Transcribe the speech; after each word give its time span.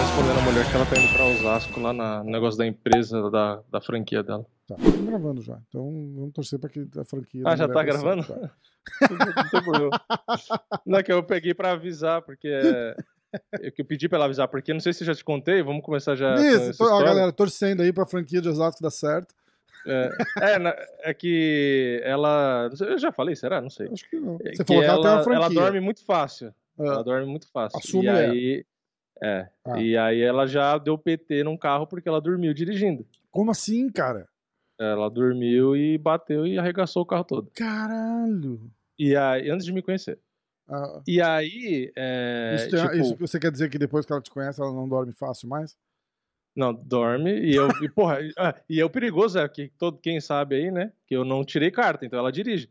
Respondendo 0.00 0.38
a 0.38 0.42
mulher 0.42 0.70
que 0.70 0.74
ela 0.74 0.86
tá 0.86 1.00
indo 1.00 1.12
pra 1.12 1.26
Osasco 1.26 1.80
lá 1.80 1.92
na, 1.92 2.24
no 2.24 2.30
negócio 2.30 2.58
da 2.58 2.66
empresa, 2.66 3.30
da, 3.30 3.60
da 3.70 3.80
franquia 3.80 4.22
dela. 4.22 4.46
Tá, 4.66 4.76
estamos 4.78 5.06
gravando 5.06 5.42
já. 5.42 5.58
Então 5.68 5.82
vamos 6.14 6.32
torcer 6.32 6.58
pra 6.58 6.70
que 6.70 6.88
a 6.96 7.04
franquia. 7.04 7.42
Ah, 7.44 7.56
já 7.56 7.68
tá 7.68 7.82
gravando? 7.82 8.22
certo, 8.22 8.40
tá. 8.40 8.50
Não 9.10 9.50
tem 9.50 9.62
problema. 9.62 10.00
Não, 10.86 10.98
é 10.98 11.02
que 11.02 11.12
eu 11.12 11.22
peguei 11.22 11.54
pra 11.54 11.72
avisar, 11.72 12.22
porque 12.22 12.48
é, 12.48 12.96
é 13.60 13.70
que 13.70 13.80
eu 13.82 13.84
pedi 13.84 14.08
pra 14.08 14.16
ela 14.18 14.24
avisar, 14.26 14.48
porque 14.48 14.72
não 14.72 14.80
sei 14.80 14.92
se 14.92 15.02
eu 15.02 15.06
já 15.06 15.14
te 15.14 15.24
contei, 15.24 15.62
vamos 15.62 15.82
começar 15.84 16.14
já. 16.14 16.34
Isso, 16.34 16.78
tô- 16.78 16.84
ó, 16.92 17.02
galera, 17.02 17.32
torcendo 17.32 17.82
aí 17.82 17.92
pra 17.92 18.06
franquia 18.06 18.40
de 18.40 18.48
Osasco 18.48 18.82
dar 18.82 18.90
certo. 18.90 19.34
É, 19.86 20.10
é, 20.54 20.58
na- 20.58 20.76
é 21.00 21.12
que 21.12 22.00
ela. 22.04 22.70
Eu 22.80 22.98
já 22.98 23.10
falei, 23.10 23.34
será? 23.34 23.60
Não 23.60 23.70
sei. 23.70 23.88
Acho 23.92 24.08
que 24.08 24.16
não. 24.16 24.38
É 24.44 24.54
Você 24.54 24.64
falou 24.64 24.82
que 24.82 24.88
ela, 24.88 25.08
ela, 25.10 25.22
franquia. 25.24 25.44
ela 25.44 25.48
dorme 25.54 25.80
muito 25.80 26.04
fácil. 26.04 26.54
Ah, 26.78 26.84
Ela 26.84 27.02
dorme 27.04 27.26
muito 27.26 27.48
fácil. 27.50 27.78
A 27.78 27.82
sua 27.82 28.04
e 28.04 28.08
aí. 28.08 28.64
É. 29.22 29.48
Ah. 29.64 29.80
E 29.80 29.96
aí 29.96 30.20
ela 30.20 30.46
já 30.46 30.78
deu 30.78 30.96
PT 30.96 31.42
num 31.44 31.56
carro 31.56 31.86
porque 31.86 32.08
ela 32.08 32.20
dormiu 32.20 32.54
dirigindo. 32.54 33.04
Como 33.30 33.50
assim, 33.50 33.88
cara? 33.90 34.28
Ela 34.80 35.08
dormiu 35.08 35.76
e 35.76 35.96
bateu 35.98 36.46
e 36.46 36.58
arregaçou 36.58 37.02
o 37.02 37.06
carro 37.06 37.24
todo. 37.24 37.50
Caralho. 37.54 38.60
E 38.98 39.14
aí, 39.16 39.48
antes 39.50 39.64
de 39.66 39.72
me 39.72 39.82
conhecer. 39.82 40.18
Ah, 40.68 41.02
E 41.06 41.20
aí, 41.20 41.92
é, 41.96 42.56
isso, 42.56 42.70
tem- 42.70 42.80
tipo, 42.82 42.94
isso 42.96 43.16
você 43.18 43.38
quer 43.40 43.50
dizer 43.50 43.68
que 43.70 43.78
depois 43.78 44.06
que 44.06 44.12
ela 44.12 44.22
te 44.22 44.30
conhece, 44.30 44.60
ela 44.60 44.72
não 44.72 44.88
dorme 44.88 45.12
fácil 45.12 45.48
mais? 45.48 45.76
não, 46.54 46.74
dorme 46.74 47.30
e 47.32 47.54
eu, 47.54 47.66
e 47.82 47.88
porra, 47.88 48.18
ah, 48.36 48.54
e 48.68 48.78
é 48.78 48.84
o 48.84 48.90
perigoso 48.90 49.38
é 49.38 49.48
que 49.48 49.72
todo 49.78 49.96
quem 49.98 50.20
sabe 50.20 50.54
aí, 50.56 50.70
né, 50.70 50.92
que 51.06 51.16
eu 51.16 51.24
não 51.24 51.42
tirei 51.42 51.70
carta, 51.70 52.04
então 52.04 52.18
ela 52.18 52.30
dirige. 52.30 52.68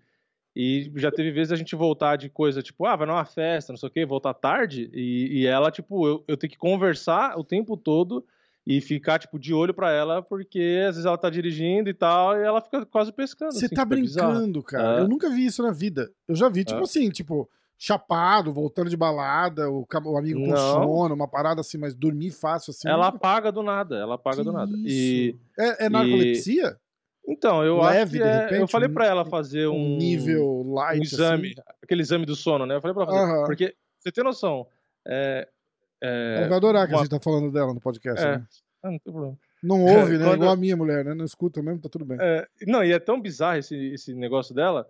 E 0.55 0.91
já 0.97 1.09
teve 1.11 1.31
vezes 1.31 1.51
a 1.51 1.55
gente 1.55 1.75
voltar 1.75 2.15
de 2.15 2.29
coisa, 2.29 2.61
tipo, 2.61 2.85
ah, 2.85 2.95
vai 2.95 3.07
numa 3.07 3.25
festa, 3.25 3.73
não 3.73 3.77
sei 3.77 3.89
o 3.89 3.91
quê, 3.91 4.05
voltar 4.05 4.35
tarde, 4.35 4.87
e, 4.93 5.39
e 5.41 5.47
ela, 5.47 5.71
tipo, 5.71 6.05
eu, 6.07 6.23
eu 6.27 6.37
tenho 6.37 6.51
que 6.51 6.59
conversar 6.59 7.35
o 7.39 7.43
tempo 7.43 7.75
todo 7.75 8.23
e 8.67 8.79
ficar, 8.81 9.17
tipo, 9.17 9.39
de 9.39 9.51
olho 9.51 9.73
pra 9.73 9.91
ela, 9.91 10.21
porque 10.21 10.77
às 10.87 10.95
vezes 10.95 11.05
ela 11.07 11.17
tá 11.17 11.29
dirigindo 11.31 11.89
e 11.89 11.93
tal, 11.95 12.37
e 12.37 12.43
ela 12.43 12.61
fica 12.61 12.85
quase 12.85 13.11
pescando. 13.11 13.53
Você 13.53 13.65
assim, 13.65 13.73
tá 13.73 13.83
bizarro. 13.83 14.33
brincando, 14.33 14.61
cara. 14.61 14.99
É. 14.99 15.01
Eu 15.03 15.07
nunca 15.07 15.27
vi 15.27 15.45
isso 15.45 15.63
na 15.63 15.71
vida. 15.71 16.11
Eu 16.27 16.35
já 16.35 16.49
vi, 16.49 16.63
tipo 16.65 16.79
É. 16.81 16.83
assim, 16.83 17.09
tipo, 17.09 17.49
chapado, 17.83 18.53
voltando 18.53 18.91
de 18.91 18.95
balada, 18.95 19.67
o, 19.71 19.87
o 20.05 20.17
amigo 20.17 20.39
com 20.39 20.47
Não. 20.51 20.55
sono, 20.57 21.15
uma 21.15 21.27
parada 21.27 21.61
assim, 21.61 21.79
mas 21.79 21.95
dormir 21.95 22.29
fácil 22.29 22.69
assim. 22.69 22.87
Ela 22.87 23.05
nunca- 23.05 23.17
apaga 23.17 23.51
do 23.51 23.63
nada, 23.63 23.95
ela 23.97 24.13
apaga 24.15 24.37
Que 24.37 24.43
do 24.43 24.51
nada. 24.51 24.71
E? 24.85 25.35
É, 25.57 25.85
é 25.85 25.89
narcolepsia? 25.89 26.77
então, 27.27 27.63
eu 27.63 27.77
Leve, 27.81 27.97
acho 27.97 28.11
que 28.11 28.17
de 28.19 28.23
é, 28.23 28.41
repente, 28.43 28.61
eu 28.61 28.67
falei 28.67 28.87
pra 28.87 29.07
ela 29.07 29.25
fazer 29.25 29.67
um, 29.67 29.73
Um 29.95 29.97
nível 29.97 30.63
light, 30.75 30.99
um 30.99 31.03
exame, 31.03 31.47
assim. 31.57 31.61
aquele 31.81 32.01
exame 32.03 32.23
do 32.23 32.35
sono, 32.35 32.67
né? 32.67 32.75
Eu 32.75 32.81
falei 32.81 32.93
pra 32.93 33.03
ela 33.03 33.11
fazer, 33.27 33.45
porque 33.47 33.75
você 33.99 34.11
tem 34.11 34.23
noção, 34.23 34.67
é, 35.07 35.47
é, 36.03 36.35
Ela 36.37 36.47
vai 36.49 36.57
adorar 36.57 36.87
que 36.87 36.93
a 36.93 36.97
uma- 36.97 37.03
gente 37.03 37.11
tá 37.11 37.19
falando 37.19 37.51
dela 37.51 37.73
no 37.73 37.81
podcast, 37.81 38.23
É. 38.23 38.37
né? 38.37 38.45
ah, 38.83 38.91
não 38.91 38.99
tem 38.99 39.11
problema. 39.11 39.37
Não 39.63 39.83
ouve, 40.13 40.17
né? 40.19 40.25
Quando- 40.25 40.35
Igual 40.35 40.51
a 40.51 40.55
minha 40.55 40.77
mulher, 40.77 41.03
né? 41.03 41.15
Não 41.15 41.25
escuta 41.25 41.63
mesmo, 41.63 41.81
tá 41.81 41.89
tudo 41.89 42.05
bem. 42.05 42.17
É, 42.21 42.45
não, 42.67 42.83
e 42.83 42.91
é 42.91 42.99
tão 42.99 43.19
bizarro 43.19 43.57
esse, 43.57 43.75
esse 43.93 44.13
negócio 44.13 44.53
dela 44.53 44.87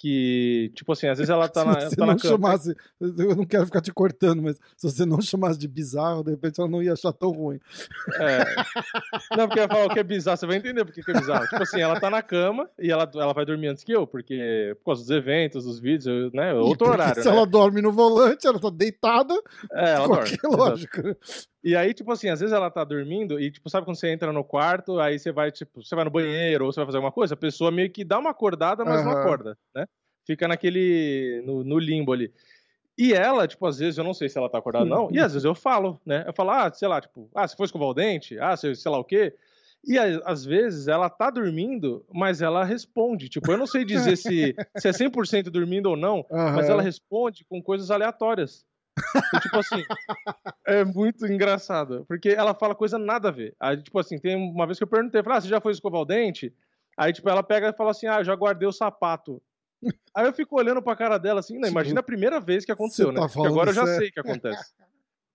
que, 0.00 0.72
tipo 0.74 0.92
assim, 0.92 1.06
às 1.08 1.18
vezes 1.18 1.30
ela 1.30 1.46
tá 1.48 1.64
na, 1.64 1.80
se 1.82 1.90
você 1.90 1.96
tá 1.96 2.06
na 2.06 2.12
não 2.12 2.18
cama. 2.18 2.36
chamasse, 2.36 2.76
eu 3.00 3.36
não 3.36 3.44
quero 3.44 3.66
ficar 3.66 3.80
te 3.82 3.92
cortando, 3.92 4.42
mas 4.42 4.56
se 4.76 4.90
você 4.90 5.04
não 5.04 5.20
chamasse 5.20 5.58
de 5.58 5.68
bizarro, 5.68 6.24
de 6.24 6.30
repente 6.30 6.58
ela 6.60 6.68
não 6.70 6.82
ia 6.82 6.92
achar 6.94 7.12
tão 7.12 7.30
ruim. 7.30 7.60
É. 8.18 8.56
Não, 9.36 9.46
porque 9.46 9.58
eu 9.58 9.62
ia 9.64 9.68
falar 9.68 9.86
o 9.86 9.90
que 9.90 9.98
é 9.98 10.02
bizarro, 10.02 10.36
você 10.36 10.46
vai 10.46 10.56
entender 10.56 10.84
porque 10.84 11.02
que 11.02 11.10
é 11.10 11.14
bizarro. 11.14 11.46
Tipo 11.46 11.62
assim, 11.62 11.80
ela 11.80 11.98
tá 12.00 12.08
na 12.10 12.22
cama 12.22 12.68
e 12.78 12.90
ela, 12.90 13.08
ela 13.14 13.32
vai 13.32 13.44
dormir 13.44 13.68
antes 13.68 13.84
que 13.84 13.92
eu, 13.92 14.06
porque 14.06 14.74
por 14.78 14.86
causa 14.86 15.02
dos 15.02 15.10
eventos, 15.10 15.64
dos 15.64 15.78
vídeos, 15.78 16.06
eu- 16.06 16.30
né? 16.32 16.50
É 16.50 16.54
outro 16.54 16.88
horário. 16.88 17.22
Se 17.22 17.28
né? 17.28 17.34
ela 17.36 17.46
dorme 17.46 17.80
no 17.82 17.92
volante, 17.92 18.46
ela 18.46 18.58
tá 18.58 18.70
deitada, 18.70 19.34
É, 19.72 19.92
ela 19.92 20.06
dorme. 20.08 20.38
lógica. 20.44 21.16
E 21.62 21.76
aí, 21.76 21.92
tipo 21.92 22.10
assim, 22.10 22.28
às 22.30 22.40
vezes 22.40 22.54
ela 22.54 22.70
tá 22.70 22.82
dormindo 22.84 23.38
e, 23.38 23.50
tipo, 23.50 23.68
sabe 23.68 23.84
quando 23.84 23.96
você 23.98 24.08
entra 24.08 24.32
no 24.32 24.42
quarto, 24.42 24.98
aí 24.98 25.18
você 25.18 25.30
vai, 25.30 25.52
tipo, 25.52 25.82
você 25.82 25.94
vai 25.94 26.04
no 26.04 26.10
banheiro 26.10 26.64
ou 26.64 26.72
você 26.72 26.80
vai 26.80 26.86
fazer 26.86 26.96
alguma 26.96 27.12
coisa, 27.12 27.34
a 27.34 27.36
pessoa 27.36 27.70
meio 27.70 27.90
que 27.90 28.02
dá 28.02 28.18
uma 28.18 28.30
acordada, 28.30 28.82
mas 28.84 29.04
não 29.04 29.12
Aham. 29.12 29.20
acorda, 29.20 29.58
né? 29.74 29.84
Fica 30.24 30.46
naquele, 30.46 31.42
no, 31.44 31.64
no 31.64 31.78
limbo 31.78 32.12
ali. 32.12 32.32
E 32.96 33.14
ela, 33.14 33.48
tipo, 33.48 33.66
às 33.66 33.78
vezes 33.78 33.96
eu 33.96 34.04
não 34.04 34.12
sei 34.12 34.28
se 34.28 34.36
ela 34.36 34.50
tá 34.50 34.58
acordada 34.58 34.84
ou 34.84 34.90
não, 34.90 35.10
e 35.10 35.18
às 35.18 35.32
vezes 35.32 35.44
eu 35.44 35.54
falo, 35.54 35.98
né? 36.04 36.24
Eu 36.26 36.34
falo, 36.34 36.50
ah, 36.50 36.70
sei 36.72 36.86
lá, 36.86 37.00
tipo, 37.00 37.30
ah, 37.34 37.48
se 37.48 37.56
for 37.56 37.64
escovar 37.64 37.88
o 37.88 37.94
dente, 37.94 38.38
ah, 38.38 38.56
sei, 38.56 38.74
sei 38.74 38.90
lá 38.90 38.98
o 38.98 39.04
quê. 39.04 39.34
E 39.82 39.98
às 39.98 40.44
vezes 40.44 40.88
ela 40.88 41.08
tá 41.08 41.30
dormindo, 41.30 42.04
mas 42.12 42.42
ela 42.42 42.64
responde. 42.64 43.30
Tipo, 43.30 43.52
eu 43.52 43.56
não 43.56 43.66
sei 43.66 43.84
dizer 43.84 44.16
se, 44.16 44.54
se 44.76 44.88
é 44.88 44.92
100% 44.92 45.50
dormindo 45.50 45.86
ou 45.86 45.96
não, 45.96 46.26
mas 46.30 46.66
Aham. 46.66 46.74
ela 46.74 46.82
responde 46.82 47.44
com 47.46 47.62
coisas 47.62 47.90
aleatórias. 47.90 48.66
E, 49.32 49.38
tipo 49.38 49.58
assim, 49.58 49.86
é 50.66 50.84
muito 50.84 51.26
engraçado, 51.26 52.04
porque 52.06 52.28
ela 52.28 52.54
fala 52.54 52.74
coisa 52.74 52.98
nada 52.98 53.28
a 53.28 53.32
ver. 53.32 53.54
Aí, 53.58 53.82
tipo 53.82 53.98
assim, 53.98 54.18
tem 54.18 54.36
uma 54.36 54.66
vez 54.66 54.76
que 54.76 54.84
eu 54.84 54.88
perguntei, 54.88 55.20
eu 55.20 55.24
falei, 55.24 55.38
ah, 55.38 55.40
você 55.40 55.48
já 55.48 55.60
foi 55.60 55.72
escovar 55.72 56.02
o 56.02 56.04
dente? 56.04 56.54
Aí, 56.96 57.12
tipo, 57.12 57.28
ela 57.30 57.42
pega 57.42 57.70
e 57.70 57.72
fala 57.72 57.92
assim, 57.92 58.06
ah, 58.06 58.20
eu 58.20 58.24
já 58.24 58.34
guardei 58.34 58.68
o 58.68 58.72
sapato. 58.72 59.40
Aí 60.14 60.26
eu 60.26 60.32
fico 60.32 60.56
olhando 60.56 60.82
pra 60.82 60.96
cara 60.96 61.18
dela 61.18 61.40
assim, 61.40 61.58
né, 61.58 61.68
imagina 61.68 62.00
a 62.00 62.02
primeira 62.02 62.38
vez 62.40 62.64
que 62.64 62.72
aconteceu, 62.72 63.06
Você 63.08 63.14
né? 63.14 63.20
tá 63.20 63.28
Porque 63.28 63.46
agora 63.48 63.70
eu 63.70 63.74
já 63.74 63.86
sei 63.86 64.08
o 64.08 64.12
que 64.12 64.20
acontece. 64.20 64.72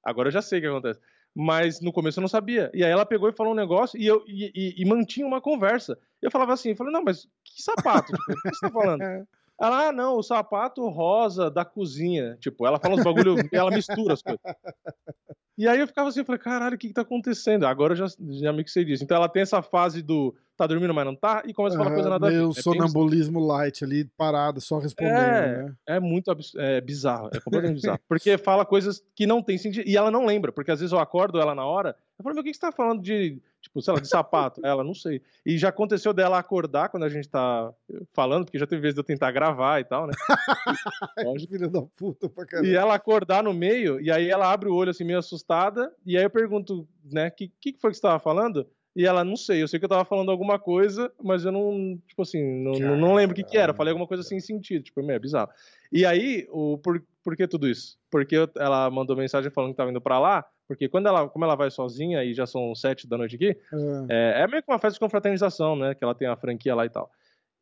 Agora 0.04 0.28
eu 0.28 0.32
já 0.32 0.42
sei 0.42 0.60
o 0.60 0.62
que 0.62 0.68
acontece. 0.68 1.00
Mas 1.34 1.82
no 1.82 1.92
começo 1.92 2.20
eu 2.20 2.22
não 2.22 2.28
sabia. 2.30 2.72
E 2.74 2.84
aí 2.84 2.92
ela 2.92 3.06
pegou 3.06 3.28
e 3.28 3.34
falou 3.34 3.52
um 3.54 3.56
negócio 3.56 4.00
e 4.00 4.06
eu 4.06 4.24
e, 4.28 4.52
e- 4.56 4.82
e 4.82 4.86
mantinha 4.86 5.26
uma 5.28 5.42
conversa. 5.42 5.98
Eu 6.22 6.32
falava 6.32 6.54
assim, 6.54 6.70
eu 6.70 6.76
falei, 6.76 6.94
não, 6.94 7.04
mas 7.04 7.28
que 7.44 7.62
sapato? 7.62 8.14
Tipo, 8.14 8.32
o 8.32 8.42
que 8.42 8.50
você 8.56 8.60
tá 8.62 8.72
falando? 8.72 9.02
Ela, 9.60 9.88
ah, 9.88 9.92
não, 9.92 10.18
o 10.18 10.24
sapato 10.24 10.88
rosa 10.90 11.50
da 11.50 11.64
cozinha. 11.64 12.38
Tipo, 12.42 12.66
ela 12.68 12.80
fala 12.80 12.96
uns 12.96 13.04
bagulho, 13.04 13.36
ela 13.54 13.72
mistura 13.72 14.14
as 14.14 14.22
coisas. 14.22 14.40
E 15.58 15.66
aí 15.70 15.80
eu 15.80 15.88
ficava 15.88 16.10
assim, 16.10 16.20
eu 16.20 16.26
falei, 16.26 16.40
caralho, 16.42 16.76
o 16.76 16.78
que 16.78 16.90
que 16.90 16.94
tá 16.94 17.02
acontecendo? 17.04 17.66
Agora 17.66 17.94
eu 17.94 17.98
já, 17.98 18.08
já 18.42 18.52
me 18.52 18.68
sei 18.68 18.84
disso. 18.84 19.04
Então 19.06 19.16
ela 19.16 19.30
tem 19.30 19.42
essa 19.42 19.62
fase 19.62 20.02
do 20.02 20.36
tá 20.58 20.68
dormindo, 20.68 20.94
mas 20.94 21.06
não 21.06 21.16
tá, 21.16 21.44
e 21.46 21.54
começa 21.54 21.76
a 21.76 21.78
falar 21.80 21.92
coisa 21.94 22.08
Aham, 22.10 22.16
nada 22.20 22.28
a 22.28 22.30
ver. 22.30 22.36
meio 22.38 22.52
É 22.52 22.54
bem- 22.54 22.64
sonambulismo 22.64 23.40
light 23.46 23.84
ali, 23.84 24.06
parado, 24.18 24.60
só 24.62 24.80
respondendo, 24.80 25.18
É. 25.18 25.64
né? 25.64 25.76
É 25.88 26.00
muito 26.00 26.32
é 26.58 26.80
bizarro, 26.82 27.30
é 27.34 27.40
completamente 27.42 27.76
bizarro. 27.76 28.00
Porque 28.08 28.38
fala 28.38 28.66
coisas 28.66 29.02
que 29.16 29.26
não 29.28 29.42
tem 29.42 29.58
sentido. 29.58 29.86
E 29.88 29.96
ela 29.98 30.10
não 30.12 30.26
lembra, 30.26 30.52
porque 30.54 30.72
às 30.72 30.80
vezes 30.80 30.94
eu 30.94 31.00
acordo 31.00 31.40
ela 31.42 31.54
na 31.56 31.66
hora, 31.66 31.96
eu 32.18 32.24
falo, 32.24 32.36
meu, 32.36 32.42
o 32.42 32.46
que 32.46 32.52
que 32.52 32.56
você 32.56 32.62
tá 32.62 32.72
falando 32.72 33.02
de, 33.02 33.42
tipo, 33.66 33.82
sei 33.82 33.94
lá, 33.94 34.00
de 34.00 34.08
sapato? 34.08 34.62
ela, 34.64 34.84
não 34.84 34.94
sei. 34.94 35.22
E 35.46 35.58
já 35.58 35.70
aconteceu 35.70 36.14
dela 36.14 36.38
acordar 36.38 36.90
quando 36.90 37.04
a 37.04 37.10
gente 37.10 37.28
tá 37.28 37.74
falando, 38.14 38.46
porque 38.46 38.60
já 38.60 38.68
teve 38.68 38.82
vezes 38.82 38.94
de 38.96 39.00
eu 39.02 39.04
tentar 39.04 39.32
gravar 39.32 39.80
e 39.80 39.84
tal, 39.84 40.06
né? 40.08 40.14
Ai, 41.18 41.40
filha 41.48 41.68
da 41.68 41.82
puta 41.82 42.30
pra 42.30 42.46
caralho. 42.46 42.70
E 42.72 42.76
ela 42.76 42.94
acordar 42.96 43.44
no 43.44 43.54
meio, 43.54 44.00
e 44.00 44.12
aí 44.12 44.30
ela 44.30 44.52
abre 44.52 44.70
o 44.70 44.76
olho 44.76 44.92
assim, 44.92 45.04
meio 45.04 45.20
assustada, 45.20 45.92
e 46.06 46.18
aí 46.18 46.24
eu 46.24 46.30
pergunto, 46.30 46.88
né, 47.12 47.28
o 47.28 47.32
que, 47.32 47.52
que 47.60 47.76
foi 47.80 47.92
que 47.92 47.98
você 47.98 48.02
tava 48.02 48.20
falando? 48.20 48.68
E 48.96 49.06
ela, 49.06 49.26
não 49.26 49.36
sei, 49.36 49.62
eu 49.62 49.68
sei 49.68 49.78
que 49.78 49.84
eu 49.84 49.90
tava 49.90 50.06
falando 50.06 50.32
alguma 50.32 50.58
coisa, 50.58 51.12
mas 51.22 51.44
eu 51.44 51.52
não, 51.52 52.00
tipo 52.08 52.22
assim, 52.22 52.42
não, 52.64 52.72
não, 52.74 52.96
não 52.98 53.14
lembro 53.16 53.34
o 53.34 53.36
que 53.36 53.44
que 53.44 53.58
era. 53.58 53.74
Falei 53.74 53.92
alguma 53.92 54.08
coisa 54.08 54.24
sem 54.24 54.40
sentido, 54.40 54.84
tipo, 54.84 55.04
meio 55.04 55.20
bizarro. 55.20 55.50
E 55.92 56.06
aí, 56.06 56.48
o, 56.50 56.78
por, 56.78 57.04
por 57.22 57.36
que 57.36 57.46
tudo 57.46 57.68
isso? 57.68 57.98
Porque 58.10 58.38
eu- 58.38 58.50
ela 58.56 58.90
mandou 58.90 59.18
mensagem 59.18 59.52
falando 59.52 59.72
que 59.72 59.76
tava 59.78 59.92
indo 59.92 60.00
pra 60.00 60.18
lá, 60.18 60.46
porque 60.68 60.88
quando 60.90 61.08
ela, 61.08 61.28
como 61.30 61.46
ela 61.46 61.56
vai 61.56 61.70
sozinha, 61.72 62.24
e 62.24 62.34
já 62.34 62.46
são 62.46 62.74
sete 62.76 63.08
da 63.08 63.18
noite 63.18 63.36
aqui, 63.36 63.50
É. 64.10 64.38
é, 64.40 64.42
é 64.42 64.48
meio 64.48 64.64
que 64.64 64.72
uma 64.72 64.80
festa 64.80 64.94
de 64.96 65.00
confraternização, 65.00 65.76
né, 65.76 65.94
que 65.96 66.04
ela 66.04 66.16
tem 66.16 66.28
a 66.28 66.36
franquia 66.36 66.74
lá 66.76 66.86
e 66.86 66.90
tal. 66.90 67.12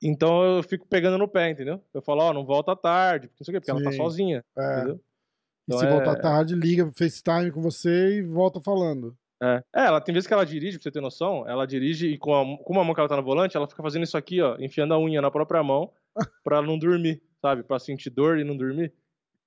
Então 0.01 0.43
eu 0.57 0.63
fico 0.63 0.85
pegando 0.87 1.17
no 1.17 1.27
pé, 1.27 1.49
entendeu? 1.49 1.81
Eu 1.93 2.01
falo, 2.01 2.21
ó, 2.23 2.33
não 2.33 2.45
volta 2.45 2.75
tarde, 2.75 3.27
porque 3.27 3.41
não 3.41 3.45
sei 3.45 3.51
o 3.51 3.55
quê, 3.55 3.59
porque 3.61 3.71
ela 3.71 3.83
tá 3.83 3.91
Sim. 3.91 3.97
sozinha, 3.97 4.43
É. 4.57 4.75
entendeu? 4.77 4.95
E 4.95 4.99
Então 5.67 5.79
se 5.79 5.85
é- 5.85 5.89
voltar 5.89 6.15
tarde, 6.19 6.55
liga 6.55 6.91
FaceTime 6.91 7.51
com 7.51 7.61
você 7.61 8.17
e 8.17 8.21
volta 8.21 8.59
falando. 8.59 9.15
É. 9.41 9.61
É, 9.75 9.85
ela 9.87 9.99
tem 10.01 10.13
vezes 10.13 10.27
que 10.27 10.33
ela 10.33 10.45
dirige, 10.45 10.77
pra 10.77 10.83
você 10.83 10.91
ter 10.91 11.01
noção, 11.01 11.47
ela 11.47 11.65
dirige 11.65 12.07
e 12.07 12.17
com, 12.17 12.33
a, 12.33 12.57
com 12.63 12.73
uma 12.73 12.83
mão 12.83 12.93
que 12.93 12.99
ela 12.99 13.09
tá 13.09 13.15
no 13.17 13.23
volante, 13.23 13.55
ela 13.57 13.67
fica 13.67 13.81
fazendo 13.83 14.03
isso 14.03 14.17
aqui, 14.17 14.41
ó, 14.41 14.55
enfiando 14.59 14.93
a 14.93 14.99
unha 14.99 15.21
na 15.21 15.29
própria 15.31 15.61
mão 15.63 15.91
pra 16.43 16.61
não 16.61 16.77
dormir, 16.77 17.21
sabe? 17.41 17.63
Pra 17.63 17.79
sentir 17.79 18.09
dor 18.09 18.37
e 18.39 18.43
não 18.43 18.55
dormir. 18.57 18.93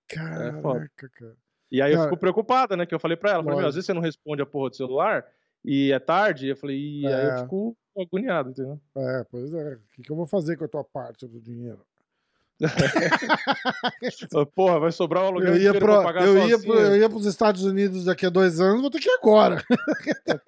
Caraca, 0.09 0.61
foda. 0.61 0.91
cara. 0.97 1.35
E 1.71 1.83
aí 1.83 1.93
eu 1.93 2.03
fico 2.05 2.17
preocupada, 2.17 2.77
né? 2.77 2.87
Que 2.87 2.95
eu 2.95 3.01
falei 3.01 3.17
pra 3.17 3.33
ela, 3.33 3.43
falei, 3.45 3.61
às 3.67 3.75
vezes 3.75 3.87
você 3.87 3.93
não 3.95 4.01
responde 4.01 4.41
a 4.43 4.47
porra 4.47 4.71
do 4.71 4.77
celular 4.77 5.25
e 5.65 5.91
é 5.93 5.99
tarde, 5.99 6.49
eu 6.49 6.57
falei, 6.57 6.77
e 7.01 7.07
aí 7.07 7.25
eu 7.27 7.31
É. 7.33 7.39
fico 7.43 7.77
agoniado, 7.99 8.51
entendeu? 8.51 8.81
É, 8.97 9.25
pois 9.31 9.53
é. 9.53 9.75
O 9.75 9.79
que, 9.95 10.03
que 10.03 10.13
eu 10.13 10.17
vou 10.17 10.27
fazer 10.27 10.57
com 10.57 10.65
a 10.65 10.69
tua 10.69 10.85
parte 10.85 11.27
do 11.27 11.41
dinheiro? 11.41 11.81
Porra, 14.55 14.81
vai 14.81 14.93
sobrar 14.93 15.25
um 15.25 15.27
aluguel 15.27 15.55
Eu 15.57 15.61
ia, 15.61 15.75
pro, 15.75 15.93
eu, 15.93 16.49
ia 16.49 16.59
pro, 16.59 16.75
eu 16.75 16.97
ia 16.97 17.09
pros 17.09 17.27
Estados 17.27 17.65
Unidos 17.65 18.05
daqui 18.05 18.27
a 18.27 18.31
dois 18.31 18.61
anos, 18.61 18.81
vou 18.81 18.91
ter 18.91 18.99
que 19.01 19.09
ir 19.09 19.13
agora. 19.21 19.63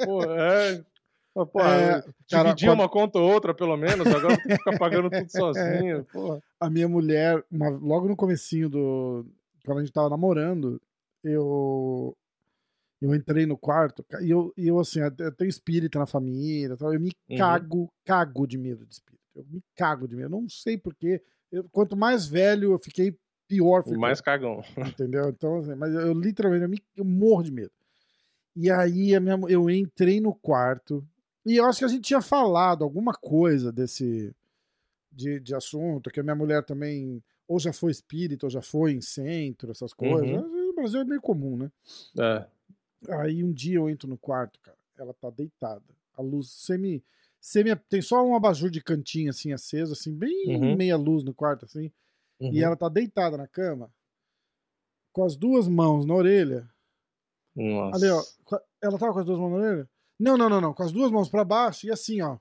Porra, 0.05 0.35
é... 0.39 0.83
Porra, 1.53 1.75
É, 1.77 1.99
eu 1.99 2.03
cara, 2.29 2.45
dividir 2.49 2.69
quando- 2.69 2.81
uma 2.81 2.89
conta 2.89 3.19
ou 3.19 3.31
outra, 3.33 3.55
pelo 3.55 3.77
menos, 3.77 4.07
agora 4.09 4.37
que 4.37 4.57
ficar 4.57 4.77
pagando 4.79 5.09
tudo 5.09 5.31
sozinho, 5.31 6.05
porra. 6.13 6.43
A 6.59 6.69
minha 6.69 6.89
mulher, 6.89 7.45
uma- 7.51 7.69
logo 7.69 8.09
no 8.09 8.17
comecinho 8.17 8.69
do. 8.69 9.25
Quando 9.65 9.79
a 9.79 9.81
gente 9.83 9.93
tava 9.93 10.09
namorando, 10.09 10.81
eu. 11.25 12.17
Eu 13.01 13.15
entrei 13.15 13.47
no 13.47 13.57
quarto 13.57 14.05
e 14.21 14.29
eu, 14.31 14.53
e 14.57 14.67
eu 14.67 14.81
assim, 14.81 14.99
eu 15.01 15.33
tenho 15.33 15.49
espírita 15.49 16.01
na 16.01 16.07
família, 16.07 16.77
eu 16.81 17.01
me 17.01 17.13
Uhum. 17.31 17.37
cago, 17.37 17.93
cago 18.05 18.45
de 18.47 18.59
medo 18.59 18.85
de 18.85 18.93
espírito. 18.95 19.23
Eu 19.37 19.45
me 19.49 19.63
cago 19.77 20.09
de 20.09 20.17
medo. 20.17 20.35
Eu 20.35 20.41
não 20.41 20.49
sei 20.49 20.77
porquê. 20.77 21.23
Quanto 21.71 21.97
mais 21.97 22.27
velho 22.27 22.73
eu 22.73 22.79
fiquei, 22.79 23.17
pior 23.47 23.81
O 23.81 23.83
ficou. 23.85 23.99
mais 23.99 24.21
cagão. 24.21 24.65
Entendeu? 24.77 25.29
Então, 25.29 25.59
assim, 25.59 25.77
mas 25.77 25.95
eu, 25.95 26.01
eu 26.09 26.13
literalmente 26.13 26.65
eu, 26.65 26.69
me- 26.69 26.83
eu 26.97 27.05
morro 27.05 27.45
de 27.45 27.53
medo. 27.53 27.71
E 28.57 28.69
aí 28.69 29.15
a 29.15 29.21
minha, 29.21 29.39
eu 29.49 29.71
entrei 29.71 30.21
no 30.21 30.35
quarto 30.35 31.07
e 31.47 31.57
eu 31.57 31.67
acho 31.67 31.79
que 31.79 31.85
a 31.85 31.89
gente 31.89 32.03
tinha 32.03 32.21
falado 32.21 32.83
alguma 32.83 33.13
coisa 33.13 33.71
desse 33.71 34.35
de, 35.13 35.39
de 35.39 35.55
assunto, 35.55 36.11
que 36.11 36.19
a 36.19 36.23
minha 36.25 36.35
mulher 36.35 36.65
também 36.65 37.23
ou 37.47 37.59
já 37.61 37.73
foi 37.73 37.93
espírita, 37.93 38.45
ou 38.47 38.51
já 38.51 38.61
foi 38.61 38.93
em 38.93 39.01
centro, 39.01 39.71
essas 39.71 39.93
coisas. 39.95 40.29
No 40.29 40.58
Brasil 40.81 41.01
é 41.01 41.05
meio 41.05 41.21
comum, 41.21 41.57
né? 41.57 41.71
É. 42.19 42.47
Aí 43.21 43.45
um 43.45 43.53
dia 43.53 43.77
eu 43.77 43.89
entro 43.89 44.09
no 44.09 44.19
quarto, 44.19 44.59
cara, 44.61 44.77
ela 44.97 45.15
tá 45.15 45.31
deitada. 45.31 45.85
A 46.17 46.23
luz 46.23 46.51
semi. 46.51 47.05
semi 47.41 47.75
tem 47.89 48.03
só 48.03 48.25
um 48.25 48.35
abajur 48.35 48.71
de 48.71 48.83
cantinho 48.83 49.31
assim 49.31 49.53
aceso, 49.53 49.93
assim, 49.93 50.15
bem 50.15 50.57
Uhum. 50.57 50.77
meia 50.77 50.97
luz 50.97 51.23
no 51.23 51.33
quarto, 51.33 51.65
assim. 51.65 51.93
Uhum. 52.41 52.53
E 52.53 52.63
ela 52.63 52.77
tá 52.77 52.89
deitada 52.89 53.37
na 53.37 53.47
cama, 53.47 53.93
com 55.13 55.25
as 55.25 55.37
duas 55.37 55.69
mãos 55.69 56.05
na 56.07 56.15
orelha. 56.15 56.69
Nossa. 57.55 57.97
Ali, 57.97 58.11
ó. 58.11 58.59
Ela 58.81 58.99
tava 58.99 59.13
com 59.13 59.19
as 59.21 59.27
duas 59.27 59.39
mãos 59.39 59.51
na 59.51 59.57
orelha? 59.57 59.91
Não, 60.19 60.37
não, 60.37 60.49
não, 60.49 60.61
não. 60.61 60.75
Com 60.75 60.83
as 60.83 60.93
duas 60.93 61.11
mãos 61.11 61.29
pra 61.29 61.45
baixo 61.45 61.87
e 61.87 61.91
assim, 61.93 62.21
ó. 62.23 62.39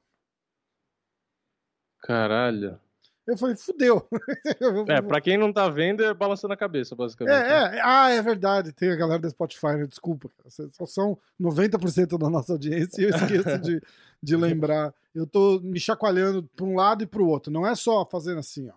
Caralho. 2.01 2.79
Eu 3.27 3.37
falei, 3.37 3.55
fudeu. 3.57 4.07
É, 4.87 5.01
pra 5.01 5.19
quem 5.19 5.37
não 5.37 5.51
tá 5.51 5.67
vendo, 5.69 6.01
é 6.03 6.13
balançando 6.13 6.53
a 6.53 6.57
cabeça, 6.57 6.95
basicamente. 6.95 7.35
né? 7.35 7.49
É, 7.75 7.77
é, 7.77 7.81
ah, 7.83 8.09
é 8.09 8.21
verdade. 8.21 8.71
Tem 8.71 8.89
a 8.89 8.95
galera 8.95 9.19
do 9.19 9.29
Spotify, 9.29 9.75
né? 9.77 9.85
desculpa. 9.85 10.31
Vocês 10.45 10.69
Só 10.75 10.85
são 10.85 11.19
90% 11.39 12.17
da 12.17 12.29
nossa 12.29 12.53
audiência 12.53 13.01
e 13.01 13.05
eu 13.05 13.09
esqueço 13.09 13.59
de, 13.59 13.81
de 14.23 14.35
lembrar. 14.37 14.93
Eu 15.13 15.27
tô 15.27 15.59
me 15.59 15.79
chacoalhando 15.79 16.43
pra 16.55 16.65
um 16.65 16.75
lado 16.75 17.03
e 17.03 17.07
pro 17.07 17.27
outro. 17.27 17.51
Não 17.51 17.67
é 17.67 17.75
só 17.75 18.05
fazendo 18.05 18.39
assim, 18.39 18.69
ó. 18.69 18.73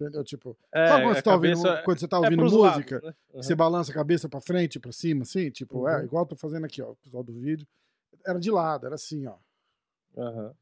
Entendeu? 0.00 0.24
Tipo, 0.24 0.56
É, 0.72 0.86
sabe 0.88 1.02
quando 1.04 1.14
você, 1.16 1.22
tá 1.22 1.34
ouvindo, 1.34 1.82
quando 1.84 1.98
você 2.00 2.08
tá 2.08 2.16
é 2.16 2.20
ouvindo 2.20 2.38
pros 2.38 2.52
música? 2.52 2.94
lados, 2.96 3.08
né? 3.08 3.14
Uhum. 3.34 3.42
Você 3.42 3.54
balança 3.54 3.90
a 3.92 3.94
cabeça 3.94 4.28
pra 4.28 4.40
frente, 4.40 4.78
pra 4.78 4.92
cima, 4.92 5.22
assim? 5.22 5.50
Tipo, 5.50 5.88
é, 5.88 5.98
Uhum. 5.98 6.04
igual 6.04 6.22
eu 6.24 6.28
tô 6.28 6.36
fazendo 6.36 6.64
aqui, 6.64 6.80
ó. 6.82 6.90
O 6.90 6.96
pessoal 6.96 7.22
do 7.22 7.32
vídeo. 7.32 7.66
Era 8.26 8.38
de 8.38 8.50
lado, 8.50 8.86
era 8.86 8.94
assim, 8.94 9.26
ó. 9.26 9.34
Aham. 10.18 10.52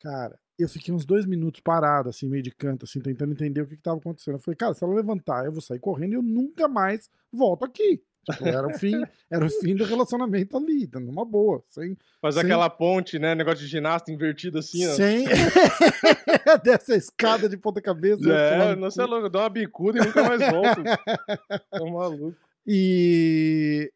Cara, 0.00 0.38
eu 0.58 0.68
fiquei 0.68 0.92
uns 0.94 1.04
dois 1.04 1.26
minutos 1.26 1.60
parado, 1.60 2.08
assim, 2.08 2.28
meio 2.28 2.42
de 2.42 2.50
canto, 2.50 2.84
assim, 2.84 3.00
tentando 3.00 3.32
entender 3.32 3.60
o 3.60 3.66
que, 3.66 3.76
que 3.76 3.82
tava 3.82 3.98
acontecendo. 3.98 4.34
Eu 4.34 4.40
falei, 4.40 4.56
cara, 4.56 4.74
se 4.74 4.82
ela 4.84 4.94
levantar, 4.94 5.44
eu 5.44 5.52
vou 5.52 5.60
sair 5.60 5.78
correndo 5.78 6.12
e 6.12 6.16
eu 6.16 6.22
nunca 6.22 6.66
mais 6.68 7.10
volto 7.32 7.64
aqui. 7.64 8.02
Tipo, 8.28 8.48
era 8.48 8.66
o 8.66 8.74
fim, 8.76 8.94
era 9.30 9.44
o 9.46 9.48
fim 9.48 9.76
do 9.76 9.84
relacionamento 9.84 10.56
ali, 10.56 10.86
tá 10.88 10.98
numa 10.98 11.24
boa, 11.24 11.62
sem, 11.68 11.96
Faz 12.20 12.34
Sem- 12.34 12.42
aquela 12.44 12.68
ponte, 12.68 13.18
né? 13.20 13.34
Negócio 13.36 13.60
de 13.60 13.68
ginasta 13.68 14.10
invertido 14.10 14.58
assim, 14.58 14.84
ó. 14.84 14.90
sem 14.94 15.26
dessa 16.64 16.96
escada 16.96 17.48
de 17.48 17.56
ponta 17.56 17.80
cabeça. 17.80 18.22
eu 18.24 18.34
É, 18.34 18.74
não 18.74 18.90
sei 18.90 19.04
é 19.04 19.06
louco, 19.06 19.28
dá 19.28 19.40
uma 19.40 19.48
bicuda 19.50 19.98
e 20.02 20.06
nunca 20.06 20.22
mais 20.24 20.40
volta. 20.50 20.82
Tá 21.70 21.84
maluco. 21.84 22.34
E 22.66 23.92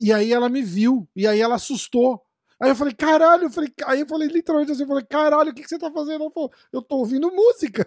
e 0.00 0.10
aí 0.12 0.32
ela 0.32 0.48
me 0.48 0.62
viu, 0.62 1.06
e 1.14 1.26
aí 1.26 1.40
ela 1.40 1.56
assustou. 1.56 2.22
Aí 2.60 2.70
eu 2.70 2.76
falei, 2.76 2.94
caralho, 2.94 3.44
eu 3.44 3.50
falei, 3.50 3.72
aí 3.86 4.00
eu 4.00 4.06
falei 4.06 4.28
literalmente 4.28 4.72
assim, 4.72 4.82
eu 4.82 4.88
falei, 4.88 5.04
caralho, 5.04 5.50
o 5.50 5.54
que, 5.54 5.62
que 5.62 5.68
você 5.68 5.78
tá 5.78 5.90
fazendo? 5.90 6.22
Ela 6.22 6.30
falou, 6.30 6.52
eu 6.72 6.82
tô 6.82 6.96
ouvindo 6.96 7.30
música. 7.30 7.86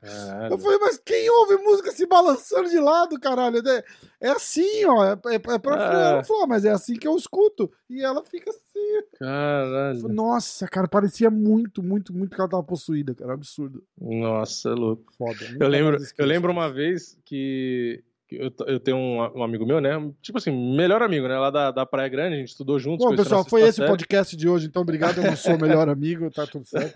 Caralho. 0.00 0.54
Eu 0.54 0.58
falei, 0.58 0.78
mas 0.78 0.98
quem 0.98 1.28
ouve 1.30 1.56
música 1.58 1.90
se 1.92 2.06
balançando 2.06 2.68
de 2.70 2.78
lado, 2.78 3.18
caralho? 3.20 3.58
É, 3.68 3.84
é 4.20 4.30
assim, 4.30 4.84
ó. 4.84 5.04
É, 5.04 5.12
é, 5.12 5.34
é 5.34 5.38
pra 5.38 5.54
É. 5.54 5.58
frente. 5.58 5.94
Ela 5.94 6.24
falou, 6.24 6.44
"Ah, 6.44 6.46
mas 6.46 6.64
é 6.64 6.70
assim 6.70 6.94
que 6.94 7.06
eu 7.06 7.16
escuto. 7.16 7.70
E 7.90 8.02
ela 8.02 8.24
fica 8.24 8.50
assim. 8.50 9.02
Caralho. 9.18 10.08
Nossa, 10.08 10.66
cara, 10.68 10.86
parecia 10.88 11.30
muito, 11.30 11.82
muito, 11.82 12.12
muito 12.12 12.34
que 12.34 12.40
ela 12.40 12.50
tava 12.50 12.62
possuída, 12.62 13.14
cara. 13.14 13.34
Absurdo. 13.34 13.84
Nossa, 14.00 14.70
é 14.70 14.74
louco. 14.74 15.12
Foda. 15.16 15.36
Eu 15.58 15.68
lembro, 15.68 15.96
eu 16.18 16.26
lembro 16.26 16.50
uma 16.52 16.70
vez 16.72 17.18
que 17.24 18.02
eu, 18.36 18.52
eu 18.66 18.80
tenho 18.80 18.96
um, 18.96 19.38
um 19.38 19.42
amigo 19.42 19.66
meu, 19.66 19.80
né? 19.80 19.90
Tipo 20.20 20.38
assim, 20.38 20.50
melhor 20.76 21.02
amigo, 21.02 21.28
né? 21.28 21.38
Lá 21.38 21.50
da, 21.50 21.70
da 21.70 21.86
Praia 21.86 22.08
Grande, 22.08 22.36
a 22.36 22.38
gente 22.38 22.48
estudou 22.48 22.78
juntos. 22.78 23.04
Bom, 23.06 23.14
pessoal, 23.16 23.44
foi 23.44 23.62
esse 23.62 23.70
o 23.70 23.74
série. 23.74 23.88
podcast 23.88 24.36
de 24.36 24.48
hoje, 24.48 24.66
então 24.66 24.82
obrigado. 24.82 25.18
Eu 25.18 25.24
não 25.24 25.36
sou 25.36 25.58
melhor 25.58 25.88
amigo, 25.90 26.30
tá 26.30 26.46
tudo 26.46 26.66
certo. 26.66 26.92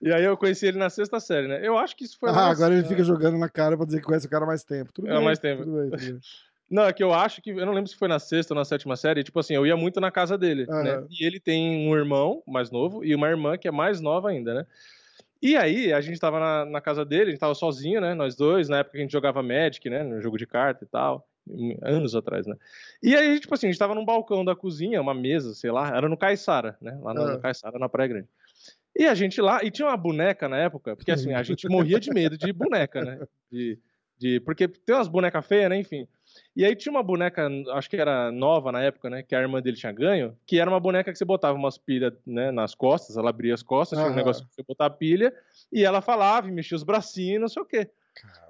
E 0.00 0.12
aí 0.12 0.24
eu 0.24 0.36
conheci 0.36 0.66
ele 0.66 0.78
na 0.78 0.90
sexta 0.90 1.20
série, 1.20 1.46
né? 1.46 1.60
Eu 1.62 1.78
acho 1.78 1.94
que 1.96 2.04
isso 2.04 2.18
foi 2.18 2.30
Ah, 2.30 2.48
agora 2.48 2.74
ele 2.74 2.86
fica 2.86 3.04
jogando 3.04 3.38
na 3.38 3.48
cara 3.48 3.76
pra 3.76 3.86
dizer 3.86 4.00
que 4.00 4.06
conhece 4.06 4.26
o 4.26 4.30
cara 4.30 4.44
há 4.44 4.48
mais 4.48 4.64
tempo. 4.64 4.92
Tudo 4.92 5.08
É, 5.08 5.14
bem, 5.14 5.24
mais 5.24 5.38
tempo. 5.38 5.62
Tudo 5.62 5.76
bem, 5.76 5.90
tudo 5.90 6.00
bem. 6.00 6.18
Não, 6.68 6.84
é 6.84 6.92
que 6.92 7.04
eu 7.04 7.12
acho 7.12 7.42
que. 7.42 7.50
Eu 7.50 7.66
não 7.66 7.74
lembro 7.74 7.90
se 7.90 7.94
foi 7.94 8.08
na 8.08 8.18
sexta 8.18 8.54
ou 8.54 8.58
na 8.58 8.64
sétima 8.64 8.96
série. 8.96 9.22
Tipo 9.22 9.38
assim, 9.38 9.52
eu 9.52 9.66
ia 9.66 9.76
muito 9.76 10.00
na 10.00 10.10
casa 10.10 10.38
dele, 10.38 10.64
né? 10.66 11.04
E 11.10 11.22
ele 11.22 11.38
tem 11.38 11.86
um 11.86 11.94
irmão 11.94 12.42
mais 12.46 12.70
novo 12.70 13.04
e 13.04 13.14
uma 13.14 13.28
irmã 13.28 13.58
que 13.58 13.68
é 13.68 13.70
mais 13.70 14.00
nova 14.00 14.30
ainda, 14.30 14.54
né? 14.54 14.66
E 15.42 15.56
aí, 15.56 15.92
a 15.92 16.00
gente 16.00 16.20
tava 16.20 16.38
na, 16.38 16.64
na 16.64 16.80
casa 16.80 17.04
dele, 17.04 17.24
a 17.24 17.30
gente 17.30 17.40
tava 17.40 17.54
sozinho, 17.54 18.00
né? 18.00 18.14
Nós 18.14 18.36
dois, 18.36 18.68
na 18.68 18.78
época 18.78 18.92
que 18.92 18.98
a 18.98 19.00
gente 19.00 19.10
jogava 19.12 19.42
Magic, 19.42 19.90
né? 19.90 20.04
No 20.04 20.20
jogo 20.22 20.38
de 20.38 20.46
carta 20.46 20.84
e 20.84 20.86
tal. 20.86 21.26
Anos 21.82 22.14
atrás, 22.14 22.46
né? 22.46 22.54
E 23.02 23.16
aí, 23.16 23.40
tipo 23.40 23.52
assim, 23.52 23.66
a 23.66 23.70
gente 23.70 23.78
tava 23.78 23.96
num 23.96 24.04
balcão 24.04 24.44
da 24.44 24.54
cozinha, 24.54 25.00
uma 25.00 25.12
mesa, 25.12 25.52
sei 25.54 25.72
lá, 25.72 25.96
era 25.96 26.08
no 26.08 26.16
Caiçara, 26.16 26.76
né? 26.80 26.96
Lá 27.02 27.12
no, 27.12 27.22
Ah. 27.22 27.52
no 27.72 27.78
na 27.80 27.88
Praia 27.88 28.08
Grande. 28.08 28.28
E 28.96 29.06
a 29.06 29.14
gente 29.14 29.40
lá, 29.40 29.64
e 29.64 29.70
tinha 29.70 29.88
uma 29.88 29.96
boneca 29.96 30.48
na 30.48 30.58
época, 30.58 30.94
porque 30.94 31.10
assim, 31.10 31.32
a 31.32 31.42
gente 31.42 31.68
morria 31.68 31.98
de 31.98 32.10
medo 32.12 32.38
de 32.38 32.52
boneca, 32.52 33.02
né? 33.02 33.26
De, 33.50 33.78
de, 34.18 34.40
porque 34.40 34.68
tem 34.68 34.94
umas 34.94 35.08
bonecas 35.08 35.44
feias, 35.44 35.68
né? 35.68 35.78
Enfim. 35.78 36.06
E 36.54 36.64
aí 36.64 36.76
tinha 36.76 36.90
uma 36.92 37.02
boneca, 37.02 37.48
acho 37.72 37.88
que 37.88 37.96
era 37.96 38.30
nova 38.30 38.70
na 38.70 38.82
época, 38.82 39.08
né? 39.08 39.22
Que 39.22 39.34
a 39.34 39.40
irmã 39.40 39.62
dele 39.62 39.76
tinha 39.76 39.90
ganho, 39.92 40.36
que 40.46 40.58
era 40.60 40.68
uma 40.68 40.80
boneca 40.80 41.10
que 41.10 41.16
você 41.16 41.24
botava 41.24 41.56
umas 41.56 41.78
pilhas 41.78 42.12
né, 42.26 42.50
nas 42.50 42.74
costas, 42.74 43.16
ela 43.16 43.30
abria 43.30 43.54
as 43.54 43.62
costas, 43.62 43.98
tinha 43.98 44.10
um 44.12 44.16
negócio 44.16 44.44
pra 44.44 44.52
você 44.54 44.62
botar 44.62 44.86
a 44.86 44.90
pilha, 44.90 45.32
e 45.72 45.82
ela 45.84 46.02
falava 46.02 46.48
e 46.48 46.52
mexia 46.52 46.76
os 46.76 46.82
bracinhos, 46.82 47.40
não 47.40 47.48
sei 47.48 47.62
o 47.62 47.66
quê. 47.66 47.88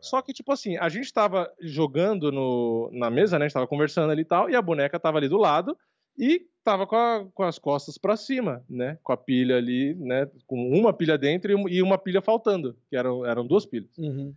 Só 0.00 0.21
que, 0.21 0.33
tipo 0.33 0.50
assim, 0.50 0.77
a 0.77 0.89
gente 0.89 1.12
tava 1.12 1.49
jogando 1.61 2.33
no, 2.33 2.91
na 2.93 3.09
mesa, 3.09 3.39
né? 3.39 3.44
A 3.44 3.49
gente 3.49 3.55
tava 3.55 3.69
conversando 3.69 4.11
ali 4.11 4.23
e 4.23 4.25
tal, 4.25 4.50
e 4.50 4.56
a 4.56 4.62
boneca 4.62 4.99
tava 4.99 5.19
ali 5.19 5.29
do 5.29 5.37
lado 5.38 5.79
e 6.19 6.45
tava 6.65 6.87
com, 6.88 6.97
a- 6.97 7.25
com 7.33 7.43
as 7.45 7.59
costas 7.59 7.97
pra 7.99 8.17
cima, 8.17 8.65
né? 8.69 8.99
Com 9.05 9.12
a 9.12 9.17
pilha 9.17 9.56
ali, 9.56 9.95
né? 9.95 10.29
Com 10.47 10.69
uma 10.77 10.93
pilha 10.93 11.17
dentro 11.17 11.53
e 11.69 11.81
uma 11.81 11.97
pilha 11.99 12.21
faltando, 12.21 12.77
que 12.91 12.97
eram, 12.97 13.25
eram 13.25 13.47
duas 13.47 13.65
pilhas. 13.65 13.97
Uhum. 13.97 14.35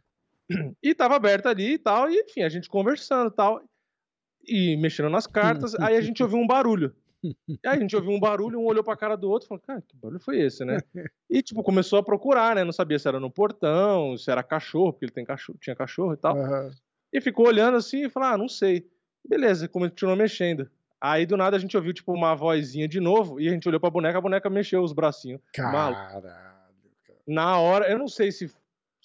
E 0.81 0.94
tava 0.94 1.15
aberta 1.15 1.50
ali 1.50 1.74
e 1.74 1.77
tal, 1.77 2.09
e 2.09 2.19
enfim, 2.19 2.44
a 2.44 2.50
gente 2.50 2.69
conversando 2.69 3.30
e 3.30 3.36
tal, 3.36 3.63
e 4.47 4.77
mexendo 4.77 5.09
nas 5.09 5.25
cartas, 5.25 5.74
aí 5.81 5.95
a 5.97 6.01
gente 6.01 6.21
ouviu 6.21 6.38
um 6.38 6.47
barulho. 6.47 6.95
E 7.24 7.59
aí 7.65 7.77
a 7.77 7.80
gente 7.80 7.95
ouviu 7.95 8.12
um 8.12 8.19
barulho, 8.19 8.59
um 8.59 8.65
olhou 8.65 8.83
pra 8.83 8.95
cara 8.95 9.15
do 9.15 9.30
outro 9.30 9.47
e 9.47 9.50
falou, 9.50 9.63
cara, 9.65 9.81
que 9.81 9.95
barulho 9.95 10.19
foi 10.19 10.39
esse, 10.39 10.63
né? 10.63 10.77
E, 11.27 11.41
tipo, 11.41 11.63
começou 11.63 11.98
a 11.98 12.03
procurar, 12.03 12.55
né? 12.55 12.63
Não 12.63 12.72
sabia 12.72 13.00
se 13.00 13.08
era 13.08 13.20
no 13.20 13.31
portão, 13.31 14.15
se 14.15 14.29
era 14.29 14.43
cachorro, 14.43 14.93
porque 14.93 15.05
ele 15.05 15.12
tem 15.12 15.25
cachorro, 15.25 15.58
tinha 15.60 15.75
cachorro 15.75 16.13
e 16.13 16.17
tal. 16.17 16.38
Aham. 16.38 16.72
E 17.12 17.20
ficou 17.20 17.48
olhando 17.48 17.77
assim 17.77 18.05
e 18.05 18.10
falou, 18.10 18.29
ah, 18.29 18.38
não 18.38 18.48
sei. 18.48 18.88
Beleza, 19.27 19.67
continuou 19.67 20.15
mexendo. 20.15 20.70
Aí, 21.01 21.25
do 21.25 21.36
nada, 21.38 21.58
a 21.58 21.60
gente 21.60 21.75
ouviu, 21.75 21.93
tipo, 21.93 22.13
uma 22.13 22.36
vozinha 22.36 22.88
de 22.88 23.00
novo, 23.00 23.39
e 23.39 23.48
a 23.48 23.51
gente 23.51 23.67
olhou 23.67 23.79
pra 23.79 23.89
boneca, 23.89 24.17
a 24.17 24.22
boneca 24.22 24.50
mexeu 24.50 24.84
os 24.84 24.93
bracinhos. 24.93 25.41
Caralho, 25.51 25.96
cara. 25.96 26.55
Na 27.27 27.58
hora, 27.60 27.89
eu 27.89 27.98
não 27.98 28.08
sei 28.08 28.31
se, 28.31 28.51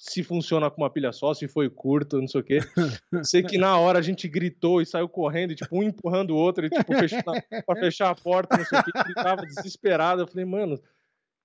se 0.01 0.23
funciona 0.23 0.71
com 0.71 0.81
uma 0.81 0.89
pilha 0.89 1.13
só, 1.13 1.35
se 1.35 1.47
foi 1.47 1.69
curto, 1.69 2.19
não 2.19 2.27
sei 2.27 2.41
o 2.41 2.45
quê. 2.45 2.61
sei 3.23 3.43
que 3.43 3.59
na 3.59 3.79
hora 3.79 3.99
a 3.99 4.03
gente 4.03 4.27
gritou 4.27 4.81
e 4.81 4.87
saiu 4.87 5.07
correndo, 5.07 5.53
e, 5.53 5.55
tipo, 5.55 5.77
um 5.77 5.83
empurrando 5.83 6.31
o 6.31 6.37
outro, 6.37 6.65
e, 6.65 6.71
tipo, 6.71 6.95
fechando, 6.97 7.25
pra 7.67 7.77
fechar 7.77 8.09
a 8.09 8.15
porta, 8.15 8.57
não 8.57 8.65
sei 8.65 8.79
o 8.79 8.83
quê. 8.83 8.91
Gritava 9.05 9.43
desesperado. 9.43 10.23
Eu 10.23 10.27
falei, 10.27 10.47
mano. 10.47 10.81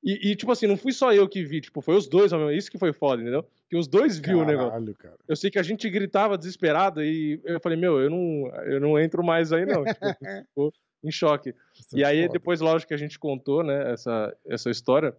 E, 0.01 0.31
e, 0.31 0.35
tipo 0.37 0.53
assim, 0.53 0.67
não 0.67 0.77
fui 0.77 0.93
só 0.93 1.11
eu 1.13 1.27
que 1.27 1.43
vi, 1.43 1.59
tipo, 1.59 1.81
foi 1.81 1.97
os 1.97 2.07
dois, 2.07 2.31
isso 2.53 2.71
que 2.71 2.77
foi 2.77 2.93
foda, 2.93 3.21
entendeu? 3.21 3.45
Que 3.69 3.75
os 3.75 3.89
dois 3.89 4.19
viu 4.19 4.39
o 4.39 4.45
negócio. 4.45 4.95
Cara. 4.95 5.17
Eu 5.27 5.35
sei 5.35 5.51
que 5.51 5.59
a 5.59 5.63
gente 5.63 5.89
gritava 5.89 6.37
desesperado 6.37 7.03
e 7.03 7.41
eu 7.43 7.59
falei, 7.59 7.77
meu, 7.77 7.99
eu 7.99 8.09
não, 8.09 8.47
eu 8.63 8.79
não 8.79 8.97
entro 8.97 9.21
mais 9.21 9.51
aí, 9.51 9.65
não. 9.65 9.83
Tipo, 9.83 10.73
em 11.03 11.11
choque. 11.11 11.53
Isso 11.77 11.97
E 11.97 12.03
é 12.03 12.05
aí, 12.05 12.21
foda. 12.21 12.33
depois, 12.33 12.61
lógico 12.61 12.87
que 12.87 12.93
a 12.93 12.97
gente 12.97 13.19
contou, 13.19 13.63
né, 13.63 13.91
essa, 13.91 14.33
essa 14.47 14.69
história. 14.69 15.13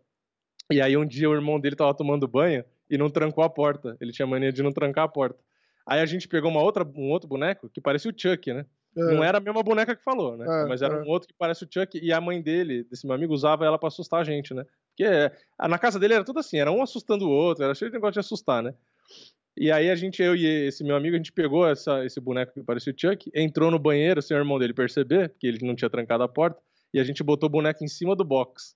E 0.72 0.80
aí, 0.80 0.96
um 0.96 1.04
dia, 1.06 1.28
o 1.28 1.34
irmão 1.34 1.60
dele 1.60 1.76
tava 1.76 1.92
tomando 1.92 2.26
banho 2.26 2.64
e 2.88 2.96
não 2.96 3.10
trancou 3.10 3.42
a 3.44 3.50
porta. 3.50 3.96
Ele 4.00 4.12
tinha 4.12 4.26
mania 4.26 4.52
de 4.52 4.62
não 4.62 4.72
trancar 4.72 5.04
a 5.04 5.08
porta. 5.08 5.38
Aí 5.86 6.00
a 6.00 6.06
gente 6.06 6.26
pegou 6.26 6.50
uma 6.50 6.62
outra, 6.62 6.84
um 6.84 7.10
outro 7.10 7.28
boneco 7.28 7.68
que 7.68 7.80
parecia 7.80 8.10
o 8.10 8.14
Chuck, 8.16 8.52
né? 8.52 8.66
Não 8.96 9.22
era 9.22 9.36
a 9.36 9.40
mesma 9.40 9.62
boneca 9.62 9.94
que 9.94 10.02
falou, 10.02 10.38
né? 10.38 10.46
É, 10.48 10.66
Mas 10.66 10.80
era 10.80 10.94
é. 10.94 11.02
um 11.02 11.06
outro 11.06 11.28
que 11.28 11.34
parece 11.38 11.64
o 11.64 11.68
Chuck. 11.70 12.00
E 12.02 12.12
a 12.12 12.20
mãe 12.20 12.40
dele, 12.40 12.82
desse 12.84 13.06
meu 13.06 13.14
amigo, 13.14 13.34
usava 13.34 13.66
ela 13.66 13.78
pra 13.78 13.88
assustar 13.88 14.20
a 14.20 14.24
gente, 14.24 14.54
né? 14.54 14.64
Porque 14.88 15.04
é, 15.04 15.30
na 15.68 15.78
casa 15.78 15.98
dele 15.98 16.14
era 16.14 16.24
tudo 16.24 16.40
assim, 16.40 16.58
era 16.58 16.72
um 16.72 16.82
assustando 16.82 17.26
o 17.26 17.30
outro, 17.30 17.62
era 17.62 17.74
cheio 17.74 17.90
de 17.90 17.96
negócio 17.96 18.14
de 18.14 18.20
assustar, 18.20 18.62
né? 18.62 18.74
E 19.54 19.70
aí 19.70 19.90
a 19.90 19.94
gente, 19.94 20.22
eu 20.22 20.34
e 20.34 20.46
esse 20.46 20.82
meu 20.82 20.96
amigo, 20.96 21.14
a 21.14 21.18
gente 21.18 21.32
pegou 21.32 21.68
essa, 21.68 22.04
esse 22.04 22.18
boneco 22.20 22.54
que 22.54 22.62
parecia 22.62 22.92
o 22.92 22.96
Chuck, 22.98 23.30
entrou 23.34 23.70
no 23.70 23.78
banheiro 23.78 24.22
sem 24.22 24.34
o 24.34 24.40
irmão 24.40 24.58
dele 24.58 24.72
perceber, 24.72 25.34
que 25.38 25.46
ele 25.46 25.66
não 25.66 25.74
tinha 25.74 25.90
trancado 25.90 26.22
a 26.22 26.28
porta, 26.28 26.60
e 26.92 26.98
a 26.98 27.04
gente 27.04 27.22
botou 27.22 27.48
o 27.48 27.52
boneco 27.52 27.84
em 27.84 27.88
cima 27.88 28.16
do 28.16 28.24
box. 28.24 28.74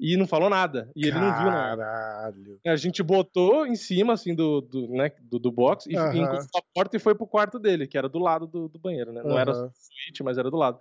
E 0.00 0.16
não 0.16 0.26
falou 0.26 0.48
nada. 0.48 0.90
E 0.96 1.06
ele 1.06 1.20
não 1.20 1.30
viu 1.34 1.50
nada. 1.50 1.82
Caralho. 1.84 2.58
A 2.66 2.76
gente 2.76 3.02
botou 3.02 3.66
em 3.66 3.76
cima, 3.76 4.14
assim, 4.14 4.34
do, 4.34 4.62
do, 4.62 4.88
né, 4.88 5.12
do, 5.20 5.38
do 5.38 5.52
box, 5.52 5.86
e 5.86 5.94
Aham. 5.94 6.16
encostou 6.16 6.60
a 6.60 6.64
porta 6.74 6.96
e 6.96 7.00
foi 7.00 7.14
pro 7.14 7.26
quarto 7.26 7.58
dele, 7.58 7.86
que 7.86 7.98
era 7.98 8.08
do 8.08 8.18
lado 8.18 8.46
do, 8.46 8.66
do 8.66 8.78
banheiro, 8.78 9.12
né? 9.12 9.22
Não 9.22 9.38
era 9.38 9.52
Aham. 9.52 9.70
suíte, 9.74 10.22
mas 10.22 10.38
era 10.38 10.50
do 10.50 10.56
lado. 10.56 10.80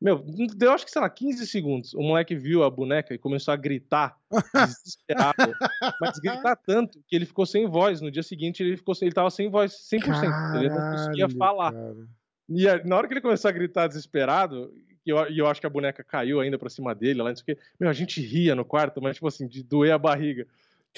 Meu, 0.00 0.18
deu 0.56 0.72
acho 0.72 0.84
que, 0.84 0.90
sei 0.90 1.00
lá, 1.00 1.08
15 1.08 1.46
segundos. 1.46 1.94
O 1.94 2.02
moleque 2.02 2.34
viu 2.34 2.64
a 2.64 2.70
boneca 2.70 3.14
e 3.14 3.18
começou 3.18 3.54
a 3.54 3.56
gritar, 3.56 4.18
desesperado. 4.52 5.54
mas 6.00 6.18
gritar 6.18 6.56
tanto 6.56 7.00
que 7.06 7.14
ele 7.14 7.24
ficou 7.24 7.46
sem 7.46 7.68
voz. 7.68 8.00
No 8.00 8.10
dia 8.10 8.24
seguinte, 8.24 8.60
ele 8.60 8.76
ficou 8.76 8.96
sem, 8.96 9.06
ele 9.06 9.14
tava 9.14 9.30
sem 9.30 9.48
voz 9.48 9.72
100%. 9.88 10.34
ele 10.54 10.68
não 10.68 10.82
conseguia 10.82 11.28
Caralho, 11.28 11.38
falar. 11.38 11.72
cara. 11.72 12.08
E 12.48 12.88
na 12.88 12.96
hora 12.96 13.06
que 13.06 13.14
ele 13.14 13.20
começou 13.20 13.48
a 13.48 13.52
gritar 13.52 13.86
desesperado, 13.86 14.74
e 15.04 15.10
eu, 15.10 15.30
e 15.30 15.38
eu 15.38 15.46
acho 15.46 15.60
que 15.60 15.66
a 15.66 15.70
boneca 15.70 16.04
caiu 16.04 16.40
ainda 16.40 16.58
pra 16.58 16.70
cima 16.70 16.94
dele, 16.94 17.22
lá, 17.22 17.28
não 17.30 17.36
sei 17.36 17.42
o 17.42 17.56
quê. 17.56 17.62
Meu, 17.78 17.88
a 17.88 17.92
gente 17.92 18.20
ria 18.20 18.54
no 18.54 18.64
quarto, 18.64 19.00
mas 19.02 19.16
tipo 19.16 19.26
assim, 19.26 19.46
de 19.46 19.62
doer 19.62 19.92
a 19.92 19.98
barriga. 19.98 20.46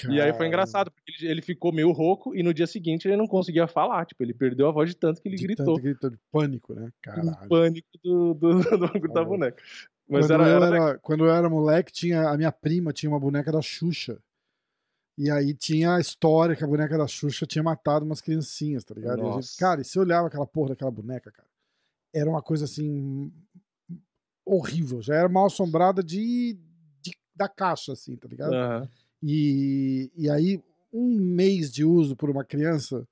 E 0.09 0.19
aí 0.19 0.33
foi 0.33 0.47
engraçado, 0.47 0.91
porque 0.91 1.25
ele, 1.25 1.41
ficou 1.41 1.71
meio 1.71 1.89
rouco 1.91 2.35
e 2.35 2.43
no 2.43 2.53
dia 2.53 2.67
seguinte 2.67 3.07
ele 3.07 3.15
não 3.15 3.27
conseguia 3.27 3.65
falar. 3.65 4.05
Tipo, 4.05 4.23
ele 4.23 4.33
perdeu 4.33 4.67
a 4.67 4.71
voz 4.71 4.89
de 4.89 4.97
tanto 4.97 5.21
que 5.21 5.29
ele 5.29 5.37
De 5.37 5.43
gritou. 5.43 5.65
tanto 5.65 5.81
grito 5.81 6.09
de 6.11 6.17
pânico, 6.31 6.73
né? 6.73 6.91
Caralho. 7.01 7.47
pânico 7.47 7.87
do, 8.03 8.33
do, 8.33 8.59
do 8.77 9.07
da 9.13 9.23
boneca. 9.23 9.63
Mas 10.07 10.27
quando, 10.27 10.33
era, 10.43 10.49
eu 10.49 10.63
era, 10.63 10.75
era, 10.75 10.99
quando 10.99 11.25
eu 11.25 11.31
era 11.33 11.49
moleque, 11.49 11.91
tinha, 11.91 12.29
a 12.29 12.37
minha 12.37 12.51
prima 12.51 12.91
tinha 12.91 13.09
uma 13.09 13.19
boneca 13.19 13.51
da 13.51 13.61
Xuxa. 13.61 14.19
E 15.17 15.31
aí 15.31 15.53
tinha 15.53 15.95
a 15.95 15.99
história 15.99 16.55
que 16.55 16.63
a 16.63 16.67
boneca 16.67 16.97
da 16.97 17.07
Xuxa 17.07 17.45
tinha 17.45 17.63
matado 17.63 18.05
umas 18.05 18.19
criancinhas, 18.19 18.83
tá 18.83 18.93
ligado? 18.93 19.25
E 19.25 19.41
gente- 19.41 19.57
cara, 19.57 19.79
e 19.79 19.85
você 19.85 19.97
olhava 19.97 20.27
aquela 20.27 20.45
porra 20.45 20.69
daquela 20.69 20.91
boneca, 20.91 21.31
cara, 21.31 21.47
era 22.13 22.29
uma 22.29 22.41
coisa 22.41 22.65
assim. 22.65 23.31
Horrível. 24.45 25.01
Já 25.01 25.15
era 25.15 25.29
mal 25.29 25.47
assombrada 25.47 26.03
de, 26.03 26.57
de- 27.01 27.17
da 27.35 27.47
caixa, 27.49 27.93
assim, 27.93 28.15
tá 28.15 28.27
ligado? 28.27 28.53
Aham. 28.53 28.89
E, 29.23 30.11
e 30.15 30.29
aí, 30.29 30.61
um 30.93 31.15
mês 31.19 31.71
de 31.73 31.83
uso 31.83 32.15
por 32.15 32.29
uma 32.29 32.43
criança, 32.43 33.07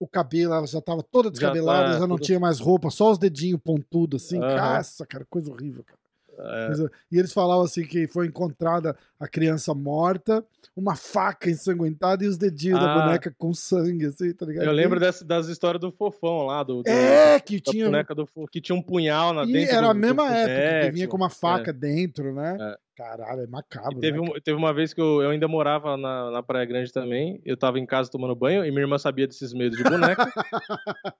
o 0.00 0.06
cabelo, 0.08 0.52
ela 0.54 0.66
já 0.66 0.80
tava 0.80 1.02
toda 1.02 1.28
Já 1.28 1.32
tá 1.32 1.32
descabelada, 1.52 1.92
já, 1.94 2.00
não 2.06 2.16
tudo- 2.16 2.24
tinha 2.26 2.40
mais 2.40 2.58
roupa, 2.58 2.90
só 2.90 3.12
os 3.12 3.18
dedinhos 3.18 3.60
pontudos, 3.62 4.24
assim. 4.24 4.38
Aham. 4.38 4.54
Caça, 4.56 5.06
cara, 5.06 5.24
coisa 5.30 5.50
horrível, 5.52 5.84
cara. 5.84 5.98
É. 6.38 6.72
E 7.10 7.18
eles 7.18 7.32
falavam 7.32 7.64
assim 7.64 7.82
que 7.84 8.06
foi 8.06 8.26
encontrada 8.26 8.96
a 9.18 9.26
criança 9.26 9.72
morta, 9.74 10.44
uma 10.76 10.94
faca 10.94 11.48
ensanguentada 11.48 12.24
e 12.24 12.28
os 12.28 12.36
dedinhos 12.36 12.78
da 12.80 12.92
Ah. 12.94 13.00
boneca 13.06 13.34
com 13.38 13.54
sangue, 13.54 14.06
assim, 14.06 14.32
tá 14.34 14.44
ligado? 14.44 14.64
Eu 14.66 14.72
lembro 14.72 15.00
dessa, 15.00 15.24
das 15.24 15.48
histórias 15.48 15.80
do 15.80 15.90
fofão 15.90 16.44
lá, 16.46 16.62
do, 16.62 16.82
do- 16.82 16.88
É, 16.88 17.40
que 17.40 17.60
da 17.60 17.70
tinha. 17.72 17.86
boneca 17.86 18.14
do 18.14 18.28
que 18.50 18.60
tinha 18.60 18.76
um 18.76 18.82
punhal 18.82 19.32
na 19.32 19.44
E 19.44 19.52
dentro 19.52 19.72
era 19.74 19.86
do- 19.86 19.90
a 19.90 19.94
mesma 19.94 20.26
do 20.28 20.32
época, 20.34 20.86
que 20.86 20.94
vinha 20.94 21.08
com 21.08 21.16
uma 21.16 21.30
faca 21.30 21.72
dentro, 21.72 22.34
né? 22.34 22.56
É. 22.60 22.76
Caralho, 22.96 23.42
é 23.42 23.46
macabro. 23.46 23.98
E 23.98 24.00
teve, 24.00 24.18
né, 24.20 24.26
um- 24.28 24.40
teve 24.40 24.56
uma 24.58 24.72
vez 24.72 24.94
que 24.94 25.00
eu, 25.00 25.22
eu 25.22 25.30
ainda 25.30 25.46
morava 25.46 25.96
na, 25.98 26.30
na 26.30 26.42
Praia 26.42 26.64
Grande 26.64 26.90
também. 26.92 27.40
Eu 27.44 27.56
tava 27.56 27.78
em 27.78 27.84
casa 27.86 28.10
tomando 28.10 28.34
banho 28.34 28.64
e 28.64 28.70
minha 28.70 28.82
irmã 28.82 28.96
sabia 28.98 29.26
desses 29.26 29.52
medos 29.52 29.76
de 29.76 29.84
boneca. 29.84 30.26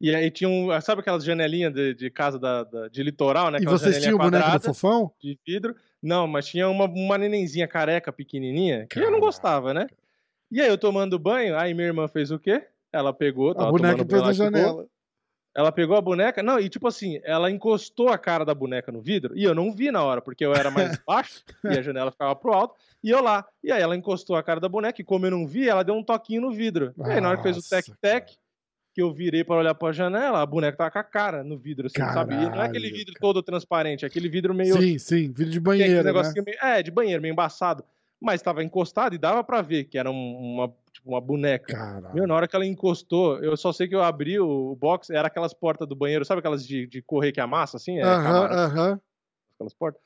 e 0.00 0.14
aí 0.14 0.30
tinha 0.30 0.48
um. 0.48 0.68
Sabe 0.80 1.00
aquelas 1.00 1.24
janelinhas 1.24 1.72
de, 1.72 1.94
de 1.94 2.10
casa 2.10 2.38
da, 2.38 2.64
da- 2.64 2.88
de 2.88 3.02
litoral, 3.02 3.50
né? 3.50 3.58
E 3.58 3.62
Aquela 3.62 3.78
vocês 3.78 4.00
tinham 4.02 4.16
o 4.16 4.18
boneco 4.18 4.50
do 4.50 4.60
fofão? 4.60 5.12
de 5.22 5.38
vidro. 5.46 5.74
Não, 6.02 6.26
mas 6.26 6.46
tinha 6.46 6.68
uma, 6.68 6.84
uma 6.84 7.16
nenenzinha 7.16 7.66
careca 7.66 8.12
pequenininha 8.12 8.86
que 8.88 8.98
eu 8.98 9.04
não 9.04 9.10
Caraca. 9.12 9.26
gostava, 9.26 9.72
né? 9.74 9.86
E 10.50 10.60
aí 10.60 10.68
eu 10.68 10.76
tomando 10.76 11.18
banho, 11.18 11.56
aí 11.56 11.72
minha 11.74 11.86
irmã 11.86 12.06
fez 12.08 12.30
o 12.30 12.38
quê? 12.38 12.66
Ela 12.92 13.12
pegou, 13.12 13.50
A 13.52 13.54
boneca 13.70 14.04
tomando 14.04 14.06
pôs 14.06 14.22
banho, 14.22 14.22
na 14.22 14.28
ela 14.28 14.50
pegou, 14.52 14.62
janela. 14.68 14.86
ela 15.56 15.72
pegou 15.72 15.96
a 15.96 16.00
boneca, 16.00 16.42
não, 16.42 16.60
e 16.60 16.68
tipo 16.68 16.86
assim, 16.86 17.20
ela 17.24 17.50
encostou 17.50 18.08
a 18.10 18.18
cara 18.18 18.44
da 18.44 18.54
boneca 18.54 18.92
no 18.92 19.00
vidro, 19.00 19.36
e 19.36 19.42
eu 19.42 19.54
não 19.54 19.72
vi 19.74 19.90
na 19.90 20.04
hora, 20.04 20.20
porque 20.20 20.44
eu 20.44 20.52
era 20.54 20.70
mais 20.70 20.96
baixo, 21.06 21.42
e 21.64 21.68
a 21.76 21.82
janela 21.82 22.12
ficava 22.12 22.36
pro 22.36 22.52
alto, 22.52 22.74
e 23.02 23.10
eu 23.10 23.20
lá. 23.22 23.44
E 23.64 23.72
aí 23.72 23.80
ela 23.82 23.96
encostou 23.96 24.36
a 24.36 24.42
cara 24.42 24.60
da 24.60 24.68
boneca, 24.68 25.00
e 25.00 25.04
como 25.04 25.26
eu 25.26 25.30
não 25.30 25.46
vi, 25.46 25.68
ela 25.68 25.82
deu 25.82 25.94
um 25.94 26.04
toquinho 26.04 26.42
no 26.42 26.52
vidro. 26.52 26.92
E 26.98 27.02
aí 27.10 27.20
na 27.20 27.28
hora 27.30 27.36
que 27.38 27.42
fez 27.42 27.56
o 27.56 27.60
Nossa, 27.60 27.82
tec-tec. 27.82 28.36
Que 28.94 29.02
eu 29.02 29.12
virei 29.12 29.42
pra 29.42 29.56
olhar 29.56 29.74
pra 29.74 29.90
janela, 29.92 30.40
a 30.40 30.46
boneca 30.46 30.78
tava 30.78 30.90
com 30.92 30.98
a 31.00 31.04
cara 31.04 31.42
no 31.42 31.58
vidro, 31.58 31.86
assim, 31.88 31.98
sabe? 32.12 32.34
E 32.34 32.38
não 32.48 32.62
é 32.62 32.66
aquele 32.66 32.84
Caralho, 32.84 32.94
vidro 32.94 33.14
cara. 33.14 33.20
todo 33.20 33.42
transparente, 33.42 34.04
é 34.04 34.06
aquele 34.06 34.28
vidro 34.28 34.54
meio... 34.54 34.80
Sim, 34.80 34.96
sim, 34.98 35.32
vídeo 35.32 35.46
de 35.50 35.52
que 35.52 35.58
é 35.58 35.60
banheiro, 35.60 36.04
né? 36.12 36.32
meio- 36.46 36.58
é, 36.62 36.80
de 36.82 36.90
banheiro, 36.92 37.20
meio 37.20 37.32
embaçado. 37.32 37.84
Mas 38.20 38.40
tava 38.40 38.62
encostado 38.62 39.14
e 39.14 39.18
dava 39.18 39.42
pra 39.42 39.60
ver 39.60 39.84
que 39.84 39.98
era 39.98 40.08
um- 40.10 40.36
uma, 40.36 40.68
tipo, 40.92 41.10
uma 41.10 41.20
boneca. 41.20 41.74
Caralho. 41.74 42.14
Meu, 42.14 42.26
na 42.28 42.34
hora 42.36 42.46
que 42.46 42.54
ela 42.54 42.64
encostou, 42.64 43.42
eu 43.42 43.56
só 43.56 43.72
sei 43.72 43.88
que 43.88 43.94
eu 43.96 44.02
abri 44.02 44.38
o, 44.38 44.76
box, 44.76 45.10
era 45.10 45.26
aquelas 45.26 45.52
portas 45.52 45.88
do 45.88 45.96
banheiro, 45.96 46.24
sabe 46.24 46.38
aquelas 46.38 46.64
de, 46.64 46.86
de 46.86 47.02
correr 47.02 47.32
que 47.32 47.40
amassa, 47.40 47.76
assim? 47.76 47.98
É, 47.98 48.04
Aham, 48.04 48.22
camarão, 48.22 48.56
aham. 48.56 49.00
aquelas 49.56 49.74
portas. 49.74 50.00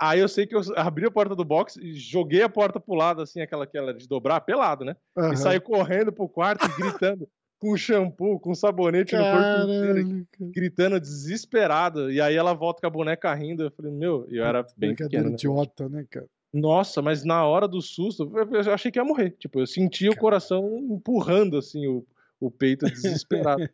Aí 0.00 0.20
eu 0.20 0.28
sei 0.28 0.46
que 0.46 0.54
eu 0.54 0.60
abri 0.76 1.04
a 1.06 1.10
porta 1.10 1.34
do 1.34 1.44
box 1.44 1.76
e 1.76 1.92
joguei 1.94 2.42
a 2.42 2.48
porta 2.48 2.78
pro 2.78 2.94
lado, 2.94 3.20
assim, 3.20 3.40
aquela, 3.40 3.64
aquela 3.64 3.92
de 3.92 4.06
dobrar, 4.06 4.40
pelado, 4.42 4.84
né? 4.84 4.96
aham. 5.16 5.32
E 5.32 5.36
saí 5.36 5.58
correndo 5.58 6.12
pro 6.12 6.28
quarto 6.28 6.68
gritando, 6.68 7.28
com 7.58 7.76
shampoo, 7.76 8.38
com 8.38 8.54
sabonete 8.54 9.16
no 9.16 9.24
corpo 9.24 9.70
inteiro, 9.70 10.26
gritando 10.52 11.00
desesperado. 11.00 12.10
E 12.10 12.20
aí 12.20 12.36
ela 12.36 12.54
volta 12.54 12.80
com 12.80 12.86
a 12.86 12.90
boneca 12.90 13.34
rindo. 13.34 13.64
Eu 13.64 13.70
falei, 13.70 13.92
meu, 13.92 14.26
e 14.30 14.36
eu 14.36 14.44
era 14.44 14.62
bem 14.76 14.90
Brincadeira 14.90 15.06
pequeno, 15.06 15.28
né? 15.30 15.34
idiota, 15.34 15.88
né, 15.88 16.06
cara? 16.08 16.26
Nossa, 16.52 17.02
mas 17.02 17.24
na 17.24 17.44
hora 17.44 17.68
do 17.68 17.82
susto, 17.82 18.30
eu 18.34 18.72
achei 18.72 18.90
que 18.90 18.98
ia 18.98 19.04
morrer. 19.04 19.30
Tipo, 19.38 19.60
eu 19.60 19.66
senti 19.66 20.08
o 20.08 20.16
coração 20.16 20.78
empurrando, 20.78 21.58
assim, 21.58 21.86
o, 21.86 22.06
o 22.40 22.50
peito 22.50 22.86
desesperado. 22.88 23.68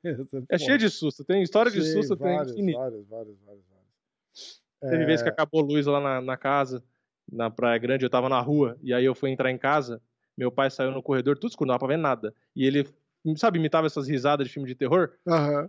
É 0.49 0.59
cheio 0.59 0.79
de 0.79 0.91
susto. 0.91 1.25
Tem 1.25 1.43
história 1.43 1.71
de 1.71 1.83
susto, 1.83 2.17
tem 2.17 2.35
vários, 2.35 2.53
infinito. 2.53 2.79
vários, 2.79 3.07
vários, 3.07 3.37
vários, 3.45 3.65
vários. 3.71 4.63
Teve 4.81 5.03
É, 5.05 5.07
vez 5.07 5.23
que 5.23 5.29
acabou 5.29 5.61
a 5.61 5.65
luz 5.65 5.87
lá 5.87 6.01
na, 6.01 6.21
na 6.21 6.37
casa, 6.37 6.83
na 7.31 7.49
Praia 7.51 7.79
Grande, 7.79 8.05
eu 8.05 8.11
tava 8.11 8.29
na 8.29 8.41
rua, 8.41 8.77
e 8.83 8.93
aí 8.93 9.05
eu 9.05 9.15
fui 9.15 9.31
entrar 9.31 9.51
em 9.51 9.59
casa, 9.59 10.01
meu 10.37 10.51
pai 10.51 10.71
saiu 10.71 10.91
no 10.91 11.03
corredor, 11.03 11.39
tudo 11.39 11.51
escuro, 11.51 11.69
não 11.69 11.75
dava 11.75 11.87
pra 11.87 11.97
ver 11.97 12.01
nada. 12.01 12.35
E 12.57 12.67
ele, 12.67 12.89
sabe, 13.37 13.59
imitava 13.59 13.87
essas 13.87 14.09
risadas 14.09 14.47
de 14.47 14.53
filme 14.53 14.69
de 14.69 14.75
terror? 14.75 15.13
aham. 15.27 15.69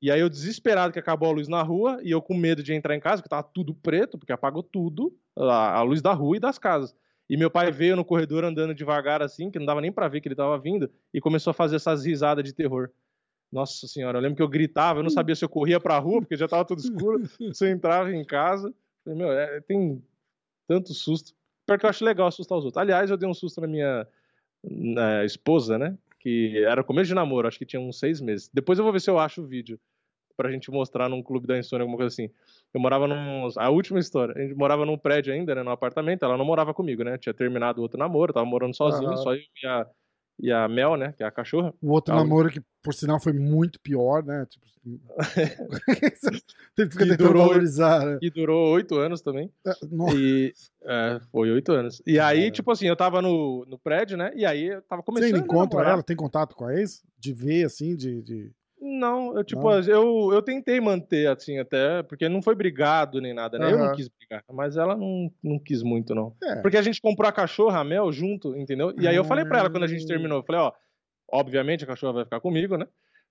E 0.00 0.10
aí 0.10 0.20
eu 0.20 0.28
desesperado 0.28 0.92
que 0.92 0.98
acabou 0.98 1.28
a 1.30 1.32
luz 1.32 1.48
na 1.48 1.62
rua, 1.62 1.98
e 2.02 2.10
eu 2.10 2.20
com 2.20 2.34
medo 2.36 2.62
de 2.62 2.74
entrar 2.74 2.94
em 2.94 3.00
casa, 3.00 3.22
porque 3.22 3.30
tava 3.30 3.48
tudo 3.54 3.74
preto, 3.74 4.18
porque 4.18 4.32
apagou 4.32 4.62
tudo, 4.62 5.16
a, 5.34 5.78
a 5.78 5.82
luz 5.82 6.02
da 6.02 6.12
rua 6.12 6.36
e 6.36 6.40
das 6.40 6.58
casas. 6.58 6.94
E 7.28 7.36
meu 7.36 7.50
pai 7.50 7.72
veio 7.72 7.96
no 7.96 8.04
corredor 8.04 8.44
andando 8.44 8.74
devagar 8.74 9.22
assim, 9.22 9.50
que 9.50 9.58
não 9.58 9.66
dava 9.66 9.80
nem 9.80 9.90
pra 9.90 10.06
ver 10.06 10.20
que 10.20 10.28
ele 10.28 10.34
tava 10.34 10.58
vindo, 10.58 10.90
e 11.14 11.20
começou 11.20 11.50
a 11.50 11.54
fazer 11.54 11.76
essas 11.76 12.04
risadas 12.04 12.44
de 12.44 12.52
terror. 12.52 12.90
Nossa 13.50 13.86
senhora, 13.86 14.18
eu 14.18 14.22
lembro 14.22 14.36
que 14.36 14.42
eu 14.42 14.48
gritava, 14.48 14.98
eu 14.98 15.02
não 15.02 15.10
sabia 15.10 15.34
se 15.34 15.44
eu 15.44 15.48
corria 15.48 15.80
pra 15.80 15.98
rua, 15.98 16.20
porque 16.20 16.36
já 16.36 16.46
tava 16.46 16.64
tudo 16.64 16.80
escuro, 16.80 17.22
se 17.54 17.64
eu 17.64 17.70
entrava 17.70 18.12
em 18.12 18.24
casa. 18.24 18.74
Falei, 19.02 19.18
meu, 19.18 19.32
é, 19.32 19.60
tem 19.62 20.02
tanto 20.68 20.92
susto. 20.92 21.32
Pior 21.64 21.78
que 21.78 21.86
eu 21.86 21.90
acho 21.90 22.04
legal 22.04 22.26
assustar 22.26 22.58
os 22.58 22.64
outros. 22.64 22.80
Aliás, 22.80 23.10
eu 23.10 23.16
dei 23.16 23.28
um 23.28 23.34
susto 23.34 23.60
na 23.60 23.66
minha 23.66 24.06
na 24.62 25.24
esposa, 25.24 25.78
né? 25.78 25.96
Que 26.26 26.64
era 26.64 26.82
começo 26.82 27.06
de 27.06 27.14
namoro, 27.14 27.46
acho 27.46 27.56
que 27.56 27.64
tinha 27.64 27.78
uns 27.78 28.00
seis 28.00 28.20
meses. 28.20 28.50
Depois 28.52 28.80
eu 28.80 28.84
vou 28.84 28.92
ver 28.92 29.00
se 29.00 29.08
eu 29.08 29.16
acho 29.16 29.42
o 29.42 29.46
vídeo 29.46 29.78
pra 30.36 30.50
gente 30.50 30.72
mostrar 30.72 31.08
num 31.08 31.22
clube 31.22 31.46
da 31.46 31.56
insônia, 31.56 31.84
alguma 31.84 31.96
coisa 31.96 32.12
assim. 32.12 32.28
Eu 32.74 32.80
morava 32.80 33.06
num. 33.06 33.48
A 33.56 33.70
última 33.70 34.00
história. 34.00 34.34
A 34.36 34.40
gente 34.40 34.56
morava 34.56 34.84
num 34.84 34.98
prédio 34.98 35.32
ainda, 35.32 35.54
né? 35.54 35.62
Num 35.62 35.70
apartamento. 35.70 36.24
Ela 36.24 36.36
não 36.36 36.44
morava 36.44 36.74
comigo, 36.74 37.04
né? 37.04 37.16
Tinha 37.16 37.32
terminado 37.32 37.80
outro 37.80 37.96
namoro, 37.96 38.32
tava 38.32 38.44
morando 38.44 38.74
sozinho, 38.74 39.06
Aham. 39.06 39.16
só 39.18 39.34
eu 39.34 39.38
e 39.38 39.66
a, 39.68 39.86
e 40.38 40.52
a 40.52 40.68
Mel, 40.68 40.96
né? 40.96 41.12
Que 41.16 41.22
é 41.22 41.26
a 41.26 41.30
cachorra. 41.30 41.72
O 41.82 41.92
outro 41.92 42.14
o- 42.14 42.16
namoro 42.16 42.50
que, 42.50 42.60
por 42.82 42.92
sinal, 42.94 43.18
foi 43.20 43.32
muito 43.32 43.80
pior, 43.80 44.24
né? 44.24 44.46
Tipo, 44.48 44.66
Teve 46.76 46.90
que 46.90 46.98
tentando 46.98 47.16
durou- 47.16 47.48
valorizar, 47.48 48.04
né? 48.04 48.18
Que 48.20 48.30
durou 48.30 48.72
oito 48.74 48.96
anos 48.96 49.20
também. 49.20 49.50
É, 49.66 49.72
nossa, 49.90 50.16
E. 50.16 50.52
é, 50.84 51.20
foi 51.32 51.50
oito 51.50 51.72
anos. 51.72 52.02
E 52.06 52.18
aí, 52.18 52.40
Cara. 52.42 52.50
tipo 52.50 52.70
assim, 52.70 52.86
eu 52.86 52.96
tava 52.96 53.22
no, 53.22 53.64
no 53.66 53.78
prédio, 53.78 54.16
né? 54.16 54.30
E 54.36 54.44
aí 54.44 54.66
eu 54.68 54.82
tava 54.82 55.00
Você 55.02 55.06
começando 55.06 55.26
ainda 55.26 55.38
a 55.38 55.42
encontra 55.42 55.88
ela? 55.88 56.02
Tem 56.02 56.16
contato 56.16 56.54
com 56.54 56.64
a 56.66 56.74
ex? 56.74 57.02
De 57.18 57.32
ver, 57.32 57.64
assim, 57.64 57.96
de... 57.96 58.22
de... 58.22 58.52
Não, 58.80 59.36
eu 59.36 59.42
tipo, 59.42 59.62
Não? 59.62 59.80
Eu, 59.82 60.30
eu 60.32 60.42
tentei 60.42 60.80
manter, 60.80 61.28
assim, 61.28 61.58
até, 61.58 62.02
porque 62.02 62.28
não 62.28 62.42
foi 62.42 62.54
brigado 62.54 63.20
nem 63.20 63.32
nada, 63.32 63.58
né? 63.58 63.72
Eu 63.72 63.78
não 63.78 63.92
quis 63.92 64.08
brigar, 64.08 64.44
mas 64.52 64.76
ela 64.76 64.94
não, 64.94 65.30
não 65.42 65.58
quis 65.58 65.82
muito, 65.82 66.14
não. 66.14 66.34
É. 66.42 66.56
Porque 66.56 66.76
a 66.76 66.82
gente 66.82 67.00
comprou 67.00 67.28
a 67.28 67.32
cachorra, 67.32 67.80
a 67.80 67.84
Mel, 67.84 68.12
junto, 68.12 68.54
entendeu? 68.56 68.94
E 68.98 69.08
aí 69.08 69.16
eu 69.16 69.24
falei 69.24 69.44
pra 69.44 69.58
ela 69.60 69.70
quando 69.70 69.84
a 69.84 69.88
gente 69.88 70.04
Ah. 70.04 70.08
terminou, 70.08 70.38
eu 70.38 70.42
falei, 70.44 70.60
ó, 70.60 70.72
obviamente 71.32 71.84
a 71.84 71.86
cachorra 71.86 72.12
vai 72.12 72.24
ficar 72.24 72.40
comigo, 72.40 72.76
né? 72.76 72.86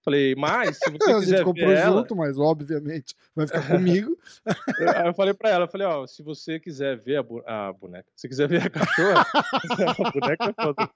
Falei, 0.05 0.35
mas 0.35 0.77
se 0.77 0.91
você 0.91 1.11
a 1.11 1.19
quiser 1.19 1.37
gente 1.37 1.45
comprou 1.45 1.69
ver 1.71 1.77
ela... 1.77 1.97
junto, 1.97 2.15
mas 2.15 2.37
obviamente 2.37 3.15
vai 3.35 3.47
ficar 3.47 3.67
comigo. 3.67 4.15
Aí 4.95 5.07
eu 5.07 5.13
falei 5.15 5.33
pra 5.33 5.49
ela, 5.49 5.63
eu 5.65 5.67
falei, 5.67 5.87
ó, 5.87 6.05
se 6.05 6.21
você 6.21 6.59
quiser 6.59 6.95
ver 6.97 7.17
a, 7.17 7.23
bu- 7.23 7.43
a 7.45 7.73
boneca, 7.73 8.05
se 8.15 8.27
quiser 8.29 8.47
ver 8.47 8.61
a 8.61 8.69
cachorra, 8.69 9.25
a 9.97 10.11
boneca 10.11 10.49
é 10.49 10.53
foda. 10.63 10.89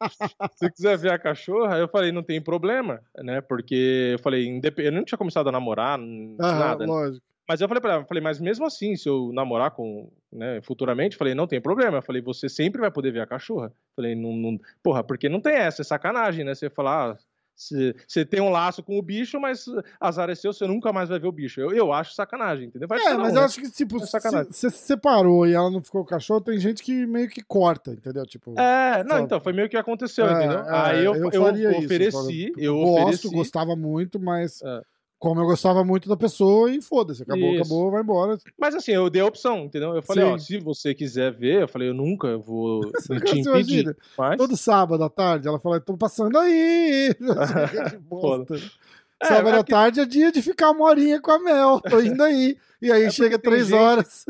Se 0.55 0.71
quiser 0.71 0.97
ver 0.97 1.11
a 1.11 1.17
cachorra, 1.17 1.77
eu 1.79 1.87
falei, 1.87 2.11
não 2.11 2.21
tem 2.21 2.39
problema, 2.39 3.01
né? 3.17 3.41
Porque 3.41 4.11
eu 4.13 4.19
falei, 4.19 4.45
indep- 4.45 4.77
eu 4.79 4.91
não 4.91 5.03
tinha 5.03 5.17
começado 5.17 5.49
a 5.49 5.51
namorar, 5.51 5.97
Aham, 5.99 6.35
nada, 6.37 6.85
né? 6.85 6.91
lógico. 6.91 7.25
Mas 7.47 7.61
eu 7.61 7.67
falei 7.67 7.81
pra 7.81 7.93
ela, 7.93 8.03
eu 8.03 8.05
falei, 8.07 8.21
mas 8.21 8.39
mesmo 8.39 8.63
assim, 8.63 8.95
se 8.95 9.09
eu 9.09 9.31
namorar 9.33 9.71
com, 9.71 10.11
né, 10.31 10.61
futuramente, 10.61 11.15
eu 11.15 11.17
falei, 11.17 11.33
não 11.33 11.47
tem 11.47 11.59
problema. 11.59 11.97
Eu 11.97 12.01
falei, 12.03 12.21
você 12.21 12.47
sempre 12.47 12.79
vai 12.79 12.91
poder 12.91 13.11
ver 13.11 13.21
a 13.21 13.25
cachorra. 13.25 13.67
Eu 13.69 13.95
falei, 13.95 14.13
não, 14.13 14.33
não, 14.33 14.59
porra, 14.83 15.03
porque 15.03 15.27
não 15.27 15.41
tem 15.41 15.55
essa, 15.55 15.81
é 15.81 15.83
sacanagem, 15.83 16.45
né? 16.45 16.53
Você 16.53 16.69
falar, 16.69 17.13
ah, 17.13 17.17
Você 17.59 18.25
tem 18.25 18.39
um 18.39 18.49
laço 18.49 18.81
com 18.81 18.97
o 18.97 19.01
bicho, 19.01 19.37
mas 19.39 19.65
azar 19.99 20.29
é 20.29 20.35
seu, 20.35 20.53
você 20.53 20.65
nunca 20.65 20.93
mais 20.93 21.09
vai 21.09 21.19
ver 21.19 21.27
o 21.27 21.31
bicho. 21.31 21.59
Eu, 21.59 21.71
eu 21.71 21.91
acho 21.91 22.13
sacanagem, 22.13 22.67
entendeu? 22.67 22.87
Vai 22.87 22.99
é, 22.99 23.13
mas 23.15 23.17
não, 23.17 23.25
eu 23.27 23.33
né? 23.33 23.41
acho 23.41 23.59
que, 23.59 23.69
tipo, 23.69 23.97
é 23.97 24.05
se 24.05 24.19
você 24.19 24.69
se 24.69 24.77
separou 24.77 25.45
e 25.45 25.53
ela 25.53 25.69
não 25.69 25.83
ficou 25.83 26.01
com 26.01 26.07
o 26.07 26.09
cachorro, 26.09 26.39
tem 26.39 26.57
gente 26.57 26.81
que 26.81 27.05
meio 27.05 27.27
que 27.27 27.43
corta, 27.43 27.91
entendeu? 27.91 28.25
Tipo, 28.25 28.57
é, 28.57 29.03
não, 29.03 29.19
então, 29.19 29.41
foi 29.41 29.51
meio 29.51 29.67
que 29.67 29.75
aconteceu, 29.75 30.25
é, 30.25 30.31
entendeu? 30.31 30.59
É, 30.59 30.69
Aí 30.69 31.03
eu, 31.05 31.13
eu, 31.15 31.31
eu 31.31 31.77
ofereci, 31.79 32.47
isso, 32.47 32.53
eu 32.57 32.75
gosto, 32.75 33.27
ofereci. 33.27 33.35
gostava 33.35 33.75
muito, 33.75 34.19
mas 34.19 34.61
é 34.61 34.81
como 35.19 35.41
eu 35.41 35.45
gostava 35.45 35.83
muito 35.83 36.07
da 36.07 36.15
pessoa 36.15 36.71
e 36.71 36.81
foda-se, 36.81 37.23
acabou, 37.23 37.51
Isso. 37.51 37.61
acabou, 37.61 37.91
vai 37.91 38.01
embora. 38.01 38.37
Mas 38.57 38.73
assim, 38.73 38.93
eu 38.93 39.09
dei 39.09 39.21
a 39.21 39.25
opção, 39.25 39.65
entendeu? 39.65 39.93
Eu 39.93 40.01
falei, 40.01 40.23
Sim. 40.23 40.31
ó, 40.31 40.37
se 40.37 40.57
você 40.59 40.95
quiser 40.95 41.33
ver, 41.33 41.63
eu 41.63 41.67
falei, 41.67 41.89
eu 41.89 41.93
nunca 41.93 42.37
vou 42.37 42.79
te 43.25 43.39
impedir. 43.39 43.95
Mas... 44.17 44.37
Todo 44.37 44.55
sábado 44.55 45.03
à 45.03 45.09
tarde, 45.09 45.47
ela 45.47 45.59
fala, 45.59 45.81
tô 45.81 45.97
passando 45.97 46.37
aí. 46.37 47.13
É, 49.21 49.27
sábado 49.27 49.57
à 49.57 49.63
tarde 49.65 49.99
é 49.99 50.05
dia 50.05 50.31
de 50.31 50.41
ficar 50.41 50.71
uma 50.71 50.85
horinha 50.85 51.19
com 51.19 51.29
a 51.29 51.39
Mel, 51.39 51.81
tô 51.81 51.99
indo 51.99 52.23
aí. 52.23 52.57
E 52.81 52.89
aí 52.89 53.03
é 53.03 53.11
chega 53.11 53.37
três 53.37 53.67
gente... 53.67 53.77
horas. 53.77 54.25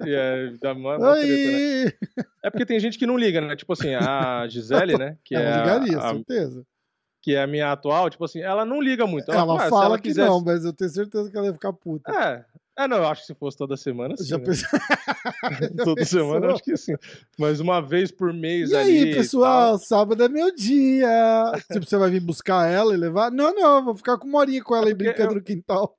É, 0.00 0.54
dá 0.58 0.72
uma, 0.72 0.96
uma 0.96 1.14
treta, 1.16 1.98
né? 2.16 2.26
é 2.42 2.48
porque 2.48 2.64
tem 2.64 2.80
gente 2.80 2.98
que 2.98 3.06
não 3.06 3.18
liga, 3.18 3.42
né? 3.42 3.54
Tipo 3.54 3.74
assim, 3.74 3.94
a 3.94 4.48
Gisele, 4.48 4.96
né? 4.96 5.18
Que 5.22 5.36
é, 5.36 5.42
é 5.42 5.58
ligaria, 5.58 5.98
a, 5.98 6.14
certeza 6.14 6.64
que 7.22 7.36
é 7.36 7.42
a 7.42 7.46
minha 7.46 7.70
atual, 7.70 8.10
tipo 8.10 8.24
assim, 8.24 8.40
ela 8.40 8.64
não 8.64 8.82
liga 8.82 9.06
muito. 9.06 9.30
Ela, 9.30 9.42
ela 9.42 9.70
fala 9.70 9.84
ela 9.84 9.96
que 9.96 10.08
quisesse... 10.08 10.28
não, 10.28 10.40
mas 10.40 10.64
eu 10.64 10.72
tenho 10.72 10.90
certeza 10.90 11.30
que 11.30 11.36
ela 11.36 11.46
ia 11.46 11.52
ficar 11.52 11.72
puta. 11.72 12.10
É. 12.12 12.44
É, 12.76 12.88
não, 12.88 12.96
eu 12.96 13.06
acho 13.06 13.20
que 13.20 13.26
se 13.26 13.34
fosse 13.34 13.56
toda 13.56 13.76
semana, 13.76 14.16
sim. 14.16 14.24
Já 14.24 14.38
né? 14.38 14.44
pensou... 14.44 14.68
toda 15.84 16.04
semana, 16.06 16.46
eu 16.46 16.50
acho 16.52 16.62
que 16.64 16.76
sim. 16.76 16.94
Mas 17.38 17.60
uma 17.60 17.80
vez 17.80 18.10
por 18.10 18.32
mês 18.32 18.70
e 18.70 18.76
ali. 18.76 18.92
E 18.92 19.08
aí, 19.08 19.14
pessoal, 19.14 19.78
sábado 19.78 20.22
é 20.24 20.28
meu 20.28 20.52
dia. 20.54 21.52
tipo, 21.70 21.86
você 21.86 21.96
vai 21.96 22.10
vir 22.10 22.20
buscar 22.20 22.66
ela 22.66 22.94
e 22.94 22.96
levar? 22.96 23.30
Não, 23.30 23.54
não, 23.54 23.84
vou 23.84 23.94
ficar 23.94 24.16
com 24.16 24.26
uma 24.26 24.38
horinha 24.38 24.62
com 24.64 24.74
ela 24.74 24.88
é 24.88 24.90
e 24.90 24.94
brincando 24.94 25.32
eu... 25.32 25.34
no 25.36 25.42
quintal. 25.42 25.96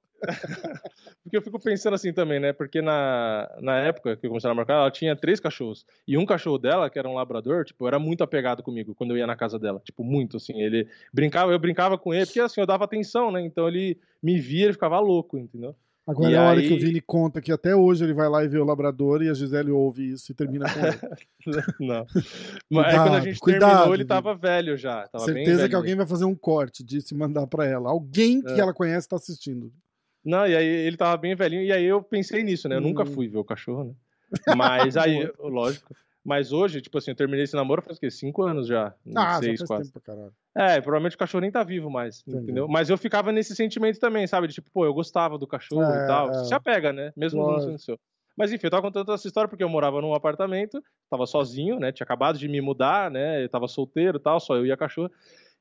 Porque 1.23 1.37
eu 1.37 1.41
fico 1.41 1.59
pensando 1.59 1.93
assim 1.93 2.13
também, 2.13 2.39
né? 2.39 2.53
Porque 2.53 2.81
na, 2.81 3.49
na 3.61 3.79
época 3.79 4.15
que 4.15 4.25
eu 4.25 4.29
comecei 4.29 4.49
a 4.49 4.53
namorar, 4.53 4.81
ela 4.81 4.91
tinha 4.91 5.15
três 5.15 5.39
cachorros. 5.39 5.85
E 6.07 6.17
um 6.17 6.25
cachorro 6.25 6.57
dela, 6.57 6.89
que 6.89 6.99
era 6.99 7.07
um 7.07 7.15
labrador, 7.15 7.65
tipo, 7.65 7.87
era 7.87 7.99
muito 7.99 8.23
apegado 8.23 8.63
comigo 8.63 8.93
quando 8.95 9.11
eu 9.11 9.17
ia 9.17 9.27
na 9.27 9.35
casa 9.35 9.57
dela. 9.57 9.81
Tipo, 9.83 10.03
muito, 10.03 10.37
assim. 10.37 10.61
Ele 10.61 10.87
brincava, 11.13 11.51
eu 11.51 11.59
brincava 11.59 11.97
com 11.97 12.13
ele, 12.13 12.25
porque 12.25 12.39
assim, 12.39 12.61
eu 12.61 12.67
dava 12.67 12.85
atenção, 12.85 13.31
né? 13.31 13.41
Então 13.41 13.67
ele 13.67 13.97
me 14.21 14.39
via, 14.39 14.65
ele 14.65 14.73
ficava 14.73 14.99
louco, 14.99 15.37
entendeu? 15.37 15.75
Agora 16.05 16.31
e 16.31 16.33
é 16.33 16.37
a 16.37 16.43
hora 16.43 16.59
aí... 16.59 16.67
que 16.67 16.73
o 16.73 16.79
Vini 16.79 16.99
conta 16.99 17.39
que 17.39 17.51
até 17.51 17.73
hoje 17.73 18.03
ele 18.03 18.13
vai 18.13 18.27
lá 18.27 18.43
e 18.43 18.47
vê 18.47 18.57
o 18.57 18.65
labrador 18.65 19.23
e 19.23 19.29
a 19.29 19.33
Gisele 19.33 19.71
ouve 19.71 20.11
isso 20.11 20.31
e 20.31 20.35
termina 20.35 20.65
com 20.69 20.79
ele. 20.79 20.97
Não. 21.79 22.05
Mas 22.69 22.85
cuidado, 22.85 23.03
quando 23.03 23.15
a 23.15 23.19
gente 23.21 23.39
cuidado, 23.39 23.71
terminou, 23.71 23.95
ele 23.95 24.05
tava 24.05 24.35
velho 24.35 24.75
já. 24.75 25.07
Tava 25.07 25.23
Certeza 25.23 25.69
que 25.69 25.75
alguém 25.75 25.95
vai 25.95 26.05
fazer 26.05 26.25
um 26.25 26.35
corte 26.35 26.83
disso 26.83 27.13
e 27.13 27.17
mandar 27.17 27.47
para 27.47 27.65
ela. 27.65 27.89
Alguém 27.89 28.41
que 28.41 28.51
é. 28.51 28.59
ela 28.59 28.73
conhece 28.73 29.07
tá 29.07 29.15
assistindo. 29.15 29.71
Não, 30.23 30.47
e 30.47 30.55
aí 30.55 30.65
ele 30.65 30.97
tava 30.97 31.17
bem 31.17 31.35
velhinho, 31.35 31.63
e 31.63 31.71
aí 31.71 31.83
eu 31.83 32.01
pensei 32.01 32.43
nisso, 32.43 32.69
né? 32.69 32.75
Eu 32.75 32.79
hum. 32.79 32.83
nunca 32.83 33.05
fui 33.05 33.27
ver 33.27 33.37
o 33.37 33.43
cachorro, 33.43 33.83
né? 33.83 33.93
Mas 34.55 34.95
aí, 34.97 35.31
lógico. 35.39 35.93
Mas 36.23 36.53
hoje, 36.53 36.79
tipo 36.79 36.97
assim, 36.97 37.11
eu 37.11 37.15
terminei 37.15 37.43
esse 37.43 37.55
namoro 37.55 37.81
faz 37.81 37.97
o 37.97 37.99
quê? 37.99 38.09
Cinco 38.09 38.43
anos 38.43 38.65
já. 38.65 38.93
Ah, 39.13 39.39
seis, 39.41 39.59
já 39.59 39.65
quase. 39.65 39.91
Tempo, 39.91 40.05
caralho. 40.05 40.33
É, 40.55 40.79
provavelmente 40.79 41.15
o 41.15 41.19
cachorro 41.19 41.41
nem 41.41 41.51
tá 41.51 41.63
vivo 41.63 41.89
mais, 41.89 42.23
Entendi. 42.25 42.43
entendeu? 42.43 42.67
Mas 42.67 42.89
eu 42.89 42.97
ficava 42.97 43.31
nesse 43.31 43.53
sentimento 43.53 43.99
também, 43.99 44.25
sabe? 44.25 44.47
De 44.47 44.53
tipo, 44.53 44.69
pô, 44.71 44.85
eu 44.85 44.93
gostava 44.93 45.37
do 45.37 45.45
cachorro 45.45 45.83
é, 45.83 46.03
e 46.03 46.07
tal. 46.07 46.29
É. 46.29 46.33
Você 46.33 46.45
se 46.45 46.53
apega, 46.53 46.93
né? 46.93 47.11
Mesmo 47.17 47.45
não 47.45 47.59
sendo 47.59 47.77
seu. 47.77 47.99
Mas 48.37 48.51
enfim, 48.51 48.67
eu 48.67 48.71
tava 48.71 48.81
contando 48.81 49.13
essa 49.13 49.27
história 49.27 49.49
porque 49.49 49.63
eu 49.63 49.69
morava 49.69 50.01
num 50.01 50.13
apartamento, 50.13 50.81
tava 51.09 51.25
sozinho, 51.25 51.79
né? 51.79 51.91
Tinha 51.91 52.05
acabado 52.05 52.39
de 52.39 52.47
me 52.47 52.61
mudar, 52.61 53.11
né? 53.11 53.43
Eu 53.43 53.49
tava 53.49 53.67
solteiro 53.67 54.17
e 54.17 54.21
tal, 54.21 54.39
só 54.39 54.55
eu 54.55 54.65
e 54.65 54.71
a 54.71 54.77
cachorra. 54.77 55.11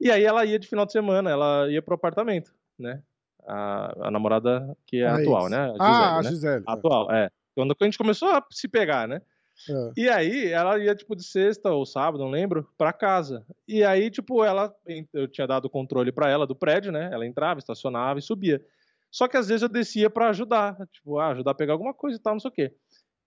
E 0.00 0.10
aí 0.10 0.24
ela 0.24 0.44
ia 0.44 0.58
de 0.58 0.68
final 0.68 0.86
de 0.86 0.92
semana, 0.92 1.28
ela 1.28 1.70
ia 1.70 1.82
pro 1.82 1.94
apartamento, 1.94 2.54
né? 2.78 3.02
A, 3.46 4.08
a 4.08 4.10
namorada 4.10 4.76
que 4.86 4.98
é 4.98 5.06
ah, 5.06 5.16
atual, 5.16 5.48
né? 5.48 5.58
A 5.58 5.68
Gisele, 5.68 5.80
ah, 5.80 6.18
a 6.18 6.22
Gisele. 6.22 6.56
Né? 6.60 6.64
Atual, 6.66 7.12
é. 7.12 7.30
Quando 7.54 7.76
a 7.78 7.84
gente 7.84 7.98
começou 7.98 8.28
a 8.30 8.44
se 8.50 8.66
pegar, 8.68 9.06
né? 9.06 9.20
É. 9.68 9.92
E 9.96 10.08
aí 10.08 10.46
ela 10.48 10.78
ia, 10.78 10.94
tipo, 10.94 11.14
de 11.14 11.22
sexta 11.22 11.70
ou 11.70 11.84
sábado, 11.84 12.24
não 12.24 12.30
lembro, 12.30 12.68
pra 12.76 12.92
casa. 12.92 13.44
E 13.68 13.84
aí, 13.84 14.10
tipo, 14.10 14.42
ela. 14.44 14.74
Eu 15.12 15.28
tinha 15.28 15.46
dado 15.46 15.66
o 15.66 15.70
controle 15.70 16.10
para 16.10 16.30
ela 16.30 16.46
do 16.46 16.54
prédio, 16.54 16.90
né? 16.90 17.10
Ela 17.12 17.26
entrava, 17.26 17.58
estacionava 17.58 18.18
e 18.18 18.22
subia. 18.22 18.64
Só 19.10 19.28
que 19.28 19.36
às 19.36 19.48
vezes 19.48 19.62
eu 19.62 19.68
descia 19.68 20.08
para 20.08 20.30
ajudar, 20.30 20.88
tipo, 20.90 21.18
ah, 21.18 21.28
ajudar 21.28 21.50
a 21.50 21.54
pegar 21.54 21.74
alguma 21.74 21.92
coisa 21.92 22.16
e 22.16 22.20
tal, 22.20 22.32
não 22.32 22.40
sei 22.40 22.50
o 22.50 22.54
quê. 22.54 22.74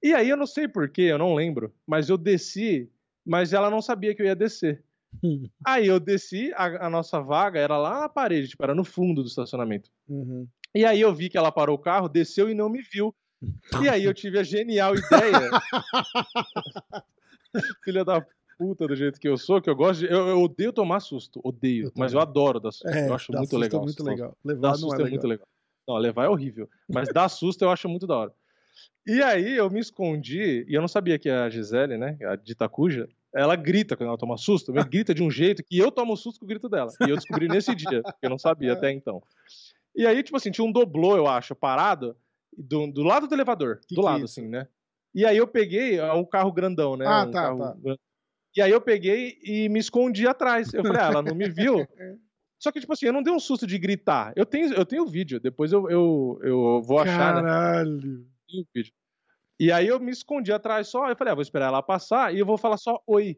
E 0.01 0.13
aí 0.13 0.29
eu 0.29 0.38
não 0.38 0.48
sei 0.48 0.67
porquê, 0.67 1.03
eu 1.03 1.17
não 1.17 1.36
lembro, 1.36 1.74
mas 1.86 2.10
eu 2.10 2.17
desci, 2.17 2.91
mas 3.24 3.53
ela 3.53 3.69
não 3.69 3.81
sabia 3.81 4.13
que 4.15 4.22
eu 4.22 4.25
ia 4.25 4.35
descer. 4.35 4.83
Aí 5.66 5.88
eu 5.88 6.00
desci, 6.00 6.51
a, 6.56 6.88
a, 6.88 6.90
nossa 6.90 7.22
vaga 7.22 7.60
era 7.60 7.78
lá 7.78 8.01
na 8.01 8.10
parede, 8.10 8.50
tipo, 8.50 8.64
era 8.64 8.75
no 8.75 8.84
fundo 8.84 9.22
do 9.22 9.28
estacionamento. 9.28 9.90
Uhum. 10.08 10.48
E 10.74 10.84
aí 10.84 11.00
eu 11.00 11.14
vi 11.14 11.30
que 11.30 11.38
ela 11.38 11.51
parou 11.51 11.75
o 11.75 11.82
carro, 11.82 12.10
desceu 12.10 12.50
e 12.50 12.54
não 12.54 12.68
me 12.68 12.82
viu. 12.82 13.16
E 13.82 13.88
aí 13.88 14.04
eu 14.04 14.14
tive 14.14 14.40
a 14.40 14.44
genial 14.44 14.96
ideia. 14.96 15.50
Filha 17.84 18.04
da 18.04 18.25
puta 18.58 18.88
do 18.88 18.96
jeito 18.96 19.20
que 19.20 19.28
eu 19.28 19.38
sou, 19.38 19.62
que 19.62 19.70
eu 19.70 19.75
gosto 19.75 20.01
de. 20.01 20.08
Eu, 20.08 20.28
eu 20.28 20.42
odeio 20.42 20.74
tomar 20.74 21.00
susto, 21.00 21.40
odeio, 21.44 21.86
eu 21.86 21.92
mas 21.96 22.14
eu 22.14 22.20
adoro 22.20 22.60
dar 22.60 22.72
susto. 22.72 22.90
É, 22.90 23.08
eu 23.08 23.14
acho 23.14 23.32
muito 23.32 23.58
legal. 23.58 23.82
muito 23.82 24.04
legal. 24.04 24.38
Levar 24.44 24.70
dar 24.70 24.75
susto 24.75 25.01
é, 25.01 25.06
é 25.06 25.10
muito 25.10 25.28
legal. 25.28 25.48
Não, 25.88 25.98
levar 25.98 26.25
é 26.25 26.30
horrível. 26.30 26.70
Mas 26.90 27.10
dar 27.10 27.30
susto 27.30 27.64
eu 27.64 27.70
acho 27.70 27.88
muito 27.88 28.08
da 28.08 28.18
hora. 28.18 28.34
E 29.08 29.22
aí 29.22 29.56
eu 29.56 29.70
me 29.70 29.80
escondi, 29.80 30.66
e 30.68 30.74
eu 30.74 30.82
não 30.82 30.88
sabia 30.88 31.20
que 31.20 31.30
a 31.30 31.50
Gisele, 31.50 31.98
né, 31.98 32.18
a 32.24 32.36
dita 32.36 32.68
cuja, 32.68 33.08
ela 33.35 33.55
grita 33.55 33.98
quando 33.98 34.09
ela 34.09 34.17
toma 34.17 34.37
susto, 34.37 34.71
grita 34.89 35.13
de 35.13 35.21
um 35.21 35.29
jeito 35.29 35.63
que 35.63 35.77
eu 35.77 35.91
tomo 35.91 36.15
susto 36.15 36.39
com 36.39 36.45
o 36.45 36.50
grito 36.50 36.69
dela. 36.69 36.91
E 37.05 37.09
eu 37.09 37.15
descobri 37.15 37.48
nesse 37.48 37.75
dia, 37.75 38.01
porque 38.01 38.25
eu 38.25 38.29
não 38.29 38.37
sabia 38.37 38.74
até 38.74 38.91
então. 38.91 39.21
E 39.95 40.05
aí, 40.05 40.24
tipo 40.24 40.37
assim, 40.37 40.51
tinha 40.51 40.65
um 40.65 40.71
doblô, 40.71 41.15
eu 41.15 41.27
acho, 41.27 41.55
parado, 41.55 42.15
do, 42.57 42.87
do 42.87 43.03
lado 43.03 43.27
do 43.27 43.35
elevador. 43.35 43.79
Que 43.87 43.95
do 43.95 44.01
que 44.01 44.05
lado, 44.05 44.21
é 44.21 44.24
assim, 44.24 44.48
né? 44.48 44.67
E 45.13 45.25
aí 45.25 45.37
eu 45.37 45.48
peguei 45.48 45.98
é 46.00 46.13
um 46.13 46.25
carro 46.25 46.51
grandão, 46.51 46.98
né? 46.98 47.05
Ah, 47.07 47.24
um 47.24 47.31
tá, 47.31 47.55
tá. 47.55 47.75
E 48.55 48.61
aí 48.61 48.71
eu 48.71 48.81
peguei 48.81 49.37
e 49.43 49.67
me 49.69 49.79
escondi 49.79 50.27
atrás. 50.27 50.74
Eu 50.74 50.83
falei, 50.83 51.01
ah, 51.01 51.07
ela 51.07 51.21
não 51.21 51.35
me 51.35 51.50
viu. 51.50 51.85
Só 52.57 52.71
que, 52.71 52.79
tipo 52.79 52.93
assim, 52.93 53.05
eu 53.05 53.13
não 53.13 53.21
dei 53.21 53.33
um 53.33 53.39
susto 53.39 53.67
de 53.67 53.77
gritar. 53.77 54.33
Eu 54.35 54.45
tenho, 54.45 54.74
eu 54.74 54.85
tenho 54.85 55.05
vídeo, 55.05 55.39
depois 55.39 55.71
eu, 55.71 55.89
eu, 55.89 56.39
eu 56.41 56.81
vou 56.81 57.00
achar. 57.00 57.35
Né? 57.35 57.41
Caralho. 57.41 58.01
Né? 58.01 58.63
vídeo. 58.74 58.93
E 59.59 59.72
aí 59.72 59.87
eu 59.87 60.00
me 60.00 60.11
escondi 60.11 60.51
atrás 60.51 60.89
só, 60.89 61.09
eu 61.09 61.15
falei, 61.15 61.31
ah, 61.31 61.35
vou 61.35 61.41
esperar 61.41 61.68
ela 61.68 61.81
passar 61.81 62.33
e 62.33 62.39
eu 62.39 62.46
vou 62.46 62.57
falar 62.57 62.77
só 62.77 63.01
oi. 63.07 63.37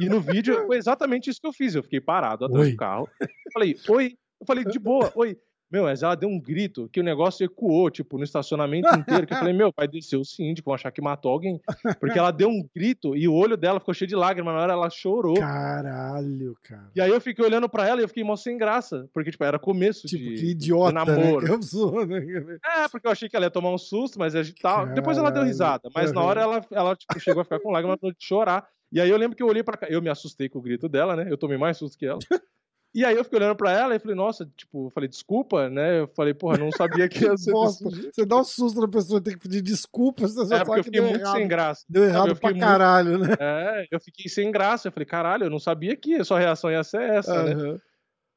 E 0.00 0.08
no 0.08 0.20
vídeo 0.20 0.66
foi 0.66 0.76
exatamente 0.76 1.30
isso 1.30 1.40
que 1.40 1.46
eu 1.46 1.52
fiz. 1.52 1.74
Eu 1.74 1.82
fiquei 1.82 2.00
parado 2.00 2.44
atrás 2.44 2.66
oi. 2.66 2.72
do 2.72 2.76
carro. 2.76 3.08
Falei, 3.52 3.76
oi. 3.88 4.16
Eu 4.40 4.46
falei, 4.46 4.64
de 4.64 4.78
boa, 4.78 5.12
oi. 5.14 5.36
Meu, 5.72 5.84
mas 5.84 6.02
ela 6.02 6.14
deu 6.14 6.28
um 6.28 6.38
grito 6.38 6.86
que 6.92 7.00
o 7.00 7.02
negócio 7.02 7.42
ecoou, 7.44 7.90
tipo, 7.90 8.18
no 8.18 8.24
estacionamento 8.24 8.94
inteiro. 8.94 9.26
Que 9.26 9.32
eu 9.32 9.38
falei, 9.38 9.54
meu, 9.56 9.72
vai 9.74 9.88
descer 9.88 10.16
o 10.16 10.24
síndico, 10.24 10.66
vão 10.66 10.74
achar 10.74 10.90
que 10.90 11.00
matou 11.00 11.32
alguém. 11.32 11.58
Porque 11.98 12.18
ela 12.18 12.30
deu 12.30 12.50
um 12.50 12.68
grito 12.76 13.16
e 13.16 13.26
o 13.26 13.32
olho 13.32 13.56
dela 13.56 13.80
ficou 13.80 13.94
cheio 13.94 14.08
de 14.08 14.14
lágrimas. 14.14 14.52
Na 14.54 14.60
hora 14.60 14.72
ela 14.74 14.90
chorou. 14.90 15.34
Caralho, 15.34 16.54
cara. 16.62 16.90
E 16.94 17.00
aí 17.00 17.10
eu 17.10 17.20
fiquei 17.22 17.42
olhando 17.42 17.70
pra 17.70 17.88
ela 17.88 18.02
e 18.02 18.04
eu 18.04 18.08
fiquei 18.08 18.22
mó 18.22 18.36
sem 18.36 18.58
graça. 18.58 19.08
Porque, 19.14 19.30
tipo, 19.30 19.42
era 19.44 19.58
começo 19.58 20.06
tipo, 20.06 20.22
de, 20.22 20.34
que 20.34 20.50
idiota, 20.50 20.88
de 20.88 20.94
namoro. 20.94 21.56
Né? 21.56 21.62
Sou, 21.62 22.06
né? 22.06 22.22
É, 22.62 22.88
porque 22.88 23.06
eu 23.06 23.10
achei 23.10 23.30
que 23.30 23.36
ela 23.36 23.46
ia 23.46 23.50
tomar 23.50 23.70
um 23.70 23.78
susto, 23.78 24.18
mas 24.18 24.34
a 24.34 24.42
gente 24.42 24.60
tava... 24.60 24.92
depois 24.92 25.16
ela 25.16 25.30
deu 25.30 25.42
risada. 25.42 25.88
Mas 25.94 26.12
na 26.12 26.20
hora 26.22 26.42
ela, 26.42 26.60
ela 26.70 26.94
tipo, 26.94 27.18
chegou 27.18 27.40
a 27.40 27.44
ficar 27.44 27.60
com 27.60 27.70
lágrimas 27.70 27.98
de 28.02 28.14
chorar. 28.18 28.66
E 28.92 29.00
aí 29.00 29.08
eu 29.08 29.16
lembro 29.16 29.34
que 29.34 29.42
eu 29.42 29.46
olhei 29.46 29.62
pra 29.62 29.78
cá, 29.78 29.86
eu 29.88 30.02
me 30.02 30.10
assustei 30.10 30.50
com 30.50 30.58
o 30.58 30.62
grito 30.62 30.86
dela, 30.86 31.16
né? 31.16 31.26
Eu 31.30 31.38
tomei 31.38 31.56
mais 31.56 31.78
susto 31.78 31.96
que 31.96 32.04
ela. 32.04 32.18
E 32.94 33.04
aí 33.04 33.16
eu 33.16 33.24
fiquei 33.24 33.38
olhando 33.38 33.56
pra 33.56 33.72
ela 33.72 33.94
e 33.94 33.98
falei, 33.98 34.14
nossa, 34.14 34.44
tipo, 34.54 34.86
eu 34.86 34.90
falei, 34.90 35.08
desculpa, 35.08 35.70
né? 35.70 36.00
Eu 36.00 36.08
falei, 36.08 36.34
porra, 36.34 36.58
não 36.58 36.70
sabia 36.70 37.08
que 37.08 37.24
ia 37.24 37.36
ser. 37.36 37.50
Bosta, 37.50 37.88
você 37.88 38.26
dá 38.26 38.36
um 38.36 38.44
susto 38.44 38.80
na 38.80 38.88
pessoa 38.88 39.20
ter 39.20 39.32
que 39.32 39.38
pedir 39.38 39.62
desculpa, 39.62 40.28
você 40.28 40.46
já 40.46 40.58
é, 40.58 40.64
porque 40.64 40.80
eu 40.80 40.84
fiquei 40.84 41.00
muito 41.00 41.20
errado. 41.20 41.36
sem 41.36 41.48
graça. 41.48 41.84
Deu 41.88 42.04
errado 42.04 42.36
pra 42.36 42.54
caralho, 42.54 43.18
muito... 43.18 43.30
né? 43.30 43.36
É, 43.40 43.86
eu 43.90 43.98
fiquei 43.98 44.28
sem 44.28 44.50
graça. 44.50 44.88
Eu 44.88 44.92
falei, 44.92 45.06
caralho, 45.06 45.44
eu 45.44 45.50
não 45.50 45.58
sabia 45.58 45.96
que 45.96 46.16
a 46.16 46.24
sua 46.24 46.38
reação 46.38 46.70
ia 46.70 46.84
ser 46.84 47.02
essa, 47.02 47.42
uhum. 47.42 47.72
né? 47.72 47.78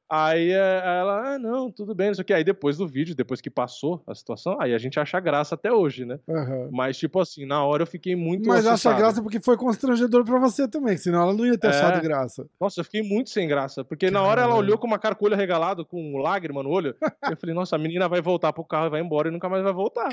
Aí 0.08 0.52
é, 0.52 0.82
ela, 0.84 1.34
ah, 1.34 1.38
não, 1.38 1.70
tudo 1.70 1.92
bem, 1.92 2.08
não 2.08 2.14
sei 2.14 2.22
o 2.22 2.24
que. 2.24 2.32
Aí 2.32 2.44
depois 2.44 2.76
do 2.76 2.86
vídeo, 2.86 3.14
depois 3.14 3.40
que 3.40 3.50
passou 3.50 4.02
a 4.06 4.14
situação, 4.14 4.56
aí 4.60 4.72
a 4.72 4.78
gente 4.78 5.00
acha 5.00 5.18
graça 5.18 5.56
até 5.56 5.72
hoje, 5.72 6.04
né? 6.04 6.20
Uhum. 6.28 6.68
Mas, 6.70 6.96
tipo 6.96 7.18
assim, 7.18 7.44
na 7.44 7.64
hora 7.64 7.82
eu 7.82 7.86
fiquei 7.86 8.14
muito. 8.14 8.48
Mas 8.48 8.64
assustado. 8.64 8.92
acha 8.92 9.00
graça 9.00 9.22
porque 9.22 9.40
foi 9.40 9.56
constrangedor 9.56 10.24
pra 10.24 10.38
você 10.38 10.68
também, 10.68 10.96
senão 10.96 11.22
ela 11.22 11.34
não 11.34 11.44
ia 11.44 11.58
ter 11.58 11.66
é... 11.66 11.70
achado 11.70 12.00
graça. 12.00 12.46
Nossa, 12.60 12.80
eu 12.80 12.84
fiquei 12.84 13.02
muito 13.02 13.30
sem 13.30 13.48
graça, 13.48 13.84
porque 13.84 14.06
Caramba. 14.06 14.20
na 14.20 14.30
hora 14.30 14.42
ela 14.42 14.54
olhou 14.54 14.78
com 14.78 14.86
uma 14.86 14.98
cara 14.98 15.16
com 15.16 15.24
o 15.24 15.28
olho 15.28 15.36
regalado, 15.36 15.84
com 15.84 16.18
lágrima 16.18 16.62
no 16.62 16.70
olho. 16.70 16.94
eu 17.28 17.36
falei, 17.36 17.54
nossa, 17.54 17.74
a 17.74 17.78
menina 17.78 18.08
vai 18.08 18.20
voltar 18.20 18.52
pro 18.52 18.64
carro 18.64 18.86
e 18.86 18.90
vai 18.90 19.00
embora 19.00 19.28
e 19.28 19.32
nunca 19.32 19.48
mais 19.48 19.64
vai 19.64 19.72
voltar. 19.72 20.08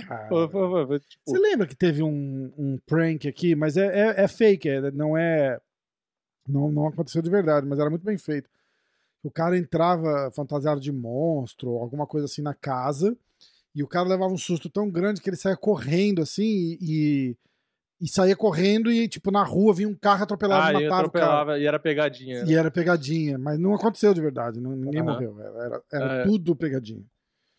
Tipo... 1.07 1.23
Você 1.27 1.37
lembra 1.37 1.67
que 1.67 1.75
teve 1.75 2.01
um, 2.01 2.51
um 2.57 2.79
prank 2.87 3.27
aqui, 3.27 3.55
mas 3.55 3.77
é, 3.77 3.85
é, 3.85 4.23
é 4.23 4.27
fake, 4.27 4.67
é, 4.67 4.91
não 4.91 5.15
é. 5.15 5.59
Não, 6.47 6.71
não 6.71 6.87
aconteceu 6.87 7.21
de 7.21 7.29
verdade, 7.29 7.65
mas 7.65 7.79
era 7.79 7.89
muito 7.89 8.03
bem 8.03 8.17
feito 8.17 8.49
o 9.23 9.31
cara 9.31 9.57
entrava 9.57 10.29
fantasiado 10.35 10.79
de 10.81 10.91
monstro 10.91 11.71
ou 11.71 11.81
alguma 11.81 12.05
coisa 12.05 12.25
assim 12.25 12.41
na 12.41 12.53
casa 12.53 13.17
e 13.73 13.81
o 13.81 13.87
cara 13.87 14.07
levava 14.09 14.31
um 14.33 14.37
susto 14.37 14.69
tão 14.69 14.89
grande 14.91 15.21
que 15.21 15.29
ele 15.29 15.37
saia 15.37 15.55
correndo 15.57 16.21
assim 16.21 16.77
e, 16.81 17.35
e 18.01 18.07
saía 18.07 18.35
correndo 18.35 18.91
e, 18.91 19.07
tipo, 19.07 19.31
na 19.31 19.43
rua 19.43 19.73
vinha 19.73 19.87
um 19.87 19.95
carro 19.95 20.23
atropelava 20.23 20.67
Ah, 20.67 20.71
e 20.71 20.73
matava 20.73 20.85
o 20.85 20.89
cara. 20.89 21.07
atropelava 21.25 21.59
e 21.59 21.65
era 21.65 21.79
pegadinha. 21.79 22.43
E 22.45 22.53
era 22.53 22.69
pegadinha, 22.69 23.37
mas 23.37 23.57
não 23.57 23.73
aconteceu 23.73 24.13
de 24.13 24.21
verdade, 24.21 24.59
não- 24.59 24.75
ninguém 24.75 25.01
Aham. 25.01 25.13
morreu. 25.13 25.39
Era, 25.39 25.63
era- 25.65 25.81
era 25.91 26.13
É. 26.21 26.23
tudo 26.25 26.55
pegadinha. 26.55 27.03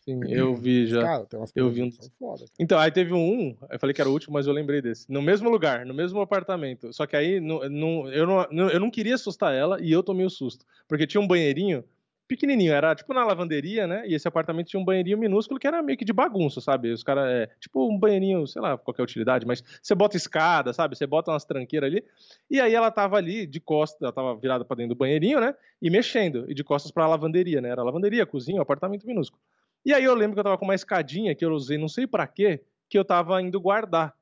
Sim, 0.05 0.21
eu 0.29 0.55
vi 0.55 0.87
já. 0.87 1.03
Cara, 1.03 1.25
tem 1.27 1.41
umas 1.41 1.51
Eu 1.55 1.71
vi 1.71 1.83
um- 1.83 1.91
foda. 2.19 2.45
Então, 2.59 2.79
aí 2.79 2.91
teve 2.91 3.15
um, 3.15 3.57
eu 3.71 3.79
falei 3.79 3.95
que 3.95 4.01
era 4.01 4.11
o 4.11 4.13
último, 4.13 4.35
mas 4.35 4.47
eu 4.47 4.53
lembrei 4.53 4.83
desse. 4.83 5.11
No 5.11 5.23
mesmo 5.23 5.49
lugar, 5.49 5.87
no 5.87 5.95
mesmo 5.95 6.21
apartamento. 6.21 6.93
Só 6.93 7.07
que 7.07 7.17
aí 7.17 7.41
não, 7.41 7.67
não- 7.71 8.09
eu, 8.13 8.27
não, 8.27 8.69
eu 8.71 8.79
não 8.81 8.91
queria 8.91 9.15
assustar 9.15 9.55
ela 9.55 9.81
e 9.81 9.91
eu 9.91 10.03
tomei 10.03 10.27
o 10.27 10.31
susto. 10.31 10.67
Porque 10.87 11.07
tinha 11.07 11.21
um 11.21 11.27
banheirinho 11.27 11.83
pequenininho, 12.27 12.73
era 12.73 12.95
tipo 12.95 13.13
na 13.13 13.23
lavanderia, 13.25 13.87
né? 13.87 14.03
E 14.07 14.15
esse 14.15 14.27
apartamento 14.27 14.69
tinha 14.69 14.81
um 14.81 14.85
banheirinho 14.85 15.19
minúsculo 15.19 15.61
que 15.61 15.67
era 15.67 15.83
meio 15.83 15.97
que 15.99 16.07
de 16.07 16.13
bagunça, 16.13 16.59
sabe? 16.61 16.91
Os 16.91 17.03
caras, 17.03 17.29
é, 17.31 17.51
tipo 17.61 17.87
um 17.87 17.99
banheirinho, 17.99 18.47
sei 18.47 18.63
lá, 18.63 18.79
qualquer 18.79 19.03
utilidade, 19.03 19.47
mas 19.47 19.63
você 19.83 19.95
bota 19.95 20.17
escada, 20.17 20.73
sabe? 20.73 20.97
Você 20.97 21.07
bota 21.07 21.31
umas 21.31 21.45
tranqueiras 21.45 21.91
ali. 21.91 22.03
E 22.51 22.61
aí 22.61 22.75
ela 22.75 22.91
tava 22.91 23.17
ali 23.19 23.47
de 23.47 23.61
costas, 23.61 24.01
ela 24.03 24.13
tava 24.13 24.35
virada 24.37 24.65
pra 24.65 24.75
dentro 24.77 24.95
do 24.95 24.99
banheirinho, 24.99 25.39
né? 25.39 25.55
E 25.83 25.91
mexendo, 25.91 26.51
e 26.51 26.55
de 26.55 26.65
costas 26.65 26.91
pra 26.91 27.07
lavanderia, 27.07 27.61
né? 27.61 27.69
Era 27.69 27.83
lavanderia, 27.83 28.25
cozinha, 28.25 28.59
um 28.59 28.63
apartamento 28.63 29.07
minúsculo. 29.07 29.41
E 29.85 29.93
aí 29.93 30.05
eu 30.05 30.15
lembro 30.15 30.35
que 30.35 30.41
eu 30.41 30.45
tava 30.45 30.59
com 30.59 30.65
uma 30.65 30.75
escadinha 30.75 31.35
que 31.35 31.45
eu 31.45 31.53
usei 31.53 31.77
não 31.77 31.89
sei 31.89 32.07
pra 32.07 32.27
quê, 32.27 32.65
que 32.89 32.99
eu 32.99 33.05
tava 33.05 33.41
indo 33.43 33.61
guardar. 33.61 34.17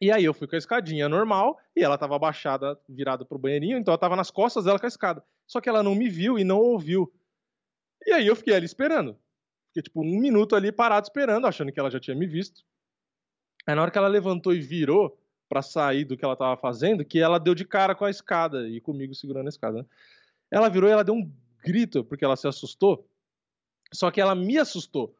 E 0.00 0.10
aí 0.10 0.24
eu 0.24 0.32
fui 0.32 0.48
com 0.48 0.54
a 0.54 0.58
escadinha 0.58 1.08
normal 1.08 1.58
e 1.76 1.82
ela 1.82 1.98
tava 1.98 2.16
abaixada, 2.16 2.78
virada 2.88 3.24
pro 3.24 3.38
banheirinho, 3.38 3.76
então 3.76 3.92
eu 3.92 3.98
tava 3.98 4.16
nas 4.16 4.30
costas 4.30 4.64
dela 4.64 4.78
com 4.78 4.86
a 4.86 4.88
escada. 4.88 5.22
Só 5.46 5.60
que 5.60 5.68
ela 5.68 5.82
não 5.82 5.94
me 5.94 6.08
viu 6.08 6.38
e 6.38 6.44
não 6.44 6.58
ouviu. 6.58 7.12
E 8.06 8.12
aí 8.12 8.26
eu 8.26 8.34
fiquei 8.34 8.54
ali 8.54 8.64
esperando. 8.64 9.18
Fiquei 9.68 9.82
tipo 9.82 10.00
um 10.00 10.18
minuto 10.18 10.56
ali 10.56 10.72
parado 10.72 11.06
esperando, 11.06 11.46
achando 11.46 11.70
que 11.70 11.78
ela 11.78 11.90
já 11.90 12.00
tinha 12.00 12.16
me 12.16 12.26
visto. 12.26 12.64
Aí 13.66 13.74
na 13.74 13.82
hora 13.82 13.90
que 13.90 13.98
ela 13.98 14.08
levantou 14.08 14.54
e 14.54 14.60
virou 14.60 15.18
pra 15.50 15.60
sair 15.60 16.04
do 16.04 16.16
que 16.16 16.24
ela 16.24 16.36
tava 16.36 16.56
fazendo, 16.56 17.04
que 17.04 17.18
ela 17.18 17.38
deu 17.38 17.54
de 17.54 17.64
cara 17.64 17.94
com 17.94 18.04
a 18.04 18.10
escada 18.10 18.68
e 18.68 18.80
comigo 18.80 19.14
segurando 19.14 19.46
a 19.46 19.50
escada. 19.50 19.78
né? 19.82 19.86
Ela 20.50 20.68
virou 20.70 20.88
e 20.88 20.92
ela 20.92 21.04
deu 21.04 21.14
um 21.14 21.30
grito 21.62 22.02
porque 22.04 22.24
ela 22.24 22.36
se 22.36 22.48
assustou. 22.48 23.09
Só 23.92 24.10
que 24.10 24.20
ela 24.20 24.34
me 24.34 24.58
assustou. 24.58 25.14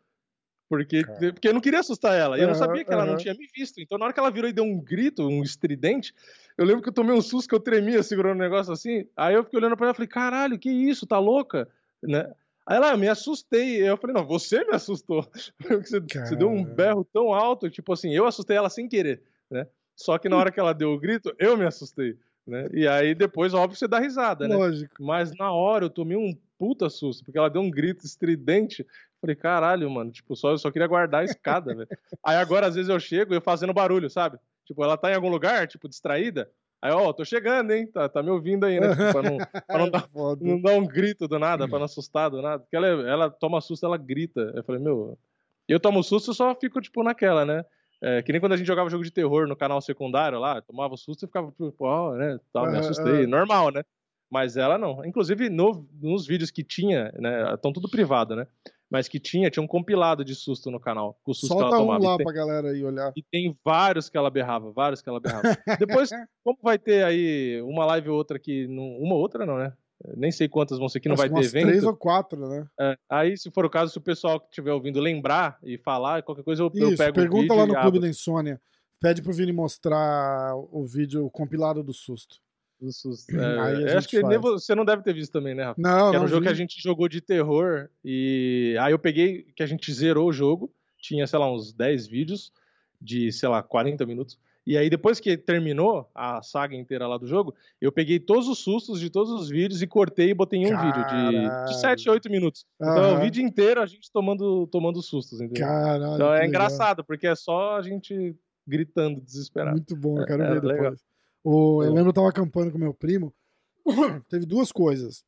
Porque, 0.68 1.04
porque 1.04 1.48
eu 1.48 1.52
não 1.52 1.61
queria 1.61 1.80
assustar 1.80 2.16
ela. 2.16 2.38
E 2.38 2.42
eu 2.42 2.46
não 2.46 2.54
sabia 2.54 2.85
que 2.85 2.92
ela 2.92 3.04
não 3.04 3.14
aham. 3.14 3.22
tinha 3.22 3.35
me 3.35 3.44
visto. 3.52 3.80
Então, 3.80 3.98
na 3.98 4.04
hora 4.04 4.14
que 4.14 4.20
ela 4.20 4.30
virou 4.30 4.48
e 4.48 4.52
deu 4.52 4.62
um 4.62 4.80
grito, 4.80 5.26
um 5.26 5.42
estridente, 5.42 6.14
eu 6.56 6.64
lembro 6.64 6.80
que 6.80 6.88
eu 6.88 6.92
tomei 6.92 7.12
um 7.12 7.20
susto 7.20 7.48
que 7.48 7.54
eu 7.56 7.61
tremia 7.61 8.02
segurando 8.04 8.37
o 8.37 8.40
negócio 8.42 8.72
assim. 8.72 9.04
Aí 9.16 9.35
eu 9.35 9.42
fiquei 9.42 9.59
olhando 9.59 9.76
pra 9.76 9.87
ela 9.87 9.92
e 9.92 9.96
falei, 9.96 10.09
caralho, 10.09 10.59
que 10.61 10.70
isso? 10.70 11.09
Tá 11.09 11.18
louca? 11.18 11.68
Né? 12.00 12.24
Aí 12.64 12.76
ela, 12.76 12.90
"Ah, 12.90 12.92
eu 12.92 12.98
me 12.98 13.09
assustei. 13.09 13.83
Eu 13.83 13.96
falei, 13.96 14.14
não, 14.14 14.24
você 14.24 14.64
me 14.64 14.72
assustou. 14.72 15.28
Você, 15.85 16.00
você 16.00 16.37
deu 16.37 16.48
um 16.48 16.64
berro 16.64 17.04
tão 17.12 17.35
alto, 17.35 17.68
tipo 17.68 17.92
assim, 17.92 18.14
eu 18.14 18.26
assustei 18.26 18.56
ela 18.56 18.70
sem 18.70 18.88
querer, 18.88 19.22
né? 19.50 19.66
Só 19.96 20.18
que 20.18 20.28
na 20.28 20.37
hora 20.37 20.52
que 20.52 20.61
ela 20.61 20.72
deu 20.72 20.92
o 20.92 20.98
grito, 20.98 21.35
eu 21.38 21.56
me 21.56 21.66
assustei, 21.66 22.16
né? 22.46 22.68
E 22.72 22.87
aí 22.87 23.14
depois, 23.14 23.52
óbvio, 23.54 23.76
você 23.76 23.88
dá 23.88 23.98
risada, 23.98 24.46
né? 24.46 24.54
Lógico. 24.54 25.02
Mas 25.02 25.37
na 25.37 25.52
hora 25.52 25.85
eu 25.87 25.90
tomei 25.90 26.16
um 26.16 26.33
puta 26.60 26.90
susto, 26.90 27.24
porque 27.24 27.38
ela 27.38 27.48
deu 27.48 27.62
um 27.62 27.70
grito 27.70 28.04
estridente. 28.04 28.86
Falei, 29.18 29.34
caralho, 29.34 29.90
mano, 29.90 30.10
tipo, 30.10 30.36
só, 30.36 30.50
eu 30.50 30.58
só 30.58 30.70
queria 30.70 30.86
guardar 30.86 31.22
a 31.22 31.24
escada, 31.24 31.74
velho. 31.74 31.88
Aí 32.22 32.36
agora, 32.36 32.66
às 32.66 32.74
vezes, 32.74 32.90
eu 32.90 33.00
chego 33.00 33.32
e 33.32 33.38
eu 33.38 33.40
fazendo 33.40 33.72
barulho, 33.72 34.10
sabe? 34.10 34.38
Tipo, 34.66 34.84
ela 34.84 34.98
tá 34.98 35.10
em 35.10 35.14
algum 35.14 35.30
lugar, 35.30 35.66
tipo, 35.66 35.88
distraída. 35.88 36.50
Aí, 36.82 36.92
ó, 36.92 37.10
tô 37.14 37.24
chegando, 37.24 37.70
hein? 37.70 37.86
Tá, 37.86 38.10
tá 38.10 38.22
me 38.22 38.28
ouvindo 38.28 38.66
aí, 38.66 38.78
né? 38.78 38.90
Tipo, 38.90 39.10
pra 39.10 39.22
não, 39.22 39.38
pra 39.38 39.78
não 39.78 39.88
dar, 39.90 40.08
Foda. 40.10 40.44
não 40.44 40.60
dar 40.60 40.74
um 40.74 40.86
grito 40.86 41.26
do 41.26 41.38
nada, 41.38 41.66
pra 41.66 41.78
não 41.78 41.86
assustar 41.86 42.28
do 42.30 42.42
nada. 42.42 42.62
Porque 42.62 42.76
ela, 42.76 42.86
ela 42.86 43.30
toma 43.30 43.60
susto, 43.62 43.86
ela 43.86 43.96
grita. 43.96 44.52
Eu 44.54 44.62
falei, 44.62 44.82
meu. 44.82 45.18
Eu 45.66 45.80
tomo 45.80 46.02
susto, 46.02 46.30
eu 46.30 46.34
só 46.34 46.54
fico, 46.54 46.78
tipo, 46.80 47.02
naquela, 47.02 47.46
né? 47.46 47.64
É, 48.02 48.22
que 48.22 48.32
nem 48.32 48.40
quando 48.40 48.52
a 48.52 48.56
gente 48.56 48.66
jogava 48.66 48.90
jogo 48.90 49.04
de 49.04 49.10
terror 49.10 49.46
no 49.46 49.56
canal 49.56 49.80
secundário 49.80 50.38
lá, 50.38 50.60
tomava 50.60 50.96
susto 50.96 51.24
e 51.24 51.26
ficava, 51.26 51.50
tipo, 51.50 51.84
ó, 51.84 52.14
né? 52.14 52.38
Tal, 52.52 52.70
me 52.70 52.78
assustei. 52.78 53.26
Normal, 53.26 53.70
né? 53.70 53.82
Mas 54.30 54.56
ela 54.56 54.78
não. 54.78 55.04
Inclusive, 55.04 55.50
no- 55.50 55.86
nos 56.00 56.26
vídeos 56.26 56.50
que 56.50 56.62
tinha, 56.62 57.12
né? 57.18 57.52
Estão 57.54 57.72
tudo 57.72 57.88
privado, 57.90 58.36
né? 58.36 58.46
Mas 58.88 59.08
que 59.08 59.20
tinha, 59.20 59.50
tinha 59.50 59.62
um 59.62 59.66
compilado 59.68 60.24
de 60.24 60.34
susto 60.34 60.70
no 60.70 60.80
canal. 60.80 61.18
Com 61.22 61.30
o 61.30 61.34
susto 61.34 61.54
que 61.54 61.60
Solta 61.60 61.76
ela 61.76 61.84
um 61.84 62.00
lá 62.00 62.16
tem, 62.16 62.24
pra 62.24 62.32
galera 62.34 62.68
aí 62.70 62.84
olhar. 62.84 63.12
e 63.16 63.22
tem 63.22 63.56
vários 63.64 64.08
que 64.08 64.16
ela 64.16 64.30
berrava, 64.30 64.72
vários 64.72 65.00
que 65.02 65.08
ela 65.08 65.20
berrava. 65.20 65.56
Depois, 65.78 66.10
como 66.44 66.58
vai 66.62 66.78
ter 66.78 67.04
aí 67.04 67.60
uma 67.62 67.84
live 67.86 68.08
ou 68.10 68.16
outra 68.16 68.38
que. 68.38 68.66
Não, 68.68 68.84
uma 68.98 69.14
ou 69.14 69.20
outra 69.20 69.44
não, 69.46 69.58
né? 69.58 69.72
Nem 70.16 70.30
sei 70.32 70.48
quantas 70.48 70.78
vão 70.78 70.88
ser 70.88 70.98
que 70.98 71.08
não 71.08 71.14
Acho 71.14 71.22
vai 71.22 71.28
que 71.28 71.34
ter 71.34 71.56
evento. 71.56 71.66
três 71.68 71.84
ou 71.84 71.94
quatro, 71.94 72.48
né? 72.48 72.66
É, 72.80 72.96
aí, 73.08 73.36
se 73.36 73.50
for 73.50 73.64
o 73.66 73.70
caso, 73.70 73.92
se 73.92 73.98
o 73.98 74.00
pessoal 74.00 74.40
que 74.40 74.46
estiver 74.46 74.72
ouvindo 74.72 74.98
lembrar 74.98 75.58
e 75.62 75.76
falar, 75.76 76.22
qualquer 76.22 76.42
coisa 76.42 76.62
eu, 76.62 76.70
eu 76.74 76.88
Isso, 76.88 76.96
pego 76.96 77.10
o 77.10 77.14
pergunta 77.14 77.52
lá 77.54 77.66
no. 77.66 77.74
Clube 77.78 78.00
da 78.00 78.08
Insônia. 78.08 78.60
Pede 79.00 79.22
pro 79.22 79.32
Vini 79.32 79.52
mostrar 79.52 80.54
o 80.56 80.84
vídeo 80.84 81.28
compilado 81.30 81.82
do 81.82 81.92
susto. 81.92 82.36
Do 82.80 82.92
susto. 82.92 83.30
Aí 83.38 83.84
a 83.84 83.88
É, 83.90 83.96
acho 83.96 84.08
que 84.08 84.20
faz. 84.20 84.40
você 84.40 84.74
não 84.74 84.84
deve 84.84 85.02
ter 85.02 85.12
visto 85.14 85.32
também, 85.32 85.54
né, 85.54 85.64
Rafa? 85.64 85.80
Não, 85.80 86.10
Que 86.10 86.16
era 86.16 86.24
um 86.24 86.28
jogo 86.28 86.42
que 86.42 86.48
a 86.48 86.52
vi. 86.52 86.58
gente 86.58 86.80
jogou 86.82 87.08
de 87.08 87.20
terror 87.20 87.88
e 88.04 88.76
aí 88.80 88.92
eu 88.92 88.98
peguei 88.98 89.42
que 89.54 89.62
a 89.62 89.66
gente 89.66 89.92
zerou 89.92 90.28
o 90.28 90.32
jogo, 90.32 90.72
tinha, 90.98 91.26
sei 91.26 91.38
lá, 91.38 91.50
uns 91.52 91.72
10 91.72 92.06
vídeos 92.06 92.52
de, 93.00 93.30
sei 93.32 93.48
lá, 93.48 93.62
40 93.62 94.04
minutos. 94.06 94.38
E 94.66 94.76
aí 94.76 94.90
depois 94.90 95.18
que 95.18 95.36
terminou 95.38 96.08
a 96.14 96.42
saga 96.42 96.76
inteira 96.76 97.06
lá 97.06 97.16
do 97.16 97.26
jogo, 97.26 97.54
eu 97.80 97.90
peguei 97.90 98.20
todos 98.20 98.46
os 98.46 98.58
sustos 98.58 99.00
de 99.00 99.08
todos 99.08 99.32
os 99.32 99.48
vídeos 99.48 99.80
e 99.80 99.86
cortei 99.86 100.30
e 100.30 100.34
botei 100.34 100.58
em 100.60 100.66
um 100.66 100.76
vídeo 100.78 101.02
de, 101.02 101.10
Caralho. 101.10 101.64
de 101.66 101.80
7, 101.80 102.10
8 102.10 102.30
minutos. 102.30 102.66
Então 102.76 103.04
é 103.04 103.12
o 103.14 103.20
vídeo 103.20 103.42
inteiro 103.42 103.80
a 103.80 103.86
gente 103.86 104.12
tomando, 104.12 104.66
tomando 104.66 105.00
sustos, 105.02 105.40
entendeu? 105.40 105.66
Caralho. 105.66 106.14
então 106.14 106.34
é 106.34 106.46
engraçado, 106.46 107.02
porque 107.02 107.26
é 107.26 107.34
só 107.34 107.76
a 107.76 107.82
gente 107.82 108.36
gritando 108.66 109.20
desesperado. 109.20 109.72
Muito 109.76 109.96
bom, 109.96 110.20
eu 110.20 110.26
quero 110.26 110.42
É, 110.42 110.46
ver 110.50 110.52
é 110.58 110.60
depois. 110.60 110.76
legal. 110.76 110.94
O, 111.42 111.83
eu 111.83 111.92
lembro 111.94 112.11
eu 112.11 112.14
tava 112.14 112.29
acampando 112.29 112.70
com 112.70 112.79
meu 112.79 112.92
primo. 112.94 113.33
Teve 114.29 114.44
duas 114.46 114.70
coisas. 114.72 115.24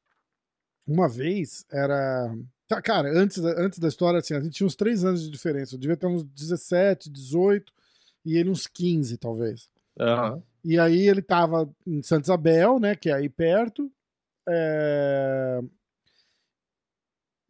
Uma 0.86 1.08
vez 1.08 1.64
era. 1.70 2.34
Tá, 2.68 2.80
Cara, 2.82 3.08
antes, 3.10 3.38
da- 3.38 3.58
antes 3.60 3.78
da 3.78 3.88
história, 3.88 4.18
assim, 4.18 4.34
a 4.34 4.40
gente 4.40 4.54
tinha 4.54 4.66
uns 4.66 4.76
três 4.76 5.04
anos 5.04 5.22
de 5.22 5.30
diferença. 5.30 5.74
Eu 5.74 5.78
devia 5.78 5.96
ter 5.96 6.06
uns 6.06 6.24
17, 6.24 7.10
18 7.10 7.72
e 8.24 8.36
ele 8.36 8.50
uns 8.50 8.66
15, 8.66 9.16
talvez. 9.18 9.68
Aham. 9.98 10.42
E 10.64 10.78
aí 10.78 11.08
ele 11.08 11.22
tava 11.22 11.68
em 11.86 12.02
Santa 12.02 12.22
Isabel, 12.26 12.78
né? 12.78 12.94
Que 12.94 13.10
é 13.10 13.14
aí 13.14 13.28
perto. 13.28 13.90
é, 14.48 15.60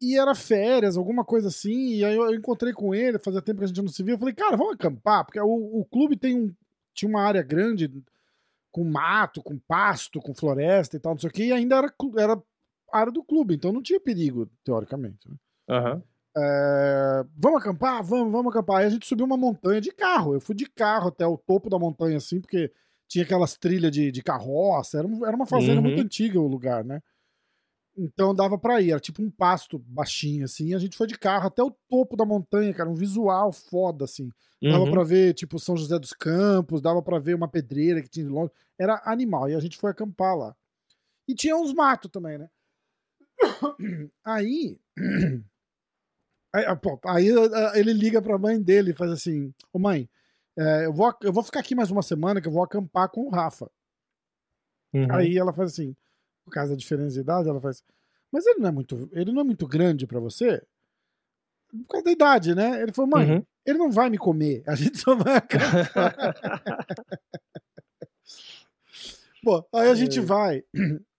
E 0.00 0.16
era 0.18 0.34
férias, 0.34 0.96
alguma 0.96 1.24
coisa 1.24 1.48
assim. 1.48 1.94
E 1.96 2.04
aí 2.04 2.16
eu 2.16 2.24
eu 2.24 2.34
encontrei 2.34 2.72
com 2.72 2.94
ele, 2.94 3.18
fazia 3.18 3.42
tempo 3.42 3.58
que 3.58 3.64
a 3.64 3.68
gente 3.68 3.80
não 3.82 3.88
se 3.88 4.02
via. 4.02 4.14
Eu 4.14 4.18
falei, 4.18 4.34
cara, 4.34 4.56
vamos 4.56 4.74
acampar, 4.74 5.24
porque 5.24 5.38
o, 5.40 5.80
o 5.80 5.84
clube 5.84 6.16
tem 6.16 6.34
um, 6.36 6.54
tinha 6.94 7.08
uma 7.08 7.22
área 7.22 7.42
grande 7.42 7.88
com 8.72 8.82
mato, 8.84 9.42
com 9.42 9.58
pasto, 9.58 10.18
com 10.20 10.34
floresta 10.34 10.96
e 10.96 11.00
tal, 11.00 11.12
não 11.12 11.20
sei 11.20 11.30
o 11.30 11.32
que, 11.32 11.44
e 11.44 11.52
ainda 11.52 11.76
era, 11.76 11.94
era 12.18 12.42
área 12.92 13.12
do 13.12 13.22
clube, 13.22 13.54
então 13.54 13.72
não 13.72 13.82
tinha 13.82 14.00
perigo, 14.00 14.50
teoricamente. 14.64 15.28
né? 15.30 15.36
Aham. 15.68 16.02
É, 16.34 17.24
vamos 17.36 17.60
acampar? 17.60 18.02
Vamos, 18.02 18.32
vamos 18.32 18.50
acampar. 18.50 18.78
Aí 18.80 18.86
a 18.86 18.90
gente 18.90 19.06
subiu 19.06 19.26
uma 19.26 19.36
montanha 19.36 19.80
de 19.80 19.92
carro. 19.92 20.32
Eu 20.34 20.40
fui 20.40 20.54
de 20.54 20.66
carro 20.66 21.08
até 21.08 21.26
o 21.26 21.36
topo 21.36 21.68
da 21.68 21.78
montanha, 21.78 22.16
assim, 22.16 22.40
porque 22.40 22.72
tinha 23.06 23.22
aquelas 23.24 23.56
trilhas 23.56 23.92
de, 23.92 24.10
de 24.10 24.22
carroça. 24.22 24.98
Era, 24.98 25.08
era 25.26 25.36
uma 25.36 25.46
fazenda 25.46 25.76
Uhum. 25.76 25.82
muito 25.82 26.00
antiga 26.00 26.40
o 26.40 26.46
lugar, 26.48 26.84
né? 26.84 27.02
Então 27.96 28.34
dava 28.34 28.58
pra 28.58 28.80
ir. 28.80 28.90
Era 28.90 29.00
tipo 29.00 29.22
um 29.22 29.30
pasto 29.30 29.78
baixinho, 29.78 30.44
assim. 30.44 30.68
E 30.68 30.74
a 30.74 30.78
gente 30.78 30.96
foi 30.96 31.06
de 31.06 31.18
carro 31.18 31.46
até 31.46 31.62
o 31.62 31.70
topo 31.88 32.16
da 32.16 32.24
montanha, 32.24 32.72
cara. 32.72 32.88
Um 32.88 32.94
visual 32.94 33.52
foda, 33.52 34.04
assim. 34.04 34.30
Dava 34.62 34.84
Uhum. 34.84 34.90
pra 34.92 35.02
ver, 35.04 35.34
tipo, 35.34 35.58
São 35.58 35.76
José 35.76 35.98
dos 35.98 36.12
Campos, 36.12 36.80
dava 36.80 37.02
pra 37.02 37.18
ver 37.18 37.34
uma 37.34 37.48
pedreira 37.48 38.00
que 38.00 38.08
tinha 38.08 38.24
de 38.24 38.30
longe. 38.32 38.50
Era 38.78 39.02
animal. 39.04 39.50
E 39.50 39.54
a 39.54 39.60
gente 39.60 39.76
foi 39.76 39.90
acampar 39.90 40.36
lá. 40.36 40.56
E 41.28 41.34
tinha 41.34 41.56
uns 41.56 41.72
matos 41.74 42.10
também, 42.10 42.38
né? 42.38 42.48
Aí. 44.24 44.78
Aí, 46.54 46.64
ah, 46.66 46.78
aí, 47.06 47.30
ah, 47.32 47.72
ele 47.78 47.92
liga 47.92 48.20
pra 48.20 48.38
mãe 48.38 48.60
dele 48.60 48.90
e 48.90 48.94
faz 48.94 49.10
assim: 49.10 49.52
Ô 49.72 49.78
mãe, 49.78 50.08
é, 50.58 50.86
eu, 50.86 50.92
vou, 50.92 51.12
eu 51.22 51.32
vou 51.32 51.42
ficar 51.42 51.60
aqui 51.60 51.74
mais 51.74 51.90
uma 51.90 52.02
semana 52.02 52.40
que 52.40 52.48
eu 52.48 52.52
vou 52.52 52.62
acampar 52.62 53.08
com 53.10 53.22
o 53.22 53.30
Rafa. 53.30 53.70
Uhum. 54.94 55.10
Aí 55.12 55.36
ela 55.38 55.52
faz 55.52 55.72
assim, 55.72 55.96
por 56.44 56.50
causa 56.52 56.70
da 56.72 56.76
diferença 56.78 57.14
de 57.14 57.20
idade, 57.20 57.48
ela 57.48 57.60
faz. 57.60 57.82
Mas 58.30 58.46
ele 58.46 58.60
não 58.60 58.68
é 58.68 58.72
muito, 58.72 59.08
ele 59.12 59.32
não 59.32 59.40
é 59.42 59.44
muito 59.44 59.66
grande 59.66 60.06
pra 60.06 60.18
você? 60.20 60.62
Por 61.70 61.86
causa 61.88 62.04
da 62.04 62.10
idade, 62.12 62.54
né? 62.54 62.82
Ele 62.82 62.92
falou, 62.92 63.10
mãe, 63.10 63.30
Uhum. 63.36 63.46
ele 63.64 63.78
não 63.78 63.90
vai 63.90 64.10
me 64.10 64.18
comer, 64.18 64.62
a 64.66 64.74
gente 64.74 64.98
só 64.98 65.14
vai. 65.14 65.40
Pô, 69.42 69.64
aí 69.72 69.88
a 69.88 69.94
gente 69.94 70.20
vai. 70.20 70.62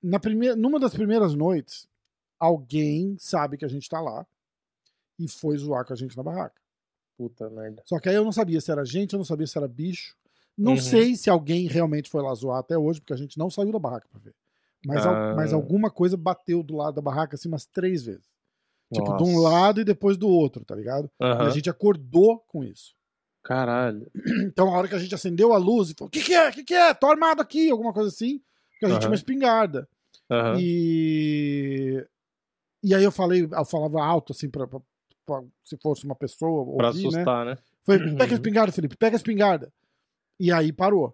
Na 0.01 0.19
primeira, 0.19 0.55
numa 0.55 0.79
das 0.79 0.93
primeiras 0.93 1.33
noites, 1.33 1.87
alguém 2.39 3.15
sabe 3.19 3.57
que 3.57 3.65
a 3.65 3.69
gente 3.69 3.87
tá 3.89 3.99
lá 4.01 4.25
e 5.19 5.27
foi 5.27 5.57
zoar 5.57 5.85
com 5.85 5.93
a 5.93 5.95
gente 5.95 6.15
na 6.17 6.23
barraca. 6.23 6.61
Puta 7.17 7.49
merda. 7.49 7.81
Só 7.85 7.99
que 7.99 8.09
aí 8.09 8.15
eu 8.15 8.23
não 8.25 8.31
sabia 8.31 8.59
se 8.59 8.71
era 8.71 8.83
gente, 8.83 9.13
eu 9.13 9.17
não 9.19 9.25
sabia 9.25 9.45
se 9.47 9.57
era 9.57 9.67
bicho. 9.67 10.15
Não 10.57 10.73
Uhum. 10.73 10.77
sei 10.79 11.15
se 11.15 11.29
alguém 11.29 11.67
realmente 11.67 12.09
foi 12.09 12.21
lá 12.21 12.33
zoar 12.33 12.59
até 12.59 12.77
hoje, 12.77 12.99
porque 12.99 13.13
a 13.13 13.17
gente 13.17 13.37
não 13.37 13.49
saiu 13.49 13.71
da 13.71 13.79
barraca 13.79 14.07
pra 14.09 14.19
ver. 14.19 14.35
Mas, 14.85 15.05
Ah. 15.05 15.33
mas 15.35 15.53
alguma 15.53 15.89
coisa 15.89 16.17
bateu 16.17 16.61
do 16.63 16.75
lado 16.75 16.95
da 16.95 17.01
barraca 17.01 17.35
assim 17.35 17.47
umas 17.47 17.65
três 17.65 18.03
vezes. 18.03 18.25
Tipo, 18.93 19.17
de 19.17 19.23
um 19.23 19.39
lado 19.39 19.81
e 19.81 19.83
depois 19.83 20.17
do 20.17 20.27
outro, 20.27 20.63
tá 20.63 20.75
ligado? 20.75 21.09
E 21.19 21.23
a 21.25 21.49
gente 21.49 21.69
acordou 21.69 22.39
com 22.47 22.63
isso. 22.63 22.93
Caralho. 23.43 24.09
Então, 24.53 24.67
a 24.73 24.77
hora 24.77 24.87
que 24.87 24.95
a 24.95 24.99
gente 24.99 25.15
acendeu 25.15 25.51
a 25.53 25.57
luz 25.57 25.89
e 25.89 25.93
falou: 25.97 26.07
O 26.07 26.11
que, 26.11 26.21
que 26.21 26.33
é? 26.33 26.49
O 26.49 26.51
que, 26.51 26.63
que 26.63 26.73
é? 26.73 26.93
Tô 26.93 27.07
armado 27.09 27.41
aqui, 27.41 27.69
alguma 27.71 27.91
coisa 27.93 28.09
assim. 28.09 28.39
Porque 28.71 28.85
a 28.85 28.89
gente 28.89 28.99
tinha 28.99 29.09
uma 29.09 29.15
espingarda. 29.15 29.87
Aham. 30.29 30.57
E. 30.59 32.05
E 32.83 32.93
aí 32.93 33.03
eu 33.03 33.11
falei, 33.11 33.47
eu 33.49 33.65
falava 33.65 34.03
alto, 34.03 34.33
assim, 34.33 34.49
pra, 34.49 34.67
pra- 34.67 34.81
pra- 35.25 35.43
se 35.63 35.77
fosse 35.77 36.03
uma 36.05 36.15
pessoa 36.15 36.65
Pra 36.75 36.87
ouvir, 36.87 37.03
né? 37.03 37.07
assustar, 37.07 37.45
né? 37.45 37.57
Falei, 37.83 38.15
pega 38.15 38.33
a 38.33 38.35
espingarda, 38.35 38.71
Felipe, 38.73 38.97
pega 38.97 39.15
a 39.15 39.17
espingarda. 39.17 39.71
E 40.39 40.51
aí 40.51 40.71
parou. 40.73 41.09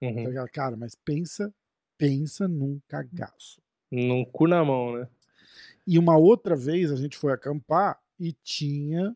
Tá 0.00 0.06
Uhum. 0.06 0.46
Cara, 0.52 0.76
mas 0.76 0.94
pensa, 0.94 1.52
pensa 1.98 2.46
num 2.48 2.80
cagaço. 2.88 3.60
Num 3.90 4.24
cu 4.24 4.46
na 4.46 4.64
mão, 4.64 4.96
né? 4.96 5.08
E 5.86 5.98
uma 5.98 6.16
outra 6.16 6.56
vez 6.56 6.90
a 6.90 6.96
gente 6.96 7.16
foi 7.16 7.32
acampar 7.32 7.98
e 8.18 8.32
tinha. 8.42 9.14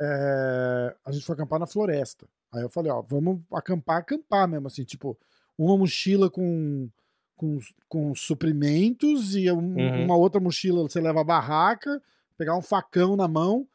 é, 0.00 0.94
a 1.04 1.10
gente 1.12 1.24
foi 1.24 1.34
acampar 1.34 1.58
na 1.58 1.66
floresta. 1.66 2.26
Aí 2.52 2.62
eu 2.62 2.68
falei, 2.68 2.92
ó, 2.92 3.00
vamos 3.00 3.40
acampar, 3.52 3.98
acampar 3.98 4.46
mesmo, 4.46 4.66
assim, 4.66 4.84
tipo, 4.84 5.18
uma 5.56 5.76
mochila 5.76 6.28
com, 6.30 6.88
com, 7.34 7.58
com 7.88 8.14
suprimentos 8.14 9.34
e 9.34 9.50
um- 9.50 9.74
Uhum. 9.74 10.04
uma 10.04 10.14
outra 10.16 10.38
mochila 10.40 10.82
você 10.82 11.00
leva 11.00 11.22
a 11.22 11.24
barraca, 11.24 12.02
pegar 12.36 12.56
um 12.56 12.62
facão 12.62 13.16
na 13.16 13.26
mão. 13.26 13.66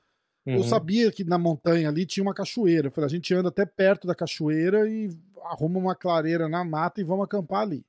Eu 0.46 0.58
Uhum. 0.58 0.64
sabia 0.64 1.12
que 1.12 1.24
na 1.24 1.38
montanha 1.40 1.90
ali 1.90 2.06
tinha 2.06 2.24
uma 2.24 2.34
cachoeira. 2.36 2.88
Eu 2.88 2.92
falei, 2.92 3.08
a 3.08 3.10
gente 3.10 3.34
anda 3.34 3.50
até 3.50 3.66
perto 3.66 4.06
da 4.08 4.14
cachoeira 4.16 4.88
e 4.90 5.10
arruma 5.46 5.80
uma 5.80 5.96
clareira 5.96 6.48
na 6.48 6.64
mata 6.64 7.02
e 7.02 7.04
vamos 7.04 7.26
acampar 7.26 7.62
ali. 7.62 7.84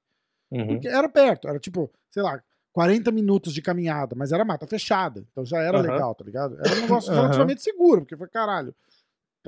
Uhum. 0.53 0.67
Porque 0.67 0.87
era 0.88 1.09
perto, 1.09 1.49
era 1.49 1.59
tipo, 1.59 1.91
sei 2.11 2.23
lá, 2.23 2.43
40 2.73 3.11
minutos 3.11 3.55
de 3.55 3.62
caminhada, 3.62 4.15
mas 4.15 4.33
era 4.33 4.45
mata 4.45 4.67
fechada. 4.67 5.25
Então 5.33 5.45
já 5.47 5.59
era 5.59 5.79
Aham. 5.79 5.87
legal, 5.91 6.15
tá 6.15 6.25
ligado? 6.25 6.55
Era 6.61 6.75
um 6.75 6.81
negócio 6.81 7.11
relativamente 7.12 7.62
seguro, 7.62 8.03
porque 8.03 8.17
foi 8.17 8.29
caralho. 8.29 8.75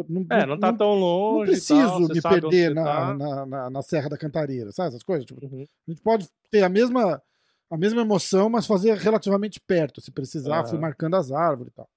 Não, 0.08 0.26
É, 0.30 0.44
não 0.44 0.58
tá 0.58 0.72
tão 0.72 0.94
longe. 0.94 1.38
não 1.38 1.46
preciso 1.46 2.08
tal, 2.08 2.08
me 2.08 2.22
perder 2.22 2.74
na, 2.74 2.84
tá. 2.84 3.14
na, 3.14 3.46
na, 3.46 3.70
na 3.70 3.82
Serra 3.82 4.08
da 4.08 4.18
Cantareira, 4.18 4.72
sabe? 4.72 4.88
Essas 4.88 5.02
coisas. 5.02 5.24
Tipo, 5.24 5.44
Uhum. 5.44 5.62
a 5.86 5.90
gente 5.90 6.02
pode 6.02 6.28
ter 6.50 6.62
a 6.64 6.68
mesma, 6.68 7.22
a 7.70 7.76
mesma 7.76 8.00
emoção, 8.00 8.48
mas 8.48 8.66
fazer 8.66 8.96
relativamente 8.96 9.60
perto. 9.60 10.00
Se 10.00 10.10
precisar, 10.10 10.60
Aham. 10.60 10.68
fui 10.70 10.78
marcando 10.78 11.14
as 11.16 11.30
árvores 11.30 11.70
e 11.70 11.76
tal. 11.76 11.88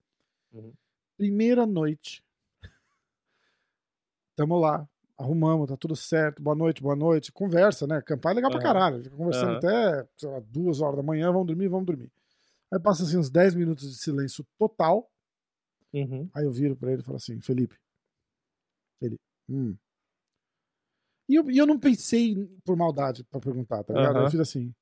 Uhum. 0.54 0.74
Primeira 1.18 1.66
noite. 1.66 2.24
Tamo 4.36 4.60
lá. 4.60 4.88
Arrumamos, 5.18 5.68
tá 5.68 5.76
tudo 5.76 5.96
certo. 5.96 6.42
Boa 6.42 6.56
noite, 6.56 6.82
boa 6.82 6.96
noite. 6.96 7.32
Conversa, 7.32 7.88
né? 7.88 7.98
Acampar 7.98 8.34
é 8.34 8.36
legal 8.36 8.52
pra 8.52 8.60
Aham. 8.60 8.68
caralho. 8.68 9.04
Fica 9.04 9.16
conversando 9.16 9.50
Aham. 9.50 9.58
até, 9.58 10.08
sei 10.16 10.30
lá, 10.30 10.40
duas 10.40 10.80
horas 10.80 10.98
da 10.98 11.04
manhã. 11.04 11.32
Vamos 11.32 11.48
dormir, 11.48 11.68
vamos 11.68 11.88
dormir. 11.88 12.12
Aí 12.72 12.80
passa 12.80 13.04
assim 13.04 13.18
uns 13.18 13.30
10 13.30 13.56
minutos 13.56 13.90
de 13.92 13.98
silêncio 13.98 14.46
total. 14.60 15.10
Uhum. 15.92 16.30
Aí 16.36 16.46
eu 16.46 16.52
viro 16.52 16.76
pra 16.76 16.92
ele 16.92 17.02
e 17.02 17.04
falo 17.04 17.18
assim, 17.18 17.42
Felipe. 17.42 17.76
Ele, 19.02 19.18
hum. 19.50 19.76
E 21.28 21.36
eu, 21.36 21.50
e 21.50 21.58
eu 21.58 21.66
não 21.66 21.80
pensei 21.80 22.36
por 22.64 22.78
maldade 22.78 23.24
pra 23.24 23.40
perguntar, 23.40 23.84
tá 23.84 23.94
ligado? 23.94 24.20
Eu 24.20 24.30
fiz 24.30 24.40
assim. 24.40 24.74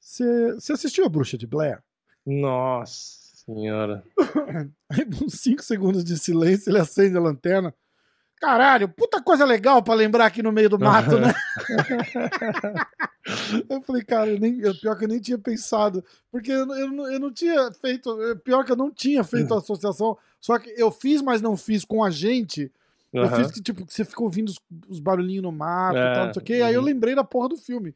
Você 0.00 0.72
assistiu 0.72 1.04
a 1.04 1.08
Bruxa 1.08 1.36
de 1.36 1.46
Blair? 1.46 1.82
Nossa 2.24 3.44
senhora. 3.44 4.02
Aí, 4.90 5.04
uns 5.22 5.34
5 5.34 5.62
segundos 5.62 6.04
de 6.04 6.18
silêncio, 6.18 6.70
ele 6.70 6.78
acende 6.78 7.16
a 7.16 7.20
lanterna. 7.20 7.74
Caralho, 8.40 8.88
puta 8.88 9.22
coisa 9.22 9.44
legal 9.44 9.82
pra 9.82 9.94
lembrar 9.94 10.26
aqui 10.26 10.42
no 10.42 10.52
meio 10.52 10.68
do 10.68 10.78
mato, 10.78 11.18
né? 11.18 11.32
eu 13.68 13.82
falei, 13.82 14.02
cara, 14.02 14.30
eu 14.30 14.38
nem, 14.38 14.58
eu- 14.60 14.74
pior 14.74 14.96
que 14.96 15.04
eu 15.04 15.08
nem 15.08 15.20
tinha 15.20 15.38
pensado. 15.38 16.04
Porque 16.30 16.50
eu, 16.50 16.66
eu, 16.74 16.90
não- 16.90 17.10
eu 17.10 17.20
não 17.20 17.32
tinha 17.32 17.70
feito. 17.72 18.16
Pior 18.44 18.64
que 18.64 18.72
eu 18.72 18.76
não 18.76 18.90
tinha 18.90 19.24
feito 19.24 19.52
a 19.54 19.58
associação. 19.58 20.16
Só 20.40 20.58
que 20.58 20.72
eu 20.76 20.90
fiz, 20.90 21.22
mas 21.22 21.42
não 21.42 21.56
fiz 21.56 21.84
com 21.84 22.04
a 22.04 22.10
gente. 22.10 22.70
Eu 23.12 23.28
fiz 23.30 23.50
que, 23.50 23.62
tipo, 23.62 23.84
que 23.86 23.92
você 23.92 24.04
ficou 24.04 24.26
ouvindo 24.26 24.50
os, 24.50 24.60
os 24.88 25.00
barulhinhos 25.00 25.42
no 25.42 25.50
mato 25.50 25.96
e 25.96 26.00
É, 26.00 26.14
tal, 26.14 26.26
não 26.26 26.34
sei 26.34 26.42
o 26.42 26.44
quê. 26.44 26.52
Aí 26.54 26.74
eu 26.74 26.80
uhum. 26.80 26.86
lembrei 26.86 27.14
da 27.14 27.24
porra 27.24 27.48
do 27.48 27.56
filme. 27.56 27.94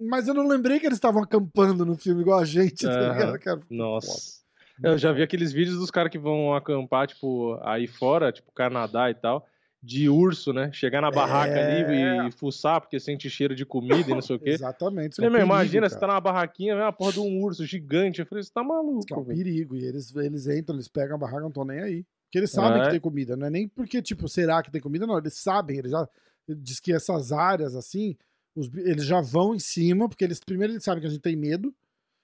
Mas 0.00 0.26
eu 0.28 0.34
não 0.34 0.46
lembrei 0.46 0.78
que 0.80 0.86
eles 0.86 0.96
estavam 0.96 1.22
acampando 1.22 1.84
no 1.84 1.96
filme 1.96 2.22
igual 2.22 2.38
a 2.38 2.44
gente, 2.44 2.86
tá 2.86 2.92
Aham. 2.92 3.12
ligado? 3.12 3.38
Cara, 3.40 3.60
Nossa. 3.70 4.38
Eu 4.82 4.96
já 4.96 5.12
vi 5.12 5.22
aqueles 5.22 5.52
vídeos 5.52 5.76
dos 5.76 5.90
caras 5.90 6.10
que 6.10 6.18
vão 6.18 6.54
acampar, 6.54 7.08
tipo, 7.08 7.58
aí 7.62 7.88
fora, 7.88 8.30
tipo, 8.30 8.52
Canadá 8.52 9.10
e 9.10 9.14
tal, 9.14 9.44
de 9.82 10.08
urso, 10.08 10.52
né? 10.52 10.70
Chegar 10.72 11.00
na 11.00 11.10
barraca 11.10 11.52
É. 11.54 11.82
ali 11.84 12.28
e 12.28 12.32
fuçar, 12.32 12.80
porque 12.80 12.98
sente 12.98 13.30
cheiro 13.30 13.54
de 13.54 13.64
comida 13.64 14.10
e 14.10 14.14
não 14.14 14.20
sei 14.20 14.36
o 14.36 14.38
quê. 14.40 14.50
Exatamente. 14.50 15.12
isso 15.12 15.22
é 15.24 15.28
um 15.28 15.30
perigo, 15.30 15.46
imagina, 15.46 15.88
você 15.88 15.94
cara. 15.94 16.00
tá 16.00 16.12
numa 16.14 16.20
barraquinha, 16.20 16.74
vem 16.74 16.82
uma 16.84 16.92
porra 16.92 17.12
de 17.12 17.20
um 17.20 17.40
urso 17.42 17.64
gigante. 17.64 18.20
Eu 18.20 18.26
falei, 18.26 18.42
você 18.42 18.50
tá 18.52 18.60
Isso 18.62 18.68
que 18.68 18.72
é 18.72 18.76
maluco, 18.76 19.20
um 19.20 19.24
velho. 19.24 19.36
perigo. 19.38 19.76
E 19.76 19.84
eles, 19.84 20.14
eles 20.16 20.46
entram, 20.48 20.74
eles 20.74 20.88
pegam 20.88 21.14
a 21.14 21.18
barraca, 21.18 21.40
não 21.42 21.48
estão 21.48 21.64
nem 21.64 21.80
aí. 21.80 22.04
Porque 22.26 22.38
eles 22.38 22.50
sabem 22.50 22.80
É. 22.80 22.84
que 22.84 22.90
tem 22.90 23.00
comida. 23.00 23.36
Não 23.36 23.46
é 23.46 23.50
nem 23.50 23.68
porque, 23.68 24.02
tipo, 24.02 24.28
será 24.28 24.62
que 24.62 24.70
tem 24.70 24.80
comida? 24.80 25.06
Não, 25.06 25.16
eles 25.16 25.34
sabem. 25.34 25.78
Eles 25.78 25.92
já. 25.92 26.08
Diz 26.48 26.80
que 26.80 26.92
essas 26.92 27.30
áreas, 27.30 27.74
assim, 27.76 28.16
os 28.56 28.68
eles 28.74 29.04
já 29.06 29.20
vão 29.20 29.54
em 29.54 29.58
cima, 29.58 30.08
porque 30.08 30.24
eles 30.24 30.40
primeiro 30.40 30.72
eles 30.72 30.82
sabem 30.84 31.00
que 31.00 31.06
a 31.06 31.10
gente 31.10 31.20
tem 31.22 31.36
medo. 31.36 31.72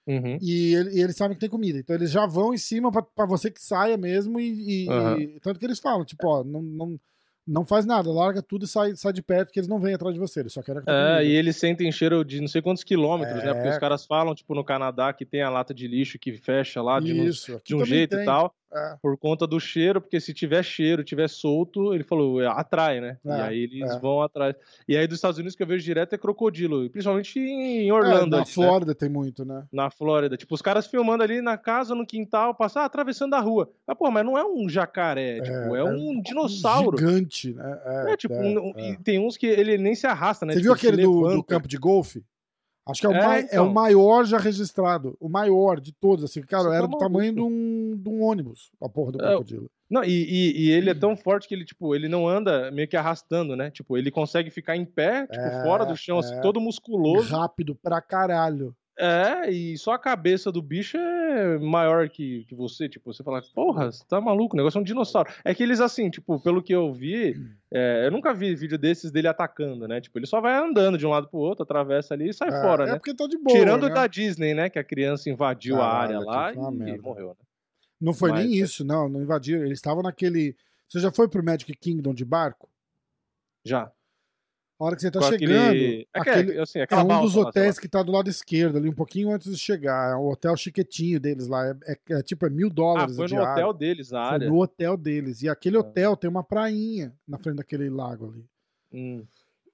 Uhum. 0.07 0.37
E, 0.41 0.75
ele- 0.75 0.97
e 0.97 1.01
eles 1.01 1.15
sabem 1.15 1.33
que 1.35 1.39
tem 1.39 1.49
comida. 1.49 1.79
Então 1.79 1.95
eles 1.95 2.11
já 2.11 2.27
vão 2.27 2.53
em 2.53 2.57
cima 2.57 2.91
pra, 2.91 3.01
pra 3.01 3.25
você 3.25 3.49
que 3.49 3.61
saia 3.63 3.97
mesmo. 3.97 4.39
E, 4.39 4.85
e- 4.85 4.89
Aham. 4.89 5.19
e- 5.19 5.39
tanto 5.39 5.59
que 5.59 5.65
eles 5.65 5.79
falam, 5.79 6.03
tipo, 6.05 6.27
ó, 6.27 6.43
não, 6.43 6.61
não, 6.61 6.99
não 7.47 7.63
faz 7.65 7.85
nada, 7.85 8.11
larga 8.11 8.41
tudo 8.41 8.65
e 8.65 8.67
sai, 8.67 8.95
sai 8.95 9.13
de 9.13 9.21
perto, 9.21 9.51
que 9.51 9.59
eles 9.59 9.67
não 9.67 9.79
vêm 9.79 9.93
atrás 9.93 10.13
de 10.13 10.19
você. 10.19 10.39
Eles 10.39 10.53
só 10.53 10.61
querem 10.61 10.81
a 10.81 10.83
tua 10.83 11.19
É, 11.19 11.25
e 11.25 11.31
eles 11.35 11.55
sentem 11.57 11.91
cheiro 11.91 12.23
de 12.25 12.41
não 12.41 12.47
sei 12.47 12.61
quantos 12.61 12.83
quilômetros, 12.83 13.43
né? 13.43 13.53
Porque 13.53 13.67
É. 13.67 13.71
os 13.71 13.77
caras 13.77 14.05
falam, 14.05 14.33
tipo, 14.33 14.55
no 14.55 14.63
Canadá 14.63 15.13
que 15.13 15.25
tem 15.25 15.41
a 15.41 15.49
lata 15.49 15.73
de 15.73 15.87
lixo 15.87 16.17
que 16.17 16.33
fecha 16.37 16.81
lá 16.81 16.99
de, 16.99 17.11
Isso, 17.25 17.55
aqui 17.55 17.67
de 17.67 17.75
um 17.75 17.85
jeito 17.85 18.11
tem. 18.15 18.21
e 18.23 18.25
tal, 18.25 18.53
É. 18.75 18.97
por 19.01 19.17
conta 19.17 19.47
do 19.47 19.59
cheiro, 19.59 20.01
porque 20.01 20.19
se 20.19 20.33
tiver 20.33 20.61
cheiro, 20.63 21.03
tiver 21.03 21.29
solto, 21.29 21.93
ele 21.93 22.03
falou, 22.03 22.41
é, 22.41 22.47
atrai, 22.47 22.99
né? 22.99 23.17
É, 23.25 23.29
e 23.29 23.41
aí 23.41 23.59
eles 23.63 23.89
é. 23.91 23.99
vão 23.99 24.21
atrás. 24.21 24.53
E 24.87 24.97
aí 24.97 25.07
dos 25.07 25.17
Estados 25.17 25.37
Unidos 25.37 25.55
que 25.55 25.63
eu 25.63 25.67
vejo 25.67 25.83
direto 25.85 26.13
é 26.13 26.17
crocodilo, 26.17 26.89
principalmente 26.89 27.39
em 27.39 27.89
Orlando, 27.91 28.27
É, 28.27 28.29
na 28.29 28.37
ali, 28.37 28.45
né? 28.45 28.45
Flórida 28.45 28.93
tem 28.93 29.07
muito, 29.09 29.45
né? 29.45 29.63
na 29.71 29.89
Flórida. 29.89 30.35
Tipo, 30.35 30.53
os 30.55 30.61
caras 30.61 30.87
filmando 30.87 31.23
ali 31.23 31.41
na 31.41 31.57
casa, 31.57 31.95
no 31.95 32.05
quintal, 32.05 32.53
passar, 32.53 32.81
ah, 32.81 32.85
atravessando 32.85 33.33
a 33.35 33.39
rua. 33.39 33.69
Mas, 33.87 33.97
pô, 33.97 34.11
mas 34.11 34.25
não 34.25 34.37
é 34.37 34.43
um 34.45 34.67
jacaré, 34.67 35.39
tipo, 35.41 35.75
é, 35.75 35.79
é 35.79 35.83
um 35.83 36.21
dinossauro. 36.21 36.97
Gigante, 36.97 37.53
né? 37.53 37.79
É, 37.85 38.11
É, 38.13 38.17
tipo, 38.17 38.33
é, 38.33 38.41
um- 38.59 38.73
é. 38.75 38.97
tem 39.03 39.19
uns 39.19 39.37
que 39.37 39.45
ele 39.47 39.77
nem 39.77 39.95
se 39.95 40.05
arrasta, 40.05 40.45
né? 40.45 40.53
Você 40.53 40.59
Tipo, 40.59 40.73
viu 40.75 40.89
aquele 40.91 41.03
do, 41.03 41.35
do 41.37 41.43
campo 41.43 41.67
de 41.67 41.77
golfe? 41.77 42.23
Acho 42.87 43.01
que 43.01 43.07
é 43.07 43.09
o, 43.09 43.13
É, 43.13 43.25
mai- 43.25 43.41
é 43.41 43.45
então. 43.45 43.67
o 43.67 43.73
maior 43.73 44.25
já 44.25 44.37
registrado. 44.37 45.17
O 45.19 45.27
maior 45.27 45.79
de 45.79 45.91
todos, 45.91 46.23
assim. 46.23 46.41
Cara, 46.41 46.63
Você 46.63 46.69
tá 46.69 46.75
era 46.75 46.87
do 46.87 46.97
tamanho 46.97 47.33
de 47.33 47.41
um, 47.41 47.95
de 47.97 48.09
um 48.09 48.21
ônibus, 48.21 48.71
a 48.81 48.87
porra 48.87 49.11
do 49.13 49.21
É, 49.23 49.27
crocodilo. 49.29 49.69
Não, 49.89 50.03
e, 50.03 50.09
e- 50.09 50.65
e 50.67 50.71
ele 50.71 50.89
é 50.89 50.93
tão 50.93 51.15
forte 51.17 51.47
que 51.47 51.53
ele, 51.55 51.65
tipo, 51.65 51.95
ele 51.95 52.07
não 52.07 52.27
anda 52.27 52.69
meio 52.71 52.87
que 52.87 52.95
arrastando, 52.97 53.55
né? 53.55 53.71
Tipo, 53.71 53.97
ele 53.97 54.11
consegue 54.11 54.49
ficar 54.51 54.75
em 54.75 54.85
pé, 54.85 55.25
tipo, 55.27 55.43
É, 55.43 55.63
fora 55.63 55.83
do 55.85 55.95
chão, 55.97 56.19
assim, 56.19 56.35
é. 56.35 56.41
todo 56.41 56.59
musculoso. 56.61 57.35
Rápido 57.35 57.75
pra 57.75 57.99
caralho. 58.01 58.75
É, 58.97 59.51
e 59.51 59.77
só 59.77 59.91
a 59.91 59.99
cabeça 59.99 60.49
do 60.51 60.61
bicho 60.61 60.97
é 60.97 61.57
maior 61.59 62.07
que, 62.07 62.45
que 62.45 62.55
você. 62.55 62.87
Tipo, 62.87 63.13
você 63.13 63.23
fala, 63.23 63.41
porra, 63.53 63.91
você 63.91 64.03
tá 64.07 64.21
maluco, 64.21 64.55
o 64.55 64.57
negócio 64.57 64.77
é 64.77 64.81
um 64.81 64.85
dinossauro. 64.85 65.29
É 65.43 65.53
que 65.53 65.61
eles, 65.61 65.81
assim, 65.81 66.09
tipo, 66.09 66.39
pelo 66.39 66.63
que 66.63 66.73
eu 66.73 66.93
vi, 66.93 67.35
é, 67.69 68.05
eu 68.07 68.11
nunca 68.11 68.33
vi 68.33 68.55
vídeo 68.55 68.77
desses 68.77 69.11
dele 69.11 69.27
atacando, 69.27 69.85
né? 69.85 69.99
Tipo, 69.99 70.17
ele 70.17 70.25
só 70.25 70.39
vai 70.39 70.55
andando 70.57 70.97
de 70.97 71.05
um 71.05 71.09
lado 71.09 71.27
pro 71.27 71.39
outro, 71.39 71.63
atravessa 71.63 72.13
ali 72.13 72.29
e 72.29 72.33
sai 72.33 72.47
É, 72.47 72.61
fora, 72.61 72.83
é 72.83 72.87
né? 72.87 72.93
porque 72.95 73.13
tá 73.13 73.27
de 73.27 73.37
boa. 73.37 73.57
Tirando 73.57 73.89
né? 73.89 73.93
da 73.93 74.07
Disney, 74.07 74.53
né? 74.53 74.69
Que 74.69 74.79
a 74.79 74.83
criança 74.83 75.29
invadiu 75.29 75.75
a 75.75 75.79
Caralho, 75.79 76.17
área 76.17 76.19
lá 76.19 76.53
e 76.53 76.75
merda. 76.75 77.01
morreu, 77.01 77.27
né? 77.29 77.35
Não 77.99 78.13
foi 78.13 78.31
Mas- 78.31 78.45
nem 78.45 78.55
isso, 78.55 78.85
não. 78.85 79.09
Não 79.09 79.21
invadiram. 79.21 79.63
Eles 79.65 79.77
estavam 79.79 80.03
naquele. 80.03 80.55
Você 80.87 80.99
já 81.01 81.11
foi 81.11 81.27
pro 81.27 81.43
Magic 81.43 81.73
Kingdom 81.75 82.13
de 82.13 82.23
barco? 82.23 82.69
Já. 83.63 83.91
A 84.77 84.83
hora 84.83 84.95
que 84.97 85.01
você 85.01 85.09
tá 85.09 85.21
chegando. 85.21 85.69
aquele- 85.69 86.07
aquele- 86.13 86.39
aquele- 86.41 86.59
assim, 86.59 86.79
É 86.79 86.95
um 86.97 87.21
dos 87.21 87.31
sei 87.33 87.41
hotéis 87.41 87.79
que 87.79 87.87
tá 87.87 88.03
do 88.03 88.11
lado 88.11 88.29
esquerdo, 88.29 88.77
ali 88.77 88.89
um 88.89 88.93
pouquinho 88.93 89.31
antes 89.31 89.49
de 89.49 89.57
chegar. 89.57 90.11
É 90.11 90.15
um 90.17 90.27
hotel 90.27 90.55
chiquetinho 90.57 91.17
deles 91.17 91.47
lá. 91.47 91.65
É, 91.67 91.75
é- 91.93 91.99
é 92.19 92.21
tipo 92.21 92.45
é 92.45 92.49
mil 92.49 92.67
Ah, 92.67 92.73
dólares 92.73 93.15
foi 93.15 93.25
a 93.25 93.27
no 93.29 93.33
diária. 93.35 93.51
hotel 93.53 93.73
deles 93.73 94.11
a 94.11 94.25
Foi 94.25 94.33
área. 94.33 94.49
no 94.49 94.61
hotel 94.61 94.97
deles. 94.97 95.41
E 95.41 95.47
aquele 95.49 95.77
Ah. 95.77 95.79
hotel 95.79 96.17
tem 96.17 96.29
uma 96.29 96.43
prainha 96.43 97.13
na 97.25 97.37
frente 97.37 97.55
daquele 97.57 97.89
lago 97.89 98.31
ali. 98.33 98.45
Hum. 98.93 99.25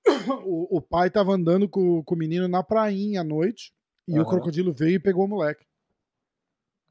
O, 0.48 0.78
o 0.78 0.82
pai 0.82 1.10
tava 1.10 1.34
andando 1.34 1.68
com, 1.68 2.04
com 2.04 2.16
o 2.16 2.18
menino 2.18 2.48
na 2.48 2.62
prainha 2.64 3.22
à 3.22 3.24
noite. 3.24 3.74
E 4.08 4.20
o 4.20 4.26
crocodilo 4.26 4.72
veio 4.74 4.96
e 4.96 5.00
pegou 5.00 5.26
o 5.26 5.28
moleque. 5.28 5.66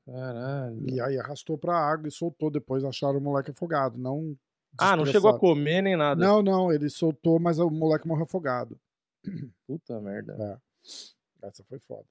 Caralho. 0.07 0.89
E 0.89 1.01
aí 1.01 1.19
arrastou 1.19 1.57
pra 1.59 1.77
água 1.77 2.09
e 2.09 2.11
soltou. 2.11 2.51
Depois 2.51 2.83
acharam 2.85 3.19
o 3.19 3.21
moleque 3.21 3.51
afogado. 3.51 3.99
Não. 3.99 4.35
Ah, 4.79 4.97
não 4.97 5.07
chegou 5.07 5.31
a 5.31 5.39
comer 5.39 5.83
nem 5.83 5.97
nada. 5.97 6.25
Não, 6.25 6.43
não. 6.43 6.73
Ele 6.73 6.89
soltou, 6.89 7.39
mas 7.39 7.59
o 7.59 7.71
moleque 7.71 8.07
morreu 8.07 8.25
afogado. 8.25 8.79
Puta 9.67 10.01
merda. 10.01 10.37
É. 10.39 11.47
Essa 11.47 11.65
foi 11.65 11.79
foda. 11.79 12.07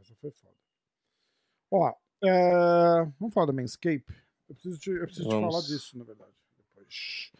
Essa 0.00 0.14
foi 0.16 0.30
foda. 0.30 0.54
Ó, 1.70 1.94
é, 2.22 3.04
vamos 3.18 3.34
falar 3.34 3.46
da 3.46 3.52
Manscape? 3.52 4.04
Eu 4.48 4.54
preciso, 4.54 4.78
te, 4.78 4.90
eu 4.90 5.06
preciso 5.06 5.28
te 5.28 5.32
falar 5.32 5.60
disso, 5.62 5.98
na 5.98 6.04
verdade. 6.04 6.32
Depois. 6.56 7.32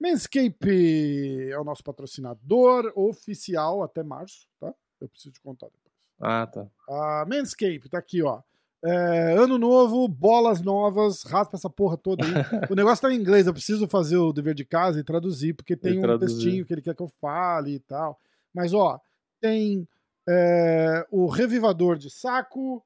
Manscape 0.00 1.50
é 1.50 1.58
o 1.58 1.64
nosso 1.64 1.82
patrocinador 1.84 2.92
oficial 2.96 3.82
até 3.82 4.02
março, 4.02 4.48
tá? 4.58 4.74
Eu 5.00 5.08
preciso 5.08 5.32
te 5.32 5.40
contar 5.40 5.66
depois. 5.66 5.92
Ah, 6.20 6.46
tá. 6.46 6.66
A 6.88 7.26
Manscape 7.28 7.88
tá 7.88 7.98
aqui, 7.98 8.22
ó. 8.22 8.42
É, 8.84 9.34
ano 9.38 9.58
novo, 9.58 10.08
bolas 10.08 10.60
novas, 10.60 11.22
raspa 11.22 11.56
essa 11.56 11.70
porra 11.70 11.96
toda 11.96 12.24
aí. 12.24 12.32
o 12.70 12.74
negócio 12.74 13.02
tá 13.02 13.12
em 13.14 13.16
inglês, 13.16 13.46
eu 13.46 13.52
preciso 13.52 13.86
fazer 13.86 14.16
o 14.16 14.32
dever 14.32 14.54
de 14.54 14.64
casa 14.64 14.98
e 14.98 15.04
traduzir, 15.04 15.54
porque 15.54 15.76
tem 15.76 15.94
E 15.94 15.98
um 15.98 16.02
traduzir. 16.02 16.34
textinho 16.34 16.66
que 16.66 16.72
ele 16.74 16.82
quer 16.82 16.94
que 16.94 17.02
eu 17.02 17.10
fale 17.20 17.74
e 17.74 17.78
tal. 17.80 18.18
Mas, 18.52 18.74
ó, 18.74 19.00
tem 19.40 19.86
é, 20.28 21.06
o 21.10 21.26
revivador 21.26 21.96
de 21.96 22.10
saco, 22.10 22.84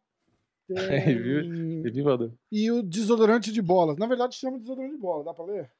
tem... 0.69 1.83
Revivador. 1.83 2.33
e 2.53 2.71
o 2.71 2.83
desodorante 2.83 3.51
de 3.51 3.63
bolas. 3.63 3.97
Na 3.97 4.07
verdade, 4.07 4.35
chama 4.35 4.59
desodorante 4.59 4.95
de 4.95 5.01
bolas, 5.01 5.25
dá 5.25 5.33
pra 5.33 5.45
ler? 5.45 5.71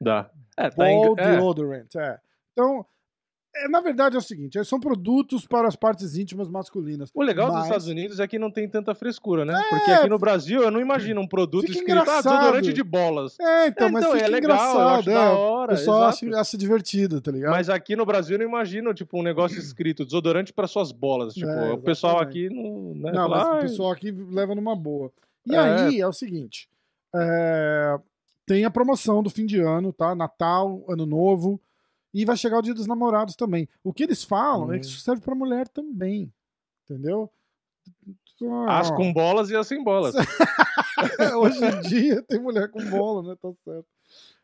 Dá. 0.00 0.30
É, 0.56 0.70
tá 0.70 0.90
em... 0.90 0.96
Ball 0.96 1.14
é, 1.18 1.36
deodorant, 1.36 1.94
é. 1.96 2.18
Então, 2.52 2.84
é, 3.54 3.68
na 3.68 3.80
verdade 3.80 4.16
é 4.16 4.18
o 4.18 4.22
seguinte, 4.22 4.62
são 4.64 4.80
produtos 4.80 5.46
para 5.46 5.68
as 5.68 5.76
partes 5.76 6.16
íntimas 6.16 6.48
masculinas. 6.48 7.10
O 7.14 7.22
legal 7.22 7.48
Mas- 7.48 7.56
dos 7.56 7.64
Estados 7.64 7.86
Unidos 7.86 8.18
é 8.20 8.26
que 8.26 8.38
não 8.38 8.50
tem 8.50 8.68
tanta 8.68 8.94
frescura, 8.94 9.44
né? 9.44 9.60
É. 9.60 9.68
Porque 9.68 9.90
aqui 9.90 10.08
no 10.08 10.18
Brasil 10.18 10.62
eu 10.62 10.70
não 10.70 10.80
imagino 10.80 11.20
um 11.20 11.26
produto 11.26 11.64
escrito 11.70 11.88
ah, 11.90 11.92
engraçado. 12.02 12.32
desodorante 12.38 12.72
de 12.72 12.82
bolas. 12.82 13.38
É, 13.40 13.66
então, 13.68 13.88
É, 13.88 13.90
mas 13.90 14.02
então, 14.04 14.14
fica 14.16 14.26
é 14.26 14.28
legal, 14.30 14.50
eu 14.56 14.56
engraçado, 14.70 14.98
acho 15.00 15.10
é. 15.10 15.14
da 15.14 15.32
O 15.32 15.36
hora, 15.38 15.68
pessoal 15.72 16.08
exato. 16.10 16.26
acha, 16.26 16.40
acha 16.40 16.56
divertido, 16.58 17.20
tá 17.20 17.30
ligado? 17.30 17.50
Mas 17.50 17.68
aqui 17.68 17.94
no 17.94 18.06
Brasil 18.06 18.34
eu 18.36 18.38
não 18.40 18.46
imagino, 18.46 18.94
tipo, 18.94 19.18
um 19.18 19.22
negócio 19.22 19.56
escrito 19.60 20.04
desodorante 20.04 20.52
para 20.52 20.66
suas 20.66 20.90
bolas. 20.92 21.34
Tipo, 21.34 21.48
É, 21.50 21.72
o 21.72 21.78
pessoal 21.78 22.20
aqui 22.20 22.48
não. 22.48 22.94
Né, 22.94 23.12
Não, 23.12 23.28
mas 23.28 23.42
o 23.42 23.50
"Ai, 23.50 23.60
pessoal 23.62 23.90
aqui 23.92 24.10
leva 24.10 24.54
numa 24.54 24.74
boa. 24.76 25.12
E 25.46 25.54
É. 25.54 25.58
aí 25.58 26.00
é 26.00 26.06
o 26.06 26.12
seguinte: 26.12 26.68
é, 27.14 27.98
tem 28.46 28.64
a 28.64 28.70
promoção 28.70 29.22
do 29.22 29.28
fim 29.30 29.44
de 29.46 29.60
ano, 29.60 29.92
tá? 29.92 30.14
Natal, 30.14 30.82
Ano 30.88 31.04
Novo. 31.06 31.60
E 32.14 32.24
vai 32.24 32.36
chegar 32.36 32.58
o 32.58 32.62
dia 32.62 32.74
dos 32.74 32.86
namorados 32.86 33.34
também. 33.36 33.68
O 33.82 33.92
que 33.92 34.02
eles 34.02 34.22
falam 34.22 34.72
é 34.72 34.78
que 34.78 34.86
Hum. 34.86 34.88
isso 34.90 35.00
serve 35.00 35.22
pra 35.22 35.34
mulher 35.34 35.66
também. 35.68 36.32
Entendeu? 36.84 37.30
As 38.68 38.90
Ah, 38.90 38.96
com 38.96 39.12
bolas 39.12 39.50
e 39.50 39.56
as 39.56 39.66
sem 39.66 39.82
bolas. 39.82 40.14
Hoje 41.40 41.64
em 41.64 41.80
dia 41.82 42.22
tem 42.22 42.38
mulher 42.40 42.70
com 42.70 42.84
bola, 42.90 43.22
né? 43.22 43.36
Tá 43.40 43.52
certo. 43.64 43.86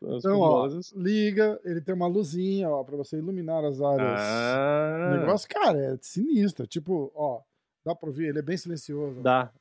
As 0.03 0.23
Então, 0.25 0.39
ó, 0.39 0.67
bolas. 0.67 0.91
liga, 0.93 1.59
ele 1.63 1.79
tem 1.81 1.93
uma 1.93 2.07
luzinha, 2.07 2.69
ó, 2.69 2.83
pra 2.83 2.95
você 2.97 3.17
iluminar 3.17 3.63
as 3.65 3.79
áreas. 3.81 4.19
Ah, 4.19 5.11
O 5.13 5.17
negócio, 5.19 5.47
cara, 5.49 5.77
é 5.77 5.97
sinistro. 6.01 6.65
Tipo, 6.65 7.11
ó, 7.13 7.41
dá 7.85 7.93
pra 7.93 8.09
ouvir, 8.09 8.29
ele 8.29 8.39
é 8.39 8.41
bem 8.41 8.57
silencioso. 8.57 9.21
Dá. 9.21 9.51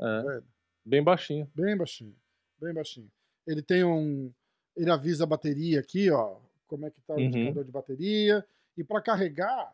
É, 0.00 0.22
Velho. 0.22 0.44
bem 0.84 1.02
baixinho. 1.02 1.50
Bem 1.54 1.76
baixinho, 1.76 2.16
bem 2.60 2.72
baixinho. 2.74 3.10
Ele 3.46 3.62
tem 3.62 3.84
um. 3.84 4.32
Ele 4.76 4.90
avisa 4.90 5.24
a 5.24 5.26
bateria 5.26 5.80
aqui, 5.80 6.10
ó. 6.10 6.36
Como 6.72 6.86
é 6.86 6.90
que 6.90 7.02
tá 7.06 7.12
o 7.14 7.18
Uhum. 7.18 7.26
indicador 7.26 7.64
de 7.66 7.70
bateria. 7.70 8.42
E 8.78 8.82
para 8.82 9.02
carregar, 9.02 9.70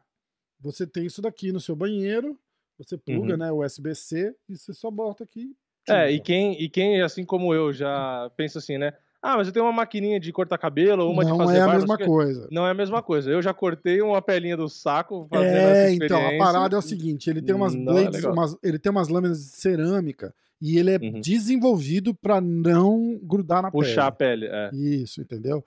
você 0.60 0.84
tem 0.84 1.06
isso 1.06 1.22
daqui 1.22 1.52
no 1.52 1.60
seu 1.60 1.76
banheiro. 1.76 2.36
Você 2.76 2.96
pluga, 2.98 3.34
Uhum. 3.34 3.38
né? 3.38 3.52
USB-C 3.52 4.34
e 4.48 4.56
você 4.56 4.72
só 4.74 4.90
bota 4.90 5.22
aqui. 5.22 5.54
É, 5.88 6.10
e 6.10 6.16
tchum, 6.18 6.24
quem, 6.24 6.60
e 6.60 6.68
quem, 6.68 7.00
assim 7.00 7.24
como 7.24 7.54
eu, 7.54 7.72
já 7.72 8.28
pensa 8.36 8.58
assim, 8.58 8.78
né? 8.78 8.92
Ah, 9.22 9.36
mas 9.36 9.46
eu 9.46 9.52
tenho 9.52 9.64
uma 9.64 9.72
maquininha 9.72 10.18
de 10.18 10.32
cortar 10.32 10.58
cabelo, 10.58 11.04
ou 11.04 11.12
uma 11.12 11.24
de 11.24 11.30
Não 11.30 11.38
fazer 11.38 11.58
é 11.58 11.60
a 11.60 11.66
barba, 11.66 11.80
mesma 11.80 11.96
não 11.98 12.06
coisa. 12.06 12.48
Não 12.50 12.66
é 12.66 12.70
a 12.70 12.74
mesma 12.74 13.00
coisa. 13.00 13.30
Eu 13.30 13.40
já 13.40 13.54
cortei 13.54 14.02
uma 14.02 14.20
pelinha 14.20 14.56
do 14.56 14.68
saco 14.68 15.24
fazendo 15.30 15.68
É, 15.68 15.84
essa 15.84 16.04
então, 16.04 16.26
a 16.26 16.36
parada 16.36 16.74
é 16.74 16.78
o 16.78 16.82
seguinte, 16.82 17.30
ele 17.30 17.40
tem 17.42 17.54
umas 17.54 17.74
Não 17.76 17.92
é 17.92 18.02
blades, 18.02 18.16
legal. 18.16 18.32
umas- 18.32 18.56
ele 18.60 18.78
tem 18.78 18.90
umas 18.90 19.08
lâminas 19.08 19.38
de 19.38 19.50
cerâmica 19.56 20.34
e 20.60 20.78
ele 20.78 20.90
é 20.90 20.98
Uhum. 20.98 21.20
desenvolvido 21.20 22.12
para 22.14 22.40
não 22.40 23.16
grudar 23.22 23.62
na 23.62 23.70
Puxar 23.70 24.06
a 24.08 24.12
pele. 24.12 24.46
pele, 24.48 24.54
é. 24.54 24.70
Isso, 24.74 25.20
entendeu? 25.20 25.64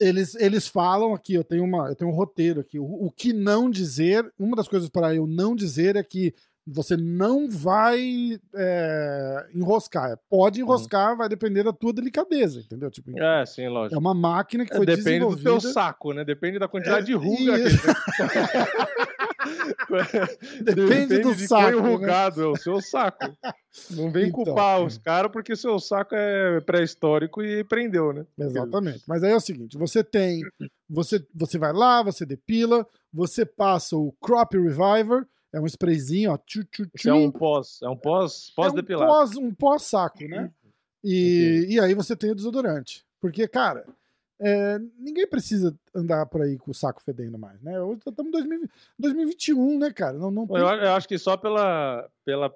Eles, 0.00 0.34
eles 0.34 0.66
falam 0.66 1.14
aqui, 1.14 1.34
eu 1.34 1.44
tenho, 1.44 1.64
uma, 1.64 1.88
eu 1.88 1.94
tenho 1.94 2.10
um 2.10 2.14
roteiro 2.14 2.60
aqui. 2.60 2.78
O, 2.78 2.84
o 2.84 3.10
que 3.10 3.32
não 3.32 3.70
dizer, 3.70 4.30
uma 4.38 4.56
das 4.56 4.68
coisas 4.68 4.88
para 4.88 5.14
eu 5.14 5.26
não 5.26 5.54
dizer 5.54 5.96
é 5.96 6.02
que 6.02 6.34
você 6.66 6.96
não 6.96 7.48
vai 7.50 8.38
é, 8.54 9.46
enroscar. 9.54 10.18
Pode 10.30 10.60
enroscar, 10.60 11.16
vai 11.16 11.28
depender 11.28 11.62
da 11.62 11.72
tua 11.72 11.92
delicadeza, 11.92 12.60
entendeu? 12.60 12.90
Tipo, 12.90 13.10
Uhum. 13.10 13.22
É, 13.22 13.44
sim, 13.46 13.62
é 13.62 13.68
lógico. 13.68 14.00
uma 14.00 14.14
máquina 14.14 14.64
que 14.64 14.72
É, 14.72 14.76
foi 14.76 14.86
depende 14.86 15.04
do 15.20 15.34
desenvolvida. 15.36 15.50
teu 15.50 15.60
saco, 15.60 16.12
né? 16.12 16.24
Depende 16.24 16.58
da 16.58 16.66
quantidade 16.68 17.02
É, 17.02 17.04
de 17.04 17.12
ruga 17.14 17.58
isso. 17.58 17.78
que 17.78 17.94
Depende 20.62 21.18
do 21.18 21.34
de 21.34 21.46
saco, 21.46 21.72
quão 21.72 21.82
né? 21.82 21.88
enrugado 21.90 22.42
é 22.42 22.46
o 22.46 22.56
seu 22.56 22.80
saco. 22.80 23.32
Não 23.90 24.10
vem 24.10 24.28
Então. 24.28 24.44
culpar 24.44 24.80
os 24.82 24.96
caras 24.98 25.30
porque 25.30 25.54
seu 25.56 25.78
saco 25.78 26.14
é 26.14 26.60
pré-histórico 26.60 27.42
e 27.42 27.62
prendeu, 27.64 28.12
né? 28.12 28.24
Exatamente. 28.38 29.02
Mas 29.06 29.22
aí 29.22 29.32
é 29.32 29.36
o 29.36 29.40
seguinte: 29.40 29.76
você 29.76 30.02
tem. 30.02 30.40
Você, 30.88 31.24
você 31.34 31.58
vai 31.58 31.72
lá, 31.72 32.02
você 32.02 32.24
depila, 32.24 32.86
você 33.12 33.44
passa 33.44 33.96
o 33.96 34.12
Crop 34.20 34.54
Reviver, 34.54 35.26
é 35.56 35.60
um 35.60 35.66
sprayzinho, 35.66 36.32
ó. 36.32 36.36
Tchu, 36.38 36.64
tchu, 36.64 36.86
Isso 36.94 37.08
é 37.08 37.14
um 37.14 37.30
tchu. 37.30 37.38
pós, 37.38 37.80
é 37.82 37.88
um 37.88 37.96
pós, 37.96 38.50
É 38.50 38.54
pós 38.56 38.72
um 38.72 38.76
depilado. 38.76 39.06
pós, 39.10 39.36
um 39.36 39.54
pós-saco, 39.54 40.24
né? 40.28 40.50
E, 41.02 41.66
e 41.70 41.80
aí 41.80 41.94
você 41.94 42.16
tem 42.16 42.30
o 42.30 42.34
desodorante. 42.34 43.04
Porque, 43.20 43.46
cara, 43.46 43.84
é, 44.40 44.78
ninguém 44.98 45.26
precisa 45.26 45.74
andar 45.94 46.26
por 46.26 46.42
aí 46.42 46.58
com 46.58 46.70
o 46.70 46.74
saco 46.74 47.02
fedendo 47.02 47.38
mais, 47.38 47.60
né? 47.62 47.80
Hoje 47.80 48.00
estamos 48.06 48.28
em 48.28 48.30
2020 48.32 48.70
2021, 48.98 49.78
né, 49.78 49.92
cara? 49.92 50.14
Não, 50.18 50.30
não 50.30 50.46
tem... 50.46 50.56
Eu, 50.56 50.66
eu 50.66 50.92
acho 50.92 51.06
que 51.08 51.18
só 51.18 51.36
pela, 51.36 52.08
pela, 52.24 52.54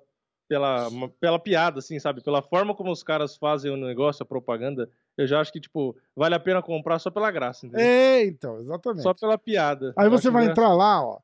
pela, 0.49 0.89
pela 1.21 1.39
piada, 1.39 1.79
assim, 1.79 1.99
sabe? 1.99 2.23
Pela 2.23 2.43
forma 2.43 2.75
como 2.75 2.91
os 2.91 3.03
caras 3.03 3.37
fazem 3.37 3.71
o 3.71 3.77
negócio, 3.77 4.23
a 4.23 4.27
propaganda, 4.27 4.89
eu 5.17 5.27
já 5.27 5.41
acho 5.41 5.53
que, 5.53 5.61
tipo, 5.61 5.97
vale 6.17 6.35
a 6.35 6.41
pena 6.41 6.63
comprar 6.63 6.99
só 6.99 7.11
pela 7.11 7.31
graça, 7.31 7.67
entendeu? 7.67 7.85
É, 7.87 8.25
então, 8.25 8.59
exatamente. 8.61 9.03
Só 9.03 9.15
pela 9.15 9.37
piada. 9.39 9.93
Aí 9.97 10.07
Eu 10.07 10.11
você 10.11 10.31
vai 10.31 10.45
engraçado. 10.45 10.65
entrar 10.67 10.75
lá, 10.75 11.05
ó. 11.05 11.19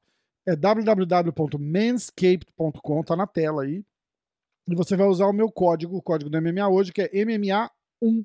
É 0.47 0.55
www.manscaped.com, 0.55 3.03
tá 3.03 3.17
na 3.17 3.27
tela 3.27 3.63
aí. 3.63 3.83
E 4.69 4.75
você 4.75 4.95
vai 4.97 5.07
usar 5.07 5.27
o 5.27 5.33
meu 5.33 5.51
código, 5.51 5.97
o 5.97 6.03
código 6.03 6.31
do 6.31 6.41
MMA 6.41 6.69
hoje, 6.69 6.93
que 6.93 7.03
é 7.03 7.09
MMA1. 7.13 8.25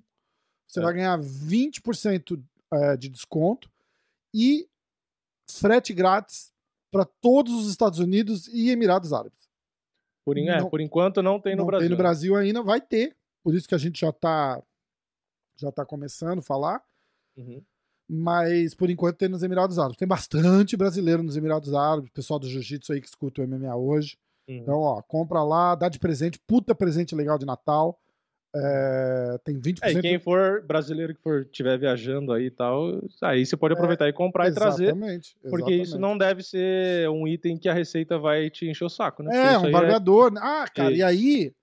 Você 0.67 0.79
É. 0.79 0.83
vai 0.83 0.93
ganhar 0.93 1.17
20% 1.19 2.41
eh, 2.71 2.97
de 2.97 3.09
desconto 3.09 3.69
e 4.33 4.69
frete 5.49 5.93
grátis 5.93 6.53
para 6.91 7.03
todos 7.05 7.53
os 7.53 7.67
Estados 7.69 7.99
Unidos 7.99 8.47
e 8.47 8.69
Emirados 8.69 9.11
Árabes. 9.11 9.49
Por, 10.25 10.37
en- 10.37 10.49
é, 10.49 10.59
Não- 10.61 10.69
por 10.69 10.79
enquanto 10.81 11.21
não 11.23 11.39
tem 11.41 11.55
no 11.55 11.63
Não 11.63 11.67
Brasil. 11.67 11.87
tem 11.87 11.89
no 11.89 11.97
Brasil 11.97 12.35
ainda, 12.35 12.61
vai 12.61 12.79
ter. 12.79 13.17
Por 13.43 13.55
isso 13.55 13.67
que 13.67 13.73
a 13.75 13.79
gente 13.79 13.99
já 14.01 14.11
tá 14.11 14.61
já 15.57 15.71
tá 15.73 15.85
começando 15.85 16.39
a 16.39 16.43
falar. 16.43 16.81
Uhum. 17.35 17.61
Mas 18.09 18.73
por 18.73 18.89
enquanto 18.89 19.17
tem 19.17 19.29
nos 19.29 19.43
Emirados 19.43 19.77
Árabes. 19.77 19.97
Tem 19.97 20.07
bastante 20.07 20.75
brasileiro 20.75 21.21
nos 21.21 21.37
Emirados 21.37 21.73
Árabes, 21.73 22.09
pessoal 22.11 22.39
do 22.39 22.47
Jiu-Jitsu 22.49 22.93
aí 22.93 23.01
que 23.01 23.07
escuta 23.07 23.41
o 23.41 23.47
MMA 23.47 23.75
hoje. 23.75 24.17
Uhum. 24.47 24.55
Então, 24.57 24.79
ó, 24.79 25.01
compra 25.03 25.43
lá, 25.43 25.75
dá 25.75 25.87
de 25.89 25.99
presente, 25.99 26.39
puta 26.47 26.73
presente 26.73 27.13
legal 27.15 27.37
de 27.37 27.45
Natal. 27.45 27.99
É, 28.55 29.39
tem 29.43 29.59
20%. 29.59 29.77
É, 29.83 29.91
e 29.91 30.01
quem 30.01 30.17
for 30.17 30.63
brasileiro 30.65 31.13
que 31.13 31.21
for 31.21 31.45
tiver 31.45 31.77
viajando 31.77 32.33
aí 32.33 32.45
e 32.45 32.51
tal, 32.51 32.99
aí 33.21 33.45
você 33.45 33.55
pode 33.55 33.75
aproveitar 33.75 34.09
e 34.09 34.13
comprar 34.13 34.49
e 34.49 34.53
trazer, 34.53 34.85
Exatamente. 34.85 35.35
porque 35.51 35.75
isso 35.75 35.99
não 35.99 36.17
deve 36.17 36.41
ser 36.41 37.07
um 37.09 37.27
item 37.27 37.57
que 37.59 37.69
a 37.69 37.73
receita 37.73 38.17
vai 38.17 38.49
te 38.49 38.67
encher 38.67 38.85
o 38.85 38.89
saco, 38.89 39.21
né? 39.21 39.53
É, 39.53 39.57
um 39.59 39.65
aí 39.65 39.71
barbeador. 39.71 40.33
Ah, 40.37 40.65
cara, 40.73 40.91
e 40.91 41.03
aí 41.03 41.53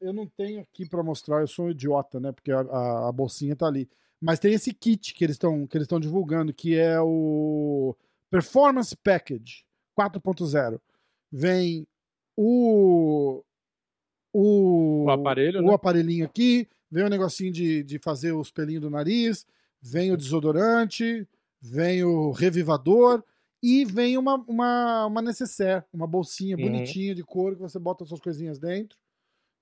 eu 0.00 0.12
não 0.12 0.26
tenho 0.26 0.60
aqui 0.62 0.84
pra 0.88 1.00
mostrar, 1.04 1.42
eu 1.42 1.46
sou 1.46 1.66
um 1.66 1.70
idiota, 1.70 2.18
né? 2.18 2.32
Porque 2.32 2.50
a, 2.50 2.58
a- 2.62 3.08
a 3.08 3.12
bolsinha 3.12 3.54
tá 3.54 3.66
ali. 3.68 3.88
Mas 4.22 4.38
tem 4.38 4.54
esse 4.54 4.72
kit 4.72 5.12
que 5.14 5.24
eles 5.24 5.34
estão 5.34 5.66
que 5.66 5.76
eles 5.76 5.84
estão 5.86 5.98
divulgando, 6.00 6.54
que 6.54 6.76
é 6.76 7.00
o 7.00 7.96
Performance 8.30 8.96
Package 8.96 9.64
4.0. 9.98 10.80
Vem 11.30 11.86
o 12.36 13.42
o, 14.32 15.04
O 15.04 15.10
aparelho, 15.10 15.60
o 15.60 15.66
né? 15.66 15.74
aparelhinho 15.74 16.24
aqui, 16.24 16.66
vem 16.90 17.04
o 17.04 17.08
negocinho 17.08 17.52
de, 17.52 17.82
de 17.82 17.98
fazer 17.98 18.32
os 18.32 18.50
pelinhos 18.50 18.80
do 18.82 18.88
nariz, 18.90 19.46
vem 19.80 20.10
o 20.12 20.16
desodorante, 20.16 21.28
vem 21.60 22.02
o 22.04 22.30
revivador 22.30 23.22
e 23.62 23.84
vem 23.84 24.16
uma, 24.16 24.36
uma, 24.48 25.06
uma 25.06 25.22
necessaire, 25.22 25.84
uma 25.92 26.06
bolsinha 26.06 26.56
Uhum. 26.56 26.62
bonitinha 26.62 27.14
de 27.14 27.22
couro 27.22 27.56
que 27.56 27.62
você 27.62 27.78
bota 27.78 28.04
as 28.04 28.08
suas 28.08 28.20
coisinhas 28.20 28.58
dentro 28.58 28.98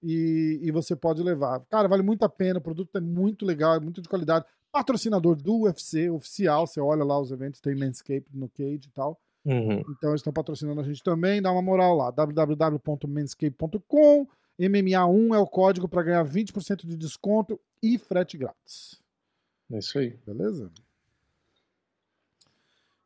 e, 0.02 0.58
e 0.62 0.70
você 0.70 0.96
pode 0.96 1.22
levar. 1.22 1.60
Cara, 1.70 1.88
vale 1.88 2.02
muito 2.02 2.24
a 2.24 2.28
pena, 2.28 2.58
o 2.58 2.62
produto 2.62 2.96
é 2.96 3.00
muito 3.00 3.44
legal, 3.44 3.74
é 3.74 3.80
muito 3.80 4.00
de 4.00 4.08
qualidade. 4.08 4.46
Patrocinador 4.72 5.36
do 5.36 5.62
UFC, 5.62 6.08
oficial, 6.10 6.66
você 6.66 6.80
olha 6.80 7.04
lá 7.04 7.20
os 7.20 7.30
eventos, 7.32 7.60
tem 7.60 7.74
Manscaped 7.74 8.26
no 8.32 8.48
Cage 8.48 8.86
e 8.86 8.92
tal. 8.94 9.20
Uhum. 9.44 9.80
Então 9.90 10.10
eles 10.10 10.20
estão 10.20 10.32
patrocinando 10.32 10.80
a 10.80 10.84
gente 10.84 11.02
também, 11.02 11.42
dá 11.42 11.50
uma 11.50 11.62
moral 11.62 11.96
lá, 11.96 12.10
www.manscaped.com, 12.10 14.28
MMA1 14.58 15.34
é 15.34 15.38
o 15.38 15.46
código 15.46 15.88
para 15.88 16.02
ganhar 16.02 16.22
20% 16.24 16.86
de 16.86 16.96
desconto 16.96 17.58
e 17.82 17.98
frete 17.98 18.36
grátis. 18.36 19.00
É 19.72 19.78
isso 19.78 19.98
aí. 19.98 20.18
Beleza? 20.26 20.70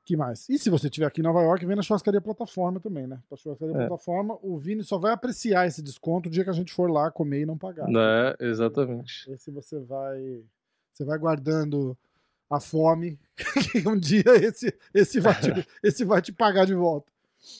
Que 0.04 0.16
mais? 0.16 0.48
E 0.48 0.58
se 0.58 0.68
você 0.68 0.86
estiver 0.88 1.06
aqui 1.06 1.20
em 1.20 1.24
Nova 1.24 1.40
York, 1.40 1.64
vem 1.64 1.76
na 1.76 1.82
churrascaria 1.82 2.20
plataforma 2.20 2.78
também, 2.78 3.06
né? 3.06 3.18
Pra 3.28 3.38
churrascaria 3.38 3.74
É. 3.74 3.86
plataforma, 3.86 4.38
o 4.42 4.58
Vini 4.58 4.82
só 4.84 4.98
vai 4.98 5.12
apreciar 5.12 5.66
esse 5.66 5.82
desconto 5.82 6.28
o 6.28 6.32
dia 6.32 6.44
que 6.44 6.50
a 6.50 6.54
gente 6.54 6.72
for 6.72 6.90
lá 6.90 7.10
comer 7.10 7.40
e 7.40 7.46
não 7.46 7.56
pagar. 7.56 7.88
É, 7.88 8.36
exatamente. 8.40 9.30
Esse 9.30 9.50
você 9.50 9.78
vai. 9.80 10.42
Você 10.92 11.04
vai 11.04 11.18
guardando 11.18 11.96
a 12.50 12.60
fome, 12.60 13.18
que 13.72 13.88
um 13.88 13.98
dia 13.98 14.24
esse, 14.36 14.72
esse, 14.92 15.18
vai 15.20 15.34
te, 15.40 15.50
esse 15.82 16.04
vai 16.04 16.20
te 16.22 16.32
pagar 16.32 16.66
de 16.66 16.74
volta. 16.74 17.10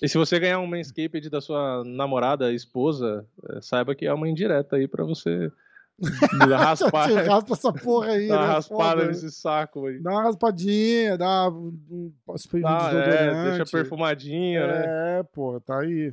E 0.01 0.09
se 0.09 0.16
você 0.16 0.39
ganhar 0.39 0.61
um 0.61 0.66
manscaped 0.66 1.29
da 1.29 1.41
sua 1.41 1.83
namorada, 1.85 2.53
esposa, 2.53 3.27
é, 3.51 3.61
saiba 3.61 3.95
que 3.95 4.07
é 4.07 4.12
uma 4.14 4.29
indireta 4.29 4.77
aí 4.77 4.87
pra 4.87 5.05
você 5.05 5.51
raspar. 6.59 7.11
Raspa 7.25 7.53
essa 7.55 7.73
porra 7.73 8.13
aí. 8.13 8.27
Dá 8.29 8.37
uma 8.37 8.47
né? 8.47 8.53
raspada 8.53 9.01
Foda. 9.01 9.07
nesse 9.07 9.31
saco 9.31 9.87
aí. 9.87 10.01
Dá 10.01 10.11
uma 10.11 10.23
raspadinha, 10.23 11.17
dá 11.17 11.49
um, 11.51 12.13
spray 12.37 12.63
é, 12.65 13.57
deixa 13.57 13.65
perfumadinho, 13.71 14.67
né? 14.67 15.19
É, 15.19 15.23
pô, 15.23 15.61
tá 15.61 15.81
aí. 15.81 16.13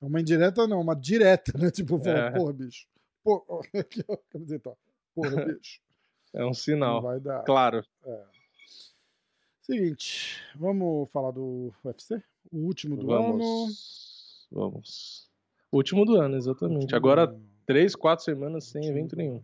É 0.00 0.04
uma 0.04 0.20
indireta 0.20 0.66
não, 0.66 0.80
uma 0.80 0.94
direta, 0.94 1.52
né? 1.56 1.70
Tipo, 1.72 1.98
fala, 1.98 2.18
É. 2.18 2.30
porra, 2.30 2.52
bicho. 2.52 2.86
Pô, 3.22 3.44
ó, 3.48 3.60
camiseta. 4.30 4.72
Porra, 5.14 5.44
bicho. 5.44 5.80
É 6.34 6.42
um 6.42 6.46
Não 6.46 6.54
sinal. 6.54 7.02
vai 7.02 7.20
dar. 7.20 7.42
Claro. 7.44 7.84
Seguinte, 9.62 10.42
vamos 10.56 11.10
falar 11.10 11.30
do 11.30 11.72
UFC? 11.84 12.22
O 12.50 12.58
último 12.58 12.96
do 12.96 13.12
ano. 13.12 13.38
Vamos. 13.38 14.48
Vamos. 14.50 15.28
Último 15.70 16.04
do 16.06 16.16
ano, 16.16 16.36
exatamente. 16.36 16.82
Último 16.82 16.96
Agora, 16.96 17.26
do 17.26 17.34
ano. 17.34 17.44
Três, 17.68 17.94
quatro 17.94 18.24
semanas 18.24 18.64
sem 18.64 18.80
Último 18.80 18.96
evento 18.96 19.14
nenhum. 19.14 19.42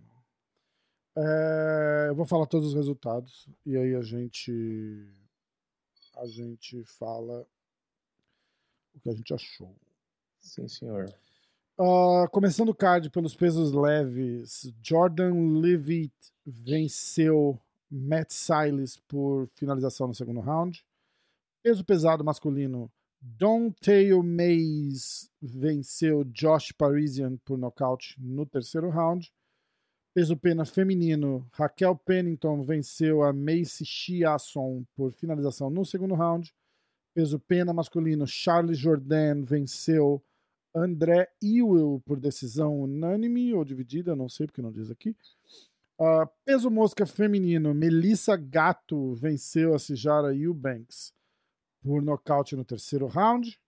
É, 1.17 2.07
eu 2.09 2.15
vou 2.15 2.25
falar 2.25 2.47
todos 2.47 2.69
os 2.69 2.75
resultados 2.75 3.47
e 3.67 3.77
aí 3.77 3.95
a 3.95 4.01
gente 4.01 5.07
a 6.17 6.27
gente 6.27 6.83
fala 6.85 7.47
o 8.95 9.01
que 9.01 9.11
a 9.11 9.13
gente 9.13 9.35
achou. 9.35 9.77
Sim, 10.41 10.67
senhor. 10.67 11.15
Ah, 11.79 12.27
começando 12.33 12.71
o 12.71 12.75
card 12.75 13.11
pelos 13.11 13.37
pesos 13.37 13.73
leves, 13.73 14.73
Jordan 14.83 15.61
Levitt 15.61 16.15
venceu 16.47 17.61
Matt 17.91 18.31
Silas 18.31 18.97
por 18.97 19.49
finalização 19.55 20.09
no 20.09 20.15
segundo 20.15 20.41
round. 20.41 20.83
Peso 21.63 21.85
pesado 21.85 22.25
masculino, 22.25 22.91
Don 23.27 23.73
Mays 24.23 25.31
venceu 25.41 26.25
Josh 26.25 26.73
Parisian 26.73 27.39
por 27.39 27.57
nocaute 27.57 28.17
no 28.19 28.45
terceiro 28.45 28.91
round. 28.91 29.33
Peso 30.13 30.37
pena 30.37 30.67
feminino, 30.67 31.49
Raquel 31.51 31.97
Pennington 31.97 32.63
venceu 32.63 33.23
a 33.23 33.33
Macy 33.33 33.83
Chiasson 33.83 34.85
por 34.95 35.11
finalização 35.13 35.71
no 35.71 35.87
segundo 35.87 36.15
round. 36.15 36.55
Peso 37.15 37.41
pena 37.41 37.73
masculino, 37.73 38.27
Charles 38.27 38.79
Jordan 38.79 39.43
venceu 39.43 40.23
André 40.75 41.27
Ewell 41.43 42.03
por 42.05 42.21
decisão 42.21 42.79
unânime 42.79 43.55
ou 43.55 43.65
dividida, 43.65 44.15
não 44.15 44.29
sei 44.29 44.47
porque 44.47 44.61
não 44.61 44.71
diz 44.71 44.91
aqui. 44.91 45.17
Ah, 45.99 46.29
peso 46.45 46.71
mosca 46.71 47.07
feminino, 47.07 47.73
Melissa 47.73 48.37
Gato 48.37 49.15
venceu 49.15 49.75
a 49.75 49.79
Cijara 49.79 50.35
Eubanks 50.37 51.15
por 51.85 52.03
nocaute 52.03 52.57
no 52.57 52.65
terceiro 52.65 53.07
round. 53.07 53.61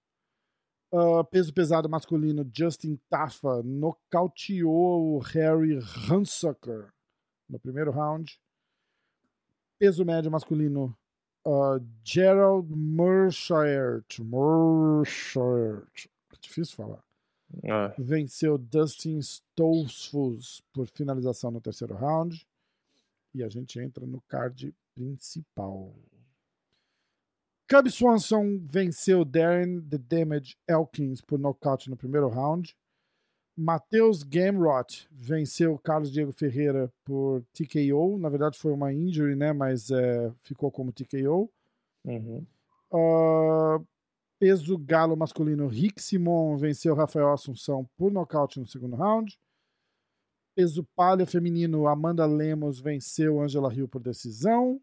Ah, 0.90 1.22
peso 1.24 1.52
pesado 1.52 1.88
masculino, 1.88 2.48
Justin 2.50 2.98
Taffa 3.10 3.62
nocauteou 3.62 5.16
o 5.16 5.18
Harry 5.18 5.78
Hunsucker 6.10 6.90
no 7.48 7.60
primeiro 7.60 7.90
round. 7.90 8.40
Peso 9.78 10.04
médio 10.06 10.30
masculino, 10.30 10.96
ah, 11.46 11.78
Gerald 12.02 12.74
Mershire. 12.74 14.02
Mershire. 14.18 15.86
Difícil 16.40 16.74
falar 16.76 17.04
Ah, 17.68 17.94
venceu 17.98 18.56
Dustin 18.56 19.18
Stoltzfus 19.18 20.62
por 20.72 20.86
finalização 20.88 21.50
no 21.50 21.60
terceiro 21.60 21.94
round. 21.94 22.46
E 23.34 23.42
a 23.42 23.48
gente 23.50 23.78
entra 23.78 24.06
no 24.06 24.22
card 24.22 24.74
principal. 24.94 25.94
Cub 27.68 27.90
Swanson 27.90 28.60
venceu 28.64 29.24
Darren 29.24 29.80
The 29.80 29.98
Damage 29.98 30.56
Elkins 30.68 31.20
por 31.20 31.36
nocaute 31.36 31.90
no 31.90 31.96
primeiro 31.96 32.28
round. 32.28 32.76
Matheus 33.56 34.22
Gamrot 34.22 35.08
venceu 35.10 35.76
Carlos 35.78 36.12
Diego 36.12 36.30
Ferreira 36.30 36.92
por 37.04 37.42
TKO. 37.52 38.18
Na 38.18 38.28
verdade 38.28 38.56
foi 38.56 38.70
uma 38.70 38.92
injury, 38.92 39.34
né? 39.34 39.52
Mas 39.52 39.90
é, 39.90 40.32
ficou 40.42 40.70
como 40.70 40.92
TKO. 40.92 41.50
uhum. 42.04 42.46
Ah, 42.92 43.80
peso 44.38 44.78
galo 44.78 45.16
masculino, 45.16 45.66
Rick 45.66 46.00
Simon 46.00 46.56
venceu 46.56 46.94
Rafael 46.94 47.32
Assunção 47.32 47.88
por 47.96 48.12
nocaute 48.12 48.60
no 48.60 48.66
segundo 48.66 48.94
round. 48.94 49.36
Peso 50.54 50.84
palha 50.94 51.26
feminino, 51.26 51.88
Amanda 51.88 52.24
Lemos 52.26 52.78
venceu 52.78 53.40
Angela 53.40 53.74
Hill 53.74 53.88
por 53.88 54.00
decisão. 54.00 54.80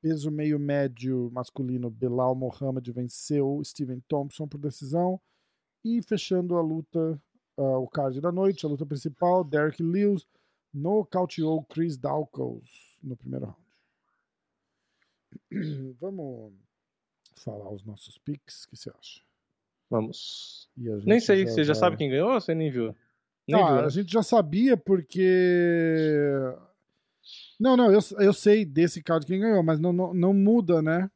Peso 0.00 0.30
meio 0.30 0.58
médio 0.58 1.28
masculino, 1.32 1.90
Belal 1.90 2.34
Mohamed 2.34 2.90
venceu 2.92 3.60
Steven 3.64 4.00
Thompson 4.08 4.46
por 4.46 4.58
decisão. 4.58 5.20
E 5.84 6.00
fechando 6.02 6.56
a 6.56 6.60
luta, 6.62 7.20
ah, 7.56 7.78
o 7.78 7.88
card 7.88 8.20
da 8.20 8.30
noite, 8.32 8.64
a 8.64 8.68
luta 8.68 8.86
principal, 8.86 9.42
Derek 9.44 9.82
Lewis 9.82 10.26
nocauteou 10.72 11.62
Chris 11.64 11.96
Dawkins 11.96 12.96
no 13.02 13.16
primeiro 13.16 13.46
round. 13.46 13.58
Vamos 16.00 16.52
falar 17.36 17.70
os 17.72 17.84
nossos 17.84 18.18
picks, 18.18 18.64
o 18.64 18.68
que 18.70 18.76
você 18.76 18.90
acha? 18.90 19.20
Vamos. 19.90 20.68
Nem 20.76 21.18
sei, 21.20 21.46
você 21.46 21.64
já 21.64 21.72
vai- 21.72 21.80
sabe 21.80 21.96
quem 21.96 22.10
ganhou 22.10 22.32
ou 22.32 22.40
você 22.40 22.54
nem 22.54 22.70
viu? 22.70 22.94
Nem 23.46 23.62
Ah, 23.62 23.66
viu, 23.66 23.76
né? 23.76 23.84
a 23.84 23.88
gente 23.88 24.12
já 24.12 24.22
sabia 24.22 24.76
porque. 24.76 25.24
Não, 27.58 27.76
não, 27.76 27.92
eu, 27.92 27.98
eu 28.20 28.32
sei 28.32 28.64
desse 28.64 29.02
card 29.02 29.26
quem 29.26 29.40
ganhou, 29.40 29.62
mas 29.62 29.80
não, 29.80 29.92
não, 29.92 30.14
não 30.14 30.32
muda, 30.32 30.80
né? 30.80 31.10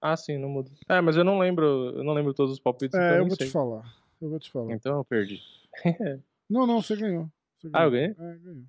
Ah, 0.00 0.16
sim, 0.16 0.36
não 0.38 0.48
muda. 0.48 0.70
É, 0.88 1.00
mas 1.00 1.16
eu 1.16 1.24
não 1.24 1.38
lembro, 1.38 1.64
eu 1.96 2.04
não 2.04 2.12
lembro 2.12 2.34
todos 2.34 2.52
os 2.52 2.60
palpites, 2.60 2.94
É, 2.98 3.04
então 3.06 3.16
eu 3.16 3.26
vou 3.26 3.36
sei. 3.36 3.46
te 3.46 3.52
falar. 3.52 3.94
Eu 4.20 4.28
vou 4.30 4.38
te 4.38 4.50
falar. 4.50 4.72
Então 4.74 4.96
eu 4.96 5.04
perdi. 5.04 5.40
Não, 6.48 6.64
não, 6.66 6.80
você 6.80 6.94
ganhou. 6.96 7.28
Você 7.58 7.68
Ah, 7.72 7.84
eu 7.84 7.90
ganhou. 7.90 7.90
ganhei? 7.90 8.10
É, 8.34 8.38
ganhou. 8.38 8.64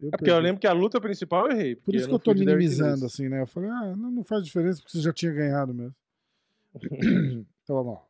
Eu 0.00 0.08
É 0.08 0.10
porque 0.10 0.30
eu 0.30 0.34
perdi. 0.34 0.40
lembro 0.46 0.60
que 0.60 0.66
a 0.66 0.72
luta 0.72 1.00
principal 1.00 1.46
eu 1.46 1.52
errei. 1.56 1.76
Por 1.76 1.94
isso 1.94 2.06
que 2.06 2.10
não 2.12 2.16
eu 2.16 2.22
tô 2.22 2.34
de 2.34 2.40
minimizando, 2.44 3.06
assim, 3.06 3.28
né? 3.28 3.40
Eu 3.40 3.46
falei, 3.46 3.70
ah, 3.70 3.94
não, 3.96 4.10
não 4.10 4.24
faz 4.24 4.44
diferença 4.44 4.80
porque 4.80 4.92
você 4.96 5.00
já 5.00 5.12
tinha 5.12 5.30
ganhado 5.32 5.72
mesmo. 5.72 5.94
então 7.62 7.76
vamos 7.76 7.94
lá. 7.94 8.02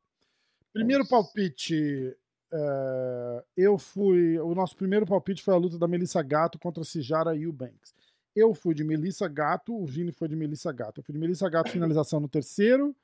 Primeiro 0.72 1.04
Vamos. 1.04 1.26
palpite. 1.26 2.16
é, 2.52 3.44
eu 3.56 3.76
fui. 3.78 4.38
O 4.38 4.54
nosso 4.54 4.74
primeiro 4.76 5.04
palpite 5.06 5.42
foi 5.42 5.52
a 5.54 5.58
luta 5.58 5.78
da 5.78 5.86
Melissa 5.86 6.22
Gato 6.22 6.58
contra 6.58 6.82
a 6.82 6.86
Cijara 6.86 7.36
Eubanks. 7.36 7.94
Eu 8.34 8.52
fui 8.54 8.74
de 8.74 8.82
Melissa 8.82 9.28
Gato, 9.28 9.74
o 9.74 9.86
Vini 9.86 10.12
foi 10.12 10.28
de 10.28 10.34
Melissa 10.34 10.72
Gato. 10.72 11.00
Eu 11.00 11.04
fui 11.04 11.12
de 11.12 11.18
Melissa 11.18 11.48
Gato, 11.48 11.70
finalização 11.70 12.18
no 12.20 12.28
terceiro. 12.28 12.94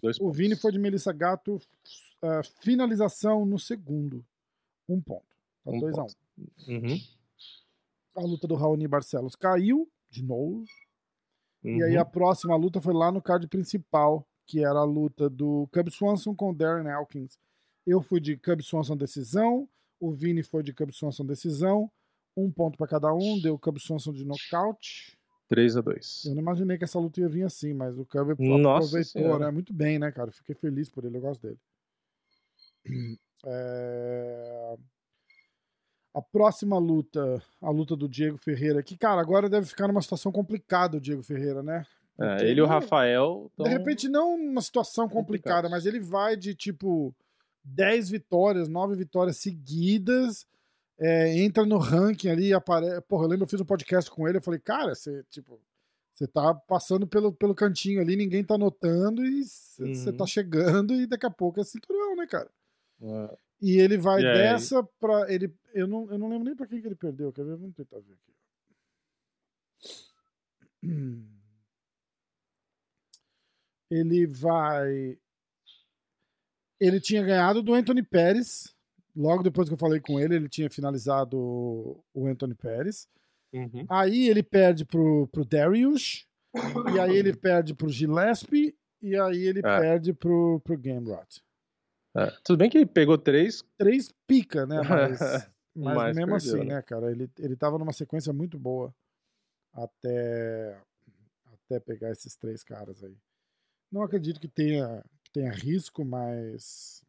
Dois 0.00 0.16
O 0.18 0.24
pontos. 0.24 0.36
Vini 0.36 0.56
foi 0.56 0.70
de 0.70 0.78
Melissa 0.78 1.12
Gato, 1.12 1.60
é, 2.22 2.42
finalização 2.60 3.44
no 3.44 3.58
segundo. 3.58 4.24
Um 4.88 5.00
ponto. 5.00 5.26
Tá 5.64 5.70
Um 5.70 5.80
2 5.80 5.98
a 5.98 6.02
1 6.02 6.06
ponto. 6.06 6.16
Uhum. 6.68 7.00
A 8.14 8.20
luta 8.20 8.46
do 8.46 8.54
Raoni 8.54 8.86
Barcelos 8.86 9.34
caiu, 9.34 9.90
de 10.08 10.22
novo. 10.22 10.64
E 11.64 11.82
aí 11.82 11.96
uhum. 11.96 12.00
a 12.00 12.04
próxima 12.04 12.56
luta 12.56 12.80
foi 12.80 12.94
lá 12.94 13.10
no 13.10 13.20
card 13.20 13.46
principal, 13.48 14.26
que 14.46 14.64
era 14.64 14.78
a 14.78 14.84
luta 14.84 15.28
do 15.28 15.68
Cub 15.72 15.90
Swanson 15.90 16.34
com 16.34 16.50
o 16.50 16.54
Darren 16.54 16.88
Elkins. 16.88 17.38
Eu 17.86 18.00
fui 18.00 18.20
de 18.20 18.36
Cub 18.36 18.62
Swanson 18.62 18.96
decisão, 18.96 19.68
o 20.00 20.12
Vini 20.12 20.42
foi 20.42 20.62
de 20.62 20.72
Cub 20.72 20.92
Swanson 20.92 21.24
decisão, 21.24 21.90
um 22.44 22.50
ponto 22.50 22.76
para 22.78 22.86
cada 22.86 23.12
um, 23.12 23.40
deu 23.40 23.58
Cub 23.58 23.78
Swanson 23.78 24.12
de 24.12 24.24
nocaute. 24.24 25.16
3 25.48 25.76
a 25.78 25.80
2 25.80 26.24
Eu 26.26 26.34
não 26.34 26.42
imaginei 26.42 26.76
que 26.76 26.84
essa 26.84 26.98
luta 26.98 27.20
ia 27.20 27.28
vir 27.28 27.42
assim, 27.44 27.72
mas 27.72 27.98
o 27.98 28.04
Cub 28.04 28.30
aproveitou, 28.32 29.04
Senhora. 29.04 29.46
né? 29.46 29.50
Muito 29.50 29.72
bem, 29.72 29.98
né, 29.98 30.12
cara? 30.12 30.30
Fiquei 30.30 30.54
feliz 30.54 30.88
por 30.90 31.04
ele, 31.04 31.16
eu 31.16 31.20
gosto 31.22 31.42
dele. 31.46 31.58
É, 33.46 34.76
A 36.12 36.20
próxima 36.20 36.76
luta, 36.78 37.40
a 37.62 37.70
luta 37.70 37.94
do 37.94 38.08
Diego 38.08 38.36
Ferreira, 38.36 38.82
que, 38.82 38.96
cara, 38.98 39.20
agora 39.20 39.48
deve 39.48 39.66
ficar 39.66 39.86
numa 39.86 40.02
situação 40.02 40.32
complicada 40.32 40.96
o 40.96 41.00
Diego 41.00 41.22
Ferreira, 41.22 41.62
né? 41.62 41.86
É, 42.20 42.48
ele 42.50 42.58
e 42.58 42.62
o 42.62 42.66
Rafael. 42.66 43.48
De 43.56 43.62
tão- 43.64 43.66
repente, 43.72 44.08
não 44.08 44.34
uma 44.34 44.60
situação 44.60 45.08
complicada, 45.08 45.68
complicados. 45.68 45.70
mas 45.70 45.86
ele 45.86 46.00
vai 46.00 46.36
de 46.36 46.52
tipo 46.52 47.14
10 47.62 48.10
vitórias, 48.10 48.68
9 48.68 48.96
vitórias 48.96 49.36
seguidas, 49.36 50.44
é, 50.98 51.38
entra 51.38 51.64
no 51.64 51.78
ranking 51.78 52.28
ali, 52.28 52.52
aparece. 52.52 53.00
Porra, 53.02 53.24
eu 53.24 53.28
lembro, 53.28 53.44
eu 53.44 53.48
fiz 53.48 53.60
um 53.60 53.64
podcast 53.64 54.10
com 54.10 54.26
ele, 54.28 54.38
eu 54.38 54.42
falei, 54.42 54.58
cara, 54.60 54.94
você, 54.94 55.22
tipo, 55.30 55.60
você 56.12 56.26
tá 56.26 56.52
passando 56.54 57.06
pelo, 57.06 57.32
pelo 57.32 57.54
cantinho 57.54 58.00
ali, 58.00 58.16
ninguém 58.16 58.42
tá 58.44 58.58
notando, 58.58 59.24
e 59.24 59.44
você 59.44 60.10
Uhum. 60.10 60.16
tá 60.16 60.26
chegando, 60.26 60.94
e 60.94 61.06
daqui 61.06 61.26
a 61.26 61.30
pouco 61.30 61.60
é 61.60 61.64
cinturão, 61.64 62.16
né, 62.16 62.26
cara? 62.26 62.50
É, 63.00 63.36
E 63.62 63.78
ele 63.78 63.96
vai 63.96 64.20
E 64.20 64.24
dessa 64.24 64.82
pra. 65.00 65.32
Ele, 65.32 65.52
eu, 65.74 65.86
não, 65.86 66.10
eu 66.10 66.18
não 66.18 66.28
lembro 66.28 66.44
nem 66.44 66.56
pra 66.56 66.66
quem 66.66 66.80
que 66.80 66.86
ele 66.88 66.94
perdeu. 66.96 67.32
Quer 67.32 67.44
ver? 67.44 67.56
Vamos 67.56 67.74
tentar 67.76 67.98
ver 68.00 68.12
aqui. 68.14 68.32
Ele 73.90 74.26
vai. 74.26 75.18
Ele 76.80 77.00
tinha 77.00 77.22
ganhado 77.24 77.62
do 77.62 77.74
Anthony 77.74 78.02
Pérez. 78.02 78.74
Logo 79.18 79.42
depois 79.42 79.68
que 79.68 79.74
eu 79.74 79.78
falei 79.78 79.98
com 79.98 80.20
ele, 80.20 80.36
ele 80.36 80.48
tinha 80.48 80.70
finalizado 80.70 81.36
o 82.14 82.26
Anthony 82.26 82.54
Pérez. 82.54 83.08
uhum. 83.52 83.84
Aí 83.88 84.28
ele 84.28 84.44
perde 84.44 84.84
pro, 84.84 85.26
pro 85.32 85.44
Darius. 85.44 86.24
E 86.94 87.00
aí 87.00 87.16
ele 87.16 87.34
perde 87.34 87.74
pro 87.74 87.88
Gillespie. 87.88 88.76
e 89.02 89.16
aí 89.18 89.42
ele 89.42 89.58
é. 89.58 89.80
perde 89.80 90.12
pro, 90.12 90.60
pro 90.60 90.78
Game 90.78 91.10
Rot. 91.10 91.42
É. 92.16 92.26
Tudo 92.44 92.58
bem 92.58 92.70
que 92.70 92.78
ele 92.78 92.86
pegou 92.86 93.18
três. 93.18 93.64
Três 93.76 94.14
pica, 94.24 94.64
né? 94.64 94.76
Mas, 95.80 95.96
mas, 95.96 96.16
mesmo 96.16 96.32
perdeu, 96.32 96.36
assim, 96.36 96.68
né? 96.68 96.74
né, 96.74 96.82
cara? 96.82 97.08
Ele, 97.12 97.30
ele 97.38 97.54
tava 97.54 97.78
numa 97.78 97.92
sequência 97.92 98.32
muito 98.32 98.58
boa 98.58 98.92
até, 99.72 100.76
até 101.46 101.78
pegar 101.78 102.10
esses 102.10 102.34
três 102.34 102.64
caras 102.64 103.04
aí. 103.04 103.16
Não 103.92 104.02
acredito 104.02 104.40
que 104.40 104.48
tenha, 104.48 105.04
que 105.22 105.30
tenha 105.30 105.52
risco, 105.52 106.04
mas. 106.04 107.04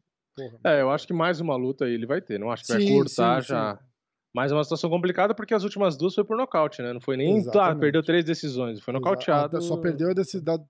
Porra, 0.48 0.60
é, 0.64 0.80
eu 0.80 0.90
acho 0.90 1.06
que 1.06 1.12
mais 1.12 1.40
uma 1.40 1.56
luta 1.56 1.88
ele 1.88 2.06
vai 2.06 2.20
ter. 2.20 2.38
Não 2.38 2.50
acho 2.50 2.64
que 2.64 2.72
sim, 2.72 2.78
vai 2.78 2.96
cortar 2.96 3.42
sim, 3.42 3.48
já. 3.48 3.76
Sim. 3.76 3.90
Mais 4.32 4.52
uma 4.52 4.62
situação 4.62 4.88
complicada 4.88 5.34
porque 5.34 5.52
as 5.52 5.64
últimas 5.64 5.96
duas 5.96 6.14
foi 6.14 6.24
por 6.24 6.36
nocaute, 6.36 6.80
né? 6.82 6.92
Não 6.92 7.00
foi 7.00 7.16
nem. 7.16 7.44
Ah, 7.54 7.74
perdeu 7.74 8.02
três 8.02 8.24
decisões, 8.24 8.80
foi 8.80 8.94
nocauteado. 8.94 9.60
Só 9.60 9.76
perdeu 9.76 10.14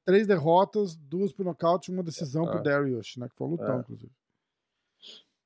três 0.05 0.27
derrotas, 0.27 0.97
duas 0.97 1.31
por 1.33 1.45
nocaute, 1.45 1.91
uma 1.91 2.03
decisão 2.03 2.45
ah. 2.47 2.51
pro 2.51 2.63
Darius, 2.63 3.17
né? 3.19 3.29
Que 3.29 3.37
foi 3.37 3.47
um 3.47 3.51
lutão, 3.51 3.77
é. 3.77 3.81
inclusive. 3.81 4.13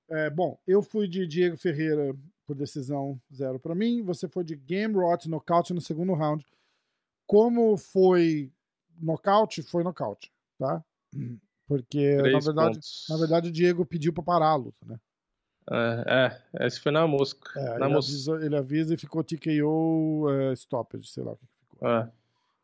É, 0.09 0.31
bom, 0.31 0.57
eu 0.67 0.81
fui 0.83 1.09
de 1.09 1.27
Diego 1.27 1.57
Ferreira 1.57 2.15
por 2.47 2.55
decisão 2.55 3.21
zero 3.35 3.59
para 3.59 3.75
mim. 3.75 4.03
Você 4.03 4.29
foi 4.29 4.45
de 4.45 4.55
Game 4.55 4.95
Rot, 4.95 5.29
nocaute 5.29 5.75
no 5.75 5.81
segundo 5.81 6.15
round. 6.15 6.47
Como 7.27 7.77
foi 7.77 8.53
nocaute, 9.01 9.63
foi 9.63 9.83
nocaute, 9.83 10.31
tá? 10.57 10.85
Porque, 11.67 12.17
na 12.17 12.39
verdade, 12.39 12.79
na 13.09 13.17
verdade, 13.17 13.49
o 13.49 13.53
Diego 13.53 13.87
pediu 13.87 14.13
para 14.13 14.23
parar 14.23 14.49
a 14.49 14.57
luta, 14.57 14.87
né? 14.87 14.99
É, 15.71 16.41
é, 16.59 16.67
esse 16.67 16.79
foi 16.79 16.93
na 16.93 17.07
mosca. 17.07 17.59
É, 17.59 17.79
na 17.79 17.87
ele, 17.87 17.95
mosca. 17.95 18.13
Avisa, 18.13 18.45
ele 18.45 18.57
avisa 18.57 18.95
e 18.95 18.99
ficou 18.99 19.25
TKO 19.25 20.27
uh, 20.29 20.53
stoppage, 20.55 21.09
sei 21.09 21.23
lá 21.23 21.33
o 21.33 21.37
que 21.37 21.47
ficou. 21.47 21.89
É. 21.89 22.11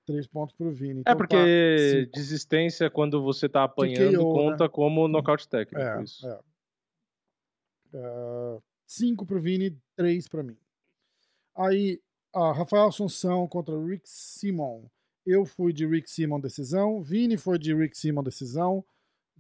Três 0.05 0.27
pontos 0.27 0.55
pro 0.55 0.71
Vini. 0.71 1.01
Então, 1.01 1.13
é 1.13 1.17
porque 1.17 2.11
tá, 2.13 2.19
desistência, 2.19 2.91
quando 2.91 3.23
você 3.23 3.49
tá 3.49 3.65
apanhando, 3.65 4.19
TKO, 4.19 4.33
conta 4.33 4.65
né? 4.65 4.71
como 4.71 5.09
nocaute 5.09 5.49
técnico. 5.49 5.81
É, 5.81 6.03
isso. 6.03 6.27
É. 6.27 6.39
Uh, 7.95 8.63
cinco 8.87 9.25
pro 9.25 9.41
Vini, 9.41 9.77
três 9.97 10.29
para 10.29 10.43
mim. 10.43 10.57
Aí, 11.57 12.01
uh, 12.35 12.53
Rafael 12.53 12.89
Assunção 12.89 13.49
contra 13.49 13.83
Rick 13.83 14.03
Simon. 14.05 14.85
Eu 15.31 15.45
fui 15.45 15.73
de 15.73 15.87
Rick 15.87 16.11
Simon 16.11 16.41
decisão. 16.41 17.03
Vini 17.03 17.37
foi 17.37 17.59
de 17.59 17.75
Rick 17.75 17.97
Simon 17.97 18.23
decisão 18.23 18.85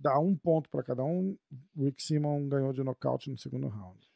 dá 0.01 0.19
um 0.19 0.35
ponto 0.35 0.69
para 0.71 0.83
cada 0.83 1.05
um. 1.05 1.37
Rick 1.77 2.03
Simon 2.03 2.49
ganhou 2.49 2.73
de 2.73 2.83
nocaute 2.83 3.31
no 3.31 3.37
segundo 3.37 3.69
round. 3.69 4.09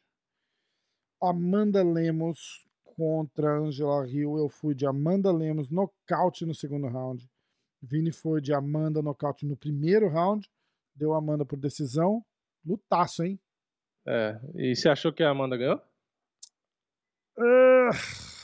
Amanda 1.21 1.83
Lemos 1.83 2.67
contra 2.83 3.57
Angela 3.59 4.07
Hill. 4.07 4.37
Eu 4.37 4.49
fui 4.49 4.73
de 4.73 4.85
Amanda 4.85 5.31
Lemos 5.31 5.69
nocaute 5.69 6.45
no 6.45 6.55
segundo 6.55 6.87
round. 6.87 7.29
Vini 7.81 8.11
foi 8.11 8.41
de 8.41 8.53
Amanda 8.53 9.01
nocaute 9.01 9.45
no 9.45 9.55
primeiro 9.55 10.09
round. 10.09 10.49
Deu 10.95 11.13
Amanda 11.13 11.45
por 11.45 11.59
decisão. 11.59 12.25
Lutaço, 12.65 13.23
hein? 13.23 13.39
É. 14.07 14.39
E 14.55 14.75
você 14.75 14.89
achou 14.89 15.13
que 15.13 15.23
a 15.23 15.29
Amanda 15.29 15.55
ganhou? 15.55 15.81
Uh, 17.37 18.34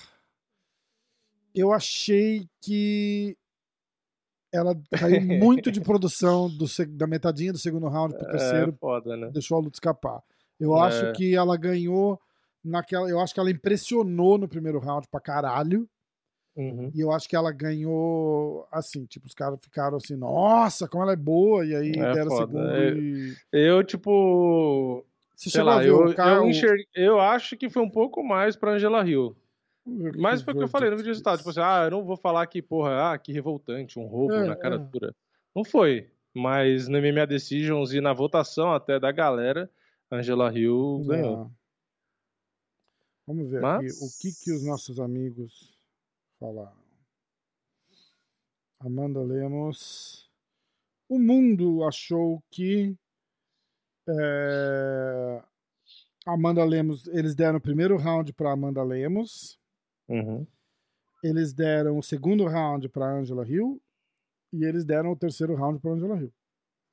eu 1.54 1.72
achei 1.74 2.47
que 2.62 3.38
ela 4.52 4.76
caiu 4.91 5.22
muito 5.22 5.72
de 5.72 5.80
produção 5.82 6.49
do, 6.49 6.66
da 6.89 7.08
metadinha 7.08 7.54
do 7.54 7.58
segundo 7.58 7.88
round 7.88 8.16
pro 8.16 8.28
é, 8.28 8.32
terceiro. 8.32 8.72
É 8.72 8.78
foda, 8.78 9.18
né? 9.18 9.30
Deixou 9.32 9.58
a 9.58 9.62
luta 9.62 9.76
escapar. 9.76 10.22
Eu 10.60 10.78
é. 10.78 10.82
acho 10.82 11.14
que 11.14 11.36
ela 11.36 11.58
ganhou 11.58 12.20
naquela. 12.64 13.10
Eu 13.10 13.20
acho 13.20 13.34
que 13.34 13.39
ela 13.39 13.52
impressionou 13.52 14.38
no 14.38 14.47
primeiro 14.47 14.80
round 14.80 15.08
pra 15.10 15.20
caralho. 15.20 15.88
Uhum. 16.56 16.91
E 16.93 16.99
eu 16.99 17.12
acho 17.12 17.30
que 17.30 17.36
ela 17.36 17.52
ganhou 17.52 18.68
assim, 18.70 19.06
tipo, 19.06 19.26
os 19.26 19.34
caras 19.34 19.58
ficaram 19.62 19.95
assim, 19.95 20.18
nossa, 20.18 20.86
como 20.86 21.02
ela 21.02 21.14
é 21.14 21.18
boa, 21.18 21.66
e 21.66 21.74
aí 21.74 21.91
é 21.91 22.14
deram 22.14 22.30
foda. 22.30 22.45
segundo. 22.45 22.70
É, 22.70 22.93
e... 22.93 23.36
Eu, 23.52 23.84
tipo. 23.84 25.06
Você 25.34 25.49
sei 25.49 25.64
lá, 25.64 25.84
eu, 25.84 26.14
eu, 26.14 26.47
enxergue, 26.47 26.86
eu 26.93 27.20
acho 27.20 27.58
que 27.58 27.68
foi 27.68 27.82
um 27.82 27.89
pouco 27.89 28.24
mais 28.24 28.56
pra 28.56 28.74
Angela 28.74 29.04
Hill. 29.08 29.36
Mas 29.86 30.41
foi 30.41 30.53
o 30.53 30.57
que 30.57 30.63
eu 30.63 30.67
falei 30.67 30.89
no 30.89 30.95
vídeo 30.95 31.05
de 31.05 31.09
resultado. 31.11 31.38
Tipo 31.39 31.49
assim, 31.49 31.59
ah, 31.61 31.84
eu 31.86 31.91
não 31.91 32.03
vou 32.03 32.15
falar 32.15 32.45
que, 32.47 32.61
porra, 32.61 33.11
ah, 33.11 33.17
que 33.17 33.32
revoltante, 33.32 33.97
um 33.97 34.05
roubo 34.05 34.34
é, 34.34 34.47
na 34.47 34.55
cara 34.55 34.75
é. 34.75 34.77
dura. 34.77 35.15
Não 35.55 35.63
foi. 35.63 36.11
Mas 36.34 36.88
no 36.88 36.99
MMA 36.99 37.25
Decisions 37.27 37.91
e 37.91 37.99
na 37.99 38.13
votação 38.13 38.73
até 38.73 38.99
da 38.99 39.11
galera, 39.11 39.69
Angela 40.09 40.51
Hill 40.53 41.03
ganhou. 41.05 41.51
Vamos 43.27 43.49
ver 43.49 43.61
Mas... 43.61 43.79
aqui 43.79 44.05
o 44.05 44.09
que, 44.21 44.43
que 44.43 44.51
os 44.51 44.63
nossos 44.63 44.99
amigos 44.99 45.77
falaram. 46.39 46.82
Amanda 48.79 49.21
Lemos. 49.21 50.29
O 51.09 51.19
mundo 51.19 51.84
achou 51.84 52.41
que 52.49 52.95
é, 54.07 55.43
Amanda 56.25 56.63
Lemos, 56.63 57.07
eles 57.07 57.36
deram 57.36 57.57
o 57.57 57.61
primeiro 57.61 57.97
round 57.97 58.34
para 58.34 58.51
Amanda 58.51 58.84
Lemos. 58.84 59.59
Uhum. 60.12 60.45
Eles 61.24 61.53
deram 61.53 61.97
o 61.97 62.03
segundo 62.03 62.45
round 62.45 62.89
para 62.89 63.12
Angela 63.12 63.47
Hill 63.47 63.82
e 64.51 64.66
eles 64.66 64.84
deram 64.84 65.12
o 65.12 65.16
terceiro 65.16 65.55
round 65.55 65.80
para 65.80 65.91
Angela 65.91 66.18
Hill. 66.18 66.34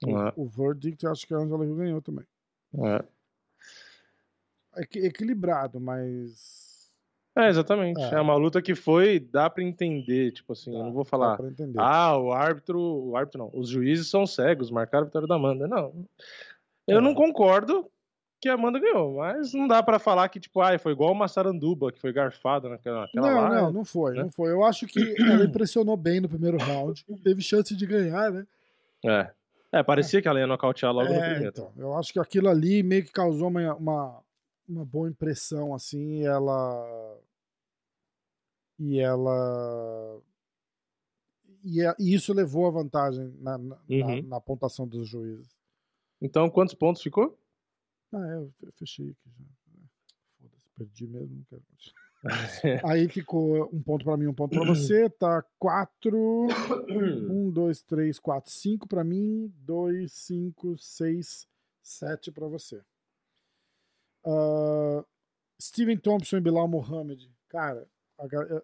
Uhum. 0.05 0.29
O, 0.37 0.43
o 0.45 0.49
verdict 0.49 1.07
acho 1.07 1.27
que 1.27 1.35
a 1.35 1.39
Angela 1.39 1.65
Hill 1.65 1.77
ganhou 1.77 2.01
também. 2.01 2.25
Uhum. 2.73 3.01
É 4.77 4.83
equilibrado, 4.99 5.81
mas. 5.81 6.93
É, 7.37 7.49
exatamente. 7.49 8.01
É. 8.01 8.15
é. 8.15 8.21
uma 8.21 8.37
luta 8.37 8.63
que 8.63 8.75
foi, 8.75 9.19
dá 9.19 9.51
para 9.51 9.65
entender, 9.65 10.33
tipo 10.33 10.53
assim, 10.53 10.73
dá, 10.73 10.79
eu 10.79 10.85
não 10.85 10.93
vou 10.93 11.05
falar. 11.05 11.39
Ah, 11.79 12.17
o 12.17 12.33
árbitro, 12.33 12.81
o 12.81 13.17
árbitro 13.17 13.39
não, 13.39 13.51
os 13.53 13.69
juízes 13.69 14.09
são 14.09 14.27
cegos, 14.27 14.71
marcaram 14.71 15.05
a 15.05 15.07
vitória 15.07 15.27
da 15.27 15.35
Amanda. 15.35 15.67
Não. 15.67 16.07
Eu 16.87 16.99
é. 16.99 17.01
não 17.01 17.15
concordo 17.15 17.91
que 18.41 18.49
a 18.49 18.55
Amanda 18.55 18.79
ganhou. 18.79 19.17
Mas 19.17 19.53
não 19.53 19.67
dá 19.67 19.83
para 19.83 19.99
falar 19.99 20.29
que, 20.29 20.41
tipo, 20.41 20.61
ah, 20.61 20.79
foi 20.79 20.93
igual 20.93 21.13
uma 21.13 21.29
saranduba 21.29 21.93
que 21.93 22.01
foi 22.01 22.13
garfada 22.13 22.69
naquela, 22.69 23.03
naquela 23.03 23.31
Não, 23.31 23.41
lá, 23.41 23.63
não, 23.63 23.73
não 23.73 23.85
foi, 23.85 24.15
né? 24.15 24.23
não 24.23 24.31
foi. 24.31 24.51
Eu 24.51 24.65
acho 24.65 24.87
que 24.87 25.17
ela 25.21 25.45
impressionou 25.45 25.97
bem 25.97 26.21
no 26.21 26.29
primeiro 26.29 26.59
round. 26.59 27.05
Teve 27.23 27.43
chance 27.43 27.75
de 27.75 27.87
ganhar, 27.87 28.31
né? 28.31 28.47
É. 29.05 29.31
É, 29.71 29.83
parecia 29.83 30.19
é. 30.19 30.23
que 30.23 30.29
ela 30.29 30.41
ia 30.41 30.47
nocautear 30.47 30.93
logo 30.93 31.13
é, 31.13 31.15
no 31.15 31.21
primeiro. 31.21 31.49
Então, 31.49 31.73
eu 31.77 31.95
acho 31.95 32.13
que 32.13 32.19
aquilo 32.19 32.49
ali 32.49 32.83
meio 32.83 33.05
que 33.05 33.13
causou 33.13 33.49
uma, 33.49 33.75
uma, 33.75 34.23
uma 34.67 34.85
boa 34.85 35.09
impressão, 35.09 35.75
assim, 35.75 36.21
e 36.21 36.25
ela. 36.25 37.19
E 38.79 38.99
ela. 38.99 40.21
E, 41.65 41.81
e 41.99 42.15
isso 42.15 42.33
levou 42.33 42.67
a 42.67 42.71
vantagem 42.71 43.35
na, 43.41 43.59
na, 43.59 43.77
uhum. 43.91 44.23
na, 44.23 44.29
na 44.29 44.41
pontuação 44.41 44.87
dos 44.87 45.07
juízes. 45.07 45.55
Então, 46.21 46.49
quantos 46.49 46.75
pontos 46.75 47.03
ficou? 47.03 47.37
Ah, 48.13 48.27
é, 48.27 48.37
eu 48.37 48.73
fechei 48.73 49.11
aqui 49.11 49.31
já. 49.39 49.45
Foda-se, 50.39 50.71
perdi 50.77 51.07
mesmo, 51.07 51.37
não 51.37 51.45
quero 51.45 51.63
Aí 52.85 53.09
ficou 53.09 53.69
um 53.73 53.83
ponto 53.83 54.05
para 54.05 54.17
mim, 54.17 54.27
um 54.27 54.35
ponto 54.35 54.57
para 54.57 54.67
você. 54.67 55.09
Tá 55.09 55.45
quatro. 55.59 56.49
Um, 56.89 57.51
dois, 57.51 57.83
três, 57.83 58.19
quatro, 58.19 58.51
cinco 58.51 58.89
para 58.89 59.05
mim. 59.05 59.53
Dois, 59.59 60.13
cinco, 60.13 60.77
seis, 60.79 61.47
sete 61.83 62.33
para 62.33 62.49
você. 62.49 62.83
Uh, 64.25 65.05
Steven 65.61 65.97
Thompson 65.97 66.39
e 66.39 66.41
Bilal 66.41 66.67
Mohamed. 66.67 67.31
Cara, 67.49 67.89
eu, 68.33 68.63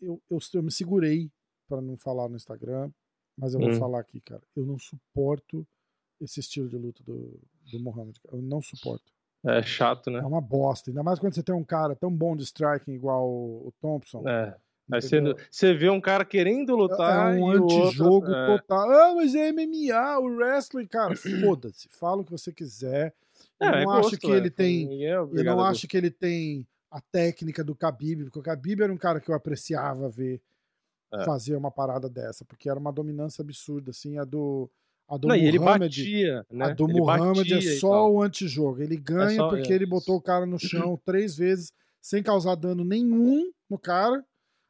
eu, 0.00 0.22
eu, 0.30 0.38
eu 0.54 0.62
me 0.62 0.70
segurei 0.70 1.30
para 1.68 1.80
não 1.80 1.96
falar 1.96 2.28
no 2.28 2.36
Instagram, 2.36 2.90
mas 3.36 3.54
eu 3.54 3.60
vou 3.60 3.70
hum. 3.70 3.78
falar 3.78 4.00
aqui, 4.00 4.20
cara. 4.20 4.42
Eu 4.56 4.66
não 4.66 4.78
suporto 4.78 5.66
esse 6.20 6.40
estilo 6.40 6.68
de 6.68 6.76
luta 6.76 7.02
do, 7.04 7.40
do 7.70 7.80
Mohamed. 7.80 8.18
Eu 8.32 8.42
não 8.42 8.60
suporto. 8.60 9.04
É 9.44 9.62
chato, 9.62 10.10
né? 10.10 10.18
É 10.18 10.26
uma 10.26 10.40
bosta. 10.40 10.90
Ainda 10.90 11.02
mais 11.02 11.18
quando 11.18 11.34
você 11.34 11.42
tem 11.42 11.54
um 11.54 11.64
cara 11.64 11.94
tão 11.94 12.10
bom 12.10 12.36
de 12.36 12.42
striking 12.42 12.92
igual 12.92 13.28
o, 13.28 13.72
Thompson. 13.80 14.28
É. 14.28 14.56
Aí 14.90 15.02
você, 15.02 15.20
você 15.50 15.74
vê 15.74 15.90
um 15.90 16.00
cara 16.00 16.24
querendo 16.24 16.74
lutar. 16.74 17.36
É 17.36 17.40
um 17.40 17.50
antijogo 17.50 18.26
outro, 18.26 18.34
é... 18.34 18.46
total. 18.58 18.90
Ah, 18.90 19.14
mas 19.14 19.34
é 19.34 19.52
MMA, 19.52 20.18
o 20.18 20.26
wrestling, 20.34 20.86
cara, 20.86 21.14
foda-se. 21.44 21.88
Fala 21.90 22.22
o 22.22 22.24
que 22.24 22.32
você 22.32 22.52
quiser. 22.52 23.14
Eu 23.60 23.68
é, 23.68 23.70
não 23.70 23.94
é 23.94 23.98
acho 23.98 24.10
gosto, 24.10 24.18
que 24.18 24.30
ele 24.30 24.48
é. 24.48 24.50
tem. 24.50 25.04
É 25.04 25.14
eu 25.14 25.44
não 25.44 25.60
acho 25.60 25.86
que 25.86 25.96
ele 25.96 26.10
tem 26.10 26.66
a 26.90 27.00
técnica 27.00 27.62
do 27.62 27.74
Khabib, 27.74 28.24
porque 28.24 28.38
o 28.38 28.42
Khabib 28.42 28.82
era 28.82 28.92
um 28.92 28.96
cara 28.96 29.20
que 29.20 29.30
eu 29.30 29.34
apreciava 29.34 30.08
ver 30.08 30.40
é. 31.12 31.24
fazer 31.24 31.54
uma 31.56 31.70
parada 31.70 32.08
dessa, 32.08 32.44
porque 32.44 32.68
era 32.68 32.78
uma 32.78 32.92
dominância 32.92 33.42
absurda, 33.42 33.90
assim, 33.90 34.18
a 34.18 34.24
do 34.24 34.70
a 35.08 35.16
do 35.16 35.28
não, 35.28 35.36
Muhammad, 35.36 35.48
ele 35.48 35.58
batia, 35.58 36.46
né? 36.50 36.66
A 36.66 36.74
do 36.74 36.84
ele 36.84 37.00
Muhammad 37.00 37.50
é 37.50 37.60
só 37.78 38.10
o 38.10 38.22
antijogo. 38.22 38.82
Ele 38.82 38.96
é 38.96 39.00
ganha 39.00 39.32
é 39.32 39.36
só, 39.36 39.48
porque 39.48 39.72
é. 39.72 39.76
ele 39.76 39.86
botou 39.86 40.16
o 40.16 40.20
cara 40.20 40.44
no 40.44 40.58
chão 40.58 41.00
três 41.04 41.34
vezes 41.34 41.72
sem 42.00 42.22
causar 42.22 42.54
dano 42.56 42.84
nenhum 42.84 43.50
no 43.70 43.78
cara. 43.78 44.22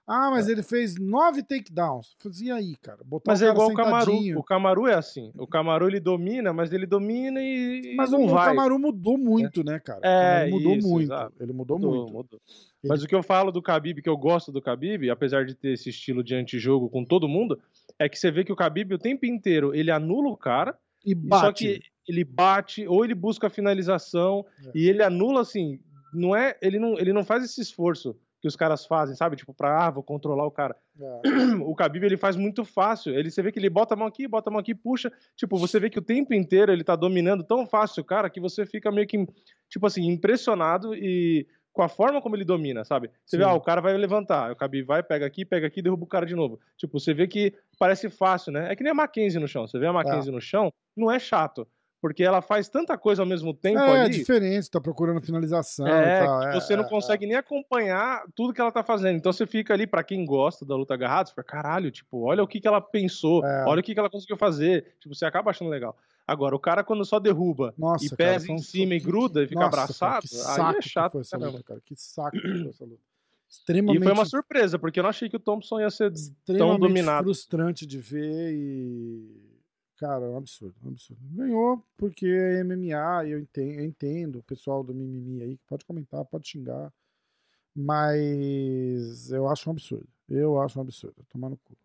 Ah, 0.06 0.30
mas 0.30 0.48
é. 0.48 0.52
ele 0.52 0.62
fez 0.62 0.96
nove 0.98 1.42
takedowns. 1.42 2.14
Fazia 2.18 2.54
aí, 2.54 2.76
cara. 2.76 3.00
Botar 3.04 3.32
mas 3.32 3.42
o 3.42 3.44
é 3.44 3.50
igual 3.50 3.68
o 3.68 3.74
Camaru. 3.74 4.38
O 4.38 4.42
Camaru 4.42 4.86
é 4.86 4.94
assim. 4.94 5.30
O 5.36 5.46
Camaru 5.46 5.86
ele 5.86 6.00
domina, 6.00 6.50
mas 6.50 6.72
ele 6.72 6.86
domina 6.86 7.42
e. 7.42 7.94
Mas 7.94 8.10
não 8.10 8.24
o, 8.24 8.28
vai. 8.28 8.46
o 8.46 8.56
Camaru 8.56 8.78
mudou 8.78 9.18
muito, 9.18 9.62
né, 9.62 9.78
cara? 9.78 10.00
É, 10.02 10.44
ele 10.44 10.52
mudou 10.52 10.74
isso, 10.76 10.88
muito. 10.88 11.12
Exato. 11.12 11.34
Ele 11.38 11.52
mudou, 11.52 11.78
mudou 11.78 12.02
muito. 12.04 12.12
Mudou. 12.12 12.40
Ele... 12.82 12.88
Mas 12.88 13.02
o 13.02 13.06
que 13.06 13.14
eu 13.14 13.22
falo 13.22 13.52
do 13.52 13.60
Khabib, 13.60 14.00
que 14.00 14.08
eu 14.08 14.16
gosto 14.16 14.50
do 14.50 14.62
Khabib, 14.62 15.10
apesar 15.10 15.44
de 15.44 15.54
ter 15.54 15.72
esse 15.72 15.90
estilo 15.90 16.24
de 16.24 16.34
antijogo 16.34 16.88
com 16.88 17.04
todo 17.04 17.28
mundo, 17.28 17.60
é 17.98 18.08
que 18.08 18.18
você 18.18 18.30
vê 18.30 18.44
que 18.44 18.52
o 18.52 18.56
Khabib 18.56 18.92
o 18.94 18.98
tempo 18.98 19.26
inteiro 19.26 19.74
ele 19.74 19.90
anula 19.90 20.28
o 20.28 20.36
cara, 20.36 20.76
E 21.04 21.14
só 21.14 21.18
bate. 21.46 21.64
que 21.64 21.80
ele 22.06 22.24
bate 22.24 22.86
ou 22.86 23.04
ele 23.04 23.14
busca 23.14 23.46
a 23.46 23.50
finalização 23.50 24.44
É. 24.66 24.70
e 24.74 24.88
ele 24.88 25.02
anula 25.02 25.40
assim, 25.42 25.78
não 26.12 26.34
é, 26.34 26.56
ele 26.62 26.78
não, 26.78 26.98
ele 26.98 27.12
não 27.12 27.24
faz 27.24 27.44
esse 27.44 27.60
esforço 27.60 28.16
que 28.40 28.46
os 28.46 28.54
caras 28.54 28.86
fazem, 28.86 29.16
sabe? 29.16 29.34
Tipo, 29.34 29.52
pra, 29.52 29.86
ah, 29.86 29.90
vou 29.90 30.02
controlar 30.02 30.46
o 30.46 30.50
cara. 30.50 30.76
É. 31.00 31.20
O 31.68 31.74
Khabib 31.74 32.04
ele 32.06 32.16
faz 32.16 32.36
muito 32.36 32.64
fácil. 32.64 33.12
Ele 33.12 33.30
você 33.32 33.42
vê 33.42 33.50
que 33.50 33.58
ele 33.58 33.68
bota 33.68 33.94
a 33.94 33.96
mão 33.96 34.06
aqui, 34.06 34.28
bota 34.28 34.48
a 34.48 34.52
mão 34.52 34.60
aqui, 34.60 34.76
puxa. 34.76 35.10
Tipo, 35.36 35.56
você 35.58 35.80
vê 35.80 35.90
que 35.90 35.98
o 35.98 36.02
tempo 36.02 36.32
inteiro 36.32 36.70
ele 36.72 36.84
tá 36.84 36.94
dominando 36.94 37.42
tão 37.42 37.66
fácil 37.66 38.00
o 38.00 38.06
cara 38.06 38.30
que 38.30 38.38
você 38.40 38.64
fica 38.64 38.92
meio 38.92 39.08
que 39.08 39.26
tipo 39.68 39.84
assim, 39.86 40.06
impressionado 40.06 40.94
e 40.94 41.48
com 41.78 41.82
a 41.84 41.88
forma 41.88 42.20
como 42.20 42.34
ele 42.34 42.44
domina, 42.44 42.84
sabe? 42.84 43.08
Você 43.24 43.36
vê, 43.38 43.44
Sim. 43.44 43.50
ah, 43.50 43.54
o 43.54 43.60
cara 43.60 43.80
vai 43.80 43.96
levantar, 43.96 44.50
o 44.50 44.56
Khabib 44.56 44.84
vai, 44.84 45.00
pega 45.00 45.24
aqui, 45.24 45.44
pega 45.44 45.64
aqui, 45.68 45.80
derruba 45.80 46.02
o 46.02 46.08
cara 46.08 46.26
de 46.26 46.34
novo. 46.34 46.58
Tipo, 46.76 46.98
você 46.98 47.14
vê 47.14 47.28
que 47.28 47.54
parece 47.78 48.10
fácil, 48.10 48.50
né? 48.50 48.72
É 48.72 48.74
que 48.74 48.82
nem 48.82 48.90
a 48.90 48.94
Mackenzie 48.94 49.38
no 49.38 49.46
chão. 49.46 49.64
Você 49.64 49.78
vê 49.78 49.86
a 49.86 49.92
Mackenzie 49.92 50.32
no 50.32 50.40
chão, 50.40 50.72
não 50.96 51.08
é 51.08 51.20
chato, 51.20 51.68
porque 52.02 52.24
ela 52.24 52.42
faz 52.42 52.68
tanta 52.68 52.98
coisa 52.98 53.22
ao 53.22 53.26
mesmo 53.28 53.54
tempo 53.54 53.78
É, 53.78 54.02
ali. 54.02 54.10
diferente, 54.14 54.68
tá 54.68 54.80
procurando 54.80 55.20
finalização 55.22 55.86
É, 55.86 56.24
tal. 56.24 56.42
é, 56.48 56.54
você 56.54 56.74
não 56.74 56.82
é, 56.82 56.88
consegue 56.88 57.26
nem 57.28 57.36
acompanhar 57.36 58.24
tudo 58.34 58.52
que 58.52 58.60
ela 58.60 58.72
tá 58.72 58.82
fazendo. 58.82 59.14
Então 59.16 59.32
você 59.32 59.46
fica 59.46 59.72
ali, 59.72 59.86
pra 59.86 60.02
quem 60.02 60.24
gosta 60.24 60.66
da 60.66 60.74
luta 60.74 60.94
agarrada, 60.94 61.28
você 61.28 61.32
fica, 61.32 61.44
caralho, 61.44 61.92
tipo, 61.92 62.22
olha 62.24 62.42
o 62.42 62.48
que, 62.48 62.60
que 62.60 62.66
ela 62.66 62.80
pensou, 62.80 63.46
É. 63.46 63.64
olha 63.68 63.78
o 63.78 63.84
que, 63.84 63.94
que 63.94 64.00
ela 64.00 64.10
conseguiu 64.10 64.36
fazer. 64.36 64.96
Tipo, 64.98 65.14
você 65.14 65.24
acaba 65.24 65.52
achando 65.52 65.70
legal. 65.70 65.96
Agora, 66.28 66.54
o 66.54 66.58
cara, 66.60 66.84
quando 66.84 67.04
só 67.06 67.18
derruba 67.18 67.72
Nossa, 67.78 68.04
e 68.04 68.08
cara, 68.10 68.16
pesa 68.34 68.46
foi 68.46 68.54
em 68.54 68.58
cima 68.58 68.94
e 68.94 69.00
que- 69.00 69.06
gruda 69.06 69.42
e 69.42 69.48
fica 69.48 69.60
Nossa, 69.60 69.70
cara, 69.70 69.82
abraçado, 69.84 70.28
que 70.28 70.36
aí 70.36 70.74
é 70.76 70.78
que 70.80 70.88
chato. 70.88 71.12
foi 71.12 71.20
essa 71.22 71.38
luta, 71.38 71.62
cara. 71.62 71.80
Que 71.84 71.96
saco 71.96 72.32
que 72.38 72.40
foi 72.60 72.68
essa 72.68 72.84
luta. 72.84 73.00
E 73.00 73.50
Extremamente, 73.50 74.02
foi 74.04 74.12
uma 74.12 74.26
surpresa, 74.26 74.78
porque 74.78 75.00
eu 75.00 75.02
não 75.02 75.08
achei 75.08 75.26
que 75.30 75.36
o 75.36 75.40
Thompson 75.40 75.80
ia 75.80 75.88
ser 75.88 76.12
extremamente 76.12 76.80
dominado. 76.80 77.24
frustrante 77.24 77.86
de 77.86 77.98
ver 77.98 78.52
e. 78.54 79.56
Cara, 79.96 80.26
é 80.26 80.28
um 80.28 80.36
absurdo, 80.36 80.76
um 80.84 80.88
absurdo. 80.90 81.20
Ganhou 81.32 81.82
porque 81.96 82.26
é 82.26 82.60
MMA, 82.62 83.24
e 83.24 83.30
eu 83.32 83.38
entendo, 83.40 83.78
eu 83.80 83.84
entendo 83.86 84.38
o 84.38 84.42
pessoal 84.42 84.84
do 84.84 84.94
mimimi 84.94 85.42
aí, 85.42 85.56
que 85.56 85.64
pode 85.66 85.84
comentar, 85.86 86.24
pode 86.26 86.46
xingar, 86.46 86.92
mas 87.74 89.30
eu 89.30 89.48
acho 89.48 89.68
um 89.68 89.72
absurdo. 89.72 90.06
Eu 90.28 90.60
acho 90.60 90.78
um 90.78 90.82
absurdo. 90.82 91.16
Tomar 91.30 91.48
no 91.50 91.56
cu. 91.56 91.76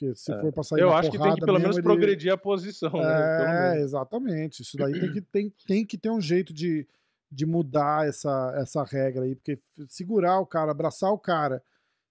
Porque 0.00 0.14
se 0.14 0.32
É. 0.32 0.40
for 0.40 0.52
pra 0.52 0.62
sair 0.62 0.80
Eu 0.80 0.92
acho 0.94 1.10
que 1.10 1.18
tem 1.18 1.20
que 1.20 1.24
porrada 1.40 1.46
pelo 1.46 1.60
menos 1.60 1.76
ele- 1.76 1.82
progredir 1.84 2.32
a 2.32 2.36
posição, 2.38 2.90
né? 2.92 3.36
É, 3.36 3.70
menos. 3.74 3.82
exatamente. 3.84 4.62
Isso 4.62 4.76
daí 4.78 4.98
tem 4.98 5.12
que, 5.12 5.20
tem, 5.30 5.52
tem 5.66 5.84
que 5.86 5.98
ter 5.98 6.10
um 6.10 6.20
jeito 6.20 6.52
de, 6.54 6.86
de 7.30 7.44
mudar 7.44 8.08
essa, 8.08 8.54
essa 8.56 8.82
regra 8.82 9.24
aí, 9.24 9.34
porque 9.34 9.58
segurar 9.86 10.40
o 10.40 10.46
cara, 10.46 10.70
abraçar 10.70 11.12
o 11.12 11.18
cara. 11.18 11.62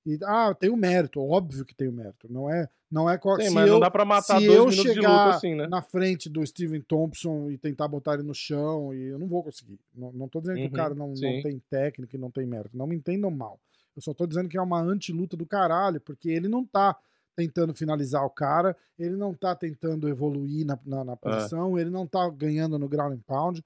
E, 0.06 0.18
ah, 0.24 0.54
tem 0.54 0.70
o 0.70 0.78
mérito, 0.78 1.20
óbvio 1.20 1.66
que 1.66 1.76
tem 1.76 1.88
o 1.88 1.92
mérito. 1.92 2.32
Não 2.32 2.50
é, 2.50 2.70
não 2.92 3.10
é 3.10 3.20
Sim, 3.38 3.50
se 3.50 3.54
mas 3.54 3.68
eu, 3.68 3.74
não 3.74 3.80
dá 3.80 3.92
pra 3.92 4.06
matar 4.06 4.40
se 4.40 4.48
dois 4.48 4.78
eu 4.78 4.84
chegar 4.84 5.26
luta 5.26 5.36
assim, 5.36 5.56
né? 5.56 5.68
na 5.68 5.82
frente 5.82 6.30
do 6.30 6.46
Steven 6.46 6.82
Thompson 6.82 7.50
e 7.52 7.58
tentar 7.58 7.88
botar 7.88 8.14
ele 8.14 8.24
no 8.24 8.34
chão, 8.34 8.94
e 8.94 9.08
eu 9.08 9.20
não 9.20 9.28
vou 9.28 9.44
conseguir. 9.44 9.80
Não, 9.94 10.12
não 10.14 10.28
tô 10.28 10.40
dizendo 10.40 10.58
que 10.58 10.64
Uhum, 10.64 10.70
o 10.70 10.72
cara 10.74 10.94
não, 10.96 11.08
não 11.10 11.16
sim. 11.16 11.42
tem 11.44 11.60
técnica 11.70 12.16
e 12.16 12.20
não 12.20 12.32
tem 12.32 12.46
mérito. 12.46 12.78
Não 12.78 12.88
me 12.88 12.96
entendam 12.96 13.30
mal. 13.30 13.60
Eu 13.96 14.02
só 14.02 14.14
tô 14.14 14.26
dizendo 14.26 14.48
que 14.48 14.58
é 14.58 14.62
uma 14.62 14.80
antiluta 14.82 15.36
do 15.36 15.46
caralho, 15.46 16.00
porque 16.00 16.30
ele 16.30 16.48
não 16.48 16.64
tá 16.66 16.96
tentando 17.40 17.74
finalizar 17.74 18.26
o 18.26 18.30
cara, 18.30 18.76
ele 18.98 19.16
não 19.16 19.34
tá 19.34 19.56
tentando 19.56 20.10
evoluir 20.10 20.66
na, 20.66 20.78
na, 20.86 21.02
É. 21.02 21.04
na 21.06 21.16
posição, 21.16 21.80
ele 21.80 21.90
não 21.90 22.06
tá 22.06 22.30
ganhando 22.30 22.78
no 22.78 22.90
ground 22.90 23.14
and 23.14 23.22
pound. 23.26 23.64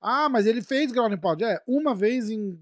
Ah, 0.00 0.28
mas 0.30 0.46
ele 0.46 0.62
fez 0.62 0.90
ground 0.90 1.12
and 1.12 1.18
pound. 1.18 1.44
É, 1.44 1.60
uma 1.66 1.94
vez 1.94 2.30
em 2.30 2.58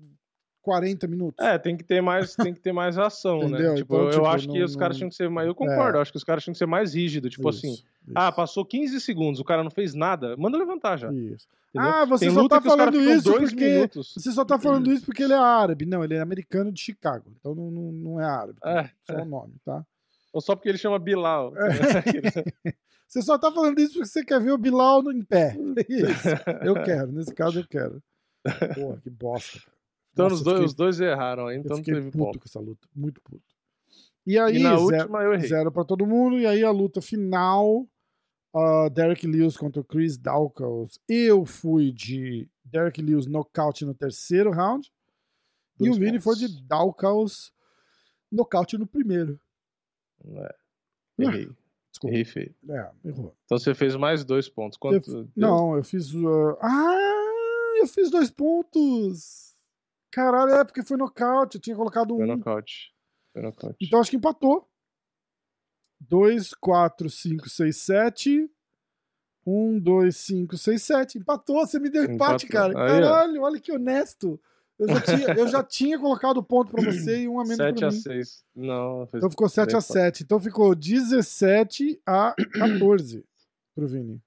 40 0.63 1.07
minutos. 1.07 1.47
É, 1.47 1.57
tem 1.59 1.77
que 1.77 1.85
ter 1.85 2.01
mais, 2.03 2.35
tem 2.35 2.53
que 2.53 2.61
ter 2.61 2.73
mais 2.73 2.99
ação, 2.99 3.49
né? 3.49 3.75
Tipo, 3.77 3.95
Então, 3.95 4.05
eu 4.07 4.11
tipo, 4.11 4.27
acho 4.27 4.49
que 4.49 4.59
não- 4.59 4.65
os 4.67 4.75
caras 4.77 4.97
tinham 4.97 5.09
que 5.09 5.15
ser 5.15 5.31
mais. 5.31 5.47
Eu 5.47 5.55
concordo, 5.55 5.97
eu 5.99 6.03
acho 6.03 6.11
que 6.11 6.19
os 6.19 6.25
caras 6.25 6.43
tinham 6.43 6.53
que 6.53 6.59
ser 6.59 6.67
mais 6.67 6.95
rígidos. 6.95 7.31
Tipo 7.31 7.49
Isso, 7.51 7.59
assim, 7.61 7.73
isso, 7.73 7.85
ah, 8.15 8.33
passou 8.33 8.65
15 8.65 9.01
segundos, 9.01 9.41
o 9.41 9.45
cara 9.45 9.63
não 9.63 9.71
fez 9.71 9.95
nada, 9.95 10.37
manda 10.37 10.59
levantar 10.59 10.97
já. 10.99 11.13
Isso. 11.13 11.47
entendeu? 11.71 11.91
Ah, 11.91 12.05
você 12.05 12.25
Tem 12.27 12.35
só 12.35 12.49
tá 12.49 12.61
que 12.61 12.69
falando 12.69 13.01
isso 13.01 13.33
porque 13.33 13.55
minutos. 13.69 14.15
Você 14.17 14.33
só 14.33 14.45
tá 14.45 14.59
falando 14.59 14.91
isso 14.93 15.05
porque 15.07 15.23
ele 15.23 15.33
é 15.35 15.39
árabe. 15.39 15.87
Não, 15.87 16.03
ele 16.03 16.15
é 16.15 16.21
americano 16.21 16.73
de 16.73 16.81
Chicago. 16.81 17.31
Então 17.39 17.55
não, 17.55 17.71
não, 17.71 17.93
não 17.93 18.21
é 18.21 18.25
árabe. 18.25 18.59
É, 18.65 18.91
Só 19.07 19.23
o 19.23 19.25
nome, 19.27 19.55
tá? 19.65 19.87
Ou 20.33 20.41
só 20.41 20.55
porque 20.55 20.69
ele 20.69 20.79
chama 20.79 20.99
Bilal. 20.99 21.53
Você 23.09 23.23
só 23.23 23.39
tá 23.39 23.51
falando 23.51 23.79
isso 23.79 23.95
porque 23.95 24.07
você 24.07 24.23
quer 24.23 24.39
ver 24.39 24.53
o 24.53 24.59
Bilal 24.59 25.03
no- 25.03 25.11
em 25.13 25.23
pé. 25.23 25.57
Isso. 25.89 26.29
Eu 26.63 26.75
quero, 26.85 27.11
nesse 27.11 27.35
caso 27.35 27.61
eu 27.61 27.67
quero. 27.67 28.03
Porra, 28.75 29.01
que 29.01 29.09
bosta. 29.09 29.59
então 30.13 30.29
Nossa, 30.29 30.35
os 30.35 30.41
eu 30.41 30.45
dois, 30.45 30.57
fiquei- 30.57 30.67
os 30.67 30.75
dois 30.75 31.01
erraram 31.01 31.47
aí, 31.47 31.57
Eu 31.57 31.61
então 31.61 31.77
não 31.79 31.83
fiquei 31.83 31.95
teve 31.95 32.11
puto 32.11 32.25
ponto. 32.25 32.39
com 32.39 32.45
essa 32.45 32.61
luta. 32.61 32.87
Muito 32.95 33.19
puto. 33.23 33.43
E 34.27 34.39
aí, 34.39 34.57
E 34.57 34.63
na 34.63 34.77
zero, 34.77 34.83
última 34.83 35.23
eu 35.23 35.33
errei. 35.33 35.49
zero 35.49 35.73
pra 35.73 35.85
todo 35.85 36.07
mundo. 36.07 36.39
E 36.39 36.47
aí 36.47 36.63
a 36.63 36.71
luta 36.71 37.01
final. 37.01 37.89
ah, 38.55 38.91
Derek 38.93 39.27
Lewis 39.27 39.57
contra 39.57 39.81
o 39.81 39.85
Chris 39.85 40.19
Dawkins. 40.19 40.99
Eu 41.09 41.47
fui 41.47 41.91
de 41.91 42.47
Derek 42.63 43.01
Lewis 43.01 43.27
nocaute 43.27 43.87
no 43.87 43.95
terceiro 43.95 44.51
round. 44.51 44.87
e 45.81 45.85
Dois 45.85 45.97
o 45.97 45.99
Vini 45.99 46.21
foi 46.21 46.37
de. 46.37 46.63
Dawkins 46.63 47.53
nocaute 48.31 48.77
no 48.77 48.87
primeiro. 48.87 49.41
É, 50.37 50.55
errei. 51.19 51.49
Desculpa. 51.91 52.15
Errei 52.15 52.25
feio. 52.25 52.55
É, 52.71 52.91
errou. 53.05 53.37
Então 53.45 53.59
você 53.59 53.75
fez 53.75 53.97
mais 53.97 54.25
dois 54.25 54.49
pontos. 54.49 54.79
Quanto? 54.79 55.11
Eu- 55.11 55.29
não, 55.37 55.77
eu 55.77 55.83
fiz. 55.85 56.13
uh, 56.15 56.57
ah, 56.61 57.75
eu 57.81 57.87
fiz 57.87 58.11
dois 58.11 58.31
pontos. 58.31 59.57
Caralho, 60.11 60.53
é 60.53 60.65
porque 60.65 60.83
foi 60.83 60.97
nocaute. 60.97 61.57
Eu 61.57 61.61
tinha 61.61 61.77
colocado 61.77 62.17
Foi 62.17 62.25
um. 62.25 62.37
nocaute. 62.37 62.95
Foi 63.33 63.43
nocaute. 63.43 63.77
Então 63.81 64.01
acho 64.01 64.11
que 64.11 64.17
empatou. 64.17 64.69
2, 66.01 66.55
4, 66.55 67.11
5, 67.11 67.49
6, 67.49 67.77
7. 67.77 68.51
1, 69.47 69.81
2, 69.81 70.17
5, 70.17 70.57
6, 70.57 70.83
7. 70.83 71.19
Empatou, 71.19 71.67
você 71.67 71.79
me 71.79 71.89
deu 71.91 72.05
empate, 72.05 72.47
Empatou. 72.47 72.73
cara. 72.75 72.85
Aí. 72.85 73.01
Caralho, 73.01 73.43
olha 73.43 73.61
que 73.61 73.73
honesto. 73.73 74.41
Eu 74.79 74.89
já 74.89 75.01
tinha, 75.01 75.29
eu 75.35 75.49
já 75.49 75.63
tinha 75.65 75.99
colocado 75.99 76.43
ponto 76.43 76.71
pra 76.71 76.83
você 76.85 77.23
e 77.23 77.29
um 77.29 77.41
a 77.41 77.43
menos 77.43 77.57
7 77.57 77.79
pra 77.79 77.89
a 77.89 77.91
mim. 77.91 78.01
6. 78.01 78.45
Não, 78.55 79.07
fez 79.07 79.21
Então 79.21 79.31
ficou 79.31 79.49
7 79.49 79.69
a 79.71 79.73
Deu 79.73 79.81
7. 79.81 80.23
Então 80.23 80.41
ficou 80.41 80.75
17 80.75 82.01
a 82.07 82.35
14 82.55 83.25
pro 83.75 83.89
Vini. 83.89 84.21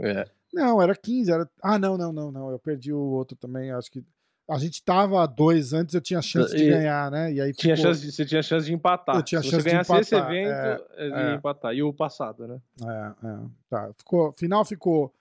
É. 0.00 0.24
Não, 0.52 0.82
era 0.82 0.94
15. 0.96 1.30
Era... 1.30 1.48
Ah, 1.62 1.78
não, 1.78 1.96
não, 1.96 2.12
não, 2.12 2.32
não. 2.32 2.50
Eu 2.50 2.58
perdi 2.58 2.92
o 2.92 2.98
outro 2.98 3.36
também. 3.36 3.70
Acho 3.70 3.90
que 3.90 4.04
a 4.50 4.58
gente 4.58 4.82
tava 4.82 5.22
a 5.22 5.26
dois 5.26 5.72
antes, 5.72 5.94
eu 5.94 6.00
tinha 6.00 6.20
chance 6.20 6.54
de 6.54 6.64
E- 6.64 6.70
ganhar, 6.70 7.10
né? 7.10 7.32
E 7.32 7.40
aí 7.40 7.52
Tinha 7.52 7.76
ficou... 7.76 7.90
chance 7.90 8.04
de, 8.04 8.12
você 8.12 8.26
tinha 8.26 8.42
chance 8.42 8.66
de 8.66 8.74
empatar. 8.74 9.16
Eu 9.16 9.22
tinha 9.22 9.40
Se 9.40 9.48
chance 9.48 9.62
você 9.62 9.70
ganhasse 9.70 9.94
esse 9.96 10.14
evento, 10.14 10.50
é, 10.50 10.84
ele 10.98 11.14
é. 11.14 11.34
empatar. 11.34 11.74
E 11.74 11.82
o 11.82 11.92
passado, 11.92 12.46
né? 12.48 12.60
É, 12.82 13.26
é. 13.28 13.38
Tá. 13.70 13.92
Ficou, 13.96 14.32
final 14.36 14.64
ficou 14.64 15.14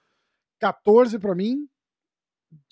14 0.60 1.18
pra 1.20 1.36
mim, 1.36 1.70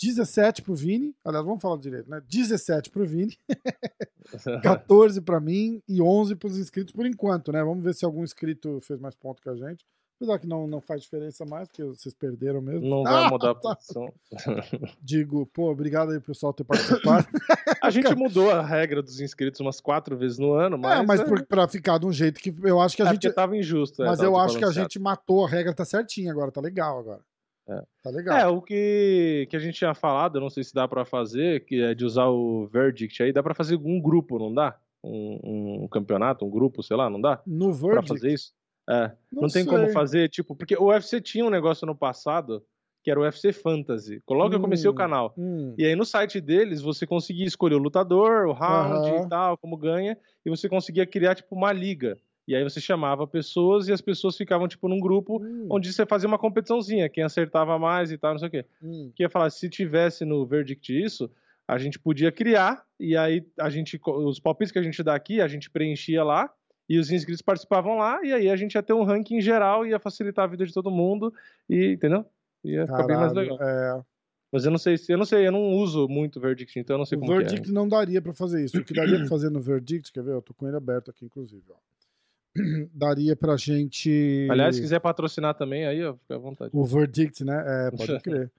17 0.02 0.62
pro 0.62 0.76
Vini. 0.76 1.16
Aliás, 1.24 1.46
vamos 1.46 1.62
falar 1.62 1.78
direito, 1.78 2.10
né? 2.10 2.22
17 2.28 2.90
pro 2.90 3.06
Vini, 3.06 3.38
14 4.64 5.22
pra 5.22 5.40
mim 5.40 5.82
e 5.88 6.02
11 6.02 6.36
pros 6.36 6.58
inscritos 6.58 6.94
por 6.94 7.06
enquanto, 7.06 7.52
né? 7.52 7.64
Vamos 7.64 7.84
ver 7.84 7.94
se 7.94 8.06
algum 8.06 8.24
inscrito 8.24 8.80
fez 8.82 9.00
mais 9.00 9.16
ponto 9.16 9.42
que 9.42 9.50
a 9.50 9.56
gente. 9.56 9.86
Apesar 10.22 10.38
que 10.38 10.48
não, 10.48 10.68
não 10.68 10.82
faz 10.82 11.02
diferença 11.02 11.46
mais, 11.46 11.70
porque 11.70 11.82
vocês 11.82 12.14
perderam 12.14 12.62
mesmo. 12.62 12.86
Não 12.86 13.04
vai 13.04 13.30
mudar 13.32 13.52
a 13.52 13.56
posição. 13.56 14.14
Digo, 15.02 15.46
pô, 15.46 15.72
obrigado 15.72 16.12
aí, 16.12 16.20
pessoal, 16.20 16.52
ter 16.52 16.66
participado. 16.66 17.26
A 17.82 17.90
gente 17.90 18.14
mudou 18.16 18.52
a 18.52 18.62
regra 18.62 19.02
dos 19.02 19.22
inscritos 19.22 19.62
umas 19.62 19.80
quatro 19.80 20.18
vezes 20.18 20.38
no 20.38 20.52
ano, 20.52 20.78
mas. 20.78 21.00
é, 21.00 21.06
mas 21.06 21.22
é, 21.22 21.24
por, 21.24 21.46
pra 21.46 21.70
ficar 21.70 21.98
de 22.00 22.06
um 22.06 22.12
jeito 22.12 22.38
que 22.42 22.54
eu 22.64 22.82
acho 22.82 22.98
que 22.98 23.02
a 23.02 23.06
é 23.06 23.12
gente. 23.12 23.32
tava 23.32 23.56
injusto. 23.56 24.04
é, 24.04 24.08
Mas 24.08 24.18
tava 24.18 24.30
eu 24.30 24.36
acho 24.36 24.58
que 24.58 24.66
a 24.66 24.72
gente 24.72 25.00
matou 25.00 25.46
a 25.46 25.50
regra, 25.50 25.74
tá 25.74 25.86
certinha 25.86 26.34
agora, 26.34 26.52
tá 26.52 26.60
legal 26.60 27.00
agora. 27.00 27.22
É. 27.70 27.84
Tá 28.04 28.10
legal. 28.10 28.38
É, 28.38 28.48
o 28.48 28.62
que, 28.62 29.48
que 29.50 29.56
a 29.56 29.60
gente 29.60 29.76
tinha 29.78 29.94
falado, 29.94 30.38
eu 30.38 30.42
não 30.42 30.50
sei 30.50 30.64
se 30.64 30.74
dá 30.74 30.88
pra 30.88 31.06
fazer, 31.06 31.66
que 31.66 31.82
é 31.82 31.94
de 31.94 32.04
usar 32.06 32.28
o 32.28 32.68
Verdict 32.68 33.22
aí, 33.22 33.32
dá 33.32 33.44
pra 33.44 33.54
fazer 33.54 33.76
um 33.76 34.02
grupo, 34.02 34.40
não 34.40 34.54
dá? 34.54 34.78
Um, 35.04 35.84
um 35.84 35.88
campeonato, 35.88 36.46
um 36.46 36.50
grupo, 36.50 36.82
sei 36.84 36.98
lá, 36.98 37.10
não 37.10 37.22
dá? 37.22 37.42
no 37.46 37.68
Pra 37.78 37.88
Verdict. 38.02 38.08
fazer 38.08 38.34
isso? 38.34 38.54
É. 38.90 39.12
Não 39.32 39.44
Não, 39.44 39.50
tem 39.50 39.66
como 39.66 39.86
sei. 39.86 39.94
fazer, 39.94 40.30
tipo, 40.30 40.56
porque 40.56 40.76
o 40.76 40.86
UFC 40.88 41.22
tinha 41.22 41.46
um 41.46 41.50
negócio 41.50 41.86
no 41.86 41.96
passado 41.96 42.64
que 43.02 43.10
era 43.10 43.18
o 43.20 43.24
UFC 43.24 43.54
Fantasy. 43.54 44.22
Logo 44.30 44.50
que 44.50 44.56
eu 44.58 44.60
comecei 44.62 44.90
o 44.90 44.92
Hum, 44.92 44.96
canal. 44.96 45.34
hum. 45.38 45.74
E 45.78 45.86
aí 45.86 45.96
no 45.96 46.04
site 46.04 46.42
deles 46.42 46.82
você 46.82 47.08
conseguia 47.08 47.46
escolher 47.46 47.76
o 47.76 47.80
lutador, 47.80 48.48
o 48.48 48.52
round 48.52 49.08
e 49.10 49.30
tal, 49.30 49.58
como 49.58 49.78
ganha, 49.78 50.18
e 50.46 50.50
você 50.50 50.68
conseguia 50.68 51.06
criar 51.06 51.36
tipo 51.36 51.56
uma 51.56 51.72
liga. 51.72 52.18
E 52.50 52.56
aí 52.56 52.64
você 52.64 52.82
chamava 52.82 53.28
pessoas 53.28 53.88
e 53.88 53.94
as 53.94 54.02
pessoas 54.02 54.36
ficavam 54.36 54.68
tipo 54.68 54.88
num 54.90 55.00
grupo 55.00 55.40
Hum, 55.40 55.68
onde 55.70 55.94
você 55.94 56.04
fazia 56.04 56.28
uma 56.28 56.40
competiçãozinha, 56.40 57.08
quem 57.08 57.24
acertava 57.24 57.78
mais 57.78 58.12
e 58.12 58.18
tal, 58.18 58.32
não 58.32 58.40
sei 58.40 58.48
o 58.48 58.52
quê. 58.52 58.66
hum. 58.82 59.12
Que 59.16 59.22
ia 59.22 59.30
falar, 59.30 59.52
se 59.52 59.70
tivesse 59.70 60.26
no 60.26 60.44
Verdict 60.48 60.90
isso, 61.00 61.30
a 61.68 61.78
gente 61.78 62.00
podia 62.00 62.32
criar 62.32 62.84
e 63.00 63.16
aí 63.16 63.46
a 63.60 63.70
gente 63.70 64.00
os 64.04 64.40
palpites 64.40 64.72
que 64.72 64.80
a 64.80 64.82
gente 64.82 65.04
dá 65.04 65.14
aqui, 65.14 65.40
a 65.40 65.48
gente 65.48 65.70
preenchia 65.70 66.24
lá 66.24 66.52
e 66.90 66.98
os 66.98 67.12
inscritos 67.12 67.44
participavam 67.44 67.98
lá 68.00 68.20
e 68.26 68.34
aí 68.34 68.50
a 68.50 68.56
gente 68.56 68.74
ia 68.74 68.82
ter 68.82 68.94
um 68.94 69.04
ranking 69.04 69.40
geral 69.40 69.86
ia 69.86 70.00
facilitar 70.00 70.46
a 70.46 70.48
vida 70.48 70.66
de 70.66 70.74
todo 70.74 70.90
mundo 70.90 71.32
e, 71.70 71.92
entendeu? 71.94 72.26
Ia 72.64 72.88
ficar 72.88 73.04
bem 73.06 73.16
mais 73.16 73.32
Caralho, 73.32 73.52
legal. 73.54 73.68
é. 73.70 74.02
Mas 74.52 74.66
eu 74.66 74.72
não 74.72 74.80
sei 74.80 74.98
se 74.98 75.14
eu 75.14 75.18
não 75.20 75.26
sei, 75.26 75.46
eu 75.46 75.52
não 75.52 75.74
uso 75.74 76.08
muito 76.08 76.40
Verdict, 76.40 76.80
então 76.80 76.96
eu 76.96 76.98
não 76.98 77.06
sei 77.06 77.16
O 77.16 77.22
como 77.22 77.32
que 77.32 77.38
é. 77.38 77.46
Verdict 77.46 77.72
não 77.72 77.88
daria 77.88 78.20
pra 78.20 78.34
fazer 78.34 78.66
isso. 78.66 78.76
O 78.76 78.84
que 78.84 78.96
daria 78.96 79.20
pra 79.20 79.28
fazer 79.28 79.52
no 79.52 79.62
Verdict, 79.62 80.12
quer 80.12 80.24
ver? 80.24 80.32
Eu 80.32 80.42
tô 80.42 80.52
com 80.56 80.68
ele 80.68 80.76
aberto 80.76 81.12
aqui, 81.12 81.24
inclusive. 81.26 81.62
Ó. 81.70 81.76
daria 82.94 83.36
pra 83.36 83.56
gente. 83.58 84.48
Aliás, 84.50 84.76
se 84.76 84.82
quiser 84.82 85.00
patrocinar 85.00 85.56
também, 85.56 85.86
aí, 85.86 86.04
ó, 86.04 86.16
fica 86.16 86.36
à 86.36 86.40
vontade. 86.40 86.72
O 86.74 86.84
Verdict, 86.84 87.44
né? 87.44 87.88
É, 87.88 87.92
pode 87.92 88.20
crer. 88.22 88.52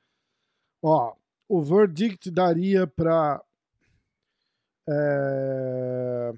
ó, 0.82 1.14
o 1.48 1.60
Verdict 1.60 2.30
daria 2.30 2.86
pra. 2.86 3.42
É... 4.88 6.34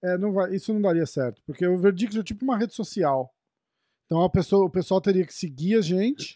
É, 0.00 0.16
não 0.16 0.32
vai, 0.32 0.54
isso 0.54 0.72
não 0.72 0.80
daria 0.80 1.06
certo, 1.06 1.42
porque 1.44 1.66
o 1.66 1.76
Verdict 1.76 2.18
é 2.18 2.22
tipo 2.22 2.44
uma 2.44 2.56
rede 2.56 2.74
social. 2.74 3.34
Então 4.08 4.22
a 4.22 4.30
pessoa, 4.30 4.64
o 4.64 4.70
pessoal 4.70 5.02
teria 5.02 5.26
que 5.26 5.34
seguir 5.34 5.74
a 5.76 5.82
gente 5.82 6.32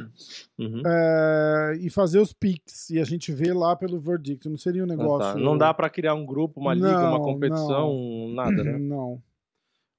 Uhum. 0.58 0.82
é, 0.86 1.76
e 1.78 1.90
fazer 1.90 2.18
os 2.18 2.32
pics. 2.32 2.88
E 2.88 2.98
a 2.98 3.04
gente 3.04 3.30
vê 3.30 3.52
lá 3.52 3.76
pelo 3.76 4.00
Verdict. 4.00 4.48
Não 4.48 4.56
seria 4.56 4.82
um 4.82 4.86
Ah, 4.86 4.88
tá. 4.88 4.96
negócio. 4.96 5.38
Não 5.38 5.58
dá 5.58 5.74
pra 5.74 5.90
criar 5.90 6.14
um 6.14 6.24
grupo, 6.24 6.58
uma 6.60 6.72
liga, 6.72 6.88
uma 6.88 7.18
Não, 7.18 7.22
competição, 7.24 8.28
nada, 8.34 8.64
né? 8.64 8.72
Não. 8.80 9.22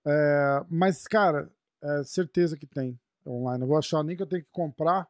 É, 0.05 0.65
mas, 0.67 1.05
cara, 1.05 1.47
é 1.83 2.03
certeza 2.03 2.57
que 2.57 2.65
tem 2.65 2.99
online. 3.25 3.61
Eu 3.63 3.67
vou 3.67 3.77
achar 3.77 4.03
nem 4.03 4.15
que 4.17 4.23
eu 4.23 4.27
tenho 4.27 4.41
que 4.43 4.49
comprar 4.51 5.07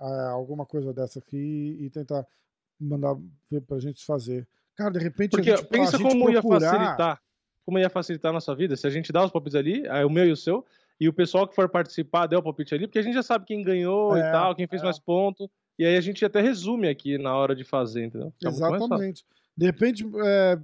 é, 0.00 0.04
alguma 0.30 0.64
coisa 0.64 0.94
dessa 0.94 1.18
aqui 1.18 1.76
e 1.78 1.90
tentar 1.90 2.26
mandar 2.80 3.14
ver 3.50 3.60
pra 3.60 3.78
gente 3.78 4.02
fazer. 4.04 4.48
Cara, 4.74 4.92
de 4.92 4.98
repente 4.98 5.30
Porque 5.32 5.50
a 5.50 5.56
gente, 5.56 5.68
pensa 5.68 5.96
a 5.96 5.98
gente 5.98 6.08
como 6.10 6.30
ia 6.30 6.40
procurar- 6.40 6.70
facilitar. 6.70 7.22
Como 7.66 7.78
ia 7.78 7.90
facilitar 7.90 8.30
a 8.30 8.32
nossa 8.32 8.54
vida 8.54 8.76
se 8.76 8.86
a 8.86 8.90
gente 8.90 9.12
dá 9.12 9.24
os 9.24 9.30
palpites 9.30 9.56
ali, 9.56 9.82
o 10.06 10.08
meu 10.10 10.24
e 10.24 10.30
o 10.32 10.36
seu, 10.36 10.64
e 10.98 11.08
o 11.08 11.12
pessoal 11.12 11.46
que 11.46 11.54
for 11.54 11.68
participar 11.68 12.26
der 12.26 12.38
o 12.38 12.42
palpite 12.42 12.74
ali, 12.74 12.86
porque 12.86 12.98
a 12.98 13.02
gente 13.02 13.14
já 13.14 13.22
sabe 13.22 13.44
quem 13.44 13.62
ganhou 13.62 14.16
É, 14.16 14.20
e 14.20 14.32
tal, 14.32 14.54
quem 14.54 14.66
fez 14.66 14.82
é. 14.82 14.84
mais 14.84 14.98
ponto. 14.98 15.50
E 15.78 15.84
aí 15.84 15.96
a 15.96 16.00
gente 16.00 16.24
até 16.24 16.40
resume 16.40 16.88
aqui 16.88 17.18
na 17.18 17.34
hora 17.36 17.54
de 17.54 17.64
fazer, 17.64 18.04
entendeu? 18.04 18.32
Fica. 18.32 18.48
Exatamente. 18.48 19.24
De 19.54 19.66
repente, 19.66 20.06
é, 20.24 20.58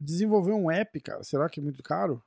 desenvolver 0.00 0.52
um 0.52 0.70
app, 0.70 1.00
cara, 1.00 1.22
será 1.22 1.48
que 1.48 1.60
é 1.60 1.62
muito 1.62 1.82
caro? 1.82 2.22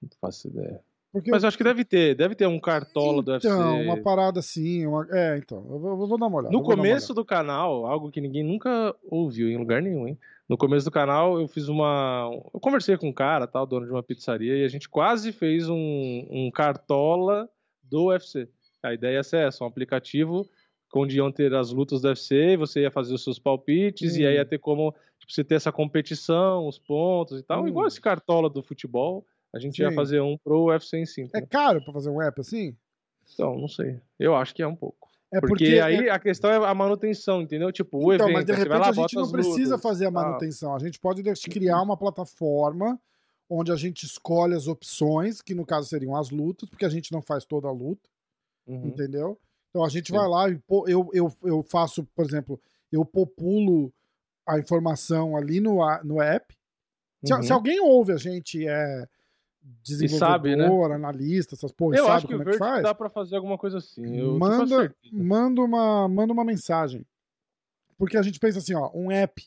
Não 0.00 0.08
faço 0.20 0.48
ideia. 0.48 0.82
Porque 1.12 1.30
Mas 1.30 1.42
eu 1.42 1.48
acho 1.48 1.58
que 1.58 1.64
deve 1.64 1.84
ter, 1.84 2.14
deve 2.14 2.34
ter 2.34 2.46
um 2.46 2.58
cartola 2.58 3.22
do 3.22 3.32
UFC. 3.32 3.46
então, 3.46 3.82
uma 3.82 4.02
parada 4.02 4.40
assim, 4.40 4.86
uma- 4.86 5.06
é, 5.10 5.36
então, 5.36 5.58
eu 5.70 5.78
vou, 5.78 6.06
vou 6.08 6.18
dar 6.18 6.26
uma 6.26 6.38
olhada. 6.38 6.52
No 6.52 6.62
começo 6.62 7.12
do 7.12 7.22
canal, 7.24 7.84
algo 7.86 8.10
que 8.10 8.20
ninguém 8.20 8.42
nunca 8.42 8.94
ouviu 9.10 9.48
em 9.50 9.58
lugar 9.58 9.82
nenhum, 9.82 10.08
hein? 10.08 10.18
No 10.48 10.56
começo 10.56 10.86
do 10.86 10.90
canal, 10.90 11.38
eu 11.38 11.46
fiz 11.46 11.68
uma. 11.68 12.30
Eu 12.52 12.58
conversei 12.60 12.96
com 12.96 13.08
um 13.08 13.12
cara, 13.12 13.46
tal, 13.46 13.66
dono 13.66 13.84
de 13.86 13.92
uma 13.92 14.02
pizzaria, 14.02 14.56
e 14.56 14.64
a 14.64 14.68
gente 14.68 14.88
quase 14.88 15.32
fez 15.32 15.68
um, 15.68 16.26
um 16.30 16.50
cartola 16.50 17.48
do 17.82 18.06
UFC. 18.06 18.48
A 18.82 18.92
ideia 18.94 19.16
ia 19.16 19.22
ser 19.22 19.46
essa: 19.48 19.62
um 19.64 19.66
aplicativo 19.66 20.48
onde 20.94 21.16
iam 21.16 21.32
ter 21.32 21.54
as 21.54 21.72
lutas 21.72 22.02
do 22.02 22.08
UFC, 22.08 22.56
você 22.56 22.80
ia 22.82 22.90
fazer 22.90 23.14
os 23.14 23.24
seus 23.24 23.38
palpites, 23.38 24.16
e 24.16 24.26
aí 24.26 24.34
Hum. 24.34 24.36
ia 24.38 24.44
ter 24.44 24.58
como 24.58 24.92
tipo, 25.18 25.32
você 25.32 25.42
ter 25.44 25.54
essa 25.54 25.72
competição, 25.72 26.66
os 26.66 26.78
pontos 26.78 27.38
e 27.40 27.42
tal. 27.42 27.62
Hum. 27.64 27.68
Igual 27.68 27.86
esse 27.86 28.00
cartola 28.00 28.50
do 28.50 28.62
futebol, 28.62 29.26
a 29.54 29.58
gente 29.58 29.78
ia 29.80 29.90
Sim. 29.90 29.94
fazer 29.96 30.20
um 30.20 30.36
pro 30.38 30.66
UFC 30.66 30.98
em. 30.98 31.02
É 31.02 31.22
entendeu? 31.24 31.48
caro 31.50 31.82
pra 31.84 31.92
fazer 31.92 32.10
um 32.10 32.20
app 32.22 32.40
assim? 32.40 32.76
Então, 33.34 33.56
não 33.56 33.68
sei. 33.68 34.00
Eu 34.18 34.34
acho 34.34 34.54
que 34.54 34.62
é 34.62 34.66
um 34.66 34.76
pouco. 34.76 35.08
É 35.32 35.40
Porque, 35.40 35.64
porque 35.64 35.80
aí 35.80 36.08
é- 36.08 36.10
a 36.10 36.18
questão 36.18 36.50
é 36.50 36.56
a 36.56 36.74
manutenção, 36.74 37.40
entendeu? 37.40 37.72
Tipo, 37.72 37.98
o 37.98 38.12
Então, 38.12 38.26
evento, 38.28 38.36
mas 38.36 38.44
de 38.44 38.52
repente 38.52 38.78
lá, 38.80 38.88
a 38.88 38.92
gente 38.92 39.14
não 39.16 39.30
precisa 39.30 39.76
lutas. 39.76 39.82
fazer 39.82 40.04
a 40.04 40.08
Ah. 40.08 40.10
manutenção. 40.10 40.74
A 40.74 40.78
gente 40.78 40.98
pode 41.00 41.22
criar 41.50 41.80
uma 41.80 41.96
plataforma 41.96 43.00
onde 43.48 43.72
a 43.72 43.76
gente 43.76 44.04
escolhe 44.04 44.54
as 44.54 44.66
opções, 44.66 45.40
que 45.40 45.54
no 45.54 45.64
caso 45.64 45.88
seriam 45.88 46.16
as 46.16 46.30
lutas, 46.30 46.68
porque 46.68 46.84
a 46.84 46.88
gente 46.88 47.12
não 47.12 47.22
faz 47.22 47.44
toda 47.44 47.68
a 47.68 47.72
luta, 47.72 48.08
Uhum. 48.66 48.86
entendeu? 48.88 49.38
Então 49.70 49.84
a 49.84 49.88
gente 49.88 50.08
Sim. 50.08 50.16
vai 50.16 50.28
lá 50.28 50.48
e 50.50 50.58
pô- 50.58 50.86
eu, 50.86 51.08
eu, 51.14 51.32
eu 51.44 51.62
faço, 51.62 52.04
por 52.14 52.24
exemplo, 52.26 52.60
eu 52.90 53.04
populo 53.04 53.90
a 54.46 54.58
informação 54.58 55.34
ali 55.36 55.60
no, 55.60 55.78
no 56.04 56.20
app. 56.20 56.54
Se, 57.24 57.32
Uhum. 57.32 57.42
se 57.42 57.52
alguém 57.52 57.80
ouve 57.80 58.12
a 58.12 58.16
gente 58.18 58.66
é 58.68 59.06
desenvolvedor, 59.82 60.18
sabe, 60.18 60.56
né? 60.56 60.94
analista, 60.94 61.54
essas 61.54 61.72
porra, 61.72 61.96
Eu 61.96 62.04
sabe 62.04 62.16
acho 62.16 62.26
que 62.26 62.34
o 62.34 62.38
como 62.38 62.48
é 62.48 62.52
que 62.52 62.58
faz, 62.58 62.82
dá 62.82 62.94
pra 62.94 63.08
fazer 63.10 63.36
alguma 63.36 63.56
coisa 63.56 63.78
assim. 63.78 64.16
Eu, 64.16 64.38
manda, 64.38 64.94
manda, 65.12 65.60
uma, 65.60 66.08
manda 66.08 66.32
uma 66.32 66.44
mensagem. 66.44 67.06
Porque 67.96 68.16
a 68.16 68.22
gente 68.22 68.40
pensa 68.40 68.58
assim, 68.58 68.74
ó, 68.74 68.90
um 68.94 69.10
app 69.10 69.42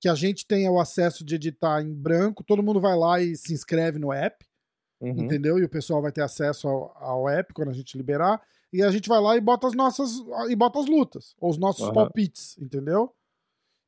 que 0.00 0.08
a 0.08 0.14
gente 0.14 0.44
tenha 0.46 0.70
o 0.70 0.80
acesso 0.80 1.24
de 1.24 1.36
editar 1.36 1.80
em 1.80 1.94
branco, 1.94 2.42
todo 2.42 2.62
mundo 2.62 2.80
vai 2.80 2.96
lá 2.96 3.20
e 3.20 3.36
se 3.36 3.52
inscreve 3.52 3.98
no 3.98 4.12
app, 4.12 4.44
Uhum. 5.00 5.18
entendeu? 5.18 5.58
E 5.58 5.64
o 5.64 5.68
pessoal 5.68 6.00
vai 6.00 6.12
ter 6.12 6.22
acesso 6.22 6.68
ao, 6.68 6.96
ao 6.96 7.28
app 7.28 7.52
quando 7.52 7.70
a 7.70 7.72
gente 7.72 7.96
liberar. 7.96 8.40
E 8.72 8.82
a 8.82 8.90
gente 8.90 9.08
vai 9.08 9.20
lá 9.20 9.36
e 9.36 9.40
bota 9.40 9.66
as 9.66 9.74
nossas. 9.74 10.10
e 10.48 10.56
bota 10.56 10.78
as 10.80 10.86
lutas, 10.86 11.34
ou 11.40 11.50
os 11.50 11.58
nossos 11.58 11.84
Aham. 11.84 11.92
palpites, 11.94 12.56
entendeu? 12.58 13.12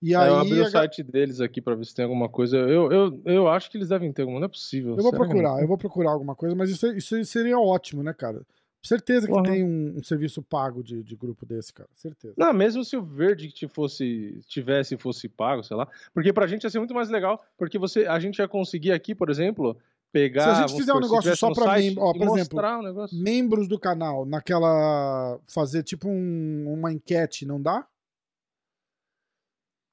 E 0.04 0.14
aí. 0.14 0.28
eu 0.28 0.36
abri 0.36 0.60
o 0.60 0.68
site 0.68 1.02
deles 1.02 1.40
aqui 1.40 1.62
pra 1.62 1.74
ver 1.74 1.86
se 1.86 1.94
tem 1.94 2.04
alguma 2.04 2.28
coisa. 2.28 2.58
Eu, 2.58 2.92
eu, 2.92 3.22
eu 3.24 3.48
acho 3.48 3.70
que 3.70 3.78
eles 3.78 3.88
devem 3.88 4.12
ter 4.12 4.22
alguma, 4.22 4.38
não 4.38 4.46
é 4.46 4.48
possível. 4.50 4.94
Eu 4.96 5.02
vou 5.02 5.10
procurar, 5.12 5.62
eu 5.62 5.66
vou 5.66 5.78
procurar 5.78 6.10
alguma 6.10 6.34
coisa, 6.34 6.54
mas 6.54 6.68
isso, 6.68 6.86
isso 6.94 7.24
seria 7.24 7.58
ótimo, 7.58 8.02
né, 8.02 8.12
cara? 8.12 8.42
Certeza 8.82 9.26
que 9.26 9.32
Porra. 9.32 9.44
tem 9.50 9.64
um, 9.64 9.94
um 9.96 10.02
serviço 10.02 10.42
pago 10.42 10.84
de, 10.84 11.02
de 11.02 11.16
grupo 11.16 11.46
desse, 11.46 11.72
cara. 11.72 11.88
Certeza. 11.94 12.34
Não, 12.36 12.52
mesmo 12.52 12.84
se 12.84 12.94
o 12.98 13.02
Verdict 13.02 13.66
fosse, 13.68 14.42
tivesse 14.46 14.94
fosse 14.98 15.26
pago, 15.26 15.64
sei 15.64 15.74
lá. 15.74 15.88
Porque 16.12 16.34
pra 16.34 16.46
gente 16.46 16.64
ia 16.64 16.70
ser 16.70 16.80
muito 16.80 16.92
mais 16.92 17.08
legal, 17.08 17.42
porque 17.56 17.78
você, 17.78 18.06
a 18.06 18.20
gente 18.20 18.40
ia 18.40 18.46
conseguir 18.46 18.92
aqui, 18.92 19.14
por 19.14 19.30
exemplo, 19.30 19.74
pegar. 20.12 20.42
Se 20.42 20.48
a 20.50 20.66
gente 20.66 20.76
fizer 20.76 20.92
um 20.92 21.00
negócio 21.00 21.34
só 21.34 21.50
pra 21.50 21.78
mim, 21.78 21.94
ó, 21.96 22.12
por 22.12 22.38
exemplo, 22.38 22.82
negócio. 22.82 23.18
membros 23.18 23.66
do 23.66 23.78
canal 23.78 24.26
naquela. 24.26 25.40
fazer 25.46 25.82
tipo 25.82 26.06
um- 26.06 26.70
uma 26.70 26.92
enquete, 26.92 27.46
não 27.46 27.58
dá? 27.60 27.86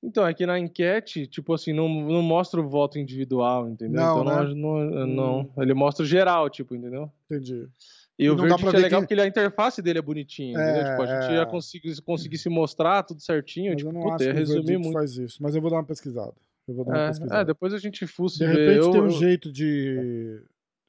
Então, 0.04 0.24
aqui 0.26 0.45
na 0.47 0.58
enquete, 0.58 1.28
tipo 1.28 1.54
assim, 1.54 1.74
não, 1.74 1.88
não 1.88 2.22
mostra 2.24 2.60
o 2.60 2.68
voto 2.68 2.97
individual, 2.97 3.70
entendeu? 3.70 4.02
Não, 4.02 4.22
então 4.22 4.43
né? 4.43 4.54
não, 4.56 4.80
não, 4.80 5.06
não. 5.08 5.39
Hum. 5.41 5.49
Ele 5.62 5.74
mostra 5.76 6.04
o 6.04 6.08
geral, 6.08 6.49
tipo, 6.49 6.76
entendeu? 6.76 7.12
Entendi. 7.30 7.68
E 8.18 8.30
o 8.30 8.36
não 8.36 8.56
pra 8.58 8.70
é 8.78 8.82
legal 8.82 9.02
porque 9.02 9.14
ele- 9.14 9.22
a 9.22 9.28
interface 9.28 9.82
dele 9.82 9.99
é 9.99 10.02
bonitinha, 10.02 10.54
entendeu? 10.54 10.84
Tipo, 10.91 11.02
a 11.04 11.06
gente 11.06 11.32
É, 11.32 11.36
ia 11.36 11.41
é. 11.41 11.45
conseguir, 11.95 12.38
se 12.38 12.49
mostrar 12.49 13.04
tudo 13.04 13.22
certinho, 13.22 13.70
Mas 13.72 13.78
tipo, 13.78 13.89
eu 13.89 13.93
não 13.93 14.02
puta, 14.02 14.16
acho 14.16 14.26
que 14.26 14.32
resumir 14.32 14.78
muito. 14.78 14.93
faz 14.93 15.18
isso. 15.18 15.38
Mas 15.41 15.56
eu 15.56 15.62
vou 15.62 15.70
dar 15.72 15.78
uma 15.78 15.84
pesquisada. 15.86 16.34
Eu 16.68 16.76
vou 16.76 16.86
dar 16.86 16.91
uma 16.91 16.99
É, 17.04 17.08
pesquisada. 17.08 17.41
é, 17.41 17.45
depois 17.45 17.74
a 17.74 17.78
gente 17.80 18.06
fuça 18.08 18.39
De 18.39 18.45
repente 18.45 18.78
Eu- 18.86 18.91
tem 18.91 19.02
um 19.02 19.06
eu- 19.06 19.10
jeito 19.12 19.52
de. 19.52 20.41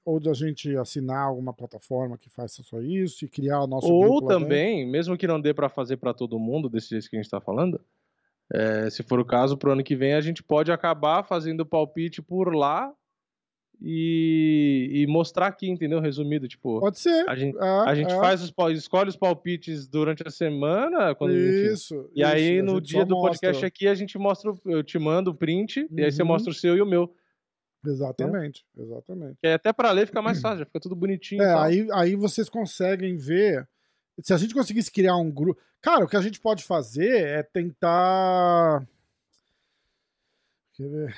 Ou 0.04 0.18
de 0.18 0.28
a 0.28 0.34
gente 0.34 0.76
assinar 0.76 1.28
alguma 1.28 1.52
plataforma 1.54 2.18
que 2.18 2.28
faça 2.28 2.60
só 2.62 2.80
isso 2.82 3.24
e 3.24 3.28
criar 3.28 3.62
o 3.62 3.66
nosso 3.68 3.86
Ou 3.92 4.20
também, 4.26 4.84
mesmo 4.86 5.16
que 5.16 5.26
não 5.28 5.40
dê 5.40 5.54
pra 5.54 5.68
fazer 5.68 5.96
pra 5.96 6.12
todo 6.12 6.38
mundo, 6.40 6.68
desse 6.68 6.88
jeito 6.90 7.08
que 7.08 7.16
a 7.16 7.22
gente 7.22 7.30
tá 7.30 7.40
falando, 7.40 7.80
é, 8.50 8.88
se 8.90 9.02
for 9.02 9.20
o 9.20 9.24
caso, 9.24 9.56
pro 9.58 9.72
ano 9.72 9.84
que 9.84 9.94
vem 9.96 10.14
a 10.14 10.20
gente 10.20 10.42
pode 10.42 10.72
acabar 10.72 11.22
fazendo 11.22 11.66
palpite 11.66 12.22
por 12.22 12.54
lá 12.54 12.90
e, 13.84 14.90
e 14.92 15.06
mostrar 15.08 15.48
aqui, 15.48 15.68
entendeu? 15.68 15.98
Resumido, 16.00 16.46
tipo, 16.46 16.78
Pode 16.80 16.98
ser. 17.00 17.28
a 17.28 17.34
gente, 17.34 17.56
é, 17.58 17.68
a 17.88 17.94
gente 17.94 18.12
é. 18.12 18.16
faz 18.16 18.40
os, 18.42 18.52
escolhe 18.78 19.08
os 19.08 19.16
palpites 19.16 19.88
durante 19.88 20.22
a 20.26 20.30
semana, 20.30 21.14
quando. 21.14 21.34
Isso. 21.34 22.08
E 22.14 22.22
aí, 22.22 22.58
isso, 22.58 22.62
a 22.62 22.64
no 22.64 22.74
gente 22.78 22.86
dia 22.88 23.04
do 23.04 23.20
podcast 23.20 23.54
mostra. 23.54 23.66
aqui, 23.68 23.88
a 23.88 23.94
gente 23.94 24.16
mostra, 24.18 24.52
o- 24.52 24.60
eu 24.66 24.82
te 24.84 24.98
mando 24.98 25.30
o 25.30 25.34
print, 25.34 25.86
e 25.90 26.02
aí 26.04 26.12
você 26.12 26.22
Uhum. 26.22 26.28
mostra 26.28 26.50
o 26.50 26.54
seu 26.54 26.76
e 26.76 26.80
o 26.82 26.86
meu. 26.86 27.12
Exatamente, 27.84 28.64
exatamente. 28.78 29.38
Que 29.40 29.48
aí 29.48 29.54
até 29.54 29.72
pra 29.72 29.90
ler 29.90 30.06
fica 30.06 30.22
mais 30.22 30.40
fácil, 30.40 30.60
já 30.60 30.64
fica 30.66 30.78
tudo 30.78 30.94
bonitinho. 30.94 31.42
e 31.42 31.44
É, 31.46 31.54
aí, 31.54 31.88
aí 31.92 32.14
vocês 32.14 32.48
conseguem 32.48 33.16
ver. 33.16 33.68
Se 34.20 34.32
a 34.34 34.36
gente 34.36 34.54
conseguisse 34.54 34.90
criar 34.90 35.16
um 35.16 35.30
grupo. 35.30 35.60
Cara, 35.80 36.04
o 36.04 36.08
que 36.08 36.16
a 36.16 36.20
gente 36.20 36.40
pode 36.40 36.62
fazer 36.64 37.24
é 37.24 37.42
tentar. 37.42 38.86
Quer 40.74 40.88
ver? 40.88 41.14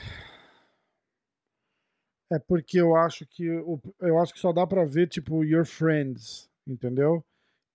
É 2.32 2.38
porque 2.38 2.80
eu 2.80 2.96
acho 2.96 3.26
que 3.26 3.48
o- 3.50 3.80
eu 4.00 4.18
acho 4.18 4.32
que 4.32 4.40
só 4.40 4.52
dá 4.52 4.66
pra 4.66 4.84
ver 4.84 5.08
tipo 5.08 5.44
your 5.44 5.64
friends, 5.66 6.48
entendeu? 6.66 7.24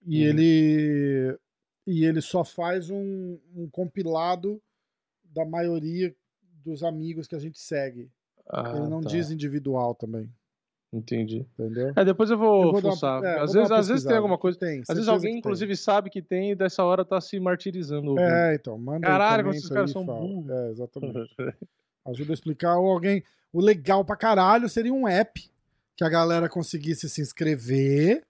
E 0.06 0.22
Uhum. 0.24 0.30
ele 0.30 1.40
e 1.88 2.06
ele 2.06 2.22
só 2.22 2.44
faz 2.44 2.90
um, 2.90 3.40
um 3.56 3.68
compilado 3.70 4.62
da 5.24 5.44
maioria 5.46 6.16
dos 6.64 6.84
amigos 6.84 7.28
que 7.28 7.36
a 7.36 7.40
gente 7.40 7.58
segue. 7.60 8.12
Ah, 8.48 8.74
ele 8.76 8.88
não 8.90 9.02
tá. 9.02 9.10
diz 9.10 9.32
individual 9.32 9.96
também, 9.96 10.32
Entendi. 10.92 11.46
entendeu? 11.58 11.94
É, 11.96 12.04
depois 12.04 12.32
eu 12.32 12.38
vou, 12.38 12.64
Eu 12.64 12.72
vou 12.72 12.82
uma- 12.82 12.92
fuçar. 12.94 13.24
é, 13.24 13.36
vou 13.36 13.44
às, 13.44 13.52
dar 13.54 13.60
vezes, 13.60 13.70
uma 13.72 13.80
às 13.80 13.88
vezes 13.88 14.04
tem 14.06 14.16
alguma 14.18 14.38
coisa. 14.40 14.58
Tem, 14.58 14.82
Às 14.82 14.96
vezes 14.96 15.08
alguém, 15.08 15.38
inclusive, 15.38 15.76
sabe 15.76 16.10
que 16.10 16.22
tem 16.22 16.52
e 16.52 16.56
dessa 16.56 16.84
hora 16.84 17.06
tá 17.06 17.22
se 17.22 17.40
martirizando. 17.40 18.10
ouvindo. 18.12 18.28
É, 18.28 18.56
então, 18.56 18.78
manda 18.78 19.06
Caralho, 19.06 19.44
como 19.44 19.56
esses 19.56 19.70
caras 19.70 19.92
são 19.92 20.04
burros. 20.06 20.50
É, 20.50 20.70
exatamente. 20.72 21.36
Ajuda 22.06 22.32
a 22.32 22.34
explicar. 22.34 22.78
Ou 22.80 22.92
alguém. 22.92 23.24
O 23.54 23.62
legal 23.62 24.04
pra 24.04 24.16
caralho 24.16 24.68
seria 24.68 24.94
um 24.94 25.08
app 25.08 25.48
que 25.96 26.04
a 26.04 26.10
galera 26.10 26.48
conseguisse 26.50 27.08
se 27.10 27.22
inscrever, 27.22 28.24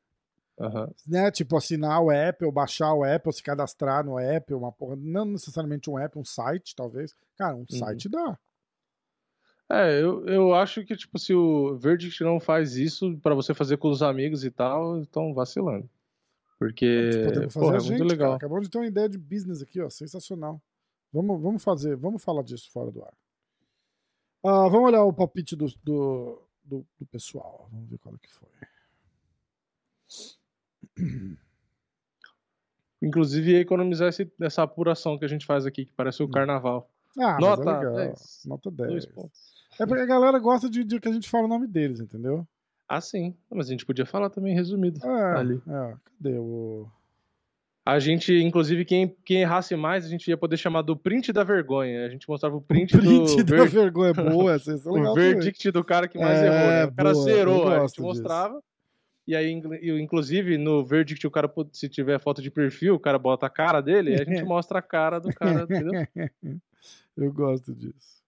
Aham. 0.60 0.89
né? 1.07 1.32
Tipo, 1.32 1.55
assinar 1.55 2.01
o 2.01 2.12
app, 2.12 2.43
ou 2.43 2.51
baixar 2.51 2.93
o 2.93 3.05
app, 3.05 3.28
ou 3.28 3.32
se 3.32 3.41
cadastrar 3.43 4.03
no 4.03 4.20
app, 4.20 4.53
uma 4.53 4.72
porra. 4.72 4.95
Não 4.97 5.24
necessariamente 5.24 5.89
um 5.89 5.97
app, 5.97 6.18
um 6.20 6.26
site, 6.26 6.76
talvez. 6.76 7.16
Cara, 7.38 7.55
Uhum. 7.55 7.66
um 7.70 7.76
site 7.78 8.10
dá. 8.10 8.38
É, 9.72 10.02
eu, 10.02 10.26
eu 10.28 10.54
acho 10.56 10.84
que, 10.84 10.96
tipo, 10.96 11.20
se 11.20 11.34
o 11.34 11.78
Verdict 11.78 12.24
não 12.24 12.40
faz 12.40 12.76
isso 12.76 13.16
pra 13.20 13.36
você 13.36 13.54
fazer 13.54 13.78
com 13.78 13.90
os 13.90 14.02
amigos 14.02 14.44
e 14.44 14.50
tal, 14.50 15.00
estão 15.02 15.32
vacilando. 15.34 15.88
Porque, 16.58 17.12
Podemos 17.26 17.54
fazer 17.54 17.66
porra, 17.66 17.78
é 17.78 17.80
gente, 17.80 17.90
muito 18.00 18.04
legal. 18.10 18.30
cara. 18.32 18.38
Acabamos 18.38 18.66
de 18.66 18.72
ter 18.72 18.78
uma 18.80 18.88
ideia 18.88 19.08
de 19.08 19.18
business 19.18 19.62
aqui, 19.62 19.80
ó. 19.80 19.90
Sensacional. 19.90 20.60
Vamos, 21.14 21.42
vamos 21.42 21.64
fazer, 21.64 21.96
vamos 21.96 22.24
falar 22.24 22.42
disso 22.44 22.70
fora 22.72 22.92
do 22.92 23.04
ar. 23.04 23.14
Ah, 24.44 24.68
vamos 24.70 24.90
olhar 24.90 25.04
o 25.04 25.14
palpite 25.14 25.56
do, 25.56 25.68
do, 25.84 26.42
do, 26.64 26.86
do 27.00 27.06
pessoal. 27.06 27.68
Vamos 27.72 27.90
ver 27.90 27.98
qual 28.00 28.16
é 28.16 28.18
que 28.18 28.32
foi. 28.34 28.50
Inclusive, 33.02 33.56
economizar 33.56 34.10
esse, 34.10 34.30
essa 34.42 34.64
apuração 34.64 35.18
que 35.18 35.24
a 35.26 35.28
gente 35.28 35.46
faz 35.46 35.66
aqui, 35.66 35.86
que 35.86 35.94
parece 35.94 36.22
o 36.22 36.26
Hum. 36.26 36.32
carnaval. 36.32 36.90
Ah, 37.18 37.34
mas 37.34 37.40
Nota 37.40 37.62
é 37.70 37.78
legal. 37.78 37.94
10. 37.96 38.42
Nota 38.46 38.72
Dois 38.72 39.06
10. 39.06 39.16
pontos. 39.16 39.59
É 39.80 39.86
porque 39.86 40.02
a 40.02 40.06
galera 40.06 40.38
gosta 40.40 40.70
de, 40.70 40.84
de 40.84 41.00
que 41.00 41.08
a 41.08 41.12
gente 41.14 41.30
fala 41.30 41.46
o 41.46 41.50
nome 41.50 41.68
deles, 41.68 42.00
entendeu? 42.00 42.46
Ah, 42.88 43.00
sim. 43.02 43.36
Mas 43.50 43.68
a 43.68 43.72
gente 43.72 43.86
podia 43.86 44.06
falar 44.06 44.30
também 44.30 44.54
resumido. 44.56 45.00
É, 45.06 45.38
Ali. 45.38 45.62
é, 45.68 45.94
cadê 46.06 46.38
o. 46.38 46.88
A 47.86 47.98
gente, 47.98 48.32
inclusive, 48.34 48.86
quem, 48.86 49.16
quem 49.26 49.42
errasse 49.42 49.76
mais, 49.76 50.06
a 50.06 50.10
gente 50.10 50.28
ia 50.28 50.38
poder 50.38 50.58
chamar 50.58 50.82
do 50.84 50.96
print 50.96 51.32
da 51.34 51.44
vergonha. 51.44 52.06
A 52.06 52.10
gente 52.10 52.28
mostrava 52.30 52.56
o 52.56 52.62
print, 52.62 52.96
Print 52.96 53.38
do 53.38 53.44
da 53.44 53.64
ver- 53.64 53.70
vergonha 53.70 54.14
boa, 54.14 54.54
essa 54.56 54.72
é 54.72 54.76
legal 54.76 54.92
o 54.92 55.16
também. 55.16 55.34
verdict 55.34 55.72
do 55.72 55.84
cara 55.84 56.08
que 56.08 56.18
mais 56.20 56.40
É, 56.40 56.46
errou, 56.46 56.68
né? 56.68 56.86
O 56.86 56.92
cara 56.94 57.12
boa, 57.14 57.24
zerou, 57.24 57.68
a 57.68 57.88
gente 57.88 58.02
mostrava. 58.02 58.62
E 59.28 59.36
aí, 59.36 59.52
inclusive, 60.02 60.58
no 60.58 60.84
verdict, 60.84 61.26
o 61.26 61.32
cara, 61.32 61.52
se 61.72 61.88
tiver 61.88 62.20
foto 62.20 62.42
de 62.42 62.50
perfil, 62.52 62.96
o 62.96 63.00
cara 63.00 63.18
bota 63.20 63.46
a 63.46 63.50
cara 63.50 63.80
dele, 63.82 64.12
e 64.12 64.22
a 64.22 64.24
gente 64.24 64.44
mostra 64.46 64.80
a 64.80 64.82
cara 64.84 65.20
do 65.20 65.34
cara, 65.34 65.64
entendeu? 65.64 65.94
Eu 67.18 67.32
gosto 67.34 67.74
disso. 67.74 68.19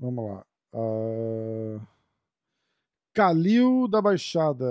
Vamos 0.00 0.30
lá. 0.30 0.44
Ah, 0.74 1.80
Calil 3.12 3.86
da 3.86 4.00
Baixada. 4.00 4.66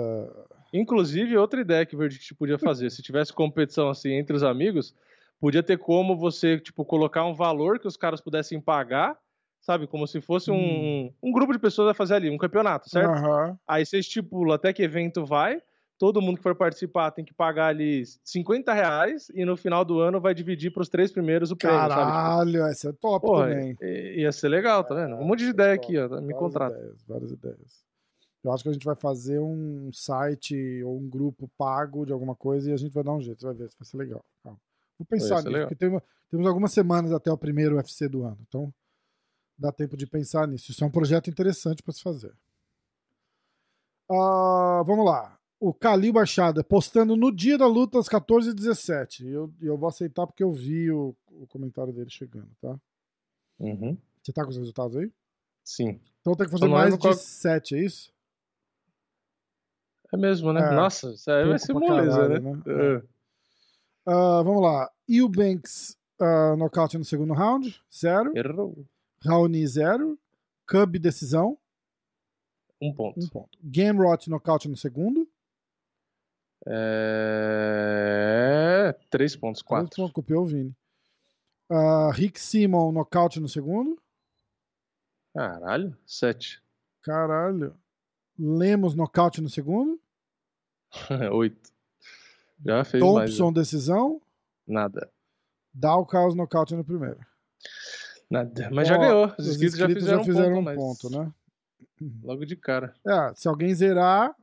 Inclusive, 0.72 1.36
outra 1.36 1.60
ideia 1.60 1.86
que 1.86 1.94
o 1.94 1.98
Verdict 1.98 2.34
podia 2.34 2.58
fazer, 2.58 2.90
se 2.90 3.02
tivesse 3.02 3.32
competição 3.32 3.88
assim 3.88 4.12
entre 4.12 4.34
os 4.34 4.42
amigos, 4.42 4.94
podia 5.40 5.62
ter 5.62 5.78
como 5.78 6.16
você, 6.16 6.58
tipo, 6.58 6.84
colocar 6.84 7.24
um 7.24 7.34
valor 7.34 7.78
que 7.78 7.88
os 7.88 7.96
caras 7.96 8.20
pudessem 8.20 8.60
pagar, 8.60 9.16
sabe? 9.60 9.86
Como 9.86 10.06
se 10.06 10.20
fosse 10.20 10.50
um, 10.50 11.12
um 11.22 11.32
grupo 11.32 11.52
de 11.52 11.58
pessoas 11.58 11.88
a 11.88 11.94
fazer 11.94 12.14
ali, 12.14 12.30
um 12.30 12.38
campeonato, 12.38 12.88
certo? 12.88 13.10
Aham. 13.10 13.58
Aí 13.68 13.84
você 13.84 13.98
estipula 13.98 14.54
até 14.54 14.72
que 14.72 14.82
evento 14.82 15.24
vai, 15.24 15.60
todo 16.00 16.22
mundo 16.22 16.38
que 16.38 16.42
for 16.42 16.54
participar 16.54 17.10
tem 17.10 17.22
que 17.22 17.34
pagar 17.34 17.66
ali 17.66 18.02
50 18.24 18.72
reais 18.72 19.30
e 19.34 19.44
no 19.44 19.54
final 19.54 19.84
do 19.84 20.00
ano 20.00 20.18
vai 20.18 20.32
dividir 20.34 20.72
para 20.72 20.80
os 20.82 20.88
três 20.88 21.12
primeiros 21.12 21.50
o 21.50 21.56
prêmio, 21.56 21.78
sabe? 21.78 21.94
Caralho, 21.94 22.62
essa 22.64 22.88
é 22.88 22.92
top 22.94 23.26
Porra, 23.26 23.48
também. 23.50 23.76
ia 24.16 24.32
ser 24.32 24.48
legal, 24.48 24.82
tá 24.82 24.94
vendo? 24.94 25.16
Um 25.16 25.24
monte 25.26 25.40
de 25.40 25.46
é 25.46 25.50
ideia 25.50 25.74
aqui, 25.74 25.98
ó. 25.98 26.08
Me 26.08 26.08
Várias 26.16 26.38
contrata. 26.38 26.74
ideias, 26.78 27.04
várias 27.06 27.30
ideias. 27.30 27.84
Eu 28.42 28.50
acho 28.50 28.62
que 28.62 28.70
a 28.70 28.72
gente 28.72 28.86
vai 28.86 28.96
fazer 28.96 29.38
um 29.40 29.90
site 29.92 30.82
ou 30.84 30.96
um 30.98 31.06
grupo 31.06 31.46
pago 31.58 32.06
de 32.06 32.12
alguma 32.14 32.34
coisa 32.34 32.70
e 32.70 32.72
a 32.72 32.76
gente 32.78 32.94
vai 32.94 33.04
dar 33.04 33.12
um 33.12 33.20
jeito. 33.20 33.38
Você 33.38 33.46
vai 33.46 33.54
ver, 33.54 33.68
vai 33.78 33.86
ser 33.86 33.96
legal. 33.98 34.24
Calma. 34.42 34.58
Vou 34.98 35.06
pensar 35.06 35.36
nisso, 35.36 35.48
legal. 35.50 35.68
porque 35.68 35.86
tem- 35.86 36.00
temos 36.30 36.46
algumas 36.46 36.72
semanas 36.72 37.12
até 37.12 37.30
o 37.30 37.36
primeiro 37.36 37.76
UFC 37.76 38.08
do 38.08 38.24
ano. 38.24 38.38
Então, 38.48 38.72
dá 39.58 39.70
tempo 39.70 39.94
de 39.98 40.06
pensar 40.06 40.48
nisso. 40.48 40.70
Isso 40.70 40.82
é 40.82 40.86
um 40.86 40.90
projeto 40.90 41.28
interessante 41.28 41.82
para 41.82 41.92
se 41.92 42.02
fazer. 42.02 42.32
Ah, 44.10 44.82
vamos 44.86 45.04
lá. 45.04 45.38
O 45.60 45.74
Calil 45.74 46.12
Baixada 46.14 46.64
postando 46.64 47.14
no 47.16 47.30
dia 47.30 47.58
da 47.58 47.66
luta 47.66 47.98
às 47.98 48.08
14h17. 48.08 49.20
E 49.20 49.28
eu, 49.28 49.52
eu 49.60 49.76
vou 49.76 49.88
aceitar 49.90 50.26
porque 50.26 50.42
eu 50.42 50.50
vi 50.52 50.90
o, 50.90 51.14
o 51.32 51.46
comentário 51.46 51.92
dele 51.92 52.08
chegando, 52.08 52.48
tá? 52.60 52.80
Uhum. 53.58 53.96
Você 54.22 54.32
tá 54.32 54.42
com 54.42 54.50
os 54.50 54.56
resultados 54.56 54.96
aí? 54.96 55.12
Sim. 55.62 56.00
Então 56.22 56.34
tem 56.34 56.46
que 56.46 56.52
fazer 56.52 56.66
mais 56.66 56.94
de 56.94 56.98
qual- 56.98 57.12
7, 57.12 57.74
é 57.74 57.84
isso? 57.84 58.10
É 60.12 60.16
mesmo, 60.16 60.52
né? 60.52 60.60
É. 60.60 60.74
Nossa, 60.74 61.10
isso 61.12 61.30
aí 61.30 61.46
vai 61.46 61.58
ser 61.58 61.72
moleza, 61.74 62.16
caralho, 62.22 62.42
né? 62.42 62.62
né? 62.66 62.96
É. 62.96 63.02
Ah, 64.06 64.42
vamos 64.42 64.62
lá. 64.62 64.90
Eubanks 65.08 65.96
uh, 66.20 66.56
nocaute 66.56 66.96
no 66.98 67.04
segundo 67.04 67.32
round, 67.34 67.80
zero. 67.94 68.32
Errou. 68.36 68.84
Raoni, 69.24 69.64
zero. 69.66 70.18
Cub, 70.66 70.98
decisão, 70.98 71.58
Um 72.80 72.92
ponto. 72.94 73.20
um 73.20 73.28
ponto. 73.28 73.58
Gamrot, 73.62 74.28
nocaute 74.30 74.68
no 74.68 74.76
segundo. 74.76 75.28
É... 76.66 78.10
Três 79.10 79.34
pontos, 79.36 79.60
Três 79.62 79.68
quatro. 79.68 79.96
pontos, 79.96 80.12
Copiou 80.12 80.42
o 80.42 80.46
Vini. 80.46 80.74
Ah, 81.70 82.10
Rick 82.12 82.40
Simon, 82.40 82.92
nocaute 82.92 83.38
no 83.40 83.48
segundo. 83.48 83.96
Caralho, 85.34 85.96
sete. 86.04 86.62
Caralho. 87.02 87.74
Lemos, 88.38 88.94
nocaute 88.94 89.40
no 89.40 89.48
segundo. 89.48 90.00
Oito. 91.32 91.70
Já 92.64 92.84
fez 92.84 93.02
mais. 93.02 93.30
Thompson, 93.30 93.52
decisão. 93.52 94.20
Nada. 94.66 95.10
Dalkaus, 95.72 96.34
nocaute 96.34 96.74
no 96.74 96.84
primeiro. 96.84 97.20
Nada. 98.28 98.68
Mas 98.72 98.88
Ó, 98.88 98.92
já 98.92 98.98
ganhou. 98.98 99.26
Os, 99.38 99.46
Os 99.46 99.62
inscritos, 99.62 100.04
já 100.04 100.22
fizeram, 100.22 100.58
um, 100.58 100.64
ponto, 100.74 101.10
mas 101.10 101.26
né? 101.26 101.32
Logo 102.22 102.44
de 102.44 102.56
cara. 102.56 102.94
É, 103.06 103.34
se 103.34 103.48
alguém 103.48 103.74
zerar, 103.74 104.34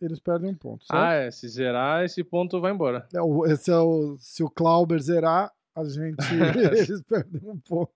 eles 0.00 0.20
perdem 0.20 0.50
um 0.50 0.54
ponto. 0.54 0.84
certo? 0.84 1.00
Ah, 1.00 1.12
é. 1.12 1.30
Se 1.30 1.48
zerar, 1.48 2.04
esse 2.04 2.22
ponto 2.24 2.60
vai 2.60 2.72
embora. 2.72 3.06
É, 3.14 3.20
o- 3.22 3.46
Esse 3.46 3.70
é 3.70 3.78
o, 3.78 4.16
se 4.18 4.42
o 4.42 4.50
Clauber 4.50 5.00
zerar, 5.00 5.52
a 5.74 5.84
gente 5.84 6.16
eles 6.90 7.02
perdem 7.02 7.40
um 7.48 7.58
ponto. 7.60 7.92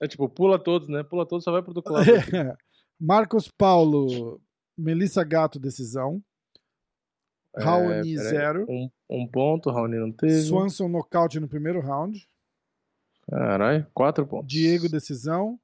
É 0.00 0.08
tipo, 0.08 0.28
pula 0.28 0.58
todos, 0.58 0.88
né? 0.88 1.02
Pula 1.02 1.26
todos, 1.26 1.44
só 1.44 1.52
vai 1.52 1.62
pro 1.62 1.74
do 1.74 1.82
clube. 1.84 2.02
Marcos 2.98 3.48
Paulo, 3.48 4.40
Melissa 4.76 5.22
Gato, 5.24 5.58
decisão. 5.58 6.22
Raoni, 7.56 8.14
peraí. 8.14 8.16
zero. 8.16 8.66
Um, 8.68 8.88
um 9.08 9.26
ponto, 9.26 9.70
Raoni 9.70 9.96
não 9.98 10.12
teve. 10.12 10.40
Swanson, 10.42 10.88
nocaute 10.88 11.40
no 11.40 11.48
primeiro 11.48 11.80
round. 11.80 12.26
Caralho, 13.28 13.86
quatro 13.92 14.26
pontos. 14.26 14.48
Diego, 14.48 14.88
decisão. 14.88 15.58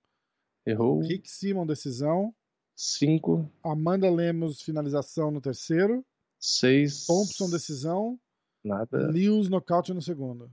Errou. 0.67 1.01
Rick 1.01 1.31
Simon, 1.31 1.65
decisão. 1.65 2.35
Cinco, 2.79 3.51
Amanda 3.65 4.11
Lemos, 4.11 4.61
finalização 4.61 5.31
no 5.31 5.41
terceiro. 5.41 6.05
seis. 6.39 7.07
Thompson, 7.07 7.49
decisão. 7.51 8.21
Nada. 8.63 9.09
Lewis, 9.09 9.49
nocaute 9.49 9.95
no 9.95 10.03
segundo. 10.03 10.51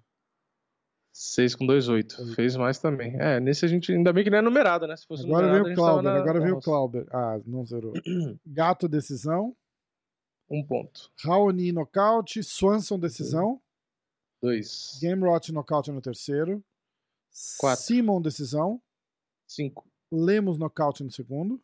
Seis 1.11 1.53
com 1.53 1.65
dois, 1.65 1.87
oito. 1.89 2.19
Oito. 2.21 2.33
Fez 2.35 2.55
mais 2.55 2.79
também. 2.79 3.15
É, 3.19 3.39
nesse 3.39 3.65
a 3.65 3.67
gente. 3.67 3.91
Ainda 3.91 4.11
bem 4.13 4.23
que 4.23 4.29
não 4.29 4.37
é 4.37 4.41
numerado, 4.41 4.87
né? 4.87 4.95
Se 4.95 5.05
fosse 5.05 5.25
Agora 5.25 5.45
numerado, 5.47 5.63
veio 5.65 5.73
o 5.73 5.75
Clauber, 5.77 6.03
na- 6.03 6.19
agora 6.19 6.39
veio 6.39 6.57
o. 6.57 6.61
Clauber. 6.61 7.05
Ah, 7.11 7.39
não 7.45 7.65
zerou. 7.65 7.93
Gato, 8.47 8.87
decisão. 8.87 9.55
Um 10.49 10.65
ponto. 10.65 11.11
Raoni, 11.23 11.71
nocaute. 11.71 12.41
Swanson, 12.41 12.97
decisão. 12.97 13.61
Dois. 14.41 14.97
Gamrot, 15.01 15.51
nocaute 15.51 15.91
no 15.91 16.01
terceiro. 16.01 16.63
Quatro. 17.59 17.83
Simon, 17.83 18.21
decisão. 18.21 18.81
Cinco. 19.47 19.85
Lemos, 20.11 20.57
nocaute 20.57 21.03
no 21.03 21.11
segundo. 21.11 21.61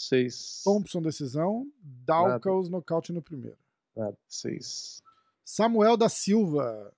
Seis. 0.00 0.62
Thompson, 0.64 1.02
decisão. 1.02 1.66
Dalkaus, 1.82 2.68
nocaute 2.68 3.12
no 3.12 3.20
primeiro. 3.20 3.58
Nada. 3.96 4.16
Seis. 4.28 5.02
Samuel 5.44 5.96
da 5.96 6.08
Silva. 6.08 6.94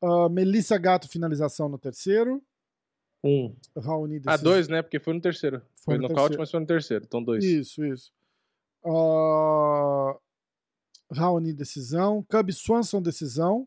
Ah, 0.00 0.28
Melissa 0.28 0.78
Gato, 0.78 1.08
finalização 1.08 1.68
no 1.68 1.76
terceiro. 1.76 2.40
Um. 3.24 3.56
Raoni, 3.76 4.16
Ah, 4.26 4.36
decisão. 4.36 4.44
dois, 4.52 4.68
né? 4.68 4.80
Porque 4.80 5.00
foi 5.00 5.12
no 5.14 5.20
terceiro. 5.20 5.58
Foi 5.60 5.66
Foi, 5.84 5.94
no 5.96 6.02
no 6.02 6.08
nocaute, 6.08 6.36
terceiro. 6.36 6.40
mas 6.42 6.50
foi 6.52 6.60
no 6.60 6.66
terceiro. 6.66 7.04
Então, 7.04 7.20
dois. 7.24 7.42
Isso, 7.42 7.84
isso. 7.84 8.12
Ah, 8.84 10.16
Raoni, 11.10 11.52
decisão. 11.52 12.22
Cub 12.30 12.52
Swanson, 12.52 13.02
decisão. 13.02 13.66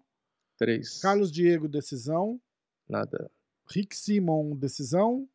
Três. 0.58 1.02
Carlos 1.02 1.32
Diego, 1.32 1.68
decisão. 1.68 2.40
Nada. 2.88 3.30
Rick 3.70 3.94
Simon, 3.96 4.56
decisão. 4.56 5.28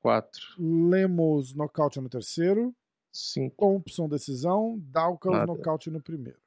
Quatro. 0.00 0.42
Lemos, 0.58 1.54
nocaute 1.54 2.00
no 2.00 2.08
terceiro. 2.08 2.74
Cinco. 3.12 3.56
Thompson, 3.56 4.08
decisão. 4.08 4.78
Dalkaus, 4.82 5.34
Nada. 5.34 5.46
nocaute 5.46 5.90
no 5.90 6.00
primeiro. 6.00 6.38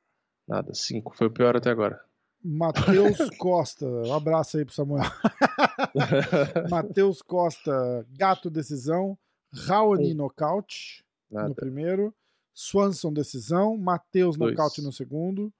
Nada. 0.47 0.73
Cinco. 0.73 1.15
Foi 1.15 1.27
o 1.27 1.31
pior 1.31 1.55
até 1.55 1.69
agora. 1.69 2.01
Matheus 2.43 3.17
Costa, 3.37 3.85
um 3.85 4.13
abraço 4.13 4.57
aí 4.57 4.65
pro 4.65 4.73
Samuel. 4.73 5.03
Matheus 6.69 7.21
Costa, 7.21 8.05
gato 8.11 8.49
decisão. 8.49 9.17
Raoni, 9.53 10.13
Um. 10.13 10.17
nocaute 10.17 11.03
no 11.29 11.39
Nada. 11.41 11.53
primeiro. 11.53 12.13
Swanson, 12.53 13.11
decisão. 13.13 13.77
Matheus, 13.77 14.37
nocaute 14.37 14.81
no 14.81 14.91
segundo. 14.91 15.53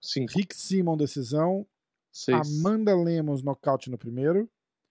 Cinco. 0.00 0.32
Rick 0.36 0.54
Simon, 0.56 0.96
decisão. 0.96 1.66
Seis. 2.12 2.58
Amanda 2.60 2.94
Lemos, 2.96 3.42
nocaute 3.42 3.90
no 3.90 3.98
primeiro. 3.98 4.48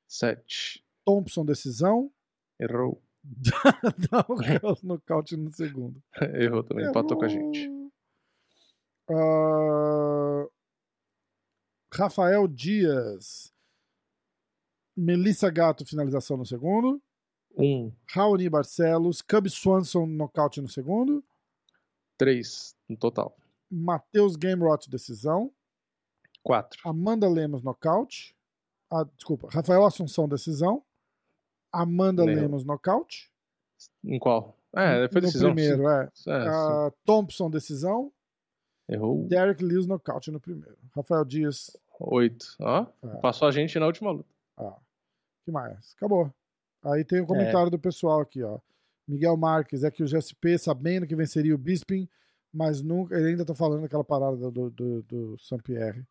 Sete. 0.08 0.84
Thompson, 1.06 1.46
decisão. 1.46 2.12
Errou. 2.64 3.02
Dalkaus, 4.12 4.84
nocaute 4.84 5.38
no 5.38 5.52
segundo. 5.52 6.02
Errou 6.34 6.64
também. 6.64 6.86
Empatou 6.88 7.18
com 7.18 7.26
a 7.26 7.28
gente. 7.28 7.70
Ah, 9.10 10.48
Rafael 11.94 12.48
Dias. 12.48 13.54
Melissa 14.96 15.50
Gato, 15.50 15.86
finalização 15.86 16.38
no 16.38 16.46
segundo. 16.46 17.02
Um. 17.58 17.92
Raoni 18.10 18.50
Barcelos. 18.50 19.22
Cub 19.22 19.50
Swanson, 19.50 20.06
nocaute 20.06 20.62
no 20.62 20.68
segundo. 20.68 21.24
Três. 22.18 22.76
No 22.88 22.98
total. 22.98 23.36
Matheus 23.70 24.36
Gamerot, 24.36 24.90
decisão. 24.90 25.52
Quatro. 26.44 26.80
Amanda 26.88 27.28
Lemos, 27.28 27.64
nocaute. 27.64 28.36
Ah, 28.92 29.06
desculpa. 29.16 29.48
Rafael 29.50 29.86
Assunção, 29.86 30.28
decisão. 30.28 30.84
Amanda 31.74 32.24
Lemos. 32.24 32.42
Lemos, 32.42 32.64
nocaute. 32.64 33.32
Em 34.04 34.20
qual? 34.20 34.56
É, 34.76 35.08
foi 35.10 35.22
decisão. 35.22 35.50
No 35.50 35.56
primeiro, 35.56 35.88
é. 35.90 36.10
É, 36.28 36.32
Ah, 36.48 36.92
Thompson, 37.06 37.50
decisão. 37.50 38.12
Errou 38.90 39.26
Derek 39.28 39.64
Lewis, 39.64 39.86
nocaute 39.88 40.30
no 40.32 40.40
primeiro. 40.40 40.78
Rafael 40.96 41.24
Dias. 41.26 41.76
oito. 42.00 42.46
Ó, 42.60 42.86
É. 43.04 43.08
passou 43.22 43.48
a 43.48 43.52
gente 43.52 43.78
na 43.80 43.86
última 43.86 44.12
luta. 44.12 44.30
Ah, 44.58 44.78
que 45.46 45.52
mais? 45.52 45.94
Acabou. 45.98 46.32
Aí 46.84 47.04
tem 47.06 47.22
o 47.22 47.24
É. 47.24 47.28
comentário 47.28 47.70
do 47.72 47.80
pessoal 47.80 48.20
aqui, 48.22 48.44
ó. 48.44 48.60
Miguel 49.08 49.36
Marques, 49.38 49.84
é 49.84 49.92
que 49.92 50.04
o 50.04 50.08
GSP, 50.08 50.58
sabendo 50.58 51.06
que 51.08 51.16
venceria 51.16 51.54
o 51.56 51.58
Bisping, 51.58 52.08
mas 52.54 52.82
nunca. 52.82 53.16
Ele 53.16 53.30
ainda 53.30 53.46
tá 53.46 53.54
falando 53.56 53.82
daquela 53.82 54.04
parada 54.04 54.36
do, 54.38 54.52
do, 54.52 54.70
do, 54.72 55.02
do 55.04 55.38
Saint-Pierre. 55.40 56.04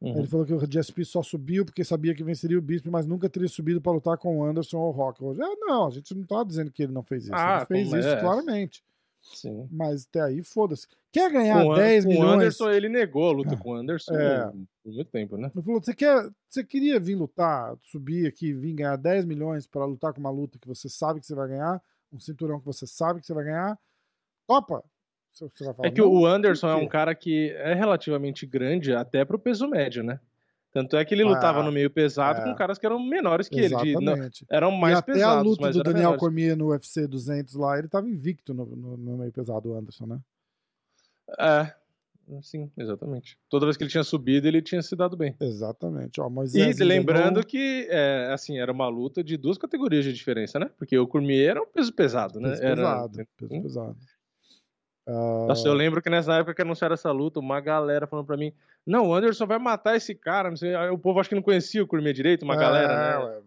Uhum. 0.00 0.18
Ele 0.18 0.26
falou 0.26 0.44
que 0.44 0.52
o 0.52 0.58
GSP 0.66 1.04
só 1.04 1.22
subiu 1.22 1.64
porque 1.64 1.82
sabia 1.84 2.14
que 2.14 2.22
venceria 2.22 2.58
o 2.58 2.62
Bisping, 2.62 2.90
mas 2.90 3.06
nunca 3.06 3.28
teria 3.28 3.48
subido 3.48 3.80
para 3.80 3.92
lutar 3.92 4.18
com 4.18 4.38
o 4.38 4.44
Anderson 4.44 4.78
ou 4.78 4.88
o 4.88 4.90
Rock. 4.90 5.22
Hoje, 5.24 5.40
ah, 5.42 5.54
não, 5.60 5.86
a 5.86 5.90
gente 5.90 6.14
não 6.14 6.24
tá 6.24 6.44
dizendo 6.44 6.70
que 6.70 6.82
ele 6.82 6.92
não 6.92 7.02
fez 7.02 7.24
isso. 7.24 7.34
Ah, 7.34 7.58
ele 7.58 7.66
fez 7.66 7.88
como 7.88 8.00
isso, 8.00 8.08
é? 8.08 8.20
claramente. 8.20 8.84
Sim. 9.22 9.66
Mas 9.72 10.04
até 10.06 10.20
aí, 10.20 10.42
foda-se. 10.42 10.86
Quer 11.10 11.30
ganhar 11.32 11.62
Com 11.62 11.68
o 11.68 11.72
An- 11.72 11.76
10 11.76 12.04
com 12.04 12.10
o 12.10 12.12
milhões? 12.12 12.32
Anderson, 12.34 12.70
ele 12.70 12.88
negou 12.90 13.30
a 13.30 13.32
luta 13.32 13.56
com 13.56 13.70
o 13.70 13.74
Anderson 13.74 14.14
É. 14.14 14.50
por 14.82 14.92
muito 14.92 15.10
tempo, 15.10 15.38
né? 15.38 15.50
Ele 15.54 15.64
falou: 15.64 15.80
você, 15.82 15.94
quer, 15.94 16.28
você 16.46 16.62
queria 16.62 17.00
vir 17.00 17.14
lutar, 17.14 17.74
subir 17.84 18.26
aqui, 18.26 18.52
vir 18.52 18.74
ganhar 18.74 18.96
10 18.96 19.24
milhões 19.24 19.66
para 19.66 19.86
lutar 19.86 20.12
com 20.12 20.20
uma 20.20 20.28
luta 20.30 20.58
que 20.58 20.68
você 20.68 20.88
sabe 20.90 21.20
que 21.20 21.26
você 21.26 21.34
vai 21.34 21.48
ganhar, 21.48 21.80
um 22.12 22.18
cinturão 22.18 22.58
que 22.60 22.66
você 22.66 22.86
sabe 22.86 23.20
que 23.20 23.26
você 23.26 23.32
vai 23.32 23.44
ganhar? 23.44 23.78
Topa! 24.46 24.84
É 25.82 25.90
que 25.90 26.00
"Não, 26.00 26.08
o 26.12 26.26
Anderson 26.26 26.68
é 26.68 26.72
por 26.72 26.78
quê?" 26.80 26.84
um 26.84 26.88
cara 26.88 27.14
que 27.14 27.50
é 27.50 27.74
relativamente 27.74 28.46
grande 28.46 28.92
até 28.94 29.24
pro 29.24 29.38
peso 29.38 29.66
médio, 29.68 30.02
né? 30.02 30.20
Tanto 30.72 30.96
é 30.96 31.04
que 31.04 31.14
ele 31.14 31.22
lutava 31.22 31.60
Ah, 31.60 31.62
no 31.62 31.70
meio 31.70 31.88
pesado 31.88 32.40
é. 32.40 32.44
com 32.44 32.54
caras 32.54 32.78
que 32.78 32.84
eram 32.86 32.98
menores 32.98 33.48
que 33.48 33.60
ele. 33.60 33.76
de- 33.76 33.92
não- 33.94 34.02
Exatamente. 34.12 34.44
eram 34.50 34.72
mais 34.72 34.96
e 34.96 34.98
até 34.98 35.12
pesados, 35.12 35.38
a 35.38 35.42
luta 35.42 35.70
do 35.70 35.82
Daniel 35.84 36.00
menores. 36.02 36.20
Cormier 36.20 36.56
no 36.56 36.66
UFC 36.70 37.06
200 37.06 37.54
lá, 37.54 37.78
ele 37.78 37.86
tava 37.88 38.08
invicto 38.08 38.52
no, 38.52 38.66
no, 38.66 38.96
no 38.96 39.16
meio 39.18 39.30
pesado, 39.32 39.70
o 39.70 39.76
Anderson, 39.78 40.06
né? 40.06 40.18
É, 41.38 41.72
sim, 42.42 42.70
exatamente. 42.76 43.38
Toda 43.48 43.66
vez 43.66 43.76
que 43.76 43.84
ele 43.84 43.90
tinha 43.90 44.02
subido, 44.02 44.48
ele 44.48 44.60
tinha 44.60 44.82
se 44.82 44.96
dado 44.96 45.16
bem. 45.16 45.34
Exatamente. 45.40 46.20
Ó, 46.20 46.28
Moisés 46.28 46.78
E 46.80 46.84
lembrando 46.84 47.22
enganou, 47.38 47.44
que, 47.44 47.86
é, 47.90 48.30
assim, 48.32 48.58
era 48.58 48.72
uma 48.72 48.88
luta 48.88 49.22
de 49.22 49.36
duas 49.36 49.56
categorias 49.58 50.04
de 50.04 50.12
diferença, 50.12 50.58
né? 50.58 50.68
Porque 50.76 50.98
o 50.98 51.06
Cormier 51.06 51.50
era 51.50 51.62
um 51.62 51.66
peso 51.66 51.92
pesado, 51.92 52.40
né? 52.40 52.50
peso 52.50 52.62
Era... 52.64 52.76
pesado, 52.76 53.26
peso 53.36 53.54
Hum? 53.54 53.62
pesado. 53.62 53.96
Ah, 55.06 55.46
Nossa, 55.48 55.68
eu 55.68 55.74
lembro 55.74 56.00
que 56.00 56.08
nessa 56.08 56.34
época 56.34 56.54
que 56.54 56.62
anunciaram 56.62 56.94
essa 56.94 57.10
luta, 57.12 57.38
uma 57.40 57.60
galera 57.60 58.06
falando 58.06 58.26
pra 58.26 58.36
mim, 58.36 58.52
não, 58.86 59.08
o 59.08 59.14
Anderson 59.14 59.46
vai 59.46 59.58
matar 59.58 59.96
esse 59.96 60.14
cara, 60.14 60.48
não 60.50 60.56
sei, 60.56 60.74
o 60.88 60.98
povo 60.98 61.20
acho 61.20 61.28
que 61.28 61.34
não 61.34 61.42
conhecia 61.42 61.82
o 61.82 61.86
Cormier 61.86 62.14
direito, 62.14 62.42
uma 62.42 62.54
é, 62.54 62.58
galera, 62.58 62.96
né? 63.18 63.24
ué, 63.26 63.38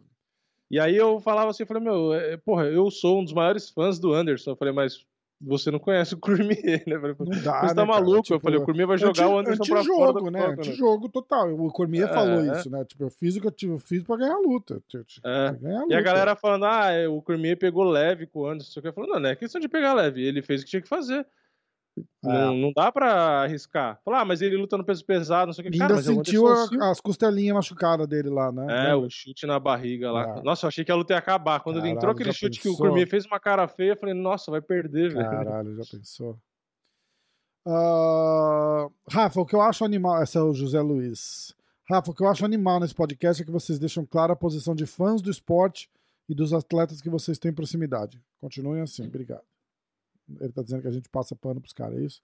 E 0.69 0.79
aí 0.79 0.95
eu 0.95 1.19
falava 1.19 1.49
assim, 1.49 1.63
eu 1.63 1.67
falei, 1.67 1.83
meu, 1.83 2.13
é, 2.13 2.37
porra, 2.37 2.65
eu 2.65 2.91
sou 2.91 3.19
um 3.19 3.23
dos 3.23 3.33
maiores 3.33 3.69
fãs 3.69 3.97
do 3.97 4.13
Anderson. 4.13 4.51
Eu 4.51 4.55
falei, 4.55 4.73
mas 4.73 5.05
você 5.39 5.69
não 5.71 5.77
conhece 5.79 6.13
o 6.15 6.17
Cormier, 6.17 6.83
né? 6.87 6.95
Eu 6.95 6.99
falei, 7.01 7.15
Não 7.19 7.25
dá, 7.43 7.59
você 7.61 7.67
né, 7.67 7.67
tá 7.69 7.75
cara? 7.75 7.85
maluco? 7.85 8.21
Tipo, 8.23 8.35
eu 8.35 8.39
falei, 8.39 8.59
o 8.59 8.65
Cormier 8.65 8.87
vai 8.87 8.97
jogar 8.97 9.27
o 9.29 9.37
Anderson 9.39 9.63
pra 9.63 9.83
fora 9.83 10.09
antijogo, 10.11 10.29
né? 10.31 10.39
né? 10.47 10.53
Antijogo 10.53 11.09
total. 11.09 11.53
O 11.53 11.71
Cormier 11.71 12.07
É, 12.09 12.13
falou 12.13 12.39
é. 12.41 12.51
isso, 12.57 12.69
né? 12.69 12.83
Tipo, 12.85 13.03
eu 13.05 13.09
fiz 13.09 13.35
o 13.35 13.41
que 13.41 13.47
eu 13.47 13.51
tive- 13.51 13.73
eu 13.73 13.79
fiz 13.79 14.03
pra 14.03 14.17
ganhar 14.17 14.33
a 14.35 14.39
luta. 14.39 14.75
Eu 14.75 14.81
tinha- 14.87 15.03
É. 15.23 15.47
tinha 15.49 15.53
que 15.53 15.63
ganhar 15.63 15.75
E 15.79 15.79
a 15.79 15.83
luta. 15.83 16.01
galera 16.01 16.35
falando, 16.35 16.65
ah, 16.65 16.91
é, 16.91 17.07
o 17.07 17.21
Cormier 17.21 17.57
pegou 17.57 17.83
leve 17.83 18.25
com 18.27 18.39
o 18.41 18.47
Anderson. 18.47 18.79
Eu 18.83 18.93
falei, 18.93 19.09
não, 19.09 19.19
não 19.19 19.29
é 19.29 19.35
questão 19.35 19.61
de 19.61 19.67
pegar 19.69 19.93
leve. 19.93 20.23
Ele 20.23 20.41
fez 20.41 20.61
o 20.61 20.65
que 20.65 20.71
tinha 20.71 20.81
que 20.81 20.89
fazer. 20.89 21.25
É. 22.25 22.27
Não, 22.27 22.55
não 22.55 22.71
dá 22.73 22.91
pra 22.91 23.41
arriscar. 23.43 23.99
Falar, 24.03 24.21
ah, 24.21 24.25
mas 24.25 24.41
ele 24.41 24.57
luta 24.57 24.77
no 24.77 24.83
peso 24.83 25.03
pesado, 25.05 25.47
não 25.47 25.53
sei 25.53 25.67
o 25.67 25.71
que. 25.71 25.77
Cara, 25.77 25.95
ainda 25.95 26.11
é 26.11 26.15
sentiu 26.15 26.47
a- 26.47 26.67
Silva. 26.67 26.91
as 26.91 26.99
costelinhas 27.01 27.55
machucadas 27.55 28.07
dele 28.07 28.29
lá, 28.29 28.51
né? 28.51 28.89
É, 28.89 28.95
o 28.95 29.09
chute 29.09 29.45
na 29.45 29.59
barriga 29.59 30.11
lá. 30.11 30.37
Ah. 30.37 30.41
Nossa, 30.43 30.65
eu 30.65 30.67
achei 30.69 30.83
que 30.85 30.91
a 30.91 30.95
luta 30.95 31.13
ia 31.13 31.19
acabar. 31.19 31.59
Quando 31.61 31.79
ele 31.79 31.89
entrou 31.89 32.13
Caralho, 32.13 32.17
aquele 32.19 32.33
chute 32.33 32.59
que 32.59 32.67
o 32.67 32.71
pensou? 32.71 32.85
Cormier 32.87 33.07
fez 33.07 33.25
uma 33.25 33.39
cara 33.39 33.67
feia, 33.67 33.91
eu 33.91 33.97
falei, 33.97 34.13
nossa, 34.15 34.51
vai 34.51 34.61
perder, 34.61 35.13
velho. 35.13 35.29
Caralho, 35.29 35.75
já 35.75 35.83
pensou? 35.91 36.37
Ah, 37.65 38.87
Rafa, 39.09 39.41
o 39.41 39.45
que 39.45 39.55
eu 39.55 39.61
acho 39.61 39.83
animal. 39.83 40.21
Esse 40.23 40.37
é 40.37 40.41
o 40.41 40.53
José 40.53 40.79
Luiz. 40.81 41.53
Rafa, 41.89 42.11
o 42.11 42.13
que 42.13 42.21
eu 42.23 42.27
acho 42.27 42.45
animal 42.45 42.79
nesse 42.79 42.93
podcast 42.95 43.41
é 43.41 43.45
que 43.45 43.51
vocês 43.51 43.79
deixam 43.79 44.05
clara 44.05 44.33
a 44.33 44.35
posição 44.35 44.75
de 44.75 44.85
fãs 44.85 45.21
do 45.21 45.29
esporte 45.31 45.89
e 46.29 46.35
dos 46.35 46.53
atletas 46.53 47.01
que 47.01 47.09
vocês 47.09 47.37
têm 47.37 47.53
proximidade. 47.53 48.21
Continuem 48.41 48.81
assim, 48.81 49.05
obrigado. 49.07 49.43
Ele 50.39 50.51
tá 50.51 50.61
dizendo 50.61 50.81
que 50.81 50.87
a 50.87 50.91
gente 50.91 51.09
passa 51.09 51.35
pano 51.35 51.61
pros 51.61 51.73
caras, 51.73 51.97
é 51.99 52.01
isso? 52.03 52.21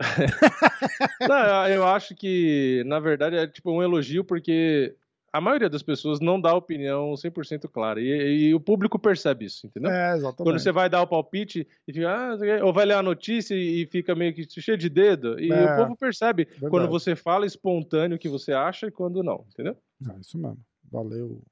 Não, 1.28 1.66
eu- 1.68 1.86
acho 1.86 2.14
que, 2.14 2.82
na 2.86 3.00
verdade, 3.00 3.36
é 3.36 3.46
tipo 3.46 3.70
um 3.72 3.82
elogio, 3.82 4.24
porque 4.24 4.94
a 5.32 5.40
maioria 5.40 5.68
das 5.68 5.82
pessoas 5.82 6.20
não 6.20 6.40
dá 6.40 6.54
opinião 6.54 7.14
100% 7.16 7.68
clara. 7.68 8.00
E, 8.00 8.48
e 8.48 8.54
o 8.54 8.60
público 8.60 8.98
percebe 8.98 9.44
isso, 9.46 9.66
entendeu? 9.66 9.90
É, 9.90 10.12
exatamente. 10.14 10.36
Quando 10.42 10.58
você 10.60 10.72
vai 10.72 10.88
dar 10.88 11.02
o 11.02 11.06
palpite 11.06 11.66
e 11.86 11.92
fica, 11.92 12.08
ah, 12.10 12.64
ou 12.64 12.72
vai 12.72 12.86
ler 12.86 12.94
a 12.94 13.02
notícia 13.02 13.54
e 13.54 13.86
fica 13.86 14.14
meio 14.14 14.32
que 14.32 14.48
cheio 14.60 14.78
de 14.78 14.88
dedo, 14.88 15.38
e 15.38 15.50
É, 15.52 15.64
o 15.64 15.74
povo 15.76 15.96
percebe 15.96 16.44
verdade. 16.44 16.70
quando 16.70 16.88
você 16.88 17.14
fala 17.16 17.44
espontâneo 17.44 18.16
o 18.16 18.18
que 18.18 18.28
você 18.28 18.52
acha 18.52 18.86
e 18.86 18.90
quando 18.92 19.22
não, 19.22 19.44
entendeu? 19.52 19.76
Ah, 20.08 20.16
isso 20.20 20.38
mesmo. 20.38 20.58
Valeu. 20.90 21.42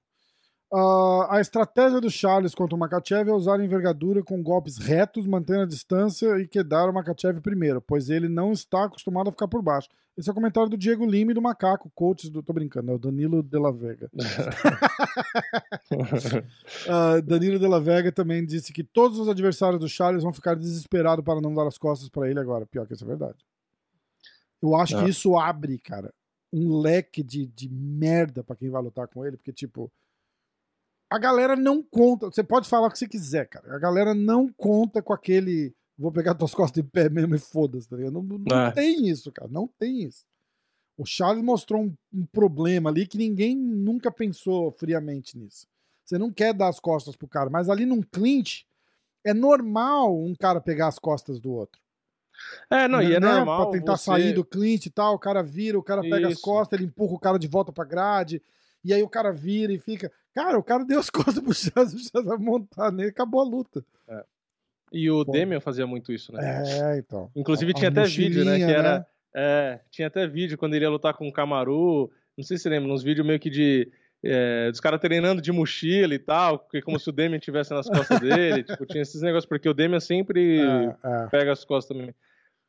Ah, 0.73 1.37
a 1.37 1.41
estratégia 1.41 2.01
do 2.01 2.11
Charles 2.11 2.55
contra 2.55 2.75
o 2.75 2.79
Makachev 2.79 3.31
é 3.31 3.33
usar 3.33 3.61
envergadura 3.61 4.23
com 4.23 4.43
golpes 4.43 4.79
retos, 4.79 5.27
mantendo 5.27 5.63
a 5.63 5.67
distância 5.67 6.39
e 6.39 6.49
quedar 6.49 6.89
o 6.89 6.93
Makachev 6.93 7.41
primeiro, 7.41 7.81
pois 7.81 8.11
ele 8.11 8.29
não 8.29 8.53
está 8.53 8.85
acostumado 8.85 9.29
a 9.29 9.33
ficar 9.33 9.47
por 9.47 9.63
baixo. 9.63 9.89
Esse 10.17 10.31
é 10.31 10.33
o 10.33 10.35
comentário 10.35 10.71
do 10.71 10.79
Diego 10.79 11.05
Lima 11.05 11.31
e 11.31 11.35
do 11.35 11.43
Macaco, 11.43 11.91
coach 11.95 12.31
do. 12.31 12.43
Tô 12.43 12.53
brincando, 12.53 12.91
é 12.91 12.95
o 12.95 12.99
Danilo 12.99 13.43
de 13.43 13.59
la 13.59 13.71
Vega. 13.71 14.11
Ah, 16.89 17.21
Danilo 17.21 17.59
de 17.59 17.67
la 17.67 17.79
Vega 17.79 18.11
também 18.11 18.45
disse 18.45 18.73
que 18.73 18.83
todos 18.83 19.19
os 19.19 19.29
adversários 19.29 19.81
do 19.81 19.89
Charles 19.89 20.23
vão 20.23 20.33
ficar 20.33 20.55
desesperados 20.55 21.25
para 21.25 21.41
não 21.41 21.55
dar 21.55 21.67
as 21.67 21.79
costas 21.79 22.09
para 22.09 22.29
ele 22.29 22.41
agora. 22.41 22.67
Pior 22.67 22.87
que 22.87 22.95
isso 22.95 23.05
é 23.05 23.07
verdade. 23.07 23.39
Eu 24.63 24.75
acho 24.75 24.99
que 24.99 25.09
isso 25.09 25.39
abre, 25.39 25.79
cara, 25.79 26.13
um 26.53 26.79
leque 26.79 27.23
de, 27.23 27.47
de 27.47 27.69
merda 27.69 28.43
pra 28.43 28.57
quem 28.57 28.71
vai 28.71 28.83
lutar 28.83 29.07
com 29.07 29.25
ele, 29.25 29.37
porque, 29.37 29.53
tipo, 29.53 29.93
a 31.11 31.19
galera 31.19 31.55
não 31.57 31.83
conta. 31.83 32.27
Você 32.27 32.43
pode 32.43 32.69
falar 32.69 32.89
o 32.89 32.91
que 32.91 32.99
você 32.99 33.09
quiser, 33.09 33.47
cara. 33.49 33.75
A 33.75 33.79
galera 33.79 34.15
não 34.15 34.53
conta 34.53 35.03
com 35.03 35.13
aquele. 35.13 35.75
Vou 35.99 36.13
pegar 36.13 36.35
tuas 36.35 36.55
costas 36.55 36.83
de 36.83 36.89
pé 36.91 37.09
mesmo 37.09 37.35
e 37.35 37.39
foda-se, 37.39 37.89
tá 37.89 37.97
ligado? 37.97 38.13
Não, 38.13 38.23
não 38.23 38.57
É. 38.67 38.71
tem 38.73 39.09
isso, 39.09 39.33
cara. 39.33 39.51
Não 39.51 39.67
tem 39.79 40.03
isso. 40.03 40.25
O 40.99 41.05
Charles 41.07 41.43
mostrou 41.45 41.83
um, 41.83 41.95
um 42.13 42.27
problema 42.27 42.91
ali 42.91 43.07
que 43.07 43.17
ninguém 43.19 43.57
nunca 43.57 44.11
pensou 44.11 44.71
friamente 44.73 45.39
nisso. 45.39 45.67
Você 46.05 46.19
não 46.19 46.31
quer 46.33 46.53
dar 46.55 46.69
as 46.69 46.79
costas 46.81 47.17
pro 47.17 47.27
cara, 47.29 47.51
mas 47.51 47.69
ali 47.69 47.85
num 47.87 48.03
clinch 48.03 48.67
é 49.25 49.35
normal 49.35 50.17
um 50.23 50.35
cara 50.35 50.61
pegar 50.61 50.87
as 50.89 50.99
costas 50.99 51.41
do 51.41 51.51
outro. 51.51 51.81
É, 52.71 52.87
não, 52.87 53.01
e 53.03 53.15
é 53.15 53.21
né? 53.21 53.35
normal. 53.35 53.71
Pra 53.71 53.79
tentar 53.79 53.97
você- 53.97 54.05
sair 54.05 54.33
do 54.35 54.45
clinch 54.45 54.87
e 54.87 54.91
tal, 54.91 55.15
o 55.15 55.19
cara 55.19 55.43
vira, 55.43 55.79
o 55.79 55.83
cara 55.83 56.03
pega 56.03 56.29
as 56.29 56.35
Isso. 56.35 56.43
costas, 56.43 56.79
ele 56.79 56.89
empurra 56.89 57.15
o 57.15 57.19
cara 57.19 57.39
de 57.39 57.49
volta 57.49 57.73
pra 57.73 57.85
grade, 57.85 58.43
e 58.85 58.93
aí 58.93 59.03
o 59.03 59.09
cara 59.09 59.33
vira 59.33 59.73
e 59.73 59.79
fica. 59.79 60.13
Cara, 60.37 60.59
o 60.59 60.63
cara 60.63 60.85
deu 60.85 61.01
as 61.01 61.09
costas 61.11 61.41
pro 61.41 61.55
Chaz, 61.55 61.93
o 62.15 62.39
montar 62.39 62.93
nele, 62.93 63.09
acabou 63.09 63.41
a 63.41 63.45
luta. 63.45 63.83
E 64.93 65.11
o. 65.11 65.25
Demian 65.25 65.61
fazia 65.61 65.87
muito 65.87 66.13
isso, 66.13 66.33
né? 66.33 66.63
É, 66.95 66.99
então. 66.99 67.31
Inclusive 67.35 67.73
A- 67.73 67.75
tinha 67.75 67.89
a 67.89 67.93
até 67.93 68.05
vídeo, 68.05 68.45
né? 68.45 68.57
Que 68.59 68.65
era. 68.65 68.99
né? 69.01 69.07
É, 69.35 69.81
tinha 69.91 70.07
até 70.09 70.27
vídeo 70.27 70.57
quando 70.57 70.75
ele 70.75 70.85
ia 70.85 70.91
lutar 70.91 71.15
com 71.15 71.27
o 71.27 71.33
Camaru. 71.33 72.11
Não 72.37 72.45
sei 72.45 72.57
se 72.57 72.63
você 72.65 72.69
lembra, 72.69 72.93
uns 72.93 73.03
vídeos 73.03 73.27
meio 73.27 73.41
que 73.41 73.51
de. 73.51 73.91
é, 74.25 74.71
dos 74.71 74.79
caras 74.81 75.01
treinando 75.01 75.43
de 75.43 75.51
mochila 75.51 76.15
e 76.15 76.19
tal, 76.19 76.59
porque 76.61 76.81
como 76.83 77.01
se 77.01 77.09
o 77.09 77.13
Demian 77.13 77.39
tivesse 77.41 77.73
nas 77.75 77.89
costas 77.89 78.21
dele. 78.21 78.63
tipo, 78.65 78.87
tinha 78.87 79.03
esses 79.03 79.21
negócios, 79.23 79.47
porque 79.49 79.69
o 79.69 79.75
Demian 79.75 80.01
sempre 80.01 80.61
É, 80.61 80.97
é. 81.03 81.27
pega 81.31 81.51
as 81.53 81.65
costas 81.65 81.97
também. 81.97 82.15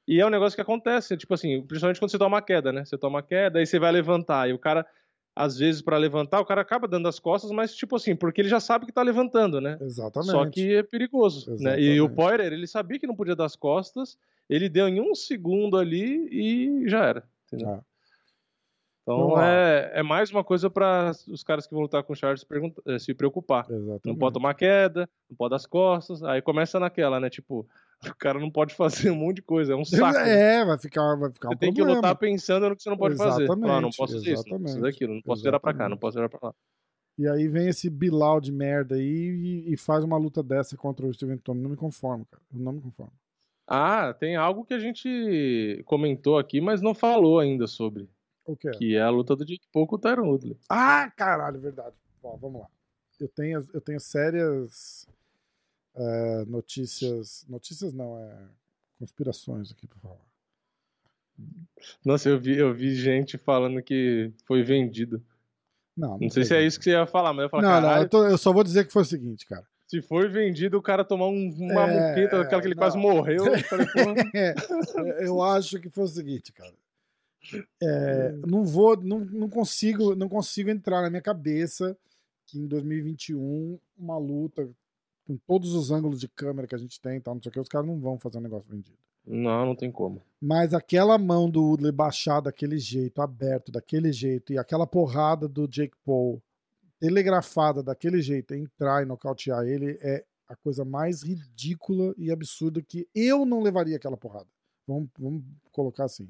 E 0.07 0.20
é 0.22 0.26
um 0.26 0.30
negócio 0.30 0.55
que 0.55 0.61
acontece, 0.61 1.15
tipo 1.18 1.34
assim, 1.34 1.61
principalmente 1.61 1.99
quando 1.99 2.09
você 2.11 2.18
toma 2.18 2.38
uma 2.38 2.41
queda, 2.41 2.72
né? 2.72 2.84
Você 2.86 2.97
toma 2.97 3.18
uma 3.18 3.24
queda, 3.24 3.59
aí 3.59 3.65
você 3.65 3.78
vai 3.78 3.91
levantar, 3.91 4.49
e 4.49 4.53
o 4.53 4.57
cara, 4.59 4.86
às 5.38 5.57
vezes, 5.57 5.81
pra 5.81 5.97
levantar, 5.97 6.39
o 6.39 6.45
cara 6.45 6.61
acaba 6.61 6.88
dando 6.88 7.07
as 7.07 7.19
costas, 7.19 7.51
mas 7.51 7.75
tipo 7.75 7.95
assim, 7.95 8.15
porque 8.15 8.41
ele 8.41 8.49
já 8.49 8.59
sabe 8.59 8.85
que 8.85 8.91
tá 8.91 9.01
levantando, 9.01 9.61
né? 9.61 9.77
Exatamente. 9.81 10.31
Só 10.31 10.45
que 10.49 10.75
é 10.75 10.83
perigoso, 10.83 11.51
né? 11.59 11.79
E 11.79 11.89
o 12.01 12.05
Exatamente. 12.05 12.15
Poirier, 12.15 12.53
ele 12.53 12.67
sabia 12.67 12.99
que 12.99 13.07
não 13.07 13.15
podia 13.15 13.35
dar 13.35 13.45
as 13.45 13.55
costas, 13.55 14.17
ele 14.49 14.67
deu 14.67 14.88
em 14.88 14.99
um 14.99 15.13
segundo 15.13 15.77
ali 15.77 16.27
e 16.31 16.89
já 16.89 17.03
era, 17.05 17.23
entendeu? 17.47 17.75
É. 17.75 17.79
Então 19.03 19.41
é, 19.41 19.91
é 19.95 20.03
mais 20.03 20.29
uma 20.31 20.43
coisa 20.43 20.69
para 20.69 21.11
os 21.29 21.41
caras 21.41 21.65
que 21.65 21.73
vão 21.73 21.83
lutar 21.83 22.03
com 22.03 22.11
o 22.11 22.15
Charles 22.15 22.43
pergunta- 22.43 22.81
eh, 22.85 22.99
se 22.99 23.13
preocupar. 23.13 23.65
Exatamente. 23.69 24.05
Não 24.05 24.15
pode 24.17 24.33
tomar 24.33 24.53
queda, 24.53 25.09
não 25.29 25.38
pode 25.38 25.51
dar 25.51 25.55
as 25.55 25.65
costas, 25.65 26.21
aí 26.23 26.41
começa 26.41 26.77
naquela, 26.77 27.17
né? 27.17 27.29
Tipo, 27.29 27.65
o 28.06 28.16
cara 28.16 28.39
não 28.39 28.52
pode 28.52 28.76
fazer 28.76 29.10
um 29.12 29.16
monte 29.16 29.38
de 29.38 29.41
coisa, 29.41 29.74
é 29.74 29.76
um 29.76 29.86
saco. 29.86 30.18
É, 30.18 30.64
vai 30.66 30.78
ficar, 30.78 31.16
vai 31.16 31.32
ficar 31.32 31.50
Você 31.50 31.56
um 31.56 31.58
tem 31.58 31.74
que 31.74 31.84
lutar 31.84 32.16
pensando 32.16 32.70
no 32.70 32.76
que 32.76 32.84
você 32.84 32.89
não 32.89 32.98
pode 32.98 33.16
fazer. 33.16 33.48
Falar, 33.48 33.78
ah, 33.78 33.82
não 33.82 33.89
Exatamente, 33.89 33.98
posso 33.98 34.14
fazer 34.14 34.34
isso, 34.34 34.43
não 34.43 34.43
posso 34.43 34.64
fazer 34.64 34.70
exatamente, 34.70 34.95
aquilo, 34.95 35.14
não 35.16 35.22
posso 35.22 35.43
virar 35.43 35.60
pra 35.60 35.74
cá, 35.74 35.78
não 35.89 35.95
exatamente. 35.95 36.00
posso 36.02 36.16
virar 36.16 36.30
pra 36.30 36.39
lá. 36.50 36.56
E 37.18 37.28
aí 37.28 37.48
vem 37.48 37.68
esse 37.68 37.89
Bilal 37.89 38.39
de 38.39 38.52
merda 38.52 38.95
aí 38.95 39.02
e, 39.02 39.74
e 39.74 39.78
faz 39.78 40.04
uma 40.04 40.18
luta 40.18 40.43
dessa 40.43 40.78
contra 40.78 41.06
o 41.06 41.14
Steven 41.14 41.38
Tony. 41.39 41.62
Não 41.62 41.72
me 41.72 41.76
conformo, 41.76 42.26
cara. 42.30 42.43
Eu 42.54 42.60
não 42.60 42.74
me 42.74 42.82
conformo. 42.82 43.12
Ah, 43.68 44.14
tem 44.14 44.36
algo 44.36 44.64
que 44.64 44.74
a 44.74 44.80
gente 44.80 45.82
comentou 45.86 46.38
aqui, 46.38 46.62
mas 46.62 46.82
não 46.82 46.93
falou 46.93 47.39
ainda 47.39 47.68
sobre, 47.68 48.08
O 48.45 48.56
que 48.56 48.70
é? 48.70 48.72
que 48.72 48.95
é 48.95 49.02
a 49.02 49.10
luta 49.10 49.36
do 49.36 49.43
Jake 49.43 49.68
Paul 49.74 49.88
com 49.88 49.95
o 49.95 50.00
Tyron 50.00 50.28
Woodley. 50.30 50.58
Ah, 50.70 51.12
caralho, 51.18 51.60
verdade. 51.60 51.95
Ó, 52.24 52.38
vamos 52.38 52.62
lá. 52.62 52.68
Eu 53.20 53.28
tenho, 53.28 53.68
eu 53.74 53.82
tenho 53.82 54.00
sérias 54.00 55.08
é, 55.98 56.45
notícias. 56.45 57.45
Notícias 57.50 57.93
não, 57.93 58.18
é 58.20 58.38
conspirações 59.00 59.72
aqui 59.72 59.88
pra 59.88 59.98
falar. 60.00 60.26
Nossa, 62.04 62.30
eu 62.30 62.39
vi, 62.39 62.58
eu 62.58 62.74
vi 62.74 62.95
gente 62.95 63.38
falando 63.38 63.82
que 63.84 64.32
foi 64.45 64.64
vendido. 64.64 65.24
Não, 65.95 66.10
não, 66.12 66.20
Não 66.20 66.30
sei 66.30 66.43
foi 66.43 66.45
se 66.45 66.56
é 66.56 66.66
isso 66.66 66.78
que 66.80 66.86
você 66.86 66.91
ia 66.91 67.06
falar, 67.06 67.32
mas 67.34 67.39
eu 67.41 67.45
ia 67.45 67.50
falar, 67.50 67.64
Não, 67.64 67.82
não, 67.82 68.02
eu, 68.02 68.10
tô- 68.10 68.26
eu 68.26 68.38
só 68.38 68.52
vou 68.54 68.64
dizer 68.64 68.86
que 68.86 68.93
foi 68.93 69.02
o 69.04 69.06
seguinte, 69.06 69.45
cara. 69.45 69.66
se 69.88 70.02
foi 70.02 70.28
vendido, 70.28 70.78
o 70.78 70.82
cara 70.82 71.04
tomar 71.04 71.28
um- 71.28 71.50
uma 71.60 71.88
É, 71.88 72.10
muqueta, 72.10 72.41
aquela 72.41 72.62
que 72.62 72.68
ele 72.68 72.76
quase 72.76 72.95
não. 72.98 73.04
morreu. 73.04 73.45
eu 73.45 73.64
falei, 73.64 73.86
porra, 73.88 74.14
É, 74.36 75.26
eu 75.28 75.41
acho 75.41 75.80
que 75.80 75.89
foi 75.89 76.04
o 76.04 76.08
seguinte, 76.08 76.52
cara. 76.52 76.74
É, 77.82 78.32
não 78.45 78.66
vou, 78.66 78.98
não, 78.98 79.20
não 79.20 79.50
consigo, 79.50 80.14
não 80.16 80.28
consigo 80.28 80.70
entrar 80.70 81.02
na 81.02 81.10
minha 81.10 81.22
cabeça 81.22 81.98
que 82.45 82.60
em 82.60 82.68
2021 82.68 83.80
uma 83.98 84.18
luta 84.18 84.68
com 85.28 85.38
todos 85.45 85.73
os 85.73 85.91
ângulos 85.91 86.19
de 86.19 86.28
câmera 86.30 86.67
que 86.67 86.73
a 86.75 86.78
gente 86.78 86.99
tem, 87.01 87.17
e 87.17 87.19
tal, 87.19 87.36
não 87.36 87.41
sei 87.41 87.49
o 87.49 87.53
que, 87.53 87.59
os 87.59 87.67
caras 87.67 87.86
não 87.88 87.99
vão 87.99 88.17
fazer 88.17 88.38
um 88.38 88.41
negócio 88.41 88.69
vendido. 88.69 88.97
Não, 89.25 89.65
não 89.65 89.75
tem 89.75 89.91
como. 89.91 90.21
Mas 90.41 90.73
aquela 90.73 91.17
mão 91.17 91.49
do 91.49 91.61
Woodley 91.61 91.91
baixar 91.91 92.39
daquele 92.39 92.78
jeito, 92.78 93.21
aberto 93.21 93.71
daquele 93.71 94.11
jeito, 94.13 94.53
e 94.53 94.57
aquela 94.57 94.88
porrada 94.88 95.47
do 95.49 95.67
Jake 95.67 95.95
Paul 96.05 96.41
telegrafada 96.99 97.84
daquele 97.84 98.21
jeito, 98.21 98.53
entrar 98.55 99.03
e 99.03 99.05
nocautear 99.05 99.65
ele, 99.67 99.97
é 100.01 100.23
a 100.47 100.55
coisa 100.55 100.84
mais 100.86 101.21
ridícula 101.23 102.13
e 102.17 102.32
absurda 102.32 102.82
que 102.82 103.07
eu 103.13 103.45
não 103.45 103.61
levaria 103.61 103.97
aquela 103.97 104.17
porrada. 104.17 104.47
Vamos, 104.88 105.09
vamos 105.19 105.43
colocar 105.71 106.05
assim. 106.05 106.30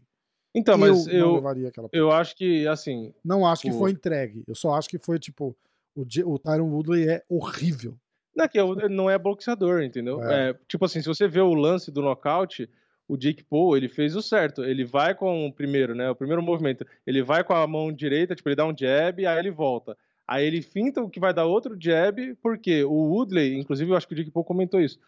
Então, 0.55 0.77
mas 0.77 1.05
eu, 1.07 1.13
não 1.13 1.19
eu, 1.29 1.35
levaria 1.35 1.67
aquela 1.67 1.87
porrada. 1.87 1.97
eu 2.03 2.11
acho 2.11 2.35
que, 2.35 2.67
assim, 2.67 3.13
Não 3.23 3.45
acho 3.45 3.61
que 3.61 3.69
o- 3.69 3.77
foi 3.77 3.91
entregue. 3.91 4.43
Eu 4.47 4.55
só 4.55 4.73
acho 4.73 4.89
que 4.89 4.97
foi 4.97 5.19
tipo. 5.19 5.55
O, 5.95 6.01
o 6.01 6.39
Tyron 6.39 6.69
Woodley 6.71 7.07
é 7.07 7.23
horrível. 7.29 7.95
Não 8.37 8.45
é 8.45 8.47
que 8.47 8.87
não 8.89 9.09
é 9.09 9.17
boxeador, 9.17 9.81
entendeu? 9.81 10.23
É. 10.23 10.49
É, 10.49 10.55
tipo 10.67 10.85
assim, 10.85 11.01
se 11.01 11.07
você 11.07 11.27
vê 11.27 11.41
o 11.41 11.55
lance 11.55 11.91
do 11.91 12.03
nocaute, 12.03 12.69
o 13.07 13.17
Jake 13.17 13.43
Paul, 13.43 13.75
ele 13.75 13.89
fez 13.89 14.15
o 14.15 14.21
certo. 14.21 14.63
Ele 14.63 14.85
vai 14.85 15.15
com 15.15 15.47
o 15.47 15.51
primeiro, 15.51 15.95
né? 15.95 16.09
O 16.09 16.15
primeiro 16.15 16.43
movimento. 16.43 16.85
Ele 17.05 17.23
vai 17.23 17.43
com 17.43 17.53
a 17.53 17.65
mão 17.65 17.91
direita, 17.91 18.35
tipo, 18.35 18.47
ele 18.47 18.55
dá 18.55 18.65
um 18.65 18.77
jab, 18.77 19.25
aí 19.25 19.39
ele 19.39 19.49
volta. 19.49 19.97
Aí 20.27 20.45
ele 20.45 20.61
finta 20.61 21.01
o 21.01 21.09
que 21.09 21.19
vai 21.19 21.33
dar 21.33 21.45
outro 21.45 21.75
jab, 21.79 22.35
porque 22.35 22.83
o 22.83 22.93
Woodley, 22.93 23.57
inclusive 23.57 23.89
eu 23.89 23.97
acho 23.97 24.07
que 24.07 24.13
o 24.13 24.17
Jake 24.17 24.29
Paul 24.29 24.45
comentou 24.45 24.79
isso. 24.79 24.99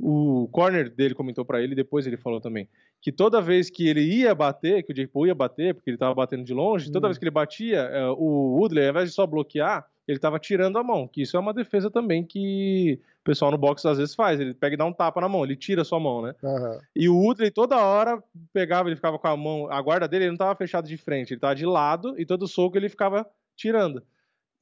O 0.00 0.48
corner 0.52 0.88
dele 0.94 1.14
comentou 1.14 1.44
pra 1.44 1.60
ele, 1.60 1.74
depois 1.74 2.06
ele 2.06 2.16
falou 2.16 2.40
também, 2.40 2.68
que 3.02 3.10
toda 3.10 3.40
vez 3.42 3.68
que 3.68 3.88
ele 3.88 4.00
ia 4.00 4.32
bater, 4.34 4.84
que 4.84 4.92
o 4.92 4.94
Jake 4.94 5.12
Paul 5.12 5.26
ia 5.26 5.34
bater, 5.34 5.74
porque 5.74 5.90
ele 5.90 5.98
tava 5.98 6.14
batendo 6.14 6.44
de 6.44 6.54
longe, 6.54 6.90
toda 6.90 7.08
Hum. 7.08 7.10
vez 7.10 7.18
que 7.18 7.24
ele 7.24 7.30
batia, 7.32 7.78
eh, 7.80 8.08
o 8.10 8.56
Woodley, 8.58 8.84
ao 8.84 8.90
invés 8.90 9.08
de 9.08 9.14
só 9.14 9.26
bloquear, 9.26 9.86
ele 10.06 10.18
tava 10.20 10.38
tirando 10.38 10.78
a 10.78 10.84
mão, 10.84 11.06
que 11.08 11.22
isso 11.22 11.36
é 11.36 11.40
uma 11.40 11.52
defesa 11.52 11.90
também 11.90 12.24
que 12.24 13.00
o 13.20 13.24
pessoal 13.24 13.50
no 13.50 13.58
boxe 13.58 13.86
às 13.88 13.98
vezes 13.98 14.14
faz, 14.14 14.38
ele 14.40 14.54
pega 14.54 14.74
e 14.74 14.76
dá 14.78 14.84
um 14.84 14.92
tapa 14.92 15.20
na 15.20 15.28
mão, 15.28 15.44
ele 15.44 15.56
tira 15.56 15.82
a 15.82 15.84
sua 15.84 15.98
mão, 16.00 16.22
né? 16.22 16.34
Aham. 16.42 16.80
E 16.94 17.08
o 17.08 17.16
Woodley 17.16 17.50
toda 17.50 17.76
hora 17.76 18.22
pegava, 18.52 18.88
ele 18.88 18.96
ficava 18.96 19.18
com 19.18 19.28
a 19.28 19.36
mão, 19.36 19.70
a 19.70 19.80
guarda 19.82 20.08
dele 20.08 20.24
ele 20.24 20.30
não 20.32 20.38
tava 20.38 20.56
fechado 20.56 20.88
de 20.88 20.96
frente, 20.96 21.32
ele 21.34 21.40
tava 21.40 21.54
de 21.54 21.66
lado 21.66 22.14
e 22.18 22.24
todo 22.26 22.46
soco 22.48 22.76
ele 22.76 22.88
ficava 22.88 23.26
tirando. 23.56 24.02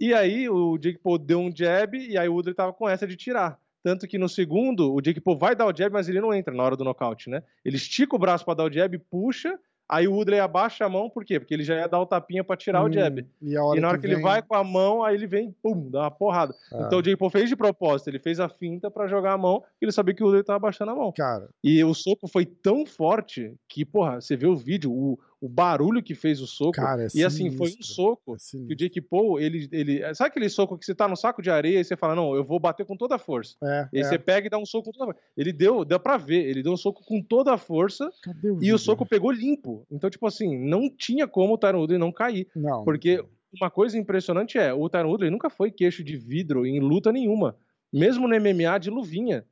E 0.00 0.14
aí 0.14 0.48
o 0.48 0.78
Jake 0.78 0.98
Paul 0.98 1.18
deu 1.18 1.40
um 1.40 1.50
jab 1.54 1.96
e 1.98 2.18
aí 2.18 2.28
o 2.28 2.34
Woodley 2.34 2.54
tava 2.54 2.72
com 2.72 2.88
essa 2.88 3.06
de 3.06 3.16
tirar. 3.16 3.58
Tanto 3.86 4.08
que 4.08 4.18
no 4.18 4.28
segundo, 4.28 4.92
o 4.92 5.00
Jake 5.00 5.20
Paul 5.20 5.36
vai 5.36 5.54
dar 5.54 5.64
o 5.64 5.72
jab, 5.72 5.92
mas 5.92 6.08
ele 6.08 6.20
não 6.20 6.34
entra 6.34 6.52
na 6.52 6.60
hora 6.64 6.76
do 6.76 6.82
nocaute, 6.82 7.30
né? 7.30 7.40
Ele 7.64 7.76
estica 7.76 8.16
o 8.16 8.18
braço 8.18 8.44
pra 8.44 8.52
dar 8.54 8.64
o 8.64 8.72
jab, 8.72 8.98
puxa, 8.98 9.56
aí 9.88 10.08
o 10.08 10.14
Woodley 10.14 10.40
abaixa 10.40 10.84
a 10.84 10.88
mão, 10.88 11.08
por 11.08 11.24
quê? 11.24 11.38
Porque 11.38 11.54
ele 11.54 11.62
já 11.62 11.76
ia 11.76 11.86
dar 11.86 12.00
o 12.00 12.06
tapinha 12.06 12.42
pra 12.42 12.56
tirar 12.56 12.82
o 12.82 12.90
jab. 12.92 13.20
Hum, 13.20 13.24
E, 13.40 13.78
E 13.78 13.80
na 13.80 13.88
hora 13.88 13.96
que, 14.00 14.06
ele 14.06 14.14
vem- 14.16 14.24
vai 14.24 14.42
com 14.42 14.56
a 14.56 14.64
mão, 14.64 15.04
aí 15.04 15.14
ele 15.14 15.28
vem, 15.28 15.54
pum, 15.62 15.88
dá 15.88 16.00
uma 16.00 16.10
porrada. 16.10 16.52
Ah, 16.72 16.82
Então 16.86 16.98
o 16.98 17.02
Jake 17.02 17.16
Paul 17.16 17.30
fez 17.30 17.48
de 17.48 17.54
propósito, 17.54 18.08
ele 18.08 18.18
fez 18.18 18.40
a 18.40 18.48
finta 18.48 18.90
pra 18.90 19.06
jogar 19.06 19.34
a 19.34 19.38
mão, 19.38 19.62
e 19.80 19.84
ele 19.84 19.92
sabia 19.92 20.12
que 20.12 20.20
o 20.20 20.26
Woodley 20.26 20.42
tava 20.42 20.56
abaixando 20.56 20.90
a 20.90 20.96
mão. 20.96 21.12
Cara, 21.12 21.48
E 21.62 21.84
o 21.84 21.94
soco 21.94 22.26
foi 22.26 22.44
tão 22.44 22.84
forte 22.84 23.54
que, 23.68 23.84
porra, 23.84 24.20
você 24.20 24.36
vê 24.36 24.48
o 24.48 24.56
vídeo, 24.56 24.90
o, 24.92 25.16
o 25.40 25.48
barulho 25.48 26.02
que 26.02 26.14
fez 26.14 26.40
o 26.40 26.46
soco. 26.46 26.72
cara, 26.72 27.04
é 27.04 27.08
e 27.14 27.24
assim, 27.24 27.50
foi 27.50 27.68
um 27.68 27.82
soco 27.82 28.34
é 28.34 28.66
que 28.66 28.72
o 28.72 28.76
Jake 28.76 29.00
Paul, 29.00 29.38
ele, 29.38 29.68
ele. 29.70 30.14
Sabe 30.14 30.28
aquele 30.28 30.48
soco 30.48 30.78
que 30.78 30.84
você 30.84 30.94
tá 30.94 31.06
no 31.06 31.16
saco 31.16 31.42
de 31.42 31.50
areia 31.50 31.80
e 31.80 31.84
você 31.84 31.96
fala, 31.96 32.14
não, 32.14 32.34
eu 32.34 32.44
vou 32.44 32.58
bater 32.58 32.86
com 32.86 32.96
toda 32.96 33.16
a 33.16 33.18
força. 33.18 33.56
É, 33.62 33.88
E 33.92 33.98
aí 33.98 34.04
é. 34.04 34.08
você 34.08 34.18
pega 34.18 34.46
e 34.46 34.50
dá 34.50 34.58
um 34.58 34.66
soco 34.66 34.86
com 34.86 34.92
toda 34.92 35.04
a 35.04 35.06
força. 35.14 35.20
Ele 35.36 35.52
deu, 35.52 35.84
deu 35.84 36.00
pra 36.00 36.16
ver, 36.16 36.46
ele 36.46 36.62
deu 36.62 36.72
um 36.72 36.76
soco 36.76 37.04
com 37.04 37.22
toda 37.22 37.52
a 37.52 37.58
força 37.58 38.10
Cadê 38.22 38.50
o 38.50 38.62
e 38.62 38.72
o 38.72 38.78
soco 38.78 39.06
pegou 39.06 39.30
limpo. 39.30 39.86
Então, 39.90 40.08
tipo 40.08 40.26
assim, 40.26 40.58
não 40.58 40.88
tinha 40.88 41.26
como 41.26 41.54
o 41.54 41.58
Tyron 41.58 41.78
Woodley 41.78 41.98
não 41.98 42.12
cair. 42.12 42.48
Não, 42.54 42.84
Porque 42.84 43.22
uma 43.60 43.70
coisa 43.70 43.98
impressionante 43.98 44.58
é, 44.58 44.72
o 44.72 44.88
Tyron 44.88 45.08
Woodley 45.08 45.30
nunca 45.30 45.50
foi 45.50 45.70
queixo 45.70 46.02
de 46.02 46.16
vidro 46.16 46.66
em 46.66 46.80
luta 46.80 47.12
nenhuma. 47.12 47.56
Mesmo 47.92 48.26
no 48.26 48.34
MMA 48.34 48.78
de 48.78 48.90
luvinha. 48.90 49.44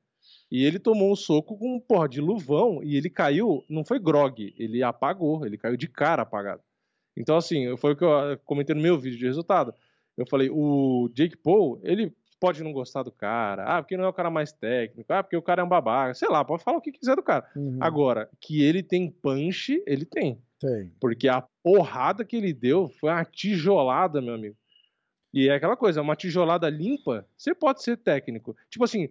E 0.50 0.64
ele 0.64 0.78
tomou 0.78 1.10
um 1.10 1.16
soco 1.16 1.58
com, 1.58 1.80
porra, 1.80 2.08
de 2.08 2.20
luvão 2.20 2.82
e 2.82 2.96
ele 2.96 3.10
caiu, 3.10 3.64
não 3.68 3.84
foi 3.84 3.98
grog, 3.98 4.54
ele 4.58 4.82
apagou, 4.82 5.44
ele 5.44 5.58
caiu 5.58 5.76
de 5.76 5.88
cara 5.88 6.22
apagado. 6.22 6.62
Então, 7.16 7.36
assim, 7.36 7.76
foi 7.76 7.92
o 7.92 7.96
que 7.96 8.04
eu 8.04 8.12
ah, 8.12 8.36
comentei 8.44 8.74
no 8.74 8.82
meu 8.82 8.98
vídeo 8.98 9.18
de 9.18 9.26
resultado. 9.26 9.74
Eu 10.16 10.26
falei, 10.26 10.48
o 10.50 11.08
Jake 11.12 11.36
Paul, 11.36 11.80
ele 11.82 12.12
pode 12.40 12.62
não 12.62 12.72
gostar 12.72 13.02
do 13.02 13.10
cara, 13.10 13.64
ah, 13.64 13.82
porque 13.82 13.96
não 13.96 14.04
é 14.04 14.08
o 14.08 14.12
cara 14.12 14.30
mais 14.30 14.52
técnico, 14.52 15.12
ah, 15.12 15.22
porque 15.22 15.36
o 15.36 15.42
cara 15.42 15.62
é 15.62 15.64
um 15.64 15.68
babaca, 15.68 16.14
sei 16.14 16.28
lá, 16.28 16.44
pode 16.44 16.62
falar 16.62 16.78
o 16.78 16.80
que 16.80 16.92
quiser 16.92 17.16
do 17.16 17.22
cara. 17.22 17.48
Uhum, 17.56 17.78
Agora, 17.80 18.28
que 18.40 18.62
ele 18.62 18.82
tem 18.82 19.10
punch, 19.10 19.82
ele 19.86 20.04
tem. 20.04 20.42
tem. 20.60 20.92
Porque 21.00 21.28
a 21.28 21.42
porrada 21.62 22.24
que 22.24 22.36
ele 22.36 22.52
deu 22.52 22.88
foi 22.88 23.10
uma 23.10 23.24
tijolada, 23.24 24.20
meu 24.20 24.34
amigo. 24.34 24.56
E 25.32 25.48
é 25.48 25.54
aquela 25.54 25.76
coisa, 25.76 26.02
uma 26.02 26.14
tijolada 26.14 26.68
limpa, 26.68 27.26
você 27.36 27.54
pode 27.54 27.82
ser 27.82 27.96
técnico. 27.96 28.54
Tipo 28.70 28.84
assim, 28.84 29.08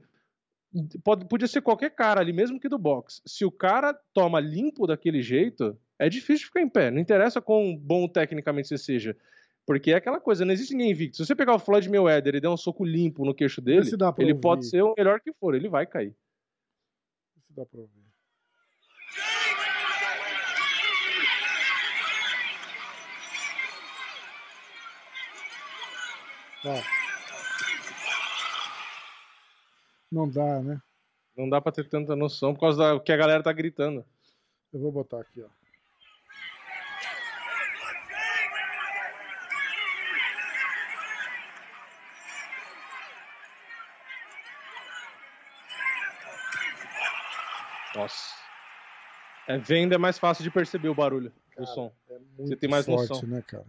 pode, 1.04 1.26
podia 1.26 1.48
ser 1.48 1.62
qualquer 1.62 1.92
cara 1.92 2.22
ali, 2.22 2.34
mesmo 2.34 2.60
que 2.60 2.70
do 2.70 2.78
boxe. 2.78 3.22
Se 3.26 3.46
o 3.46 3.52
cara 3.52 3.94
toma 4.14 4.40
limpo 4.40 4.88
daquele 4.88 5.22
jeito, 5.22 5.78
é 6.00 6.10
difícil 6.10 6.48
ficar 6.48 6.62
em 6.62 6.70
pé. 6.70 6.90
Não 6.90 7.00
interessa 7.00 7.42
quão 7.42 7.76
bom 7.76 8.08
tecnicamente 8.08 8.68
você 8.68 8.78
seja. 8.78 9.16
Porque 9.66 9.92
é 9.92 9.96
aquela 9.96 10.20
coisa, 10.20 10.44
não 10.44 10.52
existe 10.52 10.74
ninguém 10.74 10.92
invicto. 10.92 11.18
Se 11.18 11.26
você 11.26 11.36
pegar 11.36 11.56
o 11.56 11.60
Floyd 11.60 11.90
Mayweather 11.90 12.36
e 12.36 12.42
der 12.42 12.50
um 12.50 12.58
soco 12.58 12.84
limpo 12.84 13.24
no 13.24 13.34
queixo 13.34 13.62
dele, 13.62 13.88
ele 14.18 14.32
ouvir. 14.32 14.42
pode 14.42 14.68
ser 14.68 14.82
o 14.82 14.94
melhor 14.98 15.22
que 15.22 15.32
for, 15.34 15.56
ele 15.56 15.70
vai 15.70 15.86
cair. 15.86 16.14
Se 17.48 17.54
dá 17.54 17.66
pra 17.66 17.80
ouvir. 17.80 18.04
Ó. 26.66 27.03
Não 30.14 30.30
dá, 30.30 30.62
né? 30.62 30.80
Não 31.36 31.50
dá 31.50 31.60
pra 31.60 31.72
ter 31.72 31.90
tanta 31.90 32.16
noção 32.16 32.54
por 32.54 32.60
causa 32.60 32.78
da 32.94 33.00
que 33.00 33.12
a 33.12 33.18
galera 33.18 33.42
tá 33.42 33.52
gritando. 33.52 34.06
Eu 34.72 34.80
vou 34.80 34.92
botar 34.92 35.20
aqui, 35.22 35.42
ó. 35.42 35.50
Nossa. 47.96 48.36
É, 49.48 49.58
venda 49.58 49.96
é 49.96 49.98
mais 49.98 50.20
fácil 50.20 50.44
de 50.44 50.52
perceber 50.52 50.90
o 50.90 50.96
barulho 50.96 51.32
do 51.32 51.56
Cara, 51.56 51.68
som. 51.68 51.92
É 52.10 52.20
muito 52.38 52.56
tem 52.58 52.70
mais 52.70 52.86
forte, 52.86 53.10
noção. 53.10 53.28
né, 53.28 53.42
cara? 53.42 53.66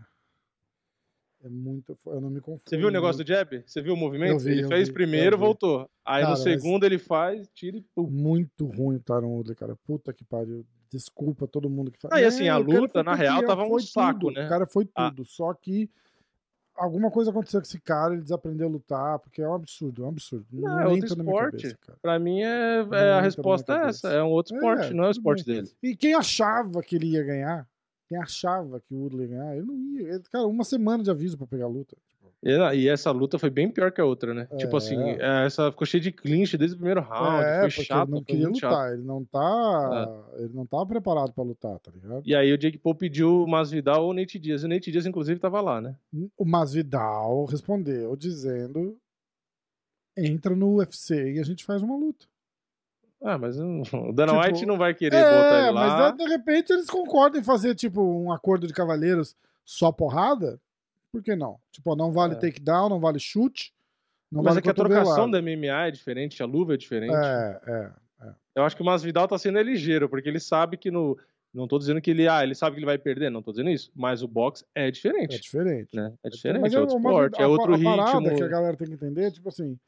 É 1.45 1.49
muito. 1.49 1.99
Eu 2.07 2.20
não 2.22 2.30
me 2.30 2.40
confundo. 2.40 2.62
Você 2.64 2.76
viu 2.78 2.88
o 2.88 2.90
negócio 2.90 3.22
do 3.22 3.28
jab? 3.28 3.62
Você 3.66 3.82
viu 3.82 3.92
o 3.92 3.97
movimento? 3.97 4.38
Vi, 4.38 4.51
ele 4.53 4.66
fez 4.66 4.88
vi, 4.88 4.95
primeiro, 4.95 5.36
voltou. 5.36 5.88
Aí 6.05 6.22
Cara, 6.22 6.30
no 6.30 6.36
segundo 6.42 6.84
ele 6.86 6.99
faz, 6.99 7.47
tira 7.55 7.76
e 7.76 7.82
pum. 7.95 8.09
Muito 8.09 8.64
ruim 8.66 8.97
o 8.97 9.01
Tyron 9.01 9.28
Woodley, 9.28 9.55
cara. 9.55 9.76
Puta 9.86 10.12
que 10.12 10.24
pariu. 10.24 10.64
Desculpa 10.90 11.46
todo 11.46 11.68
mundo 11.68 11.91
que 11.91 11.99
fala. 12.00 12.14
Ah, 12.14 12.21
e 12.22 12.25
assim, 12.25 12.49
a 12.49 12.57
luta, 12.57 13.03
na 13.03 13.14
real, 13.14 13.45
tava 13.45 13.64
um 13.64 13.79
saco, 13.79 14.21
tudo. 14.21 14.33
né? 14.34 14.46
O 14.46 14.49
cara 14.49 14.64
foi 14.66 14.88
Ah. 14.95 15.11
tudo. 15.11 15.25
Só 15.26 15.53
que 15.53 15.91
alguma 16.76 17.11
coisa 17.11 17.30
aconteceu 17.30 17.61
com 17.61 17.66
esse 17.66 17.80
cara, 17.80 18.14
ele 18.14 18.22
desaprendeu 18.22 18.66
a 18.66 18.71
lutar, 18.71 19.18
porque 19.18 19.42
é 19.42 19.49
um 19.49 19.54
absurdo, 19.54 20.03
é 20.03 20.07
um 20.07 20.08
absurdo. 20.08 20.46
Não, 20.53 20.62
Não, 20.62 20.80
é 20.80 20.87
outro 20.88 21.07
esporte. 21.07 21.62
cabeça. 21.75 21.99
Pra 22.00 22.18
mim, 22.18 22.41
é, 22.42 22.87
é 22.92 23.12
a 23.12 23.21
resposta 23.21 23.75
é 23.75 23.88
essa. 23.88 24.08
É 24.08 24.22
um 24.22 24.30
outro 24.30 24.54
esporte, 24.57 24.87
É, 24.87 24.95
não 24.95 25.04
é 25.04 25.08
o 25.08 25.11
esporte 25.11 25.45
bem. 25.45 25.57
dele. 25.57 25.71
E 25.83 25.95
quem 25.96 26.14
achava 26.14 26.80
que 26.83 26.96
ele 26.96 27.08
ia 27.08 27.22
ganhar, 27.22 27.68
quem 28.09 28.18
achava 28.18 28.81
que 28.81 28.95
o 28.95 28.99
Woodley 28.99 29.29
ganhar, 29.29 29.57
ele 29.57 29.67
não 29.67 29.76
ia. 29.76 30.09
Ele- 30.14 30.22
cara, 30.31 30.47
uma 30.47 30.64
semana 30.64 31.03
de 31.03 31.11
aviso 31.11 31.37
pra 31.39 31.47
pegar 31.47 31.64
a 31.64 31.68
luta. 31.68 31.97
Tipo, 32.09 32.25
E, 32.43 32.76
e 32.83 32.89
essa 32.89 33.11
luta 33.11 33.39
foi 33.39 33.49
bem 33.49 33.71
pior 33.71 33.91
que 33.91 34.01
a 34.01 34.05
outra, 34.05 34.35
né? 34.35 34.47
É. 34.51 34.57
Tipo 34.57 34.76
assim, 34.76 34.97
é, 35.03 35.47
essa 35.47 35.71
ficou 35.71 35.87
cheia 35.87 36.01
de 36.03 36.13
clinch 36.13 36.59
desde 36.59 36.75
o 36.75 36.79
primeiro 36.79 37.01
round, 37.01 37.43
é, 37.43 37.71
foi 37.71 37.85
chato, 37.85 38.09
ele 38.09 38.14
não 38.17 38.22
queria 38.22 38.45
muito 38.45 38.59
chato. 38.61 38.71
lutar, 38.71 38.93
ele 38.93 39.03
não 39.03 39.25
tá. 39.25 40.22
Ele 40.37 40.53
não 40.53 40.67
tava 40.67 40.87
preparado 40.87 41.33
pra 41.33 41.43
lutar, 41.43 41.79
tá 41.79 41.91
ligado? 41.91 42.22
E 42.26 42.35
aí 42.35 42.53
o 42.53 42.59
Jake 42.59 42.76
Paul 42.76 42.95
pediu 42.95 43.45
o 43.45 43.49
Masvidal 43.49 44.05
ou 44.05 44.11
o 44.11 44.14
Nate 44.14 44.39
Diaz. 44.39 44.63
E 44.63 44.67
o 44.67 44.68
Nate 44.68 44.91
Diaz, 44.91 45.07
inclusive, 45.07 45.41
tava 45.41 45.61
lá, 45.63 45.81
né? 45.81 45.97
O 46.37 46.45
Masvidal 46.45 47.47
respondeu 47.47 48.14
dizendo: 48.14 48.99
entra 50.17 50.55
no 50.55 50.76
UFC 50.76 51.33
e 51.35 51.39
a 51.41 51.43
gente 51.45 51.64
faz 51.64 51.83
uma 51.83 51.97
luta. 51.97 52.26
Ah, 53.26 53.38
mas 53.38 53.59
o 53.59 54.13
Dana 54.13 54.33
Tipo, 54.34 54.45
White 54.46 54.67
não 54.67 54.76
vai 54.76 54.92
querer 54.95 55.17
botar 55.17 55.55
É, 55.57 55.63
ele 55.64 55.72
mas 55.72 55.92
lá. 55.95 56.11
de, 56.11 56.18
de 56.18 56.25
repente 56.29 56.72
eles 56.72 56.91
concordam 56.91 57.41
em 57.41 57.45
fazer 57.45 57.75
tipo 57.75 58.03
um 58.03 58.30
acordo 58.30 58.67
de 58.67 58.72
cavaleiros 58.75 59.34
só 59.64 59.91
porrada. 59.91 60.61
Por 61.11 61.22
que 61.22 61.34
não? 61.34 61.59
Tipo, 61.72 61.96
não 61.96 62.13
vale 62.13 62.34
É. 62.34 62.38
takedown, 62.38 62.88
não 62.91 63.01
vale 63.01 63.18
chute, 63.18 63.72
Não 64.30 64.42
Mas 64.42 64.55
vale 64.55 64.59
é 64.59 64.63
que 64.63 64.71
a 64.71 64.75
trocação 64.75 65.30
da 65.30 65.38
MMA 65.41 65.87
é 65.87 65.91
diferente, 65.92 66.42
a 66.42 66.46
luva 66.46 66.75
é 66.75 66.76
diferente. 66.76 67.14
É, 67.14 67.61
é. 67.67 67.91
Eu 68.57 68.64
acho 68.64 68.75
que 68.76 68.83
o 68.83 68.84
Masvidal 68.84 69.26
tá 69.29 69.38
sendo 69.38 69.61
ligeiro, 69.61 70.09
porque 70.09 70.29
ele 70.29 70.41
sabe 70.41 70.76
que 70.76 70.91
no. 70.91 71.17
Não 71.53 71.68
tô 71.68 71.79
dizendo 71.79 72.01
que 72.01 72.11
ele. 72.11 72.26
Ah, 72.26 72.42
ele 72.42 72.55
sabe 72.55 72.75
que 72.75 72.80
ele 72.80 72.87
vai 72.87 72.99
perder, 72.99 73.30
não 73.30 73.41
tô 73.42 73.53
dizendo 73.53 73.71
isso. 73.71 73.92
Mas 73.95 74.22
o 74.22 74.29
boxe 74.29 74.64
é 74.75 74.88
É 74.88 74.91
diferente. 74.91 75.41
diferente. 75.41 75.95
né? 75.95 76.13
É 76.25 76.29
diferente, 76.29 76.63
Mas 76.63 76.75
é 76.75 76.80
outro 76.80 76.96
esporte, 76.96 77.41
a- 77.41 77.45
é 77.45 77.46
outro 77.46 77.75
a 77.75 77.79
parada 77.79 78.18
ritmo. 78.18 78.37
que 78.37 78.42
a 78.42 78.49
galera 78.49 78.76
tem 78.76 78.88
que 78.88 78.95
entender, 78.95 79.30
tipo 79.30 79.49
assim, 79.49 79.79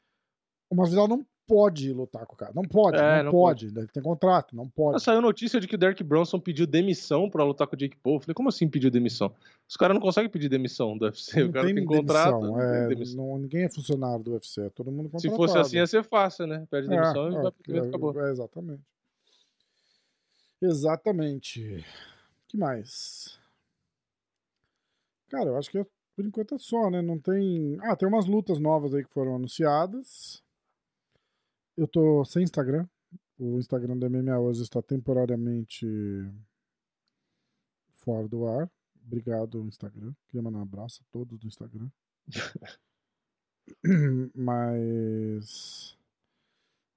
o 0.69 0.75
Masvidal 0.75 1.07
não 1.09 1.25
pode 1.47 1.91
lutar 1.93 2.25
com 2.25 2.33
o 2.33 2.37
cara. 2.37 2.51
Não 2.53 2.63
pode, 2.63 2.97
É, 2.97 3.17
não, 3.17 3.23
não 3.25 3.31
pode. 3.31 3.67
Ele 3.67 3.87
tem 3.87 4.03
contrato, 4.03 4.55
não 4.55 4.67
pode. 4.67 5.01
Saiu 5.01 5.21
notícia 5.21 5.59
de 5.59 5.67
que 5.67 5.75
o 5.75 5.77
Derek 5.77 6.03
Bronson 6.03 6.39
pediu 6.39 6.67
demissão 6.67 7.29
pra 7.29 7.43
lutar 7.43 7.65
com 7.67 7.75
o 7.75 7.77
Jake 7.79 7.95
Paul. 7.97 8.15
Eu 8.15 8.19
falei, 8.19 8.33
como 8.35 8.49
assim 8.49 8.67
pediu 8.67 8.91
demissão? 8.91 9.33
Os 9.67 9.75
caras 9.77 9.95
não 9.95 10.01
conseguem 10.01 10.29
pedir 10.29 10.49
demissão 10.49 10.97
do 10.97 11.05
UFC. 11.05 11.39
Não 11.41 11.49
o 11.49 11.53
cara 11.53 11.65
tem 11.65 11.75
tem 11.75 11.85
contrato. 11.85 12.31
demissão, 12.39 12.41
não 12.41 12.59
tem 12.59 12.65
é, 12.83 12.87
demissão. 12.87 13.15
não- 13.25 13.37
ninguém 13.39 13.63
é 13.63 13.69
funcionário 13.69 14.23
do 14.23 14.31
UFC, 14.33 14.61
é 14.61 14.69
todo 14.69 14.91
mundo 14.91 15.05
Se 15.07 15.11
contratado. 15.29 15.37
fosse 15.37 15.57
assim, 15.57 15.77
ia 15.77 15.87
ser 15.87 16.03
fácil, 16.03 16.45
né? 16.45 16.67
Pede 16.69 16.87
demissão 16.87 17.27
É, 17.27 17.31
e 17.31 17.35
é, 17.35 17.41
vai 17.41 17.51
pro 17.51 17.75
evento, 17.77 17.87
acabou. 17.89 18.21
é, 18.25 18.31
exatamente. 18.31 18.81
Exatamente. 20.61 21.85
que 22.47 22.57
mais? 22.57 23.37
Cara, 25.29 25.49
eu 25.49 25.57
acho 25.57 25.69
que 25.69 25.77
é- 25.79 25.85
por 26.15 26.25
enquanto 26.25 26.55
é 26.55 26.57
só, 26.57 26.89
né? 26.89 27.01
Não 27.01 27.19
tem. 27.19 27.77
Ah, 27.81 27.95
tem 27.95 28.07
umas 28.07 28.25
lutas 28.25 28.57
novas 28.59 28.93
aí 28.95 29.03
que 29.03 29.13
foram 29.13 29.35
anunciadas. 29.35 30.41
Eu 31.77 31.87
tô 31.87 32.25
sem 32.25 32.41
Instagram. 32.41 32.89
O 33.37 33.59
Instagram 33.59 33.95
da 33.97 34.09
MMA 34.09 34.39
hoje 34.39 34.63
está 34.63 34.81
temporariamente 34.81 35.85
fora 37.93 38.27
do 38.27 38.47
ar. 38.47 38.67
Obrigado, 39.05 39.63
Instagram. 39.63 40.11
Queria 40.25 40.41
mandar 40.41 40.57
um 40.57 40.63
abraço 40.63 41.03
a 41.03 41.05
todos 41.11 41.37
do 41.37 41.47
Instagram. 41.47 41.87
Mas. 44.33 45.95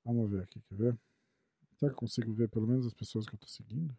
Vamos 0.02 0.30
ver 0.30 0.44
aqui, 0.44 0.62
quer 0.62 0.74
ver? 0.74 0.98
Será 1.76 1.90
que 1.90 1.96
eu 1.96 2.00
consigo 2.00 2.32
ver 2.32 2.48
pelo 2.48 2.66
menos 2.66 2.86
as 2.86 2.94
pessoas 2.94 3.26
que 3.26 3.34
eu 3.34 3.38
tô 3.38 3.46
seguindo? 3.46 3.94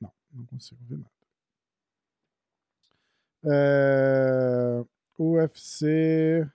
Não, 0.00 0.12
não 0.32 0.46
consigo 0.46 0.82
ver 0.84 0.96
nada. 0.96 1.10
É... 3.44 4.82
UFC 5.18 6.50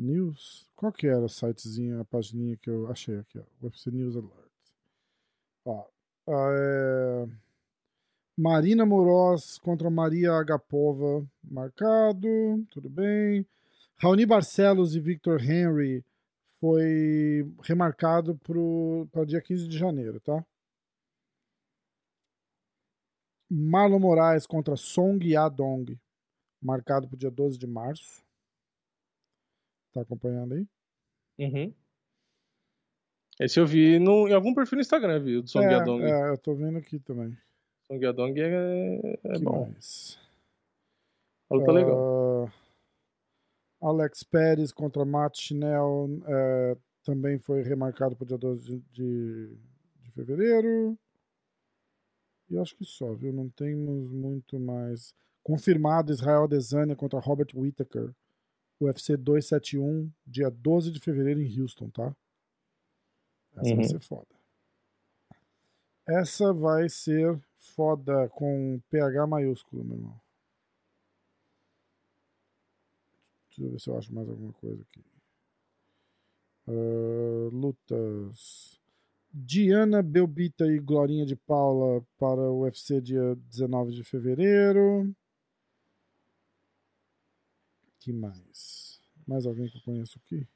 News. 0.00 0.68
Qual 0.74 0.92
que 0.92 1.06
era 1.06 1.20
o 1.20 1.28
sitezinho, 1.28 2.00
a 2.00 2.04
pagininha 2.04 2.56
que 2.56 2.70
eu 2.70 2.90
achei 2.90 3.18
aqui? 3.18 3.38
Ó. 3.38 3.44
UFC 3.62 3.90
News 3.90 4.16
Alert. 4.16 4.50
Ó, 5.64 5.86
é... 6.28 7.28
Marina 8.36 8.86
Moroz 8.86 9.58
contra 9.58 9.90
Maria 9.90 10.32
Agapova 10.32 11.26
marcado. 11.44 12.64
Tudo 12.70 12.88
bem. 12.88 13.46
Raoni 13.96 14.24
Barcelos 14.24 14.96
e 14.96 15.00
Victor 15.00 15.42
Henry 15.42 16.02
foi 16.58 17.46
remarcado 17.62 18.38
para 19.12 19.24
dia 19.26 19.40
15 19.42 19.68
de 19.68 19.76
janeiro, 19.76 20.20
tá? 20.20 20.44
Marlon 23.50 23.98
Moraes 23.98 24.46
contra 24.46 24.76
Song 24.76 25.26
Yadong, 25.26 25.98
marcado 26.62 27.08
para 27.08 27.16
o 27.16 27.18
dia 27.18 27.30
12 27.30 27.58
de 27.58 27.66
março. 27.66 28.22
Tá 29.92 30.02
acompanhando 30.02 30.54
aí? 30.54 30.66
Uhum. 31.38 31.74
Esse 33.40 33.58
eu 33.58 33.66
vi 33.66 33.98
no, 33.98 34.28
em 34.28 34.34
algum 34.34 34.54
perfil 34.54 34.76
no 34.76 34.82
Instagram, 34.82 35.20
viu? 35.20 35.42
Do 35.42 35.48
Song 35.48 35.64
é, 35.64 35.72
Yadong. 35.72 36.02
é, 36.02 36.28
eu 36.28 36.38
tô 36.38 36.54
vendo 36.54 36.78
aqui 36.78 36.98
também. 37.00 37.36
Song 37.86 38.04
Yadong 38.04 38.38
é, 38.38 39.18
é 39.24 39.32
Que 39.32 39.44
bom. 39.44 39.66
mais? 39.66 40.18
A 41.48 41.54
luta 41.54 41.70
é 41.70 41.74
legal. 41.74 42.46
Ah, 42.46 43.88
Alex 43.88 44.22
Pérez 44.22 44.72
contra 44.72 45.04
Matt 45.04 45.38
Schnell 45.38 46.22
eh, 46.26 46.76
também 47.02 47.38
foi 47.38 47.62
remarcado 47.62 48.14
para 48.14 48.24
o 48.24 48.26
dia 48.28 48.36
12 48.38 48.62
de, 48.64 48.80
de, 48.92 49.56
de 50.02 50.10
fevereiro. 50.12 50.98
E 52.50 52.58
acho 52.58 52.76
que 52.76 52.84
só, 52.84 53.14
viu? 53.14 53.32
Não 53.32 53.48
temos 53.48 54.10
muito 54.10 54.60
mais. 54.60 55.14
Confirmado 55.42 56.12
Israel 56.12 56.44
Adesanya 56.44 56.94
contra 56.94 57.18
Robert 57.18 57.48
Whittaker. 57.54 58.14
UFC 58.80 59.16
271, 59.16 60.10
dia 60.26 60.50
12 60.50 60.90
de 60.90 61.00
fevereiro 61.00 61.40
em 61.40 61.60
Houston, 61.60 61.90
tá? 61.90 62.14
Essa 63.56 63.70
Uhum. 63.70 63.76
vai 63.76 63.84
ser 63.84 64.00
foda. 64.00 64.26
Essa 66.06 66.52
vai 66.52 66.88
ser 66.88 67.40
foda 67.58 68.28
com 68.30 68.80
PH 68.90 69.26
maiúsculo, 69.26 69.84
meu 69.84 69.96
irmão. 69.96 70.20
Deixa 73.48 73.62
eu 73.62 73.70
ver 73.70 73.80
se 73.80 73.90
eu 73.90 73.98
acho 73.98 74.14
mais 74.14 74.28
alguma 74.28 74.52
coisa 74.54 74.82
aqui. 74.82 75.04
Ah, 76.66 77.48
lutas. 77.52 78.78
Diana 79.32 80.02
Belbita 80.02 80.66
e 80.66 80.78
Glorinha 80.80 81.24
de 81.24 81.36
Paula 81.36 82.04
para 82.18 82.40
o 82.40 82.62
UFC 82.62 83.00
dia 83.00 83.36
19 83.48 83.92
de 83.92 84.02
fevereiro. 84.02 85.14
Que 88.00 88.12
mais? 88.12 89.00
Mais 89.26 89.46
alguém 89.46 89.68
que 89.68 89.76
eu 89.76 89.82
conheço 89.82 90.18
aqui? 90.24 90.46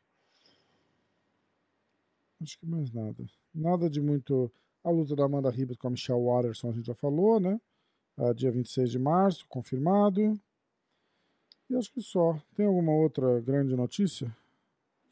Acho 2.42 2.58
que 2.58 2.66
mais 2.66 2.90
nada. 2.90 3.24
Nada 3.54 3.88
de 3.88 4.00
muito. 4.00 4.50
A 4.82 4.90
luta 4.90 5.14
da 5.16 5.24
Amanda 5.24 5.48
Ribas 5.50 5.76
com 5.78 5.86
a 5.86 5.90
Michelle 5.90 6.22
Watterson 6.22 6.70
a 6.70 6.72
gente 6.72 6.86
já 6.86 6.94
falou, 6.94 7.40
né? 7.40 7.58
Ah, 8.16 8.32
dia 8.32 8.50
26 8.50 8.90
de 8.90 8.98
março, 8.98 9.46
confirmado. 9.48 10.38
E 11.70 11.76
acho 11.76 11.90
que 11.92 12.02
só. 12.02 12.38
Tem 12.54 12.66
alguma 12.66 12.92
outra 12.92 13.40
grande 13.40 13.74
notícia? 13.74 14.34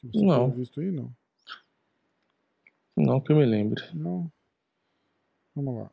Que 0.00 0.08
você 0.08 0.24
Não. 0.24 0.44
tenha 0.50 0.56
visto 0.58 0.80
aí? 0.80 0.90
Não. 0.90 1.14
Não 2.96 3.20
que 3.20 3.32
eu 3.32 3.36
me 3.36 3.46
lembre. 3.46 3.82
Não. 3.94 4.30
Vamos 5.54 5.74
lá. 5.82 5.90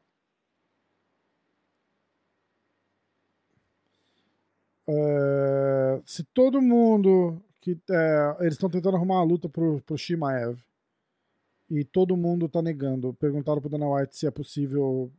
É, 4.91 6.01
se 6.05 6.23
todo 6.23 6.61
mundo 6.61 7.39
que 7.61 7.77
é, 7.91 8.35
eles 8.39 8.53
estão 8.53 8.69
tentando 8.69 8.95
arrumar 8.97 9.15
uma 9.15 9.23
luta 9.23 9.47
pro, 9.47 9.79
pro 9.81 9.97
Shimaev 9.97 10.57
e 11.69 11.83
todo 11.83 12.17
mundo 12.17 12.49
tá 12.49 12.61
negando. 12.61 13.13
Perguntaram 13.13 13.61
pro 13.61 13.69
Dana 13.69 13.87
White 13.87 14.17
se 14.17 14.25
é 14.25 14.31
possível 14.31 15.11